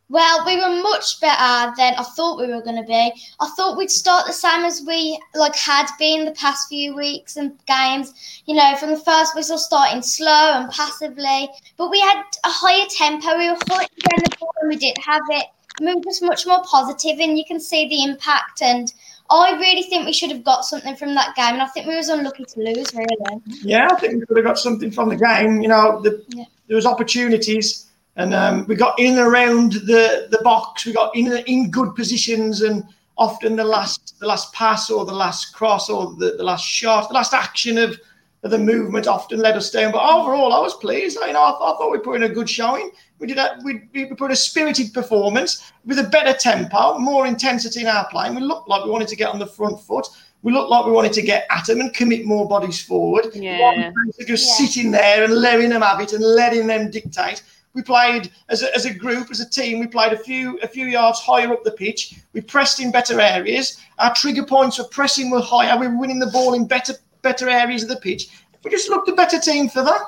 Well, 0.09 0.45
we 0.45 0.57
were 0.57 0.81
much 0.83 1.21
better 1.21 1.73
than 1.77 1.93
I 1.97 2.03
thought 2.03 2.41
we 2.41 2.53
were 2.53 2.61
going 2.61 2.81
to 2.81 2.85
be. 2.85 3.13
I 3.39 3.49
thought 3.55 3.77
we'd 3.77 3.89
start 3.89 4.27
the 4.27 4.33
same 4.33 4.65
as 4.65 4.83
we 4.85 5.17
like 5.33 5.55
had 5.55 5.87
been 5.97 6.25
the 6.25 6.31
past 6.31 6.67
few 6.67 6.93
weeks 6.93 7.37
and 7.37 7.57
games. 7.67 8.41
You 8.47 8.55
know, 8.55 8.75
from 8.75 8.89
the 8.89 8.99
first 8.99 9.33
whistle, 9.33 9.57
starting 9.57 10.01
slow 10.01 10.59
and 10.59 10.69
passively, 10.71 11.47
but 11.77 11.89
we 11.89 12.01
had 12.01 12.21
a 12.43 12.49
higher 12.49 12.85
tempo. 12.89 13.37
We 13.37 13.49
were 13.49 13.55
fighting 13.65 13.97
around 14.11 14.25
the 14.25 14.35
ball 14.41 14.51
and 14.59 14.67
we 14.67 14.75
didn't 14.75 15.05
have 15.05 15.21
it. 15.29 15.45
We 15.79 15.95
was 16.05 16.21
much 16.21 16.45
more 16.45 16.63
positive, 16.63 17.19
and 17.19 17.37
you 17.37 17.45
can 17.45 17.59
see 17.59 17.87
the 17.87 18.03
impact. 18.03 18.61
And 18.61 18.91
I 19.29 19.51
really 19.53 19.83
think 19.83 20.05
we 20.05 20.13
should 20.13 20.31
have 20.31 20.43
got 20.43 20.65
something 20.65 20.95
from 20.95 21.13
that 21.15 21.35
game, 21.35 21.53
and 21.53 21.61
I 21.61 21.67
think 21.67 21.87
we 21.87 21.95
was 21.95 22.09
unlucky 22.09 22.45
to 22.45 22.59
lose. 22.59 22.93
Really. 22.93 23.41
Yeah, 23.61 23.87
I 23.91 23.95
think 23.95 24.15
we 24.15 24.25
could 24.25 24.37
have 24.37 24.45
got 24.45 24.59
something 24.59 24.91
from 24.91 25.09
the 25.09 25.15
game. 25.15 25.61
You 25.61 25.69
know, 25.69 26.01
the, 26.01 26.23
Yeah. 26.29 26.45
there 26.67 26.75
was 26.75 26.85
opportunities, 26.85 27.87
and 28.15 28.33
um, 28.33 28.65
we 28.67 28.75
got 28.75 28.99
in 28.99 29.17
and 29.17 29.27
around 29.27 29.73
the, 29.73 30.27
the 30.31 30.39
box. 30.43 30.85
We 30.85 30.93
got 30.93 31.15
in 31.15 31.31
in 31.47 31.71
good 31.71 31.95
positions, 31.95 32.61
and 32.61 32.83
often 33.17 33.55
the 33.55 33.63
last 33.63 34.19
the 34.19 34.27
last 34.27 34.51
pass 34.53 34.89
or 34.89 35.05
the 35.05 35.13
last 35.13 35.53
cross 35.53 35.89
or 35.89 36.13
the, 36.15 36.31
the 36.37 36.43
last 36.43 36.65
shot, 36.65 37.07
the 37.09 37.13
last 37.13 37.33
action 37.33 37.77
of, 37.77 37.99
of 38.43 38.51
the 38.51 38.57
movement 38.57 39.07
often 39.07 39.39
led 39.39 39.55
us 39.55 39.69
down. 39.71 39.91
But 39.91 40.03
overall, 40.03 40.53
I 40.53 40.59
was 40.59 40.73
pleased. 40.75 41.17
You 41.21 41.33
know, 41.33 41.41
I, 41.41 41.51
I 41.51 41.77
thought 41.77 41.91
we 41.91 41.99
put 41.99 42.15
in 42.15 42.23
a 42.23 42.29
good 42.29 42.49
showing. 42.49 42.91
We 43.19 43.27
did 43.27 43.37
a, 43.37 43.59
we, 43.63 43.89
we 43.93 44.05
put 44.05 44.31
a 44.31 44.35
spirited 44.35 44.93
performance 44.93 45.71
with 45.85 45.99
a 45.99 46.03
better 46.03 46.33
tempo, 46.37 46.97
more 46.97 47.27
intensity 47.27 47.81
in 47.81 47.87
our 47.87 48.07
playing. 48.09 48.35
We 48.35 48.41
looked 48.41 48.69
like 48.69 48.85
we 48.85 48.91
wanted 48.91 49.09
to 49.09 49.15
get 49.15 49.29
on 49.29 49.39
the 49.39 49.47
front 49.47 49.79
foot. 49.81 50.07
We 50.41 50.53
looked 50.53 50.69
like 50.69 50.85
we 50.85 50.93
wanted 50.93 51.11
to 51.13 51.21
get 51.21 51.45
at 51.49 51.65
them 51.65 51.81
and 51.81 51.93
commit 51.93 52.25
more 52.25 52.47
bodies 52.47 52.81
forward. 52.81 53.27
Yeah. 53.33 53.91
So 54.13 54.25
just 54.25 54.57
sitting 54.57 54.91
there 54.91 55.25
and 55.25 55.33
letting 55.33 55.69
them 55.69 55.81
have 55.81 55.99
it 55.99 56.13
and 56.13 56.23
letting 56.23 56.67
them 56.67 56.89
dictate. 56.89 57.43
We 57.73 57.81
played 57.81 58.31
as 58.47 58.63
a, 58.63 58.73
as 58.73 58.85
a 58.85 58.93
group, 58.93 59.29
as 59.29 59.41
a 59.41 59.49
team. 59.49 59.79
We 59.79 59.87
played 59.87 60.13
a 60.13 60.17
few 60.17 60.57
a 60.59 60.67
few 60.67 60.87
yards 60.87 61.19
higher 61.19 61.51
up 61.51 61.63
the 61.63 61.71
pitch. 61.71 62.15
We 62.33 62.41
pressed 62.41 62.79
in 62.79 62.91
better 62.91 63.19
areas. 63.19 63.79
Our 63.99 64.13
trigger 64.15 64.43
points 64.43 64.77
for 64.77 64.85
pressing 64.85 65.29
were 65.29 65.41
higher. 65.41 65.77
We 65.77 65.87
were 65.87 65.97
winning 65.97 66.19
the 66.19 66.31
ball 66.31 66.53
in 66.53 66.65
better 66.65 66.93
better 67.21 67.49
areas 67.49 67.83
of 67.83 67.89
the 67.89 67.97
pitch. 67.97 68.29
We 68.63 68.71
just 68.71 68.89
looked 68.89 69.09
a 69.09 69.13
better 69.13 69.39
team 69.39 69.69
for 69.69 69.83
that. 69.83 70.01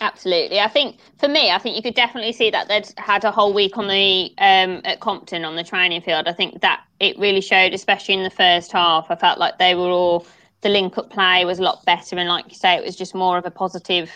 Absolutely. 0.00 0.60
I 0.60 0.68
think 0.68 0.98
for 1.18 1.28
me, 1.28 1.50
I 1.50 1.58
think 1.58 1.74
you 1.74 1.82
could 1.82 1.94
definitely 1.94 2.32
see 2.32 2.50
that 2.50 2.68
they'd 2.68 2.86
had 2.98 3.24
a 3.24 3.30
whole 3.30 3.54
week 3.54 3.78
on 3.78 3.88
the 3.88 4.30
um, 4.38 4.82
at 4.84 5.00
Compton 5.00 5.44
on 5.44 5.56
the 5.56 5.64
training 5.64 6.02
field. 6.02 6.28
I 6.28 6.34
think 6.34 6.60
that 6.60 6.82
it 7.00 7.18
really 7.18 7.40
showed, 7.40 7.72
especially 7.72 8.14
in 8.14 8.22
the 8.22 8.30
first 8.30 8.72
half. 8.72 9.06
I 9.10 9.16
felt 9.16 9.38
like 9.38 9.58
they 9.58 9.74
were 9.74 9.88
all 9.88 10.26
the 10.60 10.68
link 10.68 10.98
up 10.98 11.08
play 11.10 11.44
was 11.44 11.60
a 11.60 11.62
lot 11.62 11.84
better, 11.86 12.16
and 12.16 12.28
like 12.28 12.48
you 12.48 12.56
say, 12.56 12.76
it 12.76 12.84
was 12.84 12.94
just 12.94 13.14
more 13.14 13.38
of 13.38 13.46
a 13.46 13.50
positive, 13.50 14.10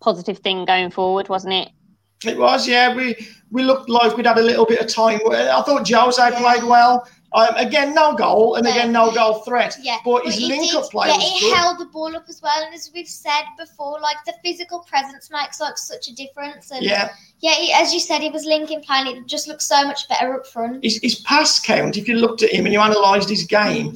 positive 0.00 0.38
thing 0.38 0.64
going 0.64 0.90
forward, 0.90 1.28
wasn't 1.28 1.54
it? 1.54 1.70
It 2.24 2.38
was, 2.38 2.68
yeah. 2.68 2.94
We 2.94 3.16
we 3.50 3.64
looked 3.64 3.88
like 3.88 4.16
we'd 4.16 4.26
had 4.26 4.38
a 4.38 4.42
little 4.42 4.66
bit 4.66 4.80
of 4.80 4.86
time. 4.86 5.18
I 5.26 5.62
thought 5.62 5.88
Jose 5.88 6.30
played 6.36 6.62
well. 6.62 7.08
Um, 7.32 7.54
again, 7.56 7.94
no 7.94 8.14
goal, 8.14 8.54
and 8.54 8.66
again, 8.66 8.90
no 8.90 9.12
goal 9.12 9.40
threat. 9.40 9.76
Yeah, 9.82 9.98
but 10.02 10.24
his 10.24 10.40
link 10.40 10.70
did- 10.70 10.76
up 10.76 10.90
play 10.90 11.08
yeah, 11.08 11.18
he 11.18 11.40
good. 11.40 11.56
held 11.56 11.78
the 11.78 11.84
ball 11.86 12.16
up 12.16 12.24
as 12.26 12.40
well, 12.40 12.62
and 12.64 12.74
as 12.74 12.90
we've 12.94 13.06
said 13.06 13.42
before, 13.58 14.00
like 14.00 14.16
the 14.24 14.32
physical 14.42 14.80
presence 14.80 15.30
makes 15.30 15.60
like 15.60 15.76
such 15.76 16.08
a 16.08 16.14
difference. 16.14 16.70
And 16.70 16.82
Yeah. 16.82 17.10
yeah, 17.40 17.52
he, 17.52 17.70
as 17.72 17.92
you 17.92 18.00
said, 18.00 18.22
he 18.22 18.30
was 18.30 18.46
linking 18.46 18.80
play, 18.80 19.00
and 19.00 19.08
it 19.08 19.26
just 19.26 19.46
looks 19.46 19.66
so 19.66 19.84
much 19.84 20.08
better 20.08 20.32
up 20.34 20.46
front. 20.46 20.82
his, 20.82 20.98
his 21.02 21.16
pass 21.16 21.60
count, 21.60 21.98
if 21.98 22.08
you 22.08 22.14
looked 22.16 22.42
at 22.42 22.50
him 22.50 22.64
and 22.64 22.72
you 22.72 22.80
analysed 22.80 23.28
his 23.28 23.44
game, 23.44 23.92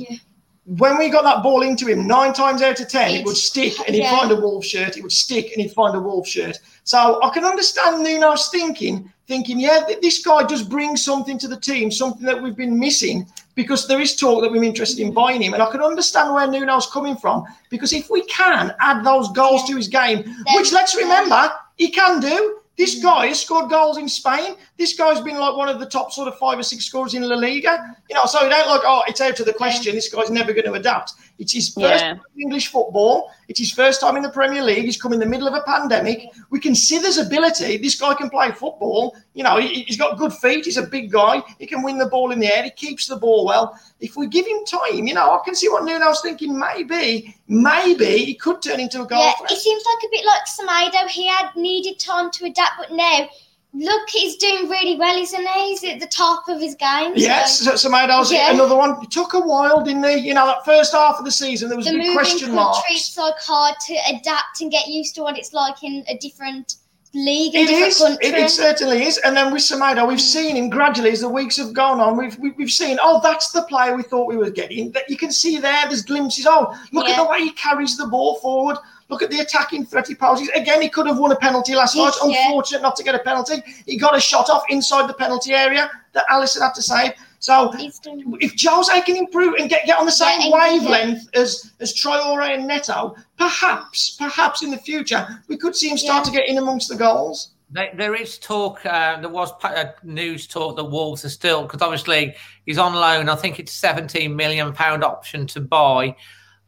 when 0.65 0.97
we 0.97 1.09
got 1.09 1.25
that 1.25 1.43
ball 1.43 1.63
into 1.63 1.87
him, 1.87 2.07
nine 2.07 2.33
times 2.33 2.63
out 2.63 2.81
of 2.81 2.89
ten, 2.89 3.11
it 3.11 3.25
would 3.25 3.37
stick 3.37 3.75
and 3.81 3.95
he'd 3.95 4.03
yeah. 4.03 4.17
find 4.17 4.31
a 4.31 4.37
wolf 4.37 4.65
shirt, 4.65 4.97
it 4.97 5.03
would 5.03 5.13
stick 5.13 5.51
and 5.53 5.61
he'd 5.61 5.73
find 5.73 5.97
a 5.97 6.01
wolf 6.01 6.27
shirt. 6.27 6.59
So 6.85 7.21
I 7.23 7.31
can 7.31 7.45
understand 7.45 8.05
Nuno's 8.05 8.49
thinking, 8.49 9.13
thinking, 9.27 9.59
yeah, 9.59 9.85
this 10.01 10.25
guy 10.25 10.45
does 10.45 10.63
bring 10.63 10.97
something 10.97 11.37
to 11.39 11.49
the 11.49 11.59
team, 11.59 11.91
something 11.91 12.25
that 12.27 12.41
we've 12.41 12.57
been 12.57 12.79
missing, 12.79 13.27
because 13.55 13.89
there 13.89 14.01
is 14.01 14.15
talk 14.15 14.41
that 14.43 14.53
we're 14.53 14.63
interested 14.63 15.01
in 15.01 15.13
buying 15.13 15.43
him. 15.43 15.53
And 15.53 15.63
I 15.63 15.71
can 15.71 15.83
understand 15.83 16.33
where 16.33 16.47
Nuno's 16.47 16.87
coming 16.87 17.17
from, 17.17 17.45
because 17.69 17.93
if 17.93 18.09
we 18.09 18.25
can 18.27 18.73
add 18.79 19.05
those 19.05 19.31
goals 19.33 19.65
to 19.65 19.77
his 19.77 19.89
game, 19.89 20.25
which 20.55 20.73
let's 20.73 20.95
remember, 20.95 21.51
he 21.77 21.91
can 21.91 22.21
do. 22.21 22.59
This 22.77 22.99
mm. 22.99 23.03
guy 23.03 23.27
has 23.27 23.41
scored 23.41 23.71
goals 23.71 23.99
in 23.99 24.09
Spain. 24.09 24.55
This 24.79 24.97
guy's 24.97 25.21
been 25.21 25.39
like 25.39 25.57
one 25.57 25.69
of 25.69 25.79
the 25.79 25.87
top 25.87 26.13
sort 26.13 26.29
of 26.29 26.39
five 26.39 26.59
or 26.59 26.63
six 26.63 26.85
scorers 26.87 27.15
in 27.15 27.23
La 27.23 27.37
Liga. 27.37 27.97
You 28.09 28.15
know, 28.15 28.25
so 28.25 28.41
don't 28.41 28.69
like, 28.69 28.81
oh, 28.85 29.03
it's 29.07 29.21
out 29.21 29.39
of 29.41 29.47
the 29.47 29.53
question. 29.53 29.95
This 29.95 30.13
guy's 30.13 30.31
never 30.31 30.53
going 30.53 30.65
to 30.65 30.73
adapt. 30.73 31.13
It's 31.39 31.53
his 31.53 31.69
first 31.69 32.05
Yeah. 32.05 32.17
English 32.39 32.69
football. 32.69 33.31
It's 33.53 33.61
his 33.61 33.71
first 33.71 34.01
time 34.01 34.17
in 34.17 34.23
the 34.23 34.31
Premier 34.31 34.63
League. 34.65 34.87
He's 34.87 34.97
come 34.97 35.13
in 35.13 35.19
the 35.21 35.27
middle 35.27 35.47
of 35.47 35.53
a 35.53 35.61
pandemic. 35.61 36.27
We 36.49 36.59
can 36.59 36.75
see 36.75 36.97
there's 36.97 37.19
ability. 37.19 37.77
This 37.77 38.01
guy 38.01 38.15
can 38.15 38.31
play 38.31 38.51
football. 38.51 39.15
You 39.35 39.45
know, 39.45 39.59
he, 39.59 39.83
he's 39.83 39.99
got 39.99 40.17
good 40.17 40.33
feet. 40.33 40.65
He's 40.65 40.79
a 40.79 40.87
big 40.87 41.13
guy. 41.13 41.43
He 41.59 41.67
can 41.67 41.83
win 41.83 41.99
the 41.99 42.07
ball 42.07 42.31
in 42.33 42.39
the 42.39 42.47
air. 42.47 42.63
He 42.63 42.71
keeps 42.71 43.09
the 43.09 43.17
ball 43.17 43.45
well. 43.45 43.79
If 44.01 44.17
we 44.17 44.27
give 44.27 44.47
him 44.47 44.65
time, 44.65 45.07
you 45.07 45.13
know, 45.13 45.39
I 45.39 45.41
can 45.45 45.55
see 45.55 45.69
what 45.69 45.83
Nuno's 45.83 46.23
thinking. 46.23 46.59
Maybe, 46.59 47.37
maybe 47.47 48.25
he 48.25 48.35
could 48.37 48.63
turn 48.63 48.81
into 48.81 49.03
a 49.03 49.07
goal 49.07 49.23
Yeah, 49.23 49.35
threat. 49.37 49.53
it 49.53 49.59
seems 49.59 49.85
like 49.85 50.03
a 50.03 50.11
bit 50.11 50.25
like 50.25 50.47
Semedo. 50.47 51.07
He 51.11 51.27
had 51.29 51.55
needed 51.55 51.99
time 51.99 52.31
to 52.31 52.47
adapt, 52.47 52.79
but 52.79 52.93
now 52.93 53.29
look, 53.75 54.09
he's 54.11 54.37
doing 54.37 54.69
really 54.69 54.97
well, 54.97 55.17
isn't 55.17 55.47
he? 55.47 55.69
He's 55.71 55.85
at 55.85 56.01
the 56.01 56.07
top 56.07 56.49
of 56.49 56.61
his 56.61 56.75
game. 56.75 57.13
Yes, 57.17 57.61
so- 57.61 57.75
so, 57.77 57.89
Semedo's 57.89 58.31
Yeah. 58.31 58.51
another 58.53 58.77
one. 58.77 58.99
It 59.03 59.11
took 59.11 59.35
a 59.35 59.41
while, 59.41 59.83
didn't 59.83 60.05
he? 60.05 60.17
You 60.29 60.35
know, 60.35 60.47
that 60.47 60.65
first 60.65 60.93
half 60.93 61.19
of 61.19 61.25
the 61.25 61.31
season, 61.31 61.69
there 61.69 61.77
was 61.79 61.87
the 61.87 61.93
big 61.93 62.15
question 62.15 62.55
marks. 62.55 62.81
it's 62.91 63.17
like 63.17 63.39
hard 63.39 63.75
to 63.87 63.95
adapt 64.09 64.61
and 64.61 64.71
get 64.71 64.89
used 64.89 65.15
to 65.17 65.23
what 65.23 65.39
it's 65.39 65.53
like 65.53 65.83
in 65.83 66.05
a 66.09 66.17
different 66.19 66.77
league, 67.15 67.55
It 67.55 67.65
a 67.65 67.67
different 67.67 68.21
country. 68.21 68.27
It, 68.41 68.45
it 68.47 68.51
certainly 68.51 69.05
is. 69.05 69.19
And 69.19 69.37
then 69.37 69.53
with 69.53 69.61
Samado, 69.63 70.09
we've 70.09 70.21
seen 70.21 70.57
him 70.57 70.71
gradually 70.71 71.11
as 71.11 71.21
the 71.21 71.29
weeks 71.29 71.59
have 71.59 71.75
gone 71.75 72.01
on. 72.01 72.17
We've, 72.17 72.39
we've 72.39 72.57
we've 72.57 72.71
seen, 72.71 72.99
oh, 73.03 73.21
that's 73.23 73.51
the 73.53 73.63
player 73.65 73.95
we 73.95 74.03
thought 74.03 74.27
we 74.27 74.37
were 74.39 74.49
getting. 74.51 74.93
That 74.93 75.11
you 75.11 75.17
can 75.19 75.31
see 75.31 75.59
there. 75.59 75.87
There's 75.89 76.03
glimpses. 76.03 76.47
Oh, 76.49 76.75
look 76.93 77.07
at 77.09 77.17
the 77.17 77.25
way 77.31 77.41
he 77.41 77.51
carries 77.53 77.97
the 77.99 78.07
ball 78.07 78.37
forward. 78.37 78.79
Look 79.13 79.21
at 79.21 79.31
the 79.31 79.41
attacking 79.41 79.85
threat 79.85 80.09
he 80.09 80.15
poses. 80.15 80.49
Again, 80.55 80.81
he 80.81 80.89
could 80.89 81.07
have 81.07 81.19
won 81.19 81.33
a 81.33 81.37
penalty 81.37 81.75
last 81.75 81.95
night. 81.95 82.15
Yeah. 82.25 82.47
Unfortunate 82.47 82.81
not 82.81 82.97
to 82.97 83.05
get 83.05 83.15
a 83.15 83.19
penalty. 83.19 83.63
He 83.85 83.99
got 83.99 84.17
a 84.17 84.21
shot 84.21 84.49
off 84.49 84.63
inside 84.71 85.07
the 85.07 85.13
penalty 85.13 85.53
area 85.53 85.91
that 86.15 86.25
Alisson 86.31 86.63
had 86.63 86.73
to 86.77 86.83
save. 86.83 87.13
So 87.39 87.73
if 87.77 88.55
Jose 88.59 89.01
can 89.03 89.17
improve 89.17 89.57
and 89.59 89.69
get, 89.69 89.85
get 89.85 89.99
on 89.99 90.07
the 90.07 90.13
same 90.13 90.41
Yeah, 90.41 90.47
and- 90.47 90.81
wavelength 90.87 91.29
as 91.35 91.73
as 91.81 91.93
Traore 91.93 92.55
and 92.55 92.67
Neto, 92.67 93.15
perhaps, 93.37 94.17
perhaps 94.19 94.63
in 94.63 94.71
the 94.71 94.79
future 94.79 95.27
we 95.49 95.59
could 95.59 95.77
see 95.77 95.89
him 95.91 95.99
start 95.99 96.25
to 96.25 96.31
get 96.31 96.49
in 96.49 96.57
amongst 96.57 96.89
the 96.89 96.97
goals. 96.97 97.51
There, 97.71 97.91
there 97.97 98.15
is 98.15 98.39
talk. 98.39 98.85
Uh, 98.87 99.21
there 99.21 99.29
was 99.31 99.51
uh, 99.63 99.85
news 100.03 100.47
talk 100.47 100.77
that 100.77 100.85
Wolves 100.85 101.25
are 101.25 101.31
still 101.31 101.63
because 101.65 101.83
obviously 101.83 102.35
he's 102.65 102.79
on 102.79 102.95
loan. 102.95 103.29
I 103.29 103.37
think 103.37 103.59
it's 103.59 103.73
seventeen 103.73 104.37
million 104.37 104.73
pound 104.73 105.05
option 105.05 105.47
to 105.49 105.61
buy. 105.61 106.17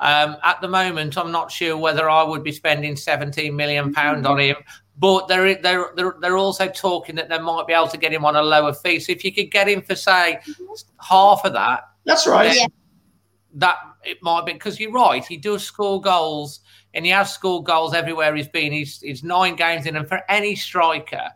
Um, 0.00 0.36
at 0.42 0.60
the 0.60 0.68
moment, 0.68 1.16
I'm 1.16 1.30
not 1.30 1.52
sure 1.52 1.76
whether 1.78 2.10
I 2.10 2.22
would 2.22 2.42
be 2.42 2.52
spending 2.52 2.96
seventeen 2.96 3.56
million 3.56 3.92
pound 3.92 4.26
on 4.26 4.38
him. 4.38 4.56
But 4.96 5.28
they're, 5.28 5.60
they're 5.60 5.90
they're 5.96 6.16
they're 6.20 6.36
also 6.36 6.68
talking 6.68 7.16
that 7.16 7.28
they 7.28 7.38
might 7.38 7.66
be 7.66 7.72
able 7.72 7.88
to 7.88 7.96
get 7.96 8.12
him 8.12 8.24
on 8.24 8.36
a 8.36 8.42
lower 8.42 8.72
fee. 8.72 9.00
So 9.00 9.12
if 9.12 9.24
you 9.24 9.32
could 9.32 9.50
get 9.50 9.68
him 9.68 9.82
for 9.82 9.94
say 9.94 10.40
half 11.00 11.44
of 11.44 11.52
that, 11.54 11.84
That's 12.04 12.26
right. 12.26 12.54
Yeah. 12.54 12.66
That 13.54 13.76
it 14.04 14.18
might 14.22 14.46
be 14.46 14.52
because 14.52 14.78
you're 14.78 14.92
right. 14.92 15.24
He 15.24 15.36
does 15.36 15.64
score 15.64 16.00
goals, 16.00 16.60
and 16.92 17.04
he 17.04 17.10
has 17.12 17.32
scored 17.32 17.64
goals 17.64 17.94
everywhere 17.94 18.34
he's 18.34 18.48
been. 18.48 18.72
He's 18.72 19.00
he's 19.00 19.22
nine 19.22 19.56
games 19.56 19.86
in, 19.86 19.96
and 19.96 20.08
for 20.08 20.20
any 20.28 20.56
striker, 20.56 21.28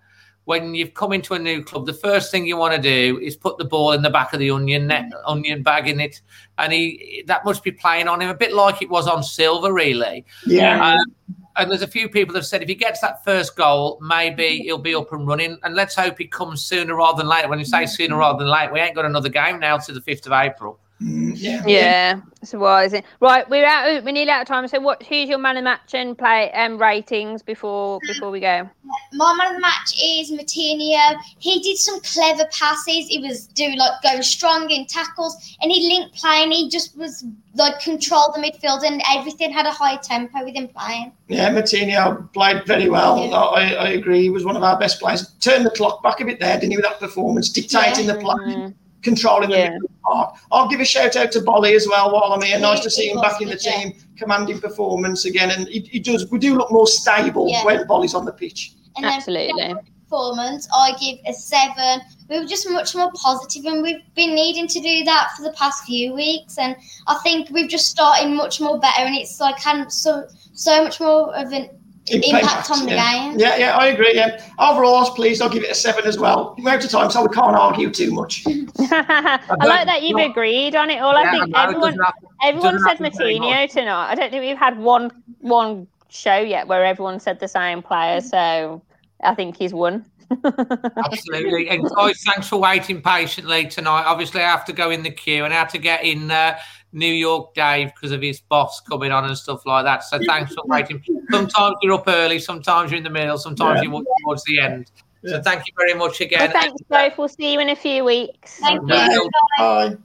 when 0.49 0.75
you've 0.75 0.95
come 0.95 1.13
into 1.13 1.35
a 1.35 1.39
new 1.39 1.63
club, 1.63 1.85
the 1.85 1.93
first 1.93 2.31
thing 2.31 2.47
you 2.47 2.57
want 2.57 2.75
to 2.75 2.81
do 2.81 3.21
is 3.21 3.37
put 3.37 3.59
the 3.59 3.67
ball 3.67 3.93
in 3.93 4.01
the 4.01 4.09
back 4.09 4.33
of 4.33 4.39
the 4.39 4.51
onion 4.51 4.87
net, 4.87 5.13
onion 5.27 5.63
bag 5.63 5.87
in 5.87 6.01
it, 6.01 6.23
and 6.57 6.73
he 6.73 7.23
that 7.27 7.45
must 7.45 7.63
be 7.63 7.71
playing 7.71 8.09
on 8.09 8.23
him 8.23 8.31
a 8.31 8.35
bit 8.35 8.55
like 8.55 8.81
it 8.81 8.89
was 8.89 9.07
on 9.07 9.23
Silva, 9.23 9.71
really. 9.71 10.25
Yeah. 10.47 10.95
Um, 10.95 11.37
and 11.57 11.71
there's 11.71 11.83
a 11.83 11.87
few 11.87 12.09
people 12.09 12.33
that 12.33 12.39
have 12.39 12.47
said 12.47 12.63
if 12.63 12.69
he 12.71 12.75
gets 12.75 13.03
that 13.03 13.23
first 13.25 13.57
goal, 13.57 13.99
maybe 14.01 14.61
he'll 14.61 14.79
be 14.79 14.95
up 14.95 15.13
and 15.13 15.29
running. 15.29 15.59
And 15.65 15.75
let's 15.75 15.95
hope 15.95 16.17
he 16.17 16.27
comes 16.27 16.65
sooner 16.65 16.95
rather 16.95 17.19
than 17.19 17.29
later. 17.29 17.49
When 17.49 17.59
you 17.59 17.67
say 17.67 17.85
sooner 17.85 18.17
rather 18.17 18.39
than 18.39 18.49
late, 18.49 18.73
we 18.73 18.81
ain't 18.81 18.95
got 18.95 19.05
another 19.05 19.29
game 19.29 19.61
now 19.61 19.77
to 19.77 19.93
the 19.93 20.01
fifth 20.01 20.25
of 20.25 20.33
April. 20.33 20.81
Yeah. 21.01 21.63
Yeah, 21.67 22.21
so 22.43 22.59
why 22.59 22.85
is 22.85 22.93
it 22.93 23.05
right? 23.21 23.49
We're 23.49 23.65
out. 23.65 24.03
We're 24.05 24.11
nearly 24.11 24.31
out 24.31 24.43
of 24.43 24.49
time. 24.49 24.67
So, 24.67 24.81
what? 24.81 25.01
Who's 25.05 25.29
your 25.29 25.39
man 25.39 25.57
of 25.57 25.61
the 25.61 25.65
match 25.65 25.95
and 25.95 26.19
play 26.19 26.51
um, 26.53 26.77
ratings 26.77 27.41
before 27.41 28.01
before 28.07 28.33
we 28.33 28.41
go? 28.41 28.69
My 29.13 29.35
man 29.35 29.49
of 29.49 29.55
the 29.55 29.61
match 29.61 29.93
is 30.03 30.33
Moutinho. 30.33 31.21
He 31.39 31.61
did 31.61 31.77
some 31.77 32.01
clever 32.01 32.45
passes. 32.51 33.07
He 33.07 33.21
was 33.21 33.47
doing 33.47 33.79
like 33.79 33.93
going 34.03 34.23
strong 34.23 34.71
in 34.71 34.87
tackles, 34.87 35.57
and 35.63 35.71
he 35.71 35.89
linked 35.89 36.17
playing. 36.17 36.51
He 36.51 36.69
just 36.69 36.97
was 36.97 37.25
like 37.55 37.79
controlled 37.79 38.35
the 38.35 38.41
midfield, 38.41 38.85
and 38.85 39.01
everything 39.09 39.53
had 39.53 39.67
a 39.67 39.73
high 39.73 39.99
tempo 39.99 40.45
with 40.45 40.55
him 40.55 40.67
playing. 40.67 41.13
Yeah, 41.29 41.51
Moutinho 41.51 42.33
played 42.33 42.67
very 42.67 42.89
well. 42.89 43.33
I, 43.33 43.75
I 43.75 43.89
agree. 43.91 44.23
He 44.23 44.31
was 44.31 44.45
one 44.45 44.57
of 44.57 44.65
our 44.65 44.79
best 44.79 44.99
players. 44.99 45.31
Turned 45.39 45.65
the 45.65 45.71
clock 45.71 46.03
back 46.03 46.21
a 46.21 46.25
bit 46.25 46.41
there, 46.41 46.59
didn't 46.59 46.73
he, 46.73 46.77
with 46.77 46.87
that 46.87 46.99
performance, 46.99 47.51
dictating 47.51 48.07
Yeah. 48.07 48.15
the 48.15 48.21
play. 48.21 48.75
Controlling 49.03 49.51
the 49.51 49.57
middle 49.57 49.79
the 49.81 49.89
park. 50.03 50.37
I'll 50.51 50.69
give 50.69 50.81
a 50.81 50.85
shout 50.85 51.17
out 51.17 51.33
to 51.33 51.41
Bolly 51.41 51.75
as 51.75 51.87
well 51.87 52.13
while 52.13 52.33
I'm 52.33 52.43
here. 52.43 52.59
Nice 52.59 52.81
to 52.81 52.91
see 52.91 53.09
him 53.09 53.21
back 53.21 53.41
in 53.41 53.49
the 53.49 53.57
team, 53.57 53.95
commanding 54.17 54.61
performance 54.61 55.25
again. 55.25 55.51
And 55.51 55.69
he, 55.69 55.81
he 55.81 55.99
does. 55.99 56.31
We 56.31 56.39
do 56.39 56.57
look 56.57 56.71
more 56.71 56.87
stable 56.87 57.49
Yeah. 57.49 57.65
when 57.65 57.87
Bolly's 57.87 58.15
on 58.15 58.25
the 58.25 58.33
pitch. 58.33 58.73
And 58.97 59.05
then 59.05 59.21
for 59.21 59.31
the 59.31 59.81
performance, 60.09 60.69
I 60.75 60.93
give 61.01 61.19
a 61.27 61.33
seven. 61.33 62.01
We 62.29 62.41
were 62.41 62.47
just 62.47 62.69
much 62.71 62.95
more 62.95 63.13
positive, 63.15 63.65
and 63.67 63.83
we've 63.83 64.03
been 64.15 64.35
needing 64.35 64.67
to 64.67 64.81
do 64.81 65.05
that 65.05 65.31
for 65.37 65.43
the 65.43 65.53
past 65.53 65.85
few 65.85 66.13
weeks. 66.15 66.59
And 66.59 66.77
I 67.07 67.19
think 67.23 67.51
we've 67.51 67.71
just 67.71 67.87
started 67.87 68.29
much 68.31 68.61
more 68.61 68.79
better, 68.81 69.03
and 69.03 69.15
it's 69.15 69.41
like 69.41 69.59
had 69.61 69.91
so 69.93 70.27
so 70.53 70.83
much 70.83 70.99
more 71.01 71.35
of 71.37 71.53
an 71.53 71.71
impact, 72.11 72.71
on 72.71 72.87
the 72.87 72.93
yeah. 72.93 73.29
game. 73.31 73.39
Yeah, 73.39 73.57
yeah, 73.57 73.77
I 73.77 73.89
agree. 73.89 74.13
Yeah. 74.15 74.43
Overall, 74.59 74.97
I 74.97 75.01
was 75.01 75.11
pleased. 75.11 75.43
I'll 75.43 75.49
give 75.49 75.63
it 75.65 75.71
a 75.71 75.75
seven 75.75 76.05
as 76.07 76.19
well. 76.19 76.55
We're 76.59 76.71
out 76.73 76.85
of 76.85 76.91
time, 76.91 77.11
so 77.11 77.23
we 77.23 77.29
can't 77.29 77.57
argue 77.57 77.91
too 77.91 78.11
much. 78.13 78.45
I 78.47 79.41
like 79.61 79.87
that 79.87 80.03
you've 80.03 80.19
agreed 80.19 80.75
on 80.77 80.91
it 80.91 80.99
all. 80.99 81.17
I 81.17 81.23
Yeah, 81.23 81.31
think 81.31 81.43
I 81.43 81.47
know, 81.47 81.59
it 81.59 81.63
everyone 81.65 81.91
doesn't 81.91 82.05
have- 82.05 82.15
everyone 82.45 82.79
said 82.81 82.89
have 82.89 83.13
to 83.13 83.19
be 83.19 83.39
Moutinho 83.41 83.71
tonight. 83.71 84.11
I 84.11 84.15
don't 84.15 84.31
think 84.31 84.43
we've 84.43 84.57
had 84.59 84.79
one 84.79 85.11
one 85.41 85.87
show 86.09 86.39
yet 86.39 86.67
where 86.69 86.85
everyone 86.85 87.21
said 87.21 87.39
the 87.41 87.49
same 87.49 87.83
player. 87.83 88.21
So 88.21 88.83
I 89.23 89.35
think 89.35 89.57
he's 89.57 89.75
won. 89.75 90.05
Absolutely. 90.45 91.69
And 91.71 91.89
guys, 91.89 92.23
thanks 92.25 92.49
for 92.49 92.59
waiting 92.59 93.01
patiently 93.03 93.67
tonight. 93.67 94.05
Obviously, 94.05 94.43
I 94.43 94.51
have 94.51 94.65
to 94.67 94.73
go 94.73 94.91
in 94.91 95.03
the 95.03 95.11
queue 95.11 95.45
and 95.45 95.53
I 95.55 95.57
had 95.59 95.71
to 95.71 95.79
get 95.79 96.05
in 96.05 96.31
uh, 96.31 96.59
New 96.93 97.13
York 97.13 97.55
Dave 97.55 97.93
because 97.95 98.13
of 98.13 98.23
his 98.23 98.41
boss 98.41 98.81
coming 98.81 99.13
on 99.13 99.25
and 99.27 99.37
stuff 99.37 99.67
like 99.67 99.85
that. 99.85 100.05
So 100.05 100.19
thanks 100.27 100.55
for 100.55 100.63
waiting. 100.67 101.03
Sometimes 101.31 101.77
you're 101.83 101.95
up 101.95 102.05
early, 102.09 102.39
sometimes 102.39 102.91
you're 102.91 102.99
in 102.99 103.05
the 103.05 103.11
middle, 103.11 103.37
sometimes 103.39 103.83
Yeah. 103.83 103.91
you're 103.91 104.03
towards 104.25 104.45
the 104.45 104.61
end. 104.61 104.91
So 105.27 105.43
thank 105.43 105.67
you 105.67 105.73
very 105.77 105.95
much 105.95 106.21
Well, 106.21 106.27
again. 106.29 106.51
thanks 106.53 106.81
both. 106.89 107.19
We'll 107.19 107.29
see 107.29 107.53
you 107.53 107.61
in 107.61 107.69
a 107.71 107.77
few 107.77 108.05
weeks. 108.05 108.59
Thank 108.61 108.81
you. 108.83 109.31
Bye. 109.59 109.97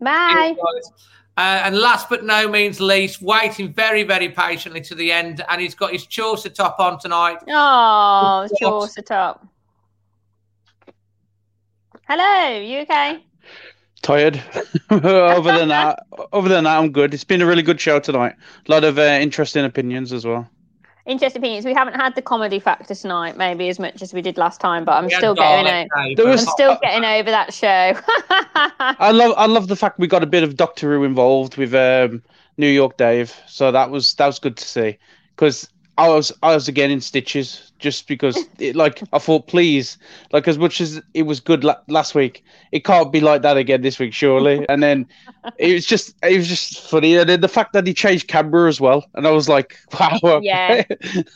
Bye. 0.00 0.54
Uh, 1.38 1.60
and 1.64 1.78
last 1.78 2.08
but 2.08 2.24
no 2.24 2.48
means 2.48 2.80
least, 2.80 3.20
waiting 3.22 3.72
very, 3.72 4.02
very 4.02 4.28
patiently 4.28 4.80
to 4.80 4.94
the 4.94 5.12
end, 5.12 5.44
and 5.50 5.60
he's 5.60 5.74
got 5.74 5.92
his 5.92 6.06
Chaucer 6.06 6.48
top 6.48 6.80
on 6.80 6.98
tonight. 6.98 7.38
Oh, 7.48 8.48
Chaucer 8.58 9.02
top. 9.02 9.46
Hello, 12.08 12.58
you 12.60 12.80
okay? 12.80 13.22
Tired. 14.06 14.40
other 14.90 15.58
than 15.58 15.66
that, 15.66 16.06
other 16.32 16.48
than 16.48 16.62
that, 16.62 16.78
I'm 16.78 16.92
good. 16.92 17.12
It's 17.12 17.24
been 17.24 17.42
a 17.42 17.46
really 17.46 17.62
good 17.62 17.80
show 17.80 17.98
tonight. 17.98 18.36
A 18.68 18.70
lot 18.70 18.84
of 18.84 19.00
uh, 19.00 19.18
interesting 19.20 19.64
opinions 19.64 20.12
as 20.12 20.24
well. 20.24 20.48
Interesting 21.06 21.42
opinions. 21.42 21.64
We 21.64 21.74
haven't 21.74 21.94
had 21.94 22.14
the 22.14 22.22
comedy 22.22 22.60
factor 22.60 22.94
tonight, 22.94 23.36
maybe 23.36 23.68
as 23.68 23.80
much 23.80 24.02
as 24.02 24.14
we 24.14 24.22
did 24.22 24.38
last 24.38 24.60
time, 24.60 24.84
but 24.84 24.92
I'm 24.92 25.06
We 25.06 25.10
still 25.10 25.34
getting 25.34 25.66
Dalek 25.66 25.88
over. 25.98 26.14
Day, 26.14 26.22
was- 26.22 26.46
I'm 26.46 26.52
still 26.52 26.78
getting 26.80 27.04
over 27.04 27.32
that 27.32 27.52
show. 27.52 27.94
I 29.00 29.10
love, 29.10 29.34
I 29.36 29.46
love 29.46 29.66
the 29.66 29.74
fact 29.74 29.98
we 29.98 30.06
got 30.06 30.22
a 30.22 30.26
bit 30.26 30.44
of 30.44 30.54
Doctor 30.56 30.94
Who 30.94 31.02
involved 31.02 31.56
with 31.56 31.74
um, 31.74 32.22
New 32.58 32.68
York 32.68 32.96
Dave. 32.96 33.34
So 33.48 33.72
that 33.72 33.90
was 33.90 34.14
that 34.14 34.26
was 34.26 34.38
good 34.38 34.56
to 34.56 34.64
see 34.64 34.98
because 35.34 35.68
I 35.98 36.08
was 36.08 36.32
I 36.42 36.54
was 36.54 36.68
again 36.68 36.90
in 36.90 37.00
stitches 37.00 37.72
just 37.78 38.06
because 38.06 38.38
it 38.58 38.76
like 38.76 39.02
I 39.12 39.18
thought 39.18 39.46
please 39.46 39.98
like 40.32 40.48
as 40.48 40.58
much 40.58 40.80
as 40.80 41.00
it 41.14 41.22
was 41.22 41.40
good 41.40 41.64
la- 41.64 41.80
last 41.88 42.14
week 42.14 42.44
it 42.72 42.84
can't 42.84 43.12
be 43.12 43.20
like 43.20 43.42
that 43.42 43.56
again 43.56 43.82
this 43.82 43.98
week 43.98 44.12
surely 44.12 44.66
and 44.68 44.82
then 44.82 45.06
it 45.58 45.72
was 45.74 45.86
just 45.86 46.14
it 46.22 46.36
was 46.36 46.48
just 46.48 46.88
funny 46.88 47.16
and 47.16 47.28
then 47.28 47.40
the 47.40 47.48
fact 47.48 47.72
that 47.72 47.86
he 47.86 47.94
changed 47.94 48.28
camera 48.28 48.68
as 48.68 48.80
well 48.80 49.04
and 49.14 49.26
I 49.26 49.30
was 49.30 49.48
like 49.48 49.78
wow 49.98 50.40
yeah, 50.42 50.84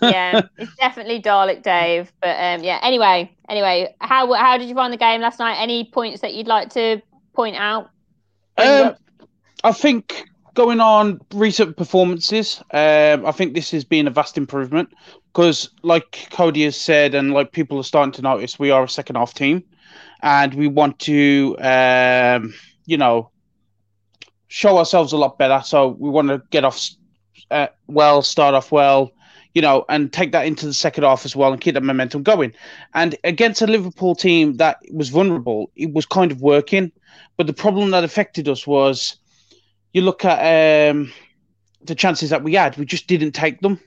yeah, 0.03 0.43
it's 0.59 0.74
definitely 0.77 1.20
Dalek 1.20 1.62
Dave. 1.62 2.12
But 2.20 2.37
um, 2.37 2.65
yeah. 2.65 2.78
Anyway, 2.82 3.31
anyway, 3.49 3.95
how 4.01 4.32
how 4.32 4.59
did 4.59 4.69
you 4.69 4.74
find 4.74 4.93
the 4.93 4.99
game 4.99 5.20
last 5.20 5.39
night? 5.39 5.57
Any 5.61 5.85
points 5.85 6.20
that 6.20 6.35
you'd 6.35 6.47
like 6.47 6.70
to 6.70 7.01
point 7.35 7.57
out? 7.57 7.91
Um, 8.57 8.97
I 9.65 9.73
think 9.73 10.24
going 10.55 10.81
on 10.81 11.20
recent 11.32 11.77
performances, 11.77 12.62
um, 12.72 13.27
I 13.27 13.32
think 13.32 13.55
this 13.55 13.70
has 13.70 13.85
been 13.85 14.06
a 14.06 14.10
vast 14.10 14.36
improvement 14.36 14.90
because, 15.32 15.70
like 15.82 16.28
Cody 16.31 16.64
has 16.64 16.77
said, 16.77 17.14
and 17.14 17.32
like 17.32 17.52
people 17.52 17.78
are 17.78 17.85
starting 17.85 18.12
to 18.12 18.22
notice, 18.22 18.59
we 18.59 18.70
are 18.70 18.85
a 18.85 18.89
second 18.89 19.16
half 19.16 19.35
team, 19.35 19.64
and 20.22 20.55
we 20.55 20.66
want 20.66 20.98
to, 21.01 21.56
um, 21.60 22.55
you 22.86 22.97
know, 22.97 23.31
show 24.48 24.78
ourselves 24.78 25.12
a 25.12 25.16
lot 25.16 25.39
better. 25.39 25.62
So 25.64 25.89
we 25.89 26.10
want 26.10 26.28
to 26.28 26.43
get 26.51 26.64
off 26.64 26.90
uh, 27.51 27.68
well, 27.86 28.22
start 28.22 28.55
off 28.55 28.72
well, 28.72 29.12
you 29.55 29.62
know, 29.62 29.85
and 29.89 30.12
take 30.12 30.32
that 30.32 30.47
into 30.47 30.66
the 30.66 30.74
second 30.74 31.05
half 31.05 31.24
as 31.24 31.35
well 31.35 31.52
and 31.52 31.60
keep 31.60 31.74
that 31.74 31.82
momentum 31.82 32.22
going. 32.22 32.52
And 32.94 33.16
against 33.24 33.62
a 33.62 33.66
Liverpool 33.66 34.14
team 34.14 34.56
that 34.59 34.78
was 34.93 35.09
vulnerable, 35.09 35.70
it 35.77 35.93
was 35.93 36.06
kind 36.06 36.31
of 36.31 36.40
working. 36.40 36.93
But 37.36 37.47
the 37.47 37.52
problem 37.52 37.90
that 37.90 38.05
affected 38.05 38.48
us 38.48 38.66
was 38.66 39.16
you 39.93 40.03
look 40.03 40.25
at 40.25 40.91
um, 40.91 41.12
the 41.83 41.95
chances 41.95 42.31
that 42.31 42.43
we 42.43 42.55
had, 42.55 42.77
we 42.77 42.85
just 42.85 43.07
didn't 43.07 43.33
take 43.33 43.61
them. 43.61 43.81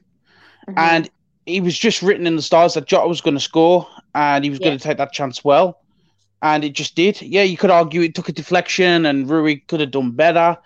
And 0.78 1.10
it 1.46 1.62
was 1.62 1.78
just 1.78 2.02
written 2.02 2.26
in 2.26 2.36
the 2.36 2.42
stars 2.42 2.74
that 2.74 2.86
Jota 2.86 3.08
was 3.08 3.22
going 3.22 3.34
to 3.34 3.40
score 3.40 3.88
and 4.16 4.44
he 4.44 4.50
was 4.50 4.60
going 4.60 4.78
to 4.78 4.84
take 4.84 4.98
that 4.98 5.12
chance 5.12 5.44
well. 5.44 5.80
And 6.42 6.64
it 6.64 6.74
just 6.74 6.96
did. 6.96 7.22
Yeah, 7.22 7.44
you 7.44 7.58
could 7.58 7.72
argue 7.72 8.02
it 8.02 8.16
took 8.16 8.30
a 8.30 8.34
deflection 8.34 9.06
and 9.06 9.30
Rui 9.30 9.58
could 9.68 9.80
have 9.80 9.92
done 9.92 10.12
better. 10.12 10.58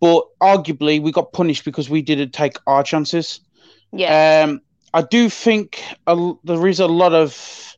But 0.00 0.24
arguably, 0.40 1.00
we 1.00 1.12
got 1.12 1.32
punished 1.32 1.64
because 1.64 1.90
we 1.90 2.00
didn't 2.00 2.32
take 2.32 2.56
our 2.66 2.82
chances. 2.82 3.40
Yeah. 3.92 4.44
Um, 4.44 4.62
I 4.94 5.02
do 5.02 5.28
think 5.28 5.82
a, 6.06 6.32
there 6.44 6.66
is 6.66 6.80
a 6.80 6.86
lot 6.86 7.12
of 7.12 7.76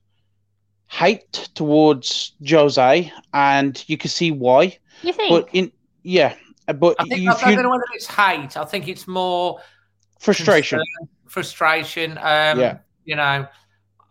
hate 0.88 1.32
towards 1.54 2.32
Jose, 2.48 3.12
and 3.34 3.84
you 3.88 3.98
can 3.98 4.10
see 4.10 4.30
why. 4.30 4.78
You 5.02 5.12
think? 5.12 5.30
But 5.30 5.48
in 5.52 5.72
yeah, 6.04 6.34
but 6.66 6.96
I 6.98 7.04
think 7.04 7.22
you, 7.22 7.30
I 7.30 7.40
don't 7.40 7.50
you- 7.52 7.62
know 7.62 7.70
whether 7.70 7.84
it's 7.94 8.06
hate. 8.06 8.56
I 8.56 8.64
think 8.64 8.88
it's 8.88 9.08
more 9.08 9.60
frustration. 10.20 10.78
concern, 10.78 11.08
frustration. 11.26 12.12
Um, 12.18 12.58
Yeah. 12.60 12.78
You 13.04 13.16
know, 13.16 13.46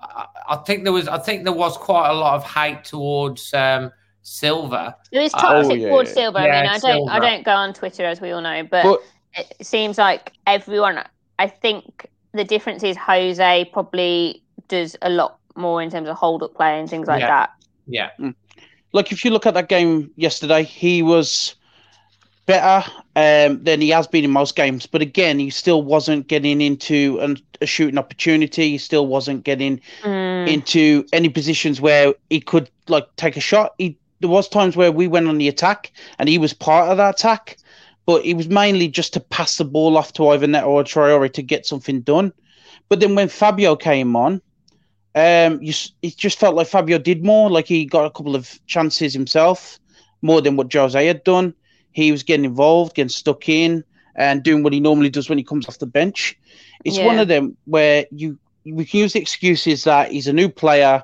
I, 0.01 0.25
I 0.49 0.55
think 0.65 0.83
there 0.83 0.91
was. 0.91 1.07
I 1.07 1.17
think 1.17 1.43
there 1.45 1.53
was 1.53 1.77
quite 1.77 2.09
a 2.09 2.13
lot 2.13 2.35
of 2.35 2.43
hate 2.43 2.83
towards 2.83 3.53
um, 3.53 3.91
Silva. 4.21 4.97
There 5.13 5.21
is 5.21 5.33
Uh, 5.33 5.39
toxic 5.39 5.81
towards 5.81 6.11
Silva. 6.11 6.39
I 6.39 6.43
mean, 6.43 6.51
I 6.53 6.77
don't, 6.77 6.79
Silva. 6.81 7.11
I 7.13 7.19
don't 7.19 7.45
go 7.45 7.53
on 7.53 7.73
Twitter 7.73 8.03
as 8.05 8.19
we 8.19 8.31
all 8.31 8.41
know, 8.41 8.63
but, 8.69 8.83
But- 8.83 9.01
it 9.33 9.65
seems 9.65 9.97
like 9.97 10.33
everyone. 10.45 11.01
I 11.39 11.47
think 11.47 12.05
the 12.33 12.43
difference 12.43 12.83
is 12.83 12.97
Jose 12.97 13.69
probably 13.71 14.43
does 14.67 14.95
a 15.01 15.09
lot 15.09 15.37
more 15.55 15.81
in 15.81 15.89
terms 15.89 16.07
of 16.09 16.17
hold 16.17 16.43
up 16.43 16.53
play 16.53 16.79
and 16.79 16.89
things 16.89 17.07
like 17.07 17.21
Yeah. 17.21 17.27
that. 17.27 17.49
Yeah. 17.87 18.31
Like 18.93 19.11
if 19.13 19.23
you 19.23 19.31
look 19.31 19.45
at 19.45 19.53
that 19.53 19.69
game 19.69 20.11
yesterday, 20.17 20.63
he 20.63 21.01
was 21.01 21.55
better 22.51 22.91
um, 23.15 23.63
than 23.63 23.81
he 23.81 23.89
has 23.89 24.07
been 24.07 24.23
in 24.23 24.31
most 24.31 24.55
games. 24.55 24.85
But 24.85 25.01
again, 25.01 25.39
he 25.39 25.49
still 25.49 25.81
wasn't 25.83 26.27
getting 26.27 26.61
into 26.61 27.19
an, 27.21 27.37
a 27.61 27.65
shooting 27.65 27.97
opportunity. 27.97 28.71
He 28.71 28.77
still 28.77 29.07
wasn't 29.07 29.43
getting 29.43 29.79
Mm. 30.03 30.47
into 30.47 31.05
any 31.13 31.29
positions 31.29 31.79
where 31.79 32.13
he 32.29 32.39
could 32.41 32.69
like 32.87 33.07
take 33.15 33.37
a 33.37 33.41
shot. 33.41 33.73
He 33.77 33.97
there 34.19 34.29
was 34.29 34.47
times 34.47 34.75
where 34.75 34.91
we 34.91 35.07
went 35.07 35.27
on 35.27 35.37
the 35.39 35.47
attack 35.47 35.91
and 36.19 36.29
he 36.29 36.37
was 36.37 36.53
part 36.53 36.89
of 36.89 36.97
that 36.97 37.15
attack, 37.19 37.57
but 38.05 38.23
it 38.25 38.35
was 38.35 38.47
mainly 38.47 38.87
just 38.87 39.13
to 39.13 39.19
pass 39.19 39.57
the 39.57 39.65
ball 39.65 39.97
off 39.97 40.13
to 40.13 40.27
either 40.29 40.47
Neto 40.47 40.67
or 40.67 40.83
Traore 40.83 41.31
to 41.33 41.41
get 41.41 41.65
something 41.65 42.01
done. 42.01 42.31
But 42.89 42.99
then 42.99 43.15
when 43.15 43.29
Fabio 43.29 43.75
came 43.75 44.15
on, 44.15 44.41
um, 45.15 45.59
you, 45.61 45.73
it 46.01 46.17
just 46.17 46.39
felt 46.39 46.55
like 46.55 46.67
Fabio 46.67 46.97
did 46.99 47.23
more. 47.23 47.49
Like 47.49 47.67
he 47.67 47.85
got 47.85 48.05
a 48.05 48.11
couple 48.11 48.35
of 48.35 48.59
chances 48.67 49.13
himself, 49.13 49.79
more 50.21 50.41
than 50.41 50.55
what 50.55 50.71
Jose 50.73 51.05
had 51.05 51.23
done. 51.23 51.53
He 51.91 52.11
was 52.11 52.23
getting 52.23 52.45
involved, 52.45 52.95
getting 52.95 53.09
stuck 53.09 53.49
in, 53.49 53.83
and 54.15 54.43
doing 54.43 54.63
what 54.63 54.73
he 54.73 54.79
normally 54.79 55.09
does 55.09 55.29
when 55.29 55.37
he 55.37 55.43
comes 55.43 55.67
off 55.67 55.79
the 55.79 55.85
bench. 55.85 56.37
It's 56.83 56.97
one 56.99 57.19
of 57.19 57.27
them 57.27 57.57
where 57.65 58.05
you 58.11 58.37
we 58.65 58.85
can 58.85 58.99
use 58.99 59.13
the 59.13 59.19
excuses 59.19 59.83
that 59.85 60.11
he's 60.11 60.27
a 60.27 60.33
new 60.33 60.49
player. 60.49 61.03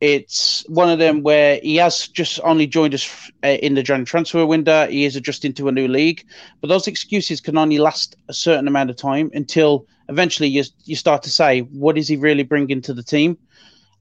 It's 0.00 0.64
one 0.68 0.90
of 0.90 0.98
them 0.98 1.22
where 1.22 1.58
he 1.62 1.76
has 1.76 2.06
just 2.06 2.38
only 2.44 2.66
joined 2.66 2.94
us 2.94 3.30
uh, 3.44 3.48
in 3.48 3.74
the 3.74 3.82
January 3.82 4.06
transfer 4.06 4.46
window. 4.46 4.86
He 4.86 5.04
is 5.04 5.16
adjusting 5.16 5.52
to 5.54 5.68
a 5.68 5.72
new 5.72 5.88
league, 5.88 6.24
but 6.60 6.68
those 6.68 6.86
excuses 6.86 7.40
can 7.40 7.58
only 7.58 7.78
last 7.78 8.16
a 8.28 8.32
certain 8.32 8.68
amount 8.68 8.90
of 8.90 8.96
time 8.96 9.30
until 9.34 9.86
eventually 10.08 10.48
you 10.48 10.62
you 10.84 10.94
start 10.94 11.22
to 11.24 11.30
say, 11.30 11.60
what 11.60 11.98
is 11.98 12.06
he 12.06 12.16
really 12.16 12.44
bringing 12.44 12.80
to 12.82 12.94
the 12.94 13.02
team? 13.02 13.36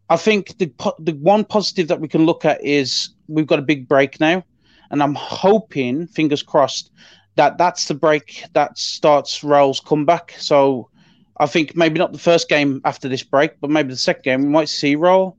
I 0.09 0.17
think 0.17 0.57
the 0.59 0.71
the 0.99 1.13
one 1.13 1.43
positive 1.45 1.87
that 1.87 1.99
we 1.99 2.07
can 2.07 2.25
look 2.25 2.45
at 2.45 2.63
is 2.63 3.09
we've 3.27 3.47
got 3.47 3.59
a 3.59 3.63
big 3.63 3.87
break 3.87 4.19
now, 4.19 4.43
and 4.91 5.01
I'm 5.03 5.15
hoping, 5.15 6.07
fingers 6.07 6.43
crossed, 6.43 6.91
that 7.35 7.57
that's 7.57 7.87
the 7.87 7.93
break 7.93 8.43
that 8.53 8.77
starts 8.77 9.43
Raul's 9.43 9.79
comeback. 9.79 10.33
So 10.37 10.89
I 11.37 11.45
think 11.45 11.75
maybe 11.75 11.99
not 11.99 12.11
the 12.11 12.19
first 12.19 12.49
game 12.49 12.81
after 12.83 13.07
this 13.07 13.23
break, 13.23 13.59
but 13.61 13.69
maybe 13.69 13.89
the 13.89 13.97
second 13.97 14.23
game 14.23 14.41
we 14.43 14.49
might 14.49 14.69
see 14.69 14.95
Raul. 14.95 15.35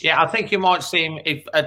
Yeah, 0.00 0.22
I 0.22 0.26
think 0.26 0.52
you 0.52 0.58
might 0.58 0.82
see 0.82 1.04
him 1.04 1.18
if. 1.24 1.46
Uh, 1.52 1.64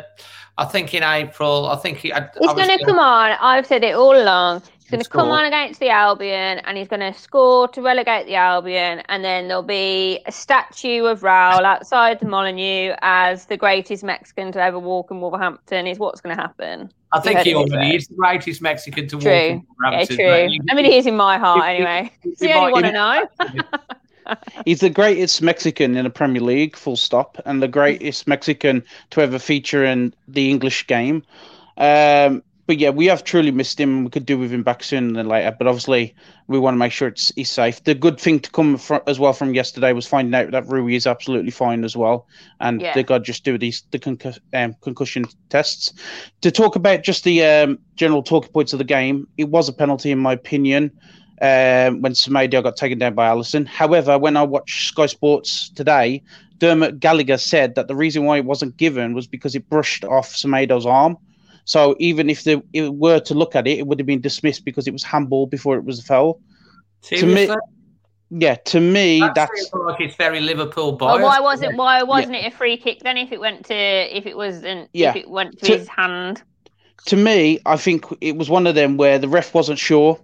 I 0.57 0.65
think 0.65 0.93
in 0.93 1.01
April. 1.03 1.67
I 1.67 1.75
think 1.77 1.97
he. 1.97 2.13
I, 2.13 2.29
He's 2.39 2.53
going 2.53 2.77
to 2.77 2.85
come 2.85 2.99
on. 2.99 3.31
I've 3.41 3.65
said 3.65 3.83
it 3.83 3.95
all 3.95 4.15
along. 4.15 4.61
He's 4.83 4.91
going 4.91 5.03
to 5.03 5.09
come 5.09 5.29
on 5.29 5.45
against 5.45 5.79
the 5.79 5.89
Albion 5.89 6.59
and 6.59 6.77
he's 6.77 6.87
going 6.89 6.99
to 6.99 7.17
score 7.17 7.67
to 7.69 7.81
relegate 7.81 8.25
the 8.27 8.35
Albion. 8.35 9.01
And 9.07 9.23
then 9.23 9.47
there'll 9.47 9.63
be 9.63 10.19
a 10.25 10.31
statue 10.31 11.05
of 11.05 11.21
Raul 11.21 11.63
outside 11.63 12.19
the 12.19 12.25
Molyneux 12.27 12.93
as 13.01 13.45
the 13.45 13.55
greatest 13.57 14.03
Mexican 14.03 14.51
to 14.51 14.61
ever 14.61 14.77
walk 14.77 15.09
in 15.09 15.21
Wolverhampton, 15.21 15.87
is 15.87 15.97
what's 15.99 16.19
going 16.21 16.35
to 16.35 16.41
happen. 16.41 16.91
I 17.13 17.19
think 17.21 17.39
You 17.45 17.51
he 17.51 17.55
already 17.55 17.95
is 17.95 18.07
the 18.07 18.15
greatest 18.15 18.61
Mexican 18.61 19.07
to 19.07 19.15
walk 19.17 19.23
True. 19.23 19.31
in 19.31 19.55
Yeah, 19.55 19.61
Wolverhampton, 19.79 20.17
true. 20.17 20.25
but 20.27 20.51
you- 20.51 20.59
I 20.69 20.75
mean, 20.75 20.85
he 20.85 20.97
is 20.97 21.07
in 21.07 21.15
my 21.15 21.37
heart 21.37 21.59
If- 21.59 21.63
if- 21.63 21.69
anyway. 21.87 22.11
if 22.23 22.31
It's 22.31 22.39
the 22.41 22.53
only 22.53 22.73
one 22.73 22.85
I 22.85 22.91
know. 22.91 23.27
He's 24.65 24.79
the 24.79 24.89
greatest 24.89 25.41
Mexican 25.41 25.97
in 25.97 26.05
the 26.05 26.09
Premier 26.09 26.41
League, 26.41 26.77
full 26.77 26.95
stop, 26.95 27.37
and 27.45 27.61
the 27.61 27.67
greatest 27.67 28.25
Mexican 28.25 28.83
to 29.11 29.21
ever 29.21 29.37
feature 29.37 29.83
in 29.83 30.13
the 30.29 30.49
English 30.49 30.87
game. 30.87 31.23
Um, 31.77 32.41
but 32.65 32.77
yeah, 32.77 32.89
we 32.89 33.07
have 33.07 33.23
truly 33.23 33.51
missed 33.51 33.79
him. 33.79 34.05
We 34.05 34.09
could 34.09 34.25
do 34.25 34.37
with 34.37 34.51
him 34.51 34.63
back 34.63 34.83
sooner 34.83 35.13
than 35.13 35.27
later, 35.27 35.53
but 35.57 35.67
obviously 35.67 36.15
we 36.47 36.59
want 36.59 36.75
to 36.75 36.79
make 36.79 36.91
sure 36.91 37.09
it's 37.09 37.31
he's 37.35 37.51
safe. 37.51 37.83
The 37.83 37.93
good 37.93 38.19
thing 38.19 38.39
to 38.39 38.49
come 38.51 38.77
from, 38.77 39.01
as 39.05 39.19
well 39.19 39.33
from 39.33 39.53
yesterday 39.53 39.91
was 39.91 40.07
finding 40.07 40.33
out 40.33 40.51
that 40.51 40.67
Rui 40.67 40.95
is 40.95 41.05
absolutely 41.05 41.51
fine 41.51 41.83
as 41.83 41.97
well, 41.97 42.27
and 42.59 42.81
Yeah. 42.81 42.93
they 42.93 43.03
got 43.03 43.19
to 43.19 43.23
just 43.23 43.43
do 43.43 43.57
these 43.57 43.83
the 43.91 44.39
um, 44.53 44.75
concussion 44.81 45.25
tests. 45.49 45.93
To 46.41 46.51
talk 46.51 46.75
about 46.75 47.03
just 47.03 47.23
the 47.23 47.43
um, 47.43 47.79
general 47.95 48.23
talking 48.23 48.51
points 48.51 48.73
of 48.73 48.79
the 48.79 48.85
game, 48.85 49.27
it 49.37 49.49
was 49.49 49.67
a 49.67 49.73
penalty 49.73 50.11
in 50.11 50.19
my 50.19 50.33
opinion 50.33 50.91
um, 51.41 52.01
when 52.01 52.13
Semedo 52.13 52.63
got 52.63 52.77
taken 52.77 52.97
down 52.97 53.13
by 53.13 53.27
Alisson. 53.27 53.67
However, 53.67 54.17
when 54.17 54.37
I 54.37 54.43
watched 54.43 54.87
Sky 54.87 55.07
Sports 55.07 55.69
today, 55.69 56.23
Dermot 56.59 57.01
Gallagher 57.01 57.37
said 57.37 57.75
that 57.75 57.89
the 57.89 57.95
reason 57.95 58.23
why 58.23 58.37
it 58.37 58.45
wasn't 58.45 58.77
given 58.77 59.13
was 59.13 59.27
because 59.27 59.53
it 59.53 59.67
brushed 59.69 60.05
off 60.05 60.33
Semedo's 60.33 60.85
arm. 60.85 61.17
So 61.65 61.95
even 61.99 62.29
if 62.29 62.43
they 62.43 62.61
it 62.73 62.93
were 62.93 63.19
to 63.21 63.33
look 63.33 63.55
at 63.55 63.67
it, 63.67 63.79
it 63.79 63.87
would 63.87 63.99
have 63.99 64.05
been 64.07 64.21
dismissed 64.21 64.65
because 64.65 64.87
it 64.87 64.91
was 64.93 65.03
handball 65.03 65.47
before 65.47 65.77
it 65.77 65.85
was 65.85 65.99
a 65.99 66.03
foul. 66.03 66.39
To 67.03 67.25
me, 67.25 67.49
yeah, 68.29 68.55
to 68.55 68.79
me, 68.79 69.19
That 69.19 69.35
that's 69.35 69.69
seems 69.69 69.73
like 69.73 70.01
it's 70.01 70.15
very 70.15 70.39
Liverpool 70.39 70.97
Well, 70.97 71.21
why 71.21 71.39
wasn't 71.39 71.77
why 71.77 72.03
wasn't 72.03 72.35
it 72.35 72.51
a 72.51 72.55
free 72.55 72.77
kick 72.77 72.99
then? 73.01 73.17
If 73.17 73.31
it 73.31 73.39
went 73.39 73.65
to 73.67 73.75
if 73.75 74.25
it 74.25 74.35
wasn't 74.35 74.89
Yeah. 74.93 75.11
if 75.11 75.17
it 75.17 75.29
went 75.29 75.59
to, 75.59 75.65
To- 75.67 75.77
his 75.77 75.87
hand. 75.87 76.41
to 77.05 77.15
me, 77.15 77.59
I 77.65 77.77
think 77.77 78.05
it 78.21 78.35
was 78.37 78.49
one 78.49 78.65
of 78.67 78.75
them 78.75 78.97
where 78.97 79.19
the 79.19 79.27
ref 79.27 79.53
wasn't 79.53 79.79
sure, 79.79 80.19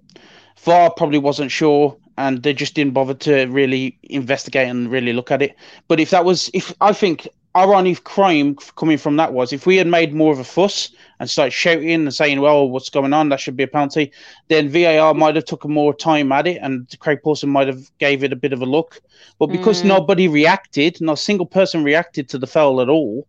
VAR 0.64 0.92
probably 0.92 1.20
wasn't 1.20 1.52
sure, 1.52 1.96
and 2.18 2.42
they 2.44 2.54
just 2.54 2.74
didn't 2.74 2.94
bother 2.94 3.14
to 3.14 3.46
really 3.46 3.98
investigate 4.04 4.68
and 4.68 4.90
really 4.92 5.14
look 5.14 5.32
at 5.32 5.42
it. 5.42 5.56
But 5.88 6.00
if 6.00 6.10
that 6.10 6.26
was, 6.26 6.50
if 6.54 6.74
I 6.82 6.94
think 6.94 7.28
our 7.56 7.74
only 7.74 7.96
crime 7.96 8.56
coming 8.76 8.98
from 8.98 9.18
that 9.18 9.34
was 9.34 9.52
if 9.52 9.66
we 9.66 9.78
had 9.78 9.88
made 9.88 10.14
more 10.14 10.32
of 10.32 10.40
a 10.40 10.44
fuss 10.44 10.92
and 11.20 11.30
started 11.30 11.52
shouting 11.52 11.92
and 11.92 12.14
saying, 12.14 12.40
"Well, 12.42 12.70
what's 12.70 12.90
going 12.90 13.14
on? 13.14 13.30
That 13.30 13.40
should 13.40 13.58
be 13.58 13.64
a 13.64 13.68
penalty," 13.68 14.12
then 14.50 14.70
VAR 14.70 15.14
might 15.14 15.36
have 15.36 15.46
took 15.46 15.66
more 15.68 15.94
time 15.94 16.32
at 16.32 16.48
it, 16.48 16.60
and 16.62 16.88
Craig 17.00 17.20
Pawson 17.24 17.50
might 17.50 17.68
have 17.68 17.82
gave 18.00 18.24
it 18.24 18.34
a 18.34 18.38
bit 18.38 18.54
of 18.54 18.62
a 18.62 18.66
look. 18.66 19.02
But 19.40 19.48
because 19.48 19.82
Mm. 19.82 19.86
nobody 19.86 20.28
reacted, 20.28 21.02
not 21.02 21.14
a 21.14 21.18
single 21.18 21.46
person 21.48 21.84
reacted 21.84 22.30
to 22.30 22.38
the 22.38 22.48
foul 22.48 22.82
at 22.82 22.90
all, 22.90 23.28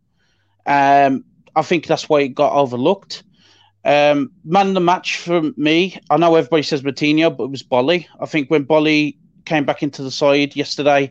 um, 0.67 1.25
I 1.57 1.63
think 1.63 1.87
that's 1.87 2.09
why 2.09 2.21
it 2.21 2.35
got 2.35 2.53
overlooked. 2.53 3.25
Um, 3.85 4.31
man 4.45 4.69
of 4.69 4.75
the 4.75 4.81
match 4.81 5.17
for 5.17 5.43
me, 5.57 5.99
I 6.11 6.19
know 6.19 6.35
everybody 6.35 6.63
says 6.63 6.83
Moutinho, 6.83 7.35
but 7.35 7.45
it 7.45 7.51
was 7.51 7.63
Bolly. 7.63 8.07
I 8.21 8.27
think 8.27 8.51
when 8.51 8.65
Bolly 8.65 9.17
came 9.47 9.65
back 9.65 9.83
into 9.83 10.03
the 10.03 10.11
side 10.11 10.55
yesterday, 10.55 11.11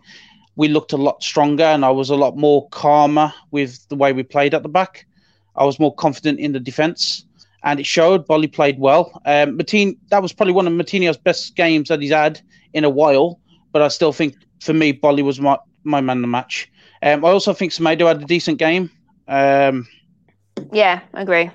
we 0.60 0.68
looked 0.68 0.91
a 0.91 0.98
lot 0.98 1.23
stronger 1.23 1.64
and 1.64 1.86
I 1.86 1.90
was 1.90 2.10
a 2.10 2.18
lot 2.18 2.36
more 2.36 2.68
calmer 2.69 3.34
with 3.52 3.88
the 3.88 3.95
way 3.95 4.11
we 4.11 4.23
played 4.23 4.53
at 4.53 4.61
the 4.61 4.68
back. 4.68 5.06
I 5.56 5.64
was 5.64 5.80
more 5.80 5.95
confident 5.95 6.38
in 6.38 6.52
the 6.52 6.60
defence 6.60 7.23
and 7.64 7.80
it 7.80 7.86
showed. 7.86 8.27
Bolly 8.27 8.48
played 8.48 8.77
well. 8.77 9.22
Um, 9.26 9.56
Matin, 9.56 9.95
that 10.10 10.22
was 10.22 10.34
probably 10.34 10.53
one 10.53 10.68
of 10.68 10.73
Moutinho's 10.73 11.15
best 11.15 11.56
games 11.56 11.88
that 11.88 12.02
he's 12.02 12.11
had 12.11 12.41
in 12.73 12.84
a 12.84 12.90
while, 12.90 13.40
but 13.72 13.81
I 13.81 13.88
still 13.88 14.11
think 14.11 14.36
for 14.60 14.73
me, 14.73 14.91
Bolly 14.91 15.23
was 15.23 15.40
my, 15.40 15.57
my 15.86 16.02
man 16.02 16.18
of 16.18 16.22
the 16.23 16.27
match. 16.27 16.69
Um, 17.02 17.23
I 17.23 17.30
also 17.30 17.53
think 17.53 17.72
Semedo 17.72 18.06
had 18.07 18.22
a 18.22 18.26
decent 18.26 18.57
game. 18.57 18.91
Um, 19.30 19.88
Yeah, 20.73 20.99
I 21.14 21.22
agree. 21.22 21.52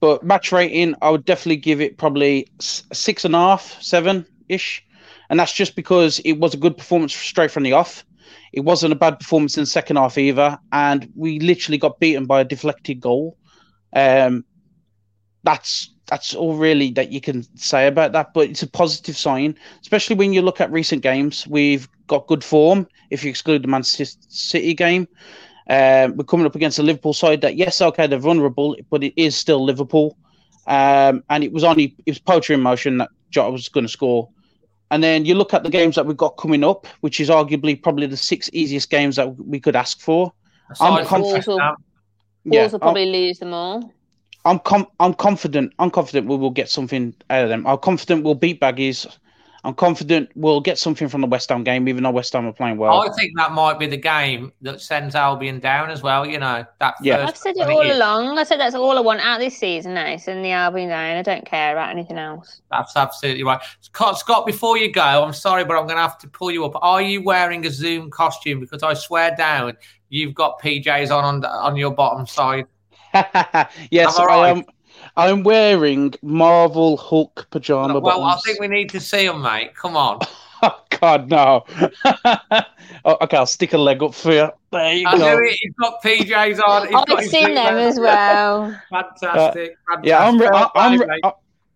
but 0.00 0.24
match 0.24 0.50
rating, 0.50 0.96
I 1.02 1.10
would 1.10 1.24
definitely 1.24 1.58
give 1.58 1.80
it 1.80 1.98
probably 1.98 2.48
six 2.58 3.24
and 3.24 3.36
a 3.36 3.38
half, 3.38 3.80
seven 3.80 4.26
ish, 4.48 4.84
and 5.30 5.38
that's 5.38 5.52
just 5.52 5.76
because 5.76 6.18
it 6.24 6.32
was 6.32 6.52
a 6.52 6.56
good 6.56 6.76
performance 6.76 7.14
straight 7.14 7.52
from 7.52 7.62
the 7.62 7.74
off. 7.74 8.04
It 8.54 8.64
wasn't 8.64 8.92
a 8.92 8.96
bad 8.96 9.18
performance 9.18 9.56
in 9.56 9.62
the 9.62 9.66
second 9.66 9.96
half 9.96 10.16
either, 10.16 10.58
and 10.70 11.10
we 11.16 11.40
literally 11.40 11.76
got 11.76 11.98
beaten 11.98 12.24
by 12.24 12.40
a 12.40 12.44
deflected 12.44 13.00
goal. 13.00 13.36
Um, 13.92 14.44
that's 15.42 15.90
that's 16.06 16.34
all 16.34 16.54
really 16.54 16.90
that 16.92 17.10
you 17.10 17.20
can 17.20 17.42
say 17.56 17.88
about 17.88 18.12
that, 18.12 18.32
but 18.32 18.48
it's 18.48 18.62
a 18.62 18.68
positive 18.68 19.16
sign, 19.16 19.56
especially 19.80 20.14
when 20.16 20.32
you 20.32 20.40
look 20.40 20.60
at 20.60 20.70
recent 20.70 21.02
games. 21.02 21.46
We've 21.48 21.88
got 22.06 22.28
good 22.28 22.44
form 22.44 22.86
if 23.10 23.24
you 23.24 23.30
exclude 23.30 23.62
the 23.62 23.68
Manchester 23.68 24.20
City 24.28 24.74
game. 24.74 25.08
Um, 25.68 26.16
we're 26.16 26.24
coming 26.24 26.46
up 26.46 26.54
against 26.54 26.78
a 26.78 26.82
Liverpool 26.82 27.14
side 27.14 27.40
that, 27.40 27.56
yes, 27.56 27.80
okay, 27.80 28.06
they're 28.06 28.18
vulnerable, 28.18 28.76
but 28.90 29.02
it 29.02 29.14
is 29.16 29.34
still 29.34 29.64
Liverpool. 29.64 30.16
Um, 30.66 31.24
and 31.28 31.42
it 31.42 31.52
was 31.52 31.64
only 31.64 31.96
it 32.06 32.10
was 32.12 32.18
poetry 32.18 32.54
in 32.54 32.60
motion 32.60 32.98
that 32.98 33.10
Jota 33.30 33.50
was 33.50 33.68
going 33.68 33.84
to 33.84 33.92
score. 33.92 34.28
And 34.90 35.02
then 35.02 35.24
you 35.24 35.34
look 35.34 35.54
at 35.54 35.62
the 35.64 35.70
games 35.70 35.96
that 35.96 36.06
we've 36.06 36.16
got 36.16 36.36
coming 36.36 36.62
up, 36.62 36.86
which 37.00 37.18
is 37.20 37.28
arguably 37.30 37.80
probably 37.80 38.06
the 38.06 38.16
six 38.16 38.48
easiest 38.52 38.90
games 38.90 39.16
that 39.16 39.36
we 39.36 39.58
could 39.58 39.76
ask 39.76 40.00
for. 40.00 40.32
I'm 40.80 41.04
confident. 41.06 41.46
will, 41.46 41.58
Yeah, 41.58 41.72
Wolves 42.60 42.72
will 42.72 42.78
I'm- 42.78 42.80
probably 42.80 43.06
lose 43.06 43.38
them 43.38 43.52
all. 43.54 43.92
I'm 44.46 44.58
com- 44.58 44.86
I'm 45.00 45.14
confident. 45.14 45.72
I'm 45.78 45.90
confident 45.90 46.26
we 46.26 46.36
will 46.36 46.50
get 46.50 46.68
something 46.68 47.14
out 47.30 47.44
of 47.44 47.48
them. 47.48 47.66
I'm 47.66 47.78
confident 47.78 48.24
we'll 48.24 48.34
beat 48.34 48.60
Baggies. 48.60 49.06
I'm 49.64 49.74
confident 49.74 50.28
we'll 50.34 50.60
get 50.60 50.78
something 50.78 51.08
from 51.08 51.22
the 51.22 51.26
West 51.26 51.48
Ham 51.48 51.64
game, 51.64 51.88
even 51.88 52.02
though 52.02 52.10
West 52.10 52.34
Ham 52.34 52.46
are 52.46 52.52
playing 52.52 52.76
well. 52.76 53.00
I 53.00 53.08
think 53.14 53.32
that 53.38 53.52
might 53.52 53.78
be 53.78 53.86
the 53.86 53.96
game 53.96 54.52
that 54.60 54.82
sends 54.82 55.14
Albion 55.14 55.58
down 55.58 55.88
as 55.90 56.02
well. 56.02 56.26
You 56.26 56.38
know 56.38 56.66
that. 56.80 56.94
Yeah. 57.00 57.24
first 57.24 57.28
I've 57.46 57.56
said 57.56 57.56
it 57.56 57.70
all 57.70 57.80
is. 57.80 57.96
along. 57.96 58.36
I 58.36 58.44
said 58.44 58.60
that's 58.60 58.74
all 58.74 58.98
I 58.98 59.00
want 59.00 59.20
out 59.20 59.40
this 59.40 59.56
season 59.56 59.94
now. 59.94 60.04
in 60.06 60.42
the 60.42 60.50
Albion 60.50 60.90
down. 60.90 61.16
I 61.16 61.22
don't 61.22 61.46
care 61.46 61.72
about 61.72 61.88
anything 61.88 62.18
else. 62.18 62.60
That's 62.70 62.94
absolutely 62.94 63.42
right. 63.42 63.60
Scott, 63.80 64.18
Scott, 64.18 64.44
before 64.44 64.76
you 64.76 64.92
go, 64.92 65.00
I'm 65.00 65.32
sorry, 65.32 65.64
but 65.64 65.78
I'm 65.78 65.84
going 65.86 65.96
to 65.96 66.02
have 66.02 66.18
to 66.18 66.28
pull 66.28 66.50
you 66.50 66.66
up. 66.66 66.72
Are 66.82 67.00
you 67.00 67.22
wearing 67.22 67.64
a 67.64 67.70
Zoom 67.70 68.10
costume? 68.10 68.60
Because 68.60 68.82
I 68.82 68.92
swear 68.92 69.34
down, 69.34 69.78
you've 70.10 70.34
got 70.34 70.60
PJs 70.60 71.10
on 71.10 71.24
on, 71.24 71.44
on 71.46 71.76
your 71.76 71.90
bottom 71.94 72.26
side. 72.26 72.66
yes, 73.90 74.18
Am 74.18 74.28
I 74.28 74.32
I 74.32 74.36
right? 74.36 74.56
am. 74.58 74.64
I'm 75.16 75.42
wearing 75.44 76.14
Marvel 76.22 76.96
Hulk 76.96 77.46
pajama 77.50 78.00
Well, 78.00 78.22
I 78.24 78.36
think 78.44 78.58
we 78.60 78.68
need 78.68 78.90
to 78.90 79.00
see 79.00 79.26
them, 79.26 79.42
mate. 79.42 79.74
Come 79.74 79.96
on. 79.96 80.20
Oh 80.62 80.80
God, 80.98 81.28
no! 81.28 81.64
oh, 83.04 83.18
okay, 83.20 83.36
I'll 83.36 83.44
stick 83.44 83.74
a 83.74 83.78
leg 83.78 84.02
up 84.02 84.14
for 84.14 84.32
you. 84.32 84.48
There 84.72 84.94
you 84.94 85.04
go. 85.04 85.10
I 85.10 85.18
go. 85.18 85.36
knew 85.38 85.46
it. 85.46 85.56
He's 85.60 85.72
got 85.74 86.02
PJs 86.02 86.60
on. 86.66 86.86
He's 86.86 86.92
got 86.94 87.10
I've 87.10 87.18
his 87.18 87.30
seen 87.30 87.54
them 87.54 87.76
as 87.76 88.00
well. 88.00 88.74
Fantastic. 88.90 89.76
Uh, 89.92 89.98
yeah, 90.02 90.26
I'm, 90.26 90.38
re- 90.40 90.48
I- 90.50 90.70
I'm, 90.74 90.98
re- 91.00 91.20
I- 91.22 91.32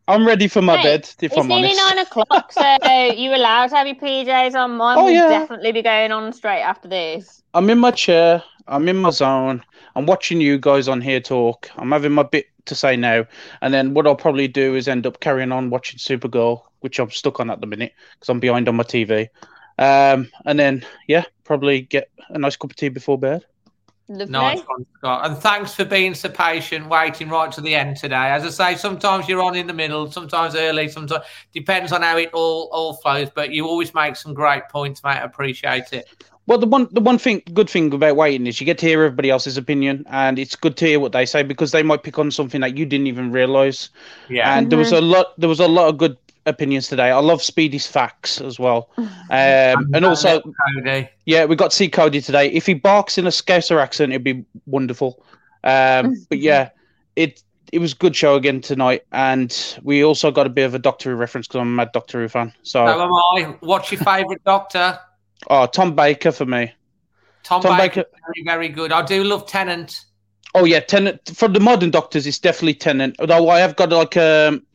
I'm 0.07 0.27
ready 0.27 0.49
for 0.49 0.63
my 0.63 0.79
Hey, 0.79 0.83
bed. 0.97 1.11
If 1.21 1.33
it's 1.33 1.37
I'm 1.37 1.49
nearly 1.49 1.65
honest. 1.79 1.83
nine 1.87 1.99
o'clock, 1.99 2.51
so 2.51 3.13
you're 3.13 3.35
allowed 3.35 3.67
to 3.67 3.77
have 3.77 3.87
your 3.87 3.97
PJs 3.97 4.55
on. 4.55 4.77
Mine 4.79 4.97
Oh, 4.99 5.05
will 5.05 5.11
yeah. 5.11 5.29
definitely 5.29 5.73
be 5.73 5.83
going 5.83 6.11
on 6.11 6.33
straight 6.33 6.63
after 6.63 6.89
this. 6.89 7.43
I'm 7.53 7.69
in 7.69 7.79
my 7.79 7.91
chair. 7.91 8.43
I'm 8.67 8.89
in 8.89 8.97
my 8.97 9.11
zone. 9.11 9.63
I'm 9.99 10.07
watching 10.07 10.41
you 10.41 10.59
guys 10.59 10.87
on 10.87 11.01
here 11.01 11.19
talk. 11.19 11.69
I'm 11.77 11.91
having 11.91 12.13
my 12.13 12.23
bit 12.23 12.47
to 12.67 12.77
say 12.77 12.95
now, 12.95 13.27
and 13.61 13.75
then 13.75 13.95
what 13.95 14.07
I'll 14.07 14.15
probably 14.15 14.47
do 14.47 14.77
is 14.77 14.87
end 14.87 15.09
up 15.09 15.19
carrying 15.19 15.51
on 15.51 15.71
watching 15.71 15.99
Supergirl, 15.99 16.63
which 16.79 17.01
I'm 17.01 17.11
stuck 17.11 17.41
on 17.41 17.51
at 17.51 17.61
the 17.61 17.67
minute 17.67 17.93
because 18.13 18.29
I'm 18.29 18.39
behind 18.39 18.69
on 18.69 18.77
my 18.77 18.85
TV. 18.85 19.29
Um, 19.77 20.31
and 20.45 20.57
then 20.57 20.87
yeah, 21.09 21.25
probably 21.43 21.81
get 21.81 22.11
a 22.29 22.39
nice 22.39 22.55
cup 22.55 22.71
of 22.71 22.77
tea 22.77 22.91
before 22.91 23.19
bed. 23.19 23.45
Lovely. 24.11 24.33
Nice 24.33 24.61
one, 24.61 24.87
Scott. 24.97 25.27
And 25.27 25.37
thanks 25.37 25.75
for 25.75 25.85
being 25.85 26.15
so 26.15 26.31
patient, 26.31 26.89
waiting 26.89 27.29
right 27.29 27.53
to 27.53 27.61
the 27.61 27.75
end 27.75 27.99
today. 27.99 28.31
As 28.31 28.43
I 28.43 28.73
say, 28.73 28.79
sometimes 28.79 29.29
you're 29.29 29.43
on 29.43 29.55
in 29.55 29.67
the 29.67 29.75
middle, 29.75 30.11
sometimes 30.11 30.55
early, 30.55 30.89
sometimes 30.89 31.25
depends 31.53 31.93
on 31.93 32.01
how 32.01 32.17
it 32.17 32.31
all 32.33 32.71
all 32.73 32.95
flows. 32.95 33.29
But 33.35 33.53
you 33.53 33.67
always 33.67 33.93
make 33.93 34.17
some 34.17 34.33
great 34.33 34.69
points, 34.71 35.05
mate. 35.05 35.19
I 35.19 35.25
appreciate 35.25 35.93
it. 35.93 36.09
Well, 36.47 36.57
the 36.57 36.67
one 36.67 36.89
the 36.93 37.03
one 37.03 37.19
thing 37.19 37.43
good 37.53 37.69
thing 37.69 37.93
about 37.93 38.17
waiting 38.17 38.47
is 38.47 38.59
you 38.59 38.65
get 38.65 38.79
to 38.79 38.87
hear 38.87 39.05
everybody 39.05 39.29
else's 39.29 39.59
opinion, 39.59 40.07
and 40.09 40.39
it's 40.39 40.57
good 40.57 40.79
to 40.79 40.87
hear 40.87 41.01
what 41.01 41.13
they 41.13 41.27
say 41.27 41.43
because 41.43 41.73
they 41.73 41.83
might 41.83 42.03
pick 42.03 42.19
on 42.19 42.31
something 42.31 42.63
that 42.63 42.79
you 42.79 42.87
didn't 42.87 43.09
even 43.09 43.31
realize. 43.31 43.91
Yeah. 44.31 44.57
and 44.57 44.71
there 44.71 44.79
was 44.79 44.91
a 44.91 45.03
lot 45.03 45.39
there 45.39 45.51
was 45.51 45.61
a 45.61 45.69
lot 45.69 45.91
of 45.91 45.99
good 45.99 46.17
opinions 46.49 46.89
today. 46.89 47.11
I 47.11 47.19
love 47.19 47.43
Speedy's 47.43 47.87
facts 47.87 48.41
as 48.41 48.59
well, 48.59 48.91
um, 48.97 49.09
and 49.31 50.05
also 50.05 50.43
Cody. 50.75 51.09
yeah, 51.27 51.45
we 51.45 51.57
got 51.57 51.71
to 51.71 51.77
see 51.77 51.89
Cody 51.89 52.21
today. 52.21 52.49
If 52.51 52.67
he 52.67 52.75
barks 52.75 53.19
in 53.19 53.27
a 53.27 53.31
Scouser 53.31 53.81
accent, 53.81 54.13
it'd 54.13 54.25
be 54.25 54.45
wonderful. 54.67 55.25
Um, 55.65 56.15
but 56.29 56.39
yeah, 56.39 56.71
it 57.17 57.43
it 57.73 57.79
was 57.79 57.93
a 57.93 57.97
good 57.97 58.17
show 58.17 58.35
again 58.35 58.61
tonight, 58.61 59.05
and 59.13 59.77
we 59.83 60.05
also 60.05 60.31
got 60.31 60.47
a 60.47 60.51
bit 60.51 60.65
of 60.65 60.75
a 60.75 60.79
Doctor 60.79 61.11
Who 61.11 61.17
reference 61.17 61.47
because 61.47 61.61
I'm 61.61 61.69
a 61.69 61.77
mad 61.77 61.91
Doctor 61.93 62.21
Who 62.21 62.29
fan. 62.29 62.53
So, 62.63 62.87
So 62.87 63.03
am 63.03 63.13
I. 63.13 63.57
What's 63.61 63.93
your 63.93 64.01
favourite 64.01 64.43
Doctor? 64.45 64.99
oh, 65.51 65.67
Tom 65.67 65.95
Baker 65.95 66.33
for 66.33 66.47
me. 66.47 66.73
Tom, 67.43 67.63
Tom 67.63 67.77
Baker. 67.77 68.03
Baker- 68.03 68.11
Very, 68.27 68.45
very 68.45 68.69
good. 68.69 68.93
I 68.93 69.03
do 69.03 69.25
love 69.25 69.47
Tennant. 69.47 70.05
Oh 70.55 70.65
yeah, 70.65 70.81
Tennant 70.81 71.21
for 71.35 71.49
the 71.49 71.61
modern 71.61 71.91
Doctors, 71.91 72.27
it's 72.27 72.39
definitely 72.39 72.75
Tennant. 72.75 73.17
Although 73.19 73.49
I 73.51 73.59
have 73.61 73.77
got 73.77 73.91
like 73.91 74.17
um 74.17 74.67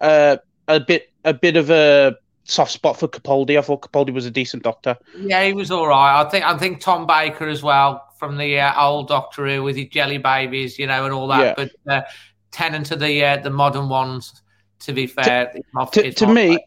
uh 0.00 0.36
a 0.68 0.80
bit 0.80 1.10
a 1.24 1.34
bit 1.34 1.56
of 1.56 1.70
a 1.70 2.16
soft 2.44 2.72
spot 2.72 2.98
for 2.98 3.08
Capaldi. 3.08 3.58
I 3.58 3.62
thought 3.62 3.82
Capaldi 3.82 4.12
was 4.12 4.26
a 4.26 4.30
decent 4.30 4.62
doctor. 4.62 4.96
Yeah, 5.16 5.44
he 5.44 5.52
was 5.52 5.70
all 5.70 5.86
right. 5.86 6.20
I 6.20 6.28
think 6.28 6.44
I 6.44 6.56
think 6.58 6.80
Tom 6.80 7.06
Baker 7.06 7.48
as 7.48 7.62
well 7.62 8.04
from 8.18 8.36
the 8.36 8.60
uh, 8.60 8.80
old 8.80 9.08
Doctor 9.08 9.46
Who 9.46 9.62
with 9.62 9.76
his 9.76 9.88
jelly 9.88 10.18
babies, 10.18 10.78
you 10.78 10.86
know, 10.86 11.04
and 11.04 11.12
all 11.12 11.26
that. 11.28 11.58
Yeah. 11.58 11.66
But 11.86 11.92
uh, 11.92 12.02
Tennant 12.50 12.90
of 12.90 13.00
the 13.00 13.24
uh, 13.24 13.36
the 13.38 13.50
modern 13.50 13.88
ones. 13.88 14.42
To 14.80 14.92
be 14.92 15.06
fair, 15.06 15.54
To, 15.92 16.04
it's 16.04 16.18
to 16.18 16.26
my 16.26 16.32
me, 16.32 16.58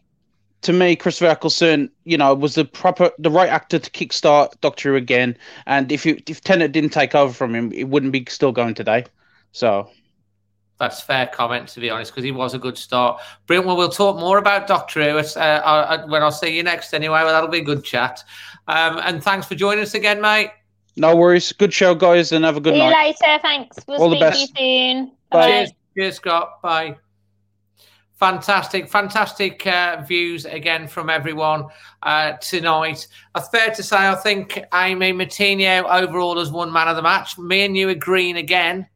to 0.62 0.72
me, 0.72 0.96
Christopher 0.96 1.30
Eccleston, 1.30 1.90
you 2.04 2.16
know, 2.16 2.34
was 2.34 2.54
the 2.54 2.64
proper 2.64 3.10
the 3.18 3.30
right 3.30 3.50
actor 3.50 3.78
to 3.78 3.90
kickstart 3.90 4.58
Doctor 4.62 4.92
Who 4.92 4.96
again. 4.96 5.36
And 5.66 5.92
if 5.92 6.06
you 6.06 6.18
if 6.26 6.40
Tennant 6.40 6.72
didn't 6.72 6.94
take 6.94 7.14
over 7.14 7.34
from 7.34 7.54
him, 7.54 7.70
it 7.72 7.90
wouldn't 7.90 8.12
be 8.12 8.24
still 8.30 8.52
going 8.52 8.72
today. 8.72 9.04
So 9.52 9.90
That's 10.78 11.00
fair 11.00 11.26
comment, 11.26 11.68
to 11.68 11.80
be 11.80 11.88
honest, 11.88 12.12
because 12.12 12.24
he 12.24 12.32
was 12.32 12.52
a 12.52 12.58
good 12.58 12.76
start. 12.76 13.20
Brilliant. 13.46 13.66
Well, 13.66 13.76
we'll 13.76 13.88
talk 13.88 14.18
more 14.18 14.36
about 14.38 14.66
Doctor 14.66 15.02
Who 15.02 15.18
uh, 15.18 15.40
uh, 15.40 16.06
when 16.08 16.22
I'll 16.22 16.30
see 16.30 16.54
you 16.54 16.62
next 16.62 16.92
anyway. 16.92 17.22
Well, 17.22 17.32
that'll 17.32 17.48
be 17.48 17.60
a 17.60 17.64
good 17.64 17.82
chat. 17.82 18.22
Um, 18.68 18.98
and 19.02 19.22
thanks 19.22 19.46
for 19.46 19.54
joining 19.54 19.82
us 19.82 19.94
again, 19.94 20.20
mate. 20.20 20.50
no 20.96 21.16
worries. 21.16 21.52
Good 21.52 21.72
show, 21.72 21.94
guys, 21.94 22.32
and 22.32 22.44
have 22.44 22.56
a 22.56 22.60
good 22.60 22.74
night. 22.74 22.92
See 22.92 23.24
you 23.24 23.28
later. 23.32 23.42
Thanks. 23.42 23.76
We'll 23.86 24.02
All 24.02 24.10
the 24.10 24.32
speak 24.32 24.54
to 24.54 24.62
you 24.62 24.92
soon. 24.94 25.06
Bye. 25.30 25.38
Bye. 25.38 25.48
Cheers, 25.48 25.72
cheers, 25.96 26.16
Scott. 26.16 26.62
Bye. 26.62 26.96
Fantastic, 28.18 28.88
fantastic 28.88 29.66
uh, 29.66 30.02
views 30.06 30.46
again 30.46 30.88
from 30.88 31.10
everyone 31.10 31.66
uh, 32.02 32.32
tonight. 32.38 33.06
Uh, 33.34 33.42
fair 33.42 33.70
to 33.74 33.82
say, 33.82 33.96
I 33.96 34.14
think 34.14 34.58
Amy 34.72 35.12
Moutinho 35.12 35.84
overall 35.84 36.38
has 36.38 36.50
won 36.50 36.72
man 36.72 36.88
of 36.88 36.96
the 36.96 37.02
match. 37.02 37.36
Me 37.36 37.66
and 37.66 37.76
you 37.76 37.90
agreeing 37.90 38.38
again 38.38 38.86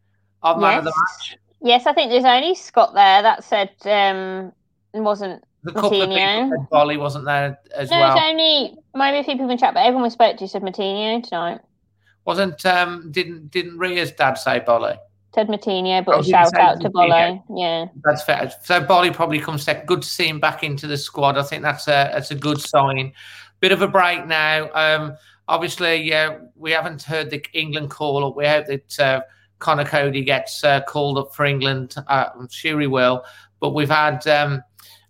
on 0.42 0.58
man 0.60 0.78
of 0.78 0.84
the 0.84 0.92
match. 0.96 1.36
Yes, 1.62 1.86
I 1.86 1.92
think 1.92 2.10
there's 2.10 2.24
only 2.24 2.54
Scott 2.54 2.94
there 2.94 3.22
that 3.22 3.44
said 3.44 3.70
um 3.84 4.52
wasn't 4.94 5.42
The 5.62 5.72
couple 5.72 5.90
Moutinho. 5.90 6.68
Bolly 6.70 6.96
wasn't 6.96 7.24
there 7.26 7.58
as 7.76 7.90
No, 7.90 7.98
well. 7.98 8.16
it's 8.16 8.24
only 8.26 8.76
maybe 8.94 9.18
a 9.18 9.24
few 9.24 9.34
people 9.34 9.50
in 9.50 9.58
chat, 9.58 9.74
but 9.74 9.80
everyone 9.80 10.04
we 10.04 10.10
spoke 10.10 10.36
to 10.38 10.48
said 10.48 10.62
Moutinho 10.62 11.22
tonight. 11.22 11.60
Wasn't 12.24 12.64
um 12.66 13.10
didn't 13.12 13.50
didn't 13.50 13.78
Ria's 13.78 14.12
dad 14.12 14.34
say 14.34 14.60
Bolly? 14.60 14.94
Said 15.34 15.46
Moutinho, 15.48 16.04
but 16.04 16.16
Oh, 16.16 16.18
a 16.20 16.24
shout 16.24 16.54
out 16.54 16.80
to? 16.80 16.90
Bolo. 16.90 17.44
Yeah. 17.54 17.86
That's 18.04 18.22
fair. 18.24 18.50
So 18.64 18.80
Bolly 18.80 19.10
probably 19.12 19.38
comes 19.38 19.62
second. 19.62 19.86
Good 19.86 20.02
to 20.02 20.08
see 20.08 20.26
him 20.26 20.40
back 20.40 20.64
into 20.64 20.86
the 20.88 20.96
squad. 20.96 21.38
I 21.38 21.42
think 21.44 21.62
that's 21.62 21.86
a 21.86 22.10
that's 22.12 22.30
a 22.32 22.34
good 22.34 22.60
sign. 22.60 23.12
Bit 23.60 23.70
of 23.72 23.80
a 23.82 23.86
break 23.86 24.26
now. 24.26 24.70
Um, 24.72 25.16
obviously, 25.46 26.02
yeah, 26.02 26.38
we 26.56 26.72
haven't 26.72 27.02
heard 27.02 27.30
the 27.30 27.44
England 27.52 27.90
call 27.90 28.26
up. 28.26 28.34
We 28.34 28.46
hope 28.46 28.66
that 28.66 28.98
uh, 28.98 29.20
Connor 29.60 29.84
Cody 29.84 30.24
gets 30.24 30.64
uh, 30.64 30.80
called 30.82 31.18
up 31.18 31.34
for 31.34 31.44
England. 31.44 31.94
Uh, 32.08 32.26
I'm 32.34 32.48
sure 32.48 32.80
he 32.80 32.86
will. 32.86 33.24
But 33.60 33.70
we've 33.70 33.90
had 33.90 34.26
um, 34.26 34.62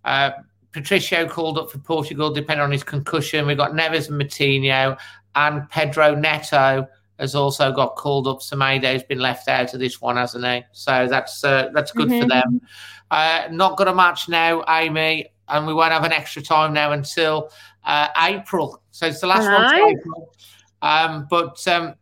uh, 0.05 0.32
Patricio 0.72 1.27
called 1.27 1.59
up 1.59 1.70
for 1.70 1.78
Portugal, 1.78 2.32
depending 2.32 2.62
on 2.62 2.72
his 2.72 2.85
concussion. 2.85 3.47
We've 3.47 3.56
got 3.56 3.72
Neves 3.72 4.09
and 4.10 4.20
Moutinho, 4.20 4.98
and 5.35 5.68
Pedro 5.70 6.14
Neto 6.14 6.86
has 7.18 7.35
also 7.35 7.72
got 7.72 7.97
called 7.97 8.27
up. 8.27 8.43
Semedo's 8.43 9.02
been 9.05 9.18
left 9.20 9.48
out 9.48 9.72
of 9.72 9.81
this 9.81 10.01
one, 10.01 10.16
hasn't 10.16 10.44
he? 10.44 10.64
So 10.72 11.06
that's 11.09 11.44
uh, 11.44 11.70
that's 11.72 11.93
good 11.93 12.09
for 12.09 12.27
Mhm. 12.27 12.28
them. 12.28 12.60
Uh, 13.10 13.48
not 13.51 13.77
got 13.77 13.89
a 13.89 13.94
match 13.94 14.28
now, 14.28 14.64
Amy, 14.68 15.27
and 15.48 15.66
we 15.66 15.74
won't 15.74 15.93
have 15.93 16.05
an 16.05 16.12
extra 16.12 16.43
time 16.43 16.72
now 16.72 16.93
until 16.93 17.51
uh, 17.85 18.09
April. 18.22 18.82
So 18.90 19.06
it's 19.06 19.20
the 19.20 19.27
last 19.27 19.47
one. 19.51 19.94
Um, 20.82 21.27
but 21.28 21.66
um, 21.68 21.94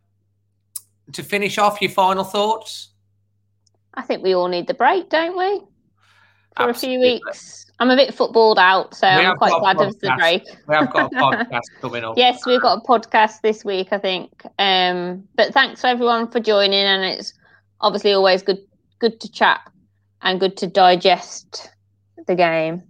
to 1.13 1.23
finish 1.23 1.57
off, 1.57 1.81
your 1.81 1.91
final 1.91 2.23
thoughts? 2.23 2.89
I 3.93 4.01
think 4.01 4.23
we 4.23 4.33
all 4.33 4.47
need 4.47 4.67
the 4.67 4.73
break, 4.73 5.09
don't 5.09 5.37
we? 5.37 5.61
For 6.57 6.69
a 6.69 6.73
few 6.73 6.99
weeks. 6.99 7.65
I'm 7.79 7.89
a 7.89 7.95
bit 7.95 8.13
footballed 8.13 8.59
out, 8.59 8.93
so 8.93 9.07
We 9.07 9.25
I'm 9.25 9.37
quite 9.37 9.57
glad 9.59 9.79
of 9.79 9.97
the 9.99 10.13
break. 10.17 10.43
We 10.67 10.75
have 10.75 10.91
got 10.91 11.13
a 11.13 11.15
podcast 11.15 11.61
coming 11.79 12.03
up. 12.03 12.17
Yes, 12.17 12.45
we've 12.45 12.61
got 12.61 12.79
a 12.79 12.81
podcast 12.81 13.41
this 13.41 13.63
week, 13.63 13.89
I 13.91 13.97
think. 13.97 14.43
Um, 14.59 15.23
but 15.35 15.53
thanks 15.53 15.79
for 15.79 15.87
everyone 15.87 16.29
for 16.29 16.41
joining, 16.41 16.73
and 16.73 17.03
it's 17.03 17.33
obviously 17.79 18.11
always 18.11 18.41
good 18.41 18.59
good 18.99 19.21
to 19.21 19.31
chat 19.31 19.61
and 20.21 20.39
good 20.39 20.57
to 20.57 20.67
digest 20.67 21.71
the 22.27 22.35
game. 22.35 22.83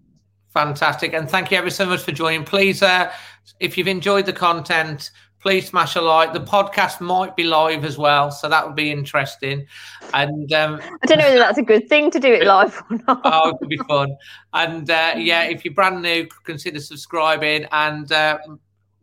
Fantastic. 0.54 1.14
And 1.14 1.30
thank 1.30 1.52
you 1.52 1.58
ever 1.58 1.70
so 1.70 1.86
much 1.86 2.02
for 2.02 2.12
joining. 2.12 2.44
Please, 2.44 2.82
uh, 2.82 3.12
if 3.60 3.78
you've 3.78 3.88
enjoyed 3.88 4.26
the 4.26 4.34
content, 4.34 5.12
please 5.40 5.68
smash 5.68 5.96
a 5.96 6.02
like. 6.02 6.34
The 6.34 6.40
podcast 6.40 7.02
might 7.02 7.36
be 7.36 7.44
live 7.44 7.86
as 7.86 7.98
well, 7.98 8.32
so 8.32 8.50
that 8.50 8.66
would 8.66 8.76
be 8.76 8.92
interesting. 8.92 9.66
And 10.14 10.52
um, 10.54 10.82
I 11.02 11.06
don't 11.06 11.18
know 11.20 11.26
whether 11.26 11.40
that's 11.40 11.58
a 11.58 11.64
good 11.64 11.88
thing 11.88 12.12
to 12.12 12.20
do 12.20 12.32
it 12.32 12.44
live 12.46 12.82
or 12.90 12.98
not. 13.08 13.22
oh, 13.24 13.50
it 13.50 13.56
would 13.60 13.70
be 13.70 13.78
fun. 13.88 14.16
And 14.54 14.90
uh, 14.90 15.14
yeah, 15.18 15.44
if 15.44 15.64
you're 15.64 15.74
brand 15.74 16.02
new, 16.02 16.28
consider 16.44 16.80
subscribing. 16.80 17.66
And 17.72 18.12
uh, 18.12 18.38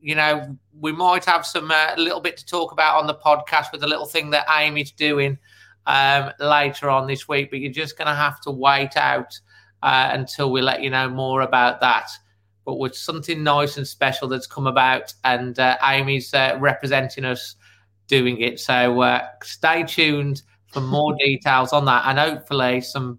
you 0.00 0.14
know, 0.14 0.56
we 0.78 0.92
might 0.92 1.24
have 1.24 1.46
some 1.46 1.70
uh, 1.70 1.94
a 1.96 2.00
little 2.00 2.20
bit 2.20 2.36
to 2.38 2.46
talk 2.46 2.72
about 2.72 2.98
on 2.98 3.06
the 3.06 3.14
podcast 3.14 3.72
with 3.72 3.82
a 3.82 3.88
little 3.88 4.06
thing 4.06 4.30
that 4.30 4.46
Amy's 4.50 4.92
doing 4.92 5.38
um, 5.86 6.32
later 6.38 6.90
on 6.90 7.06
this 7.06 7.26
week. 7.26 7.50
But 7.50 7.60
you're 7.60 7.72
just 7.72 7.96
going 7.96 8.08
to 8.08 8.14
have 8.14 8.40
to 8.42 8.50
wait 8.50 8.96
out 8.96 9.38
uh, 9.82 10.10
until 10.12 10.52
we 10.52 10.62
let 10.62 10.82
you 10.82 10.90
know 10.90 11.08
more 11.08 11.40
about 11.40 11.80
that. 11.80 12.10
But 12.66 12.74
with 12.74 12.94
something 12.94 13.42
nice 13.42 13.78
and 13.78 13.88
special 13.88 14.28
that's 14.28 14.46
come 14.46 14.66
about, 14.66 15.14
and 15.24 15.58
uh, 15.58 15.78
Amy's 15.82 16.34
uh, 16.34 16.58
representing 16.60 17.24
us 17.24 17.54
doing 18.08 18.40
it. 18.40 18.60
So 18.60 19.00
uh, 19.00 19.28
stay 19.42 19.84
tuned 19.84 20.42
for 20.72 20.80
more 20.80 21.14
details 21.18 21.72
on 21.72 21.84
that, 21.86 22.04
and 22.06 22.18
hopefully 22.18 22.82
some 22.82 23.18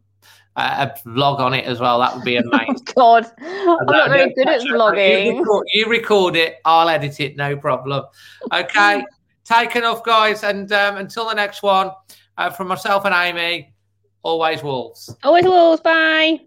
uh, 0.57 0.87
a 0.89 1.07
vlog 1.09 1.39
on 1.39 1.53
it 1.53 1.65
as 1.65 1.79
well. 1.79 1.99
That 1.99 2.15
would 2.15 2.25
be 2.25 2.35
amazing. 2.37 2.77
God, 2.95 3.31
I'm 3.39 3.85
not 3.85 4.09
very 4.09 4.33
good 4.33 4.49
at 4.49 4.63
You 4.63 4.73
vlogging. 4.73 5.39
record, 5.39 5.67
you 5.73 5.85
record 5.87 6.35
it, 6.35 6.57
I'll 6.65 6.89
edit 6.89 7.19
it, 7.19 7.37
no 7.37 7.55
problem. 7.55 8.03
Okay, 8.53 9.05
take 9.45 9.75
enough, 9.75 10.03
guys, 10.03 10.43
and 10.43 10.71
um, 10.73 10.97
until 10.97 11.29
the 11.29 11.35
next 11.35 11.63
one, 11.63 11.91
uh, 12.37 12.49
from 12.49 12.67
myself 12.67 13.05
and 13.05 13.15
Amy, 13.15 13.73
always 14.23 14.61
wolves. 14.61 15.15
Always 15.23 15.45
wolves. 15.45 15.81
Bye. 15.81 16.46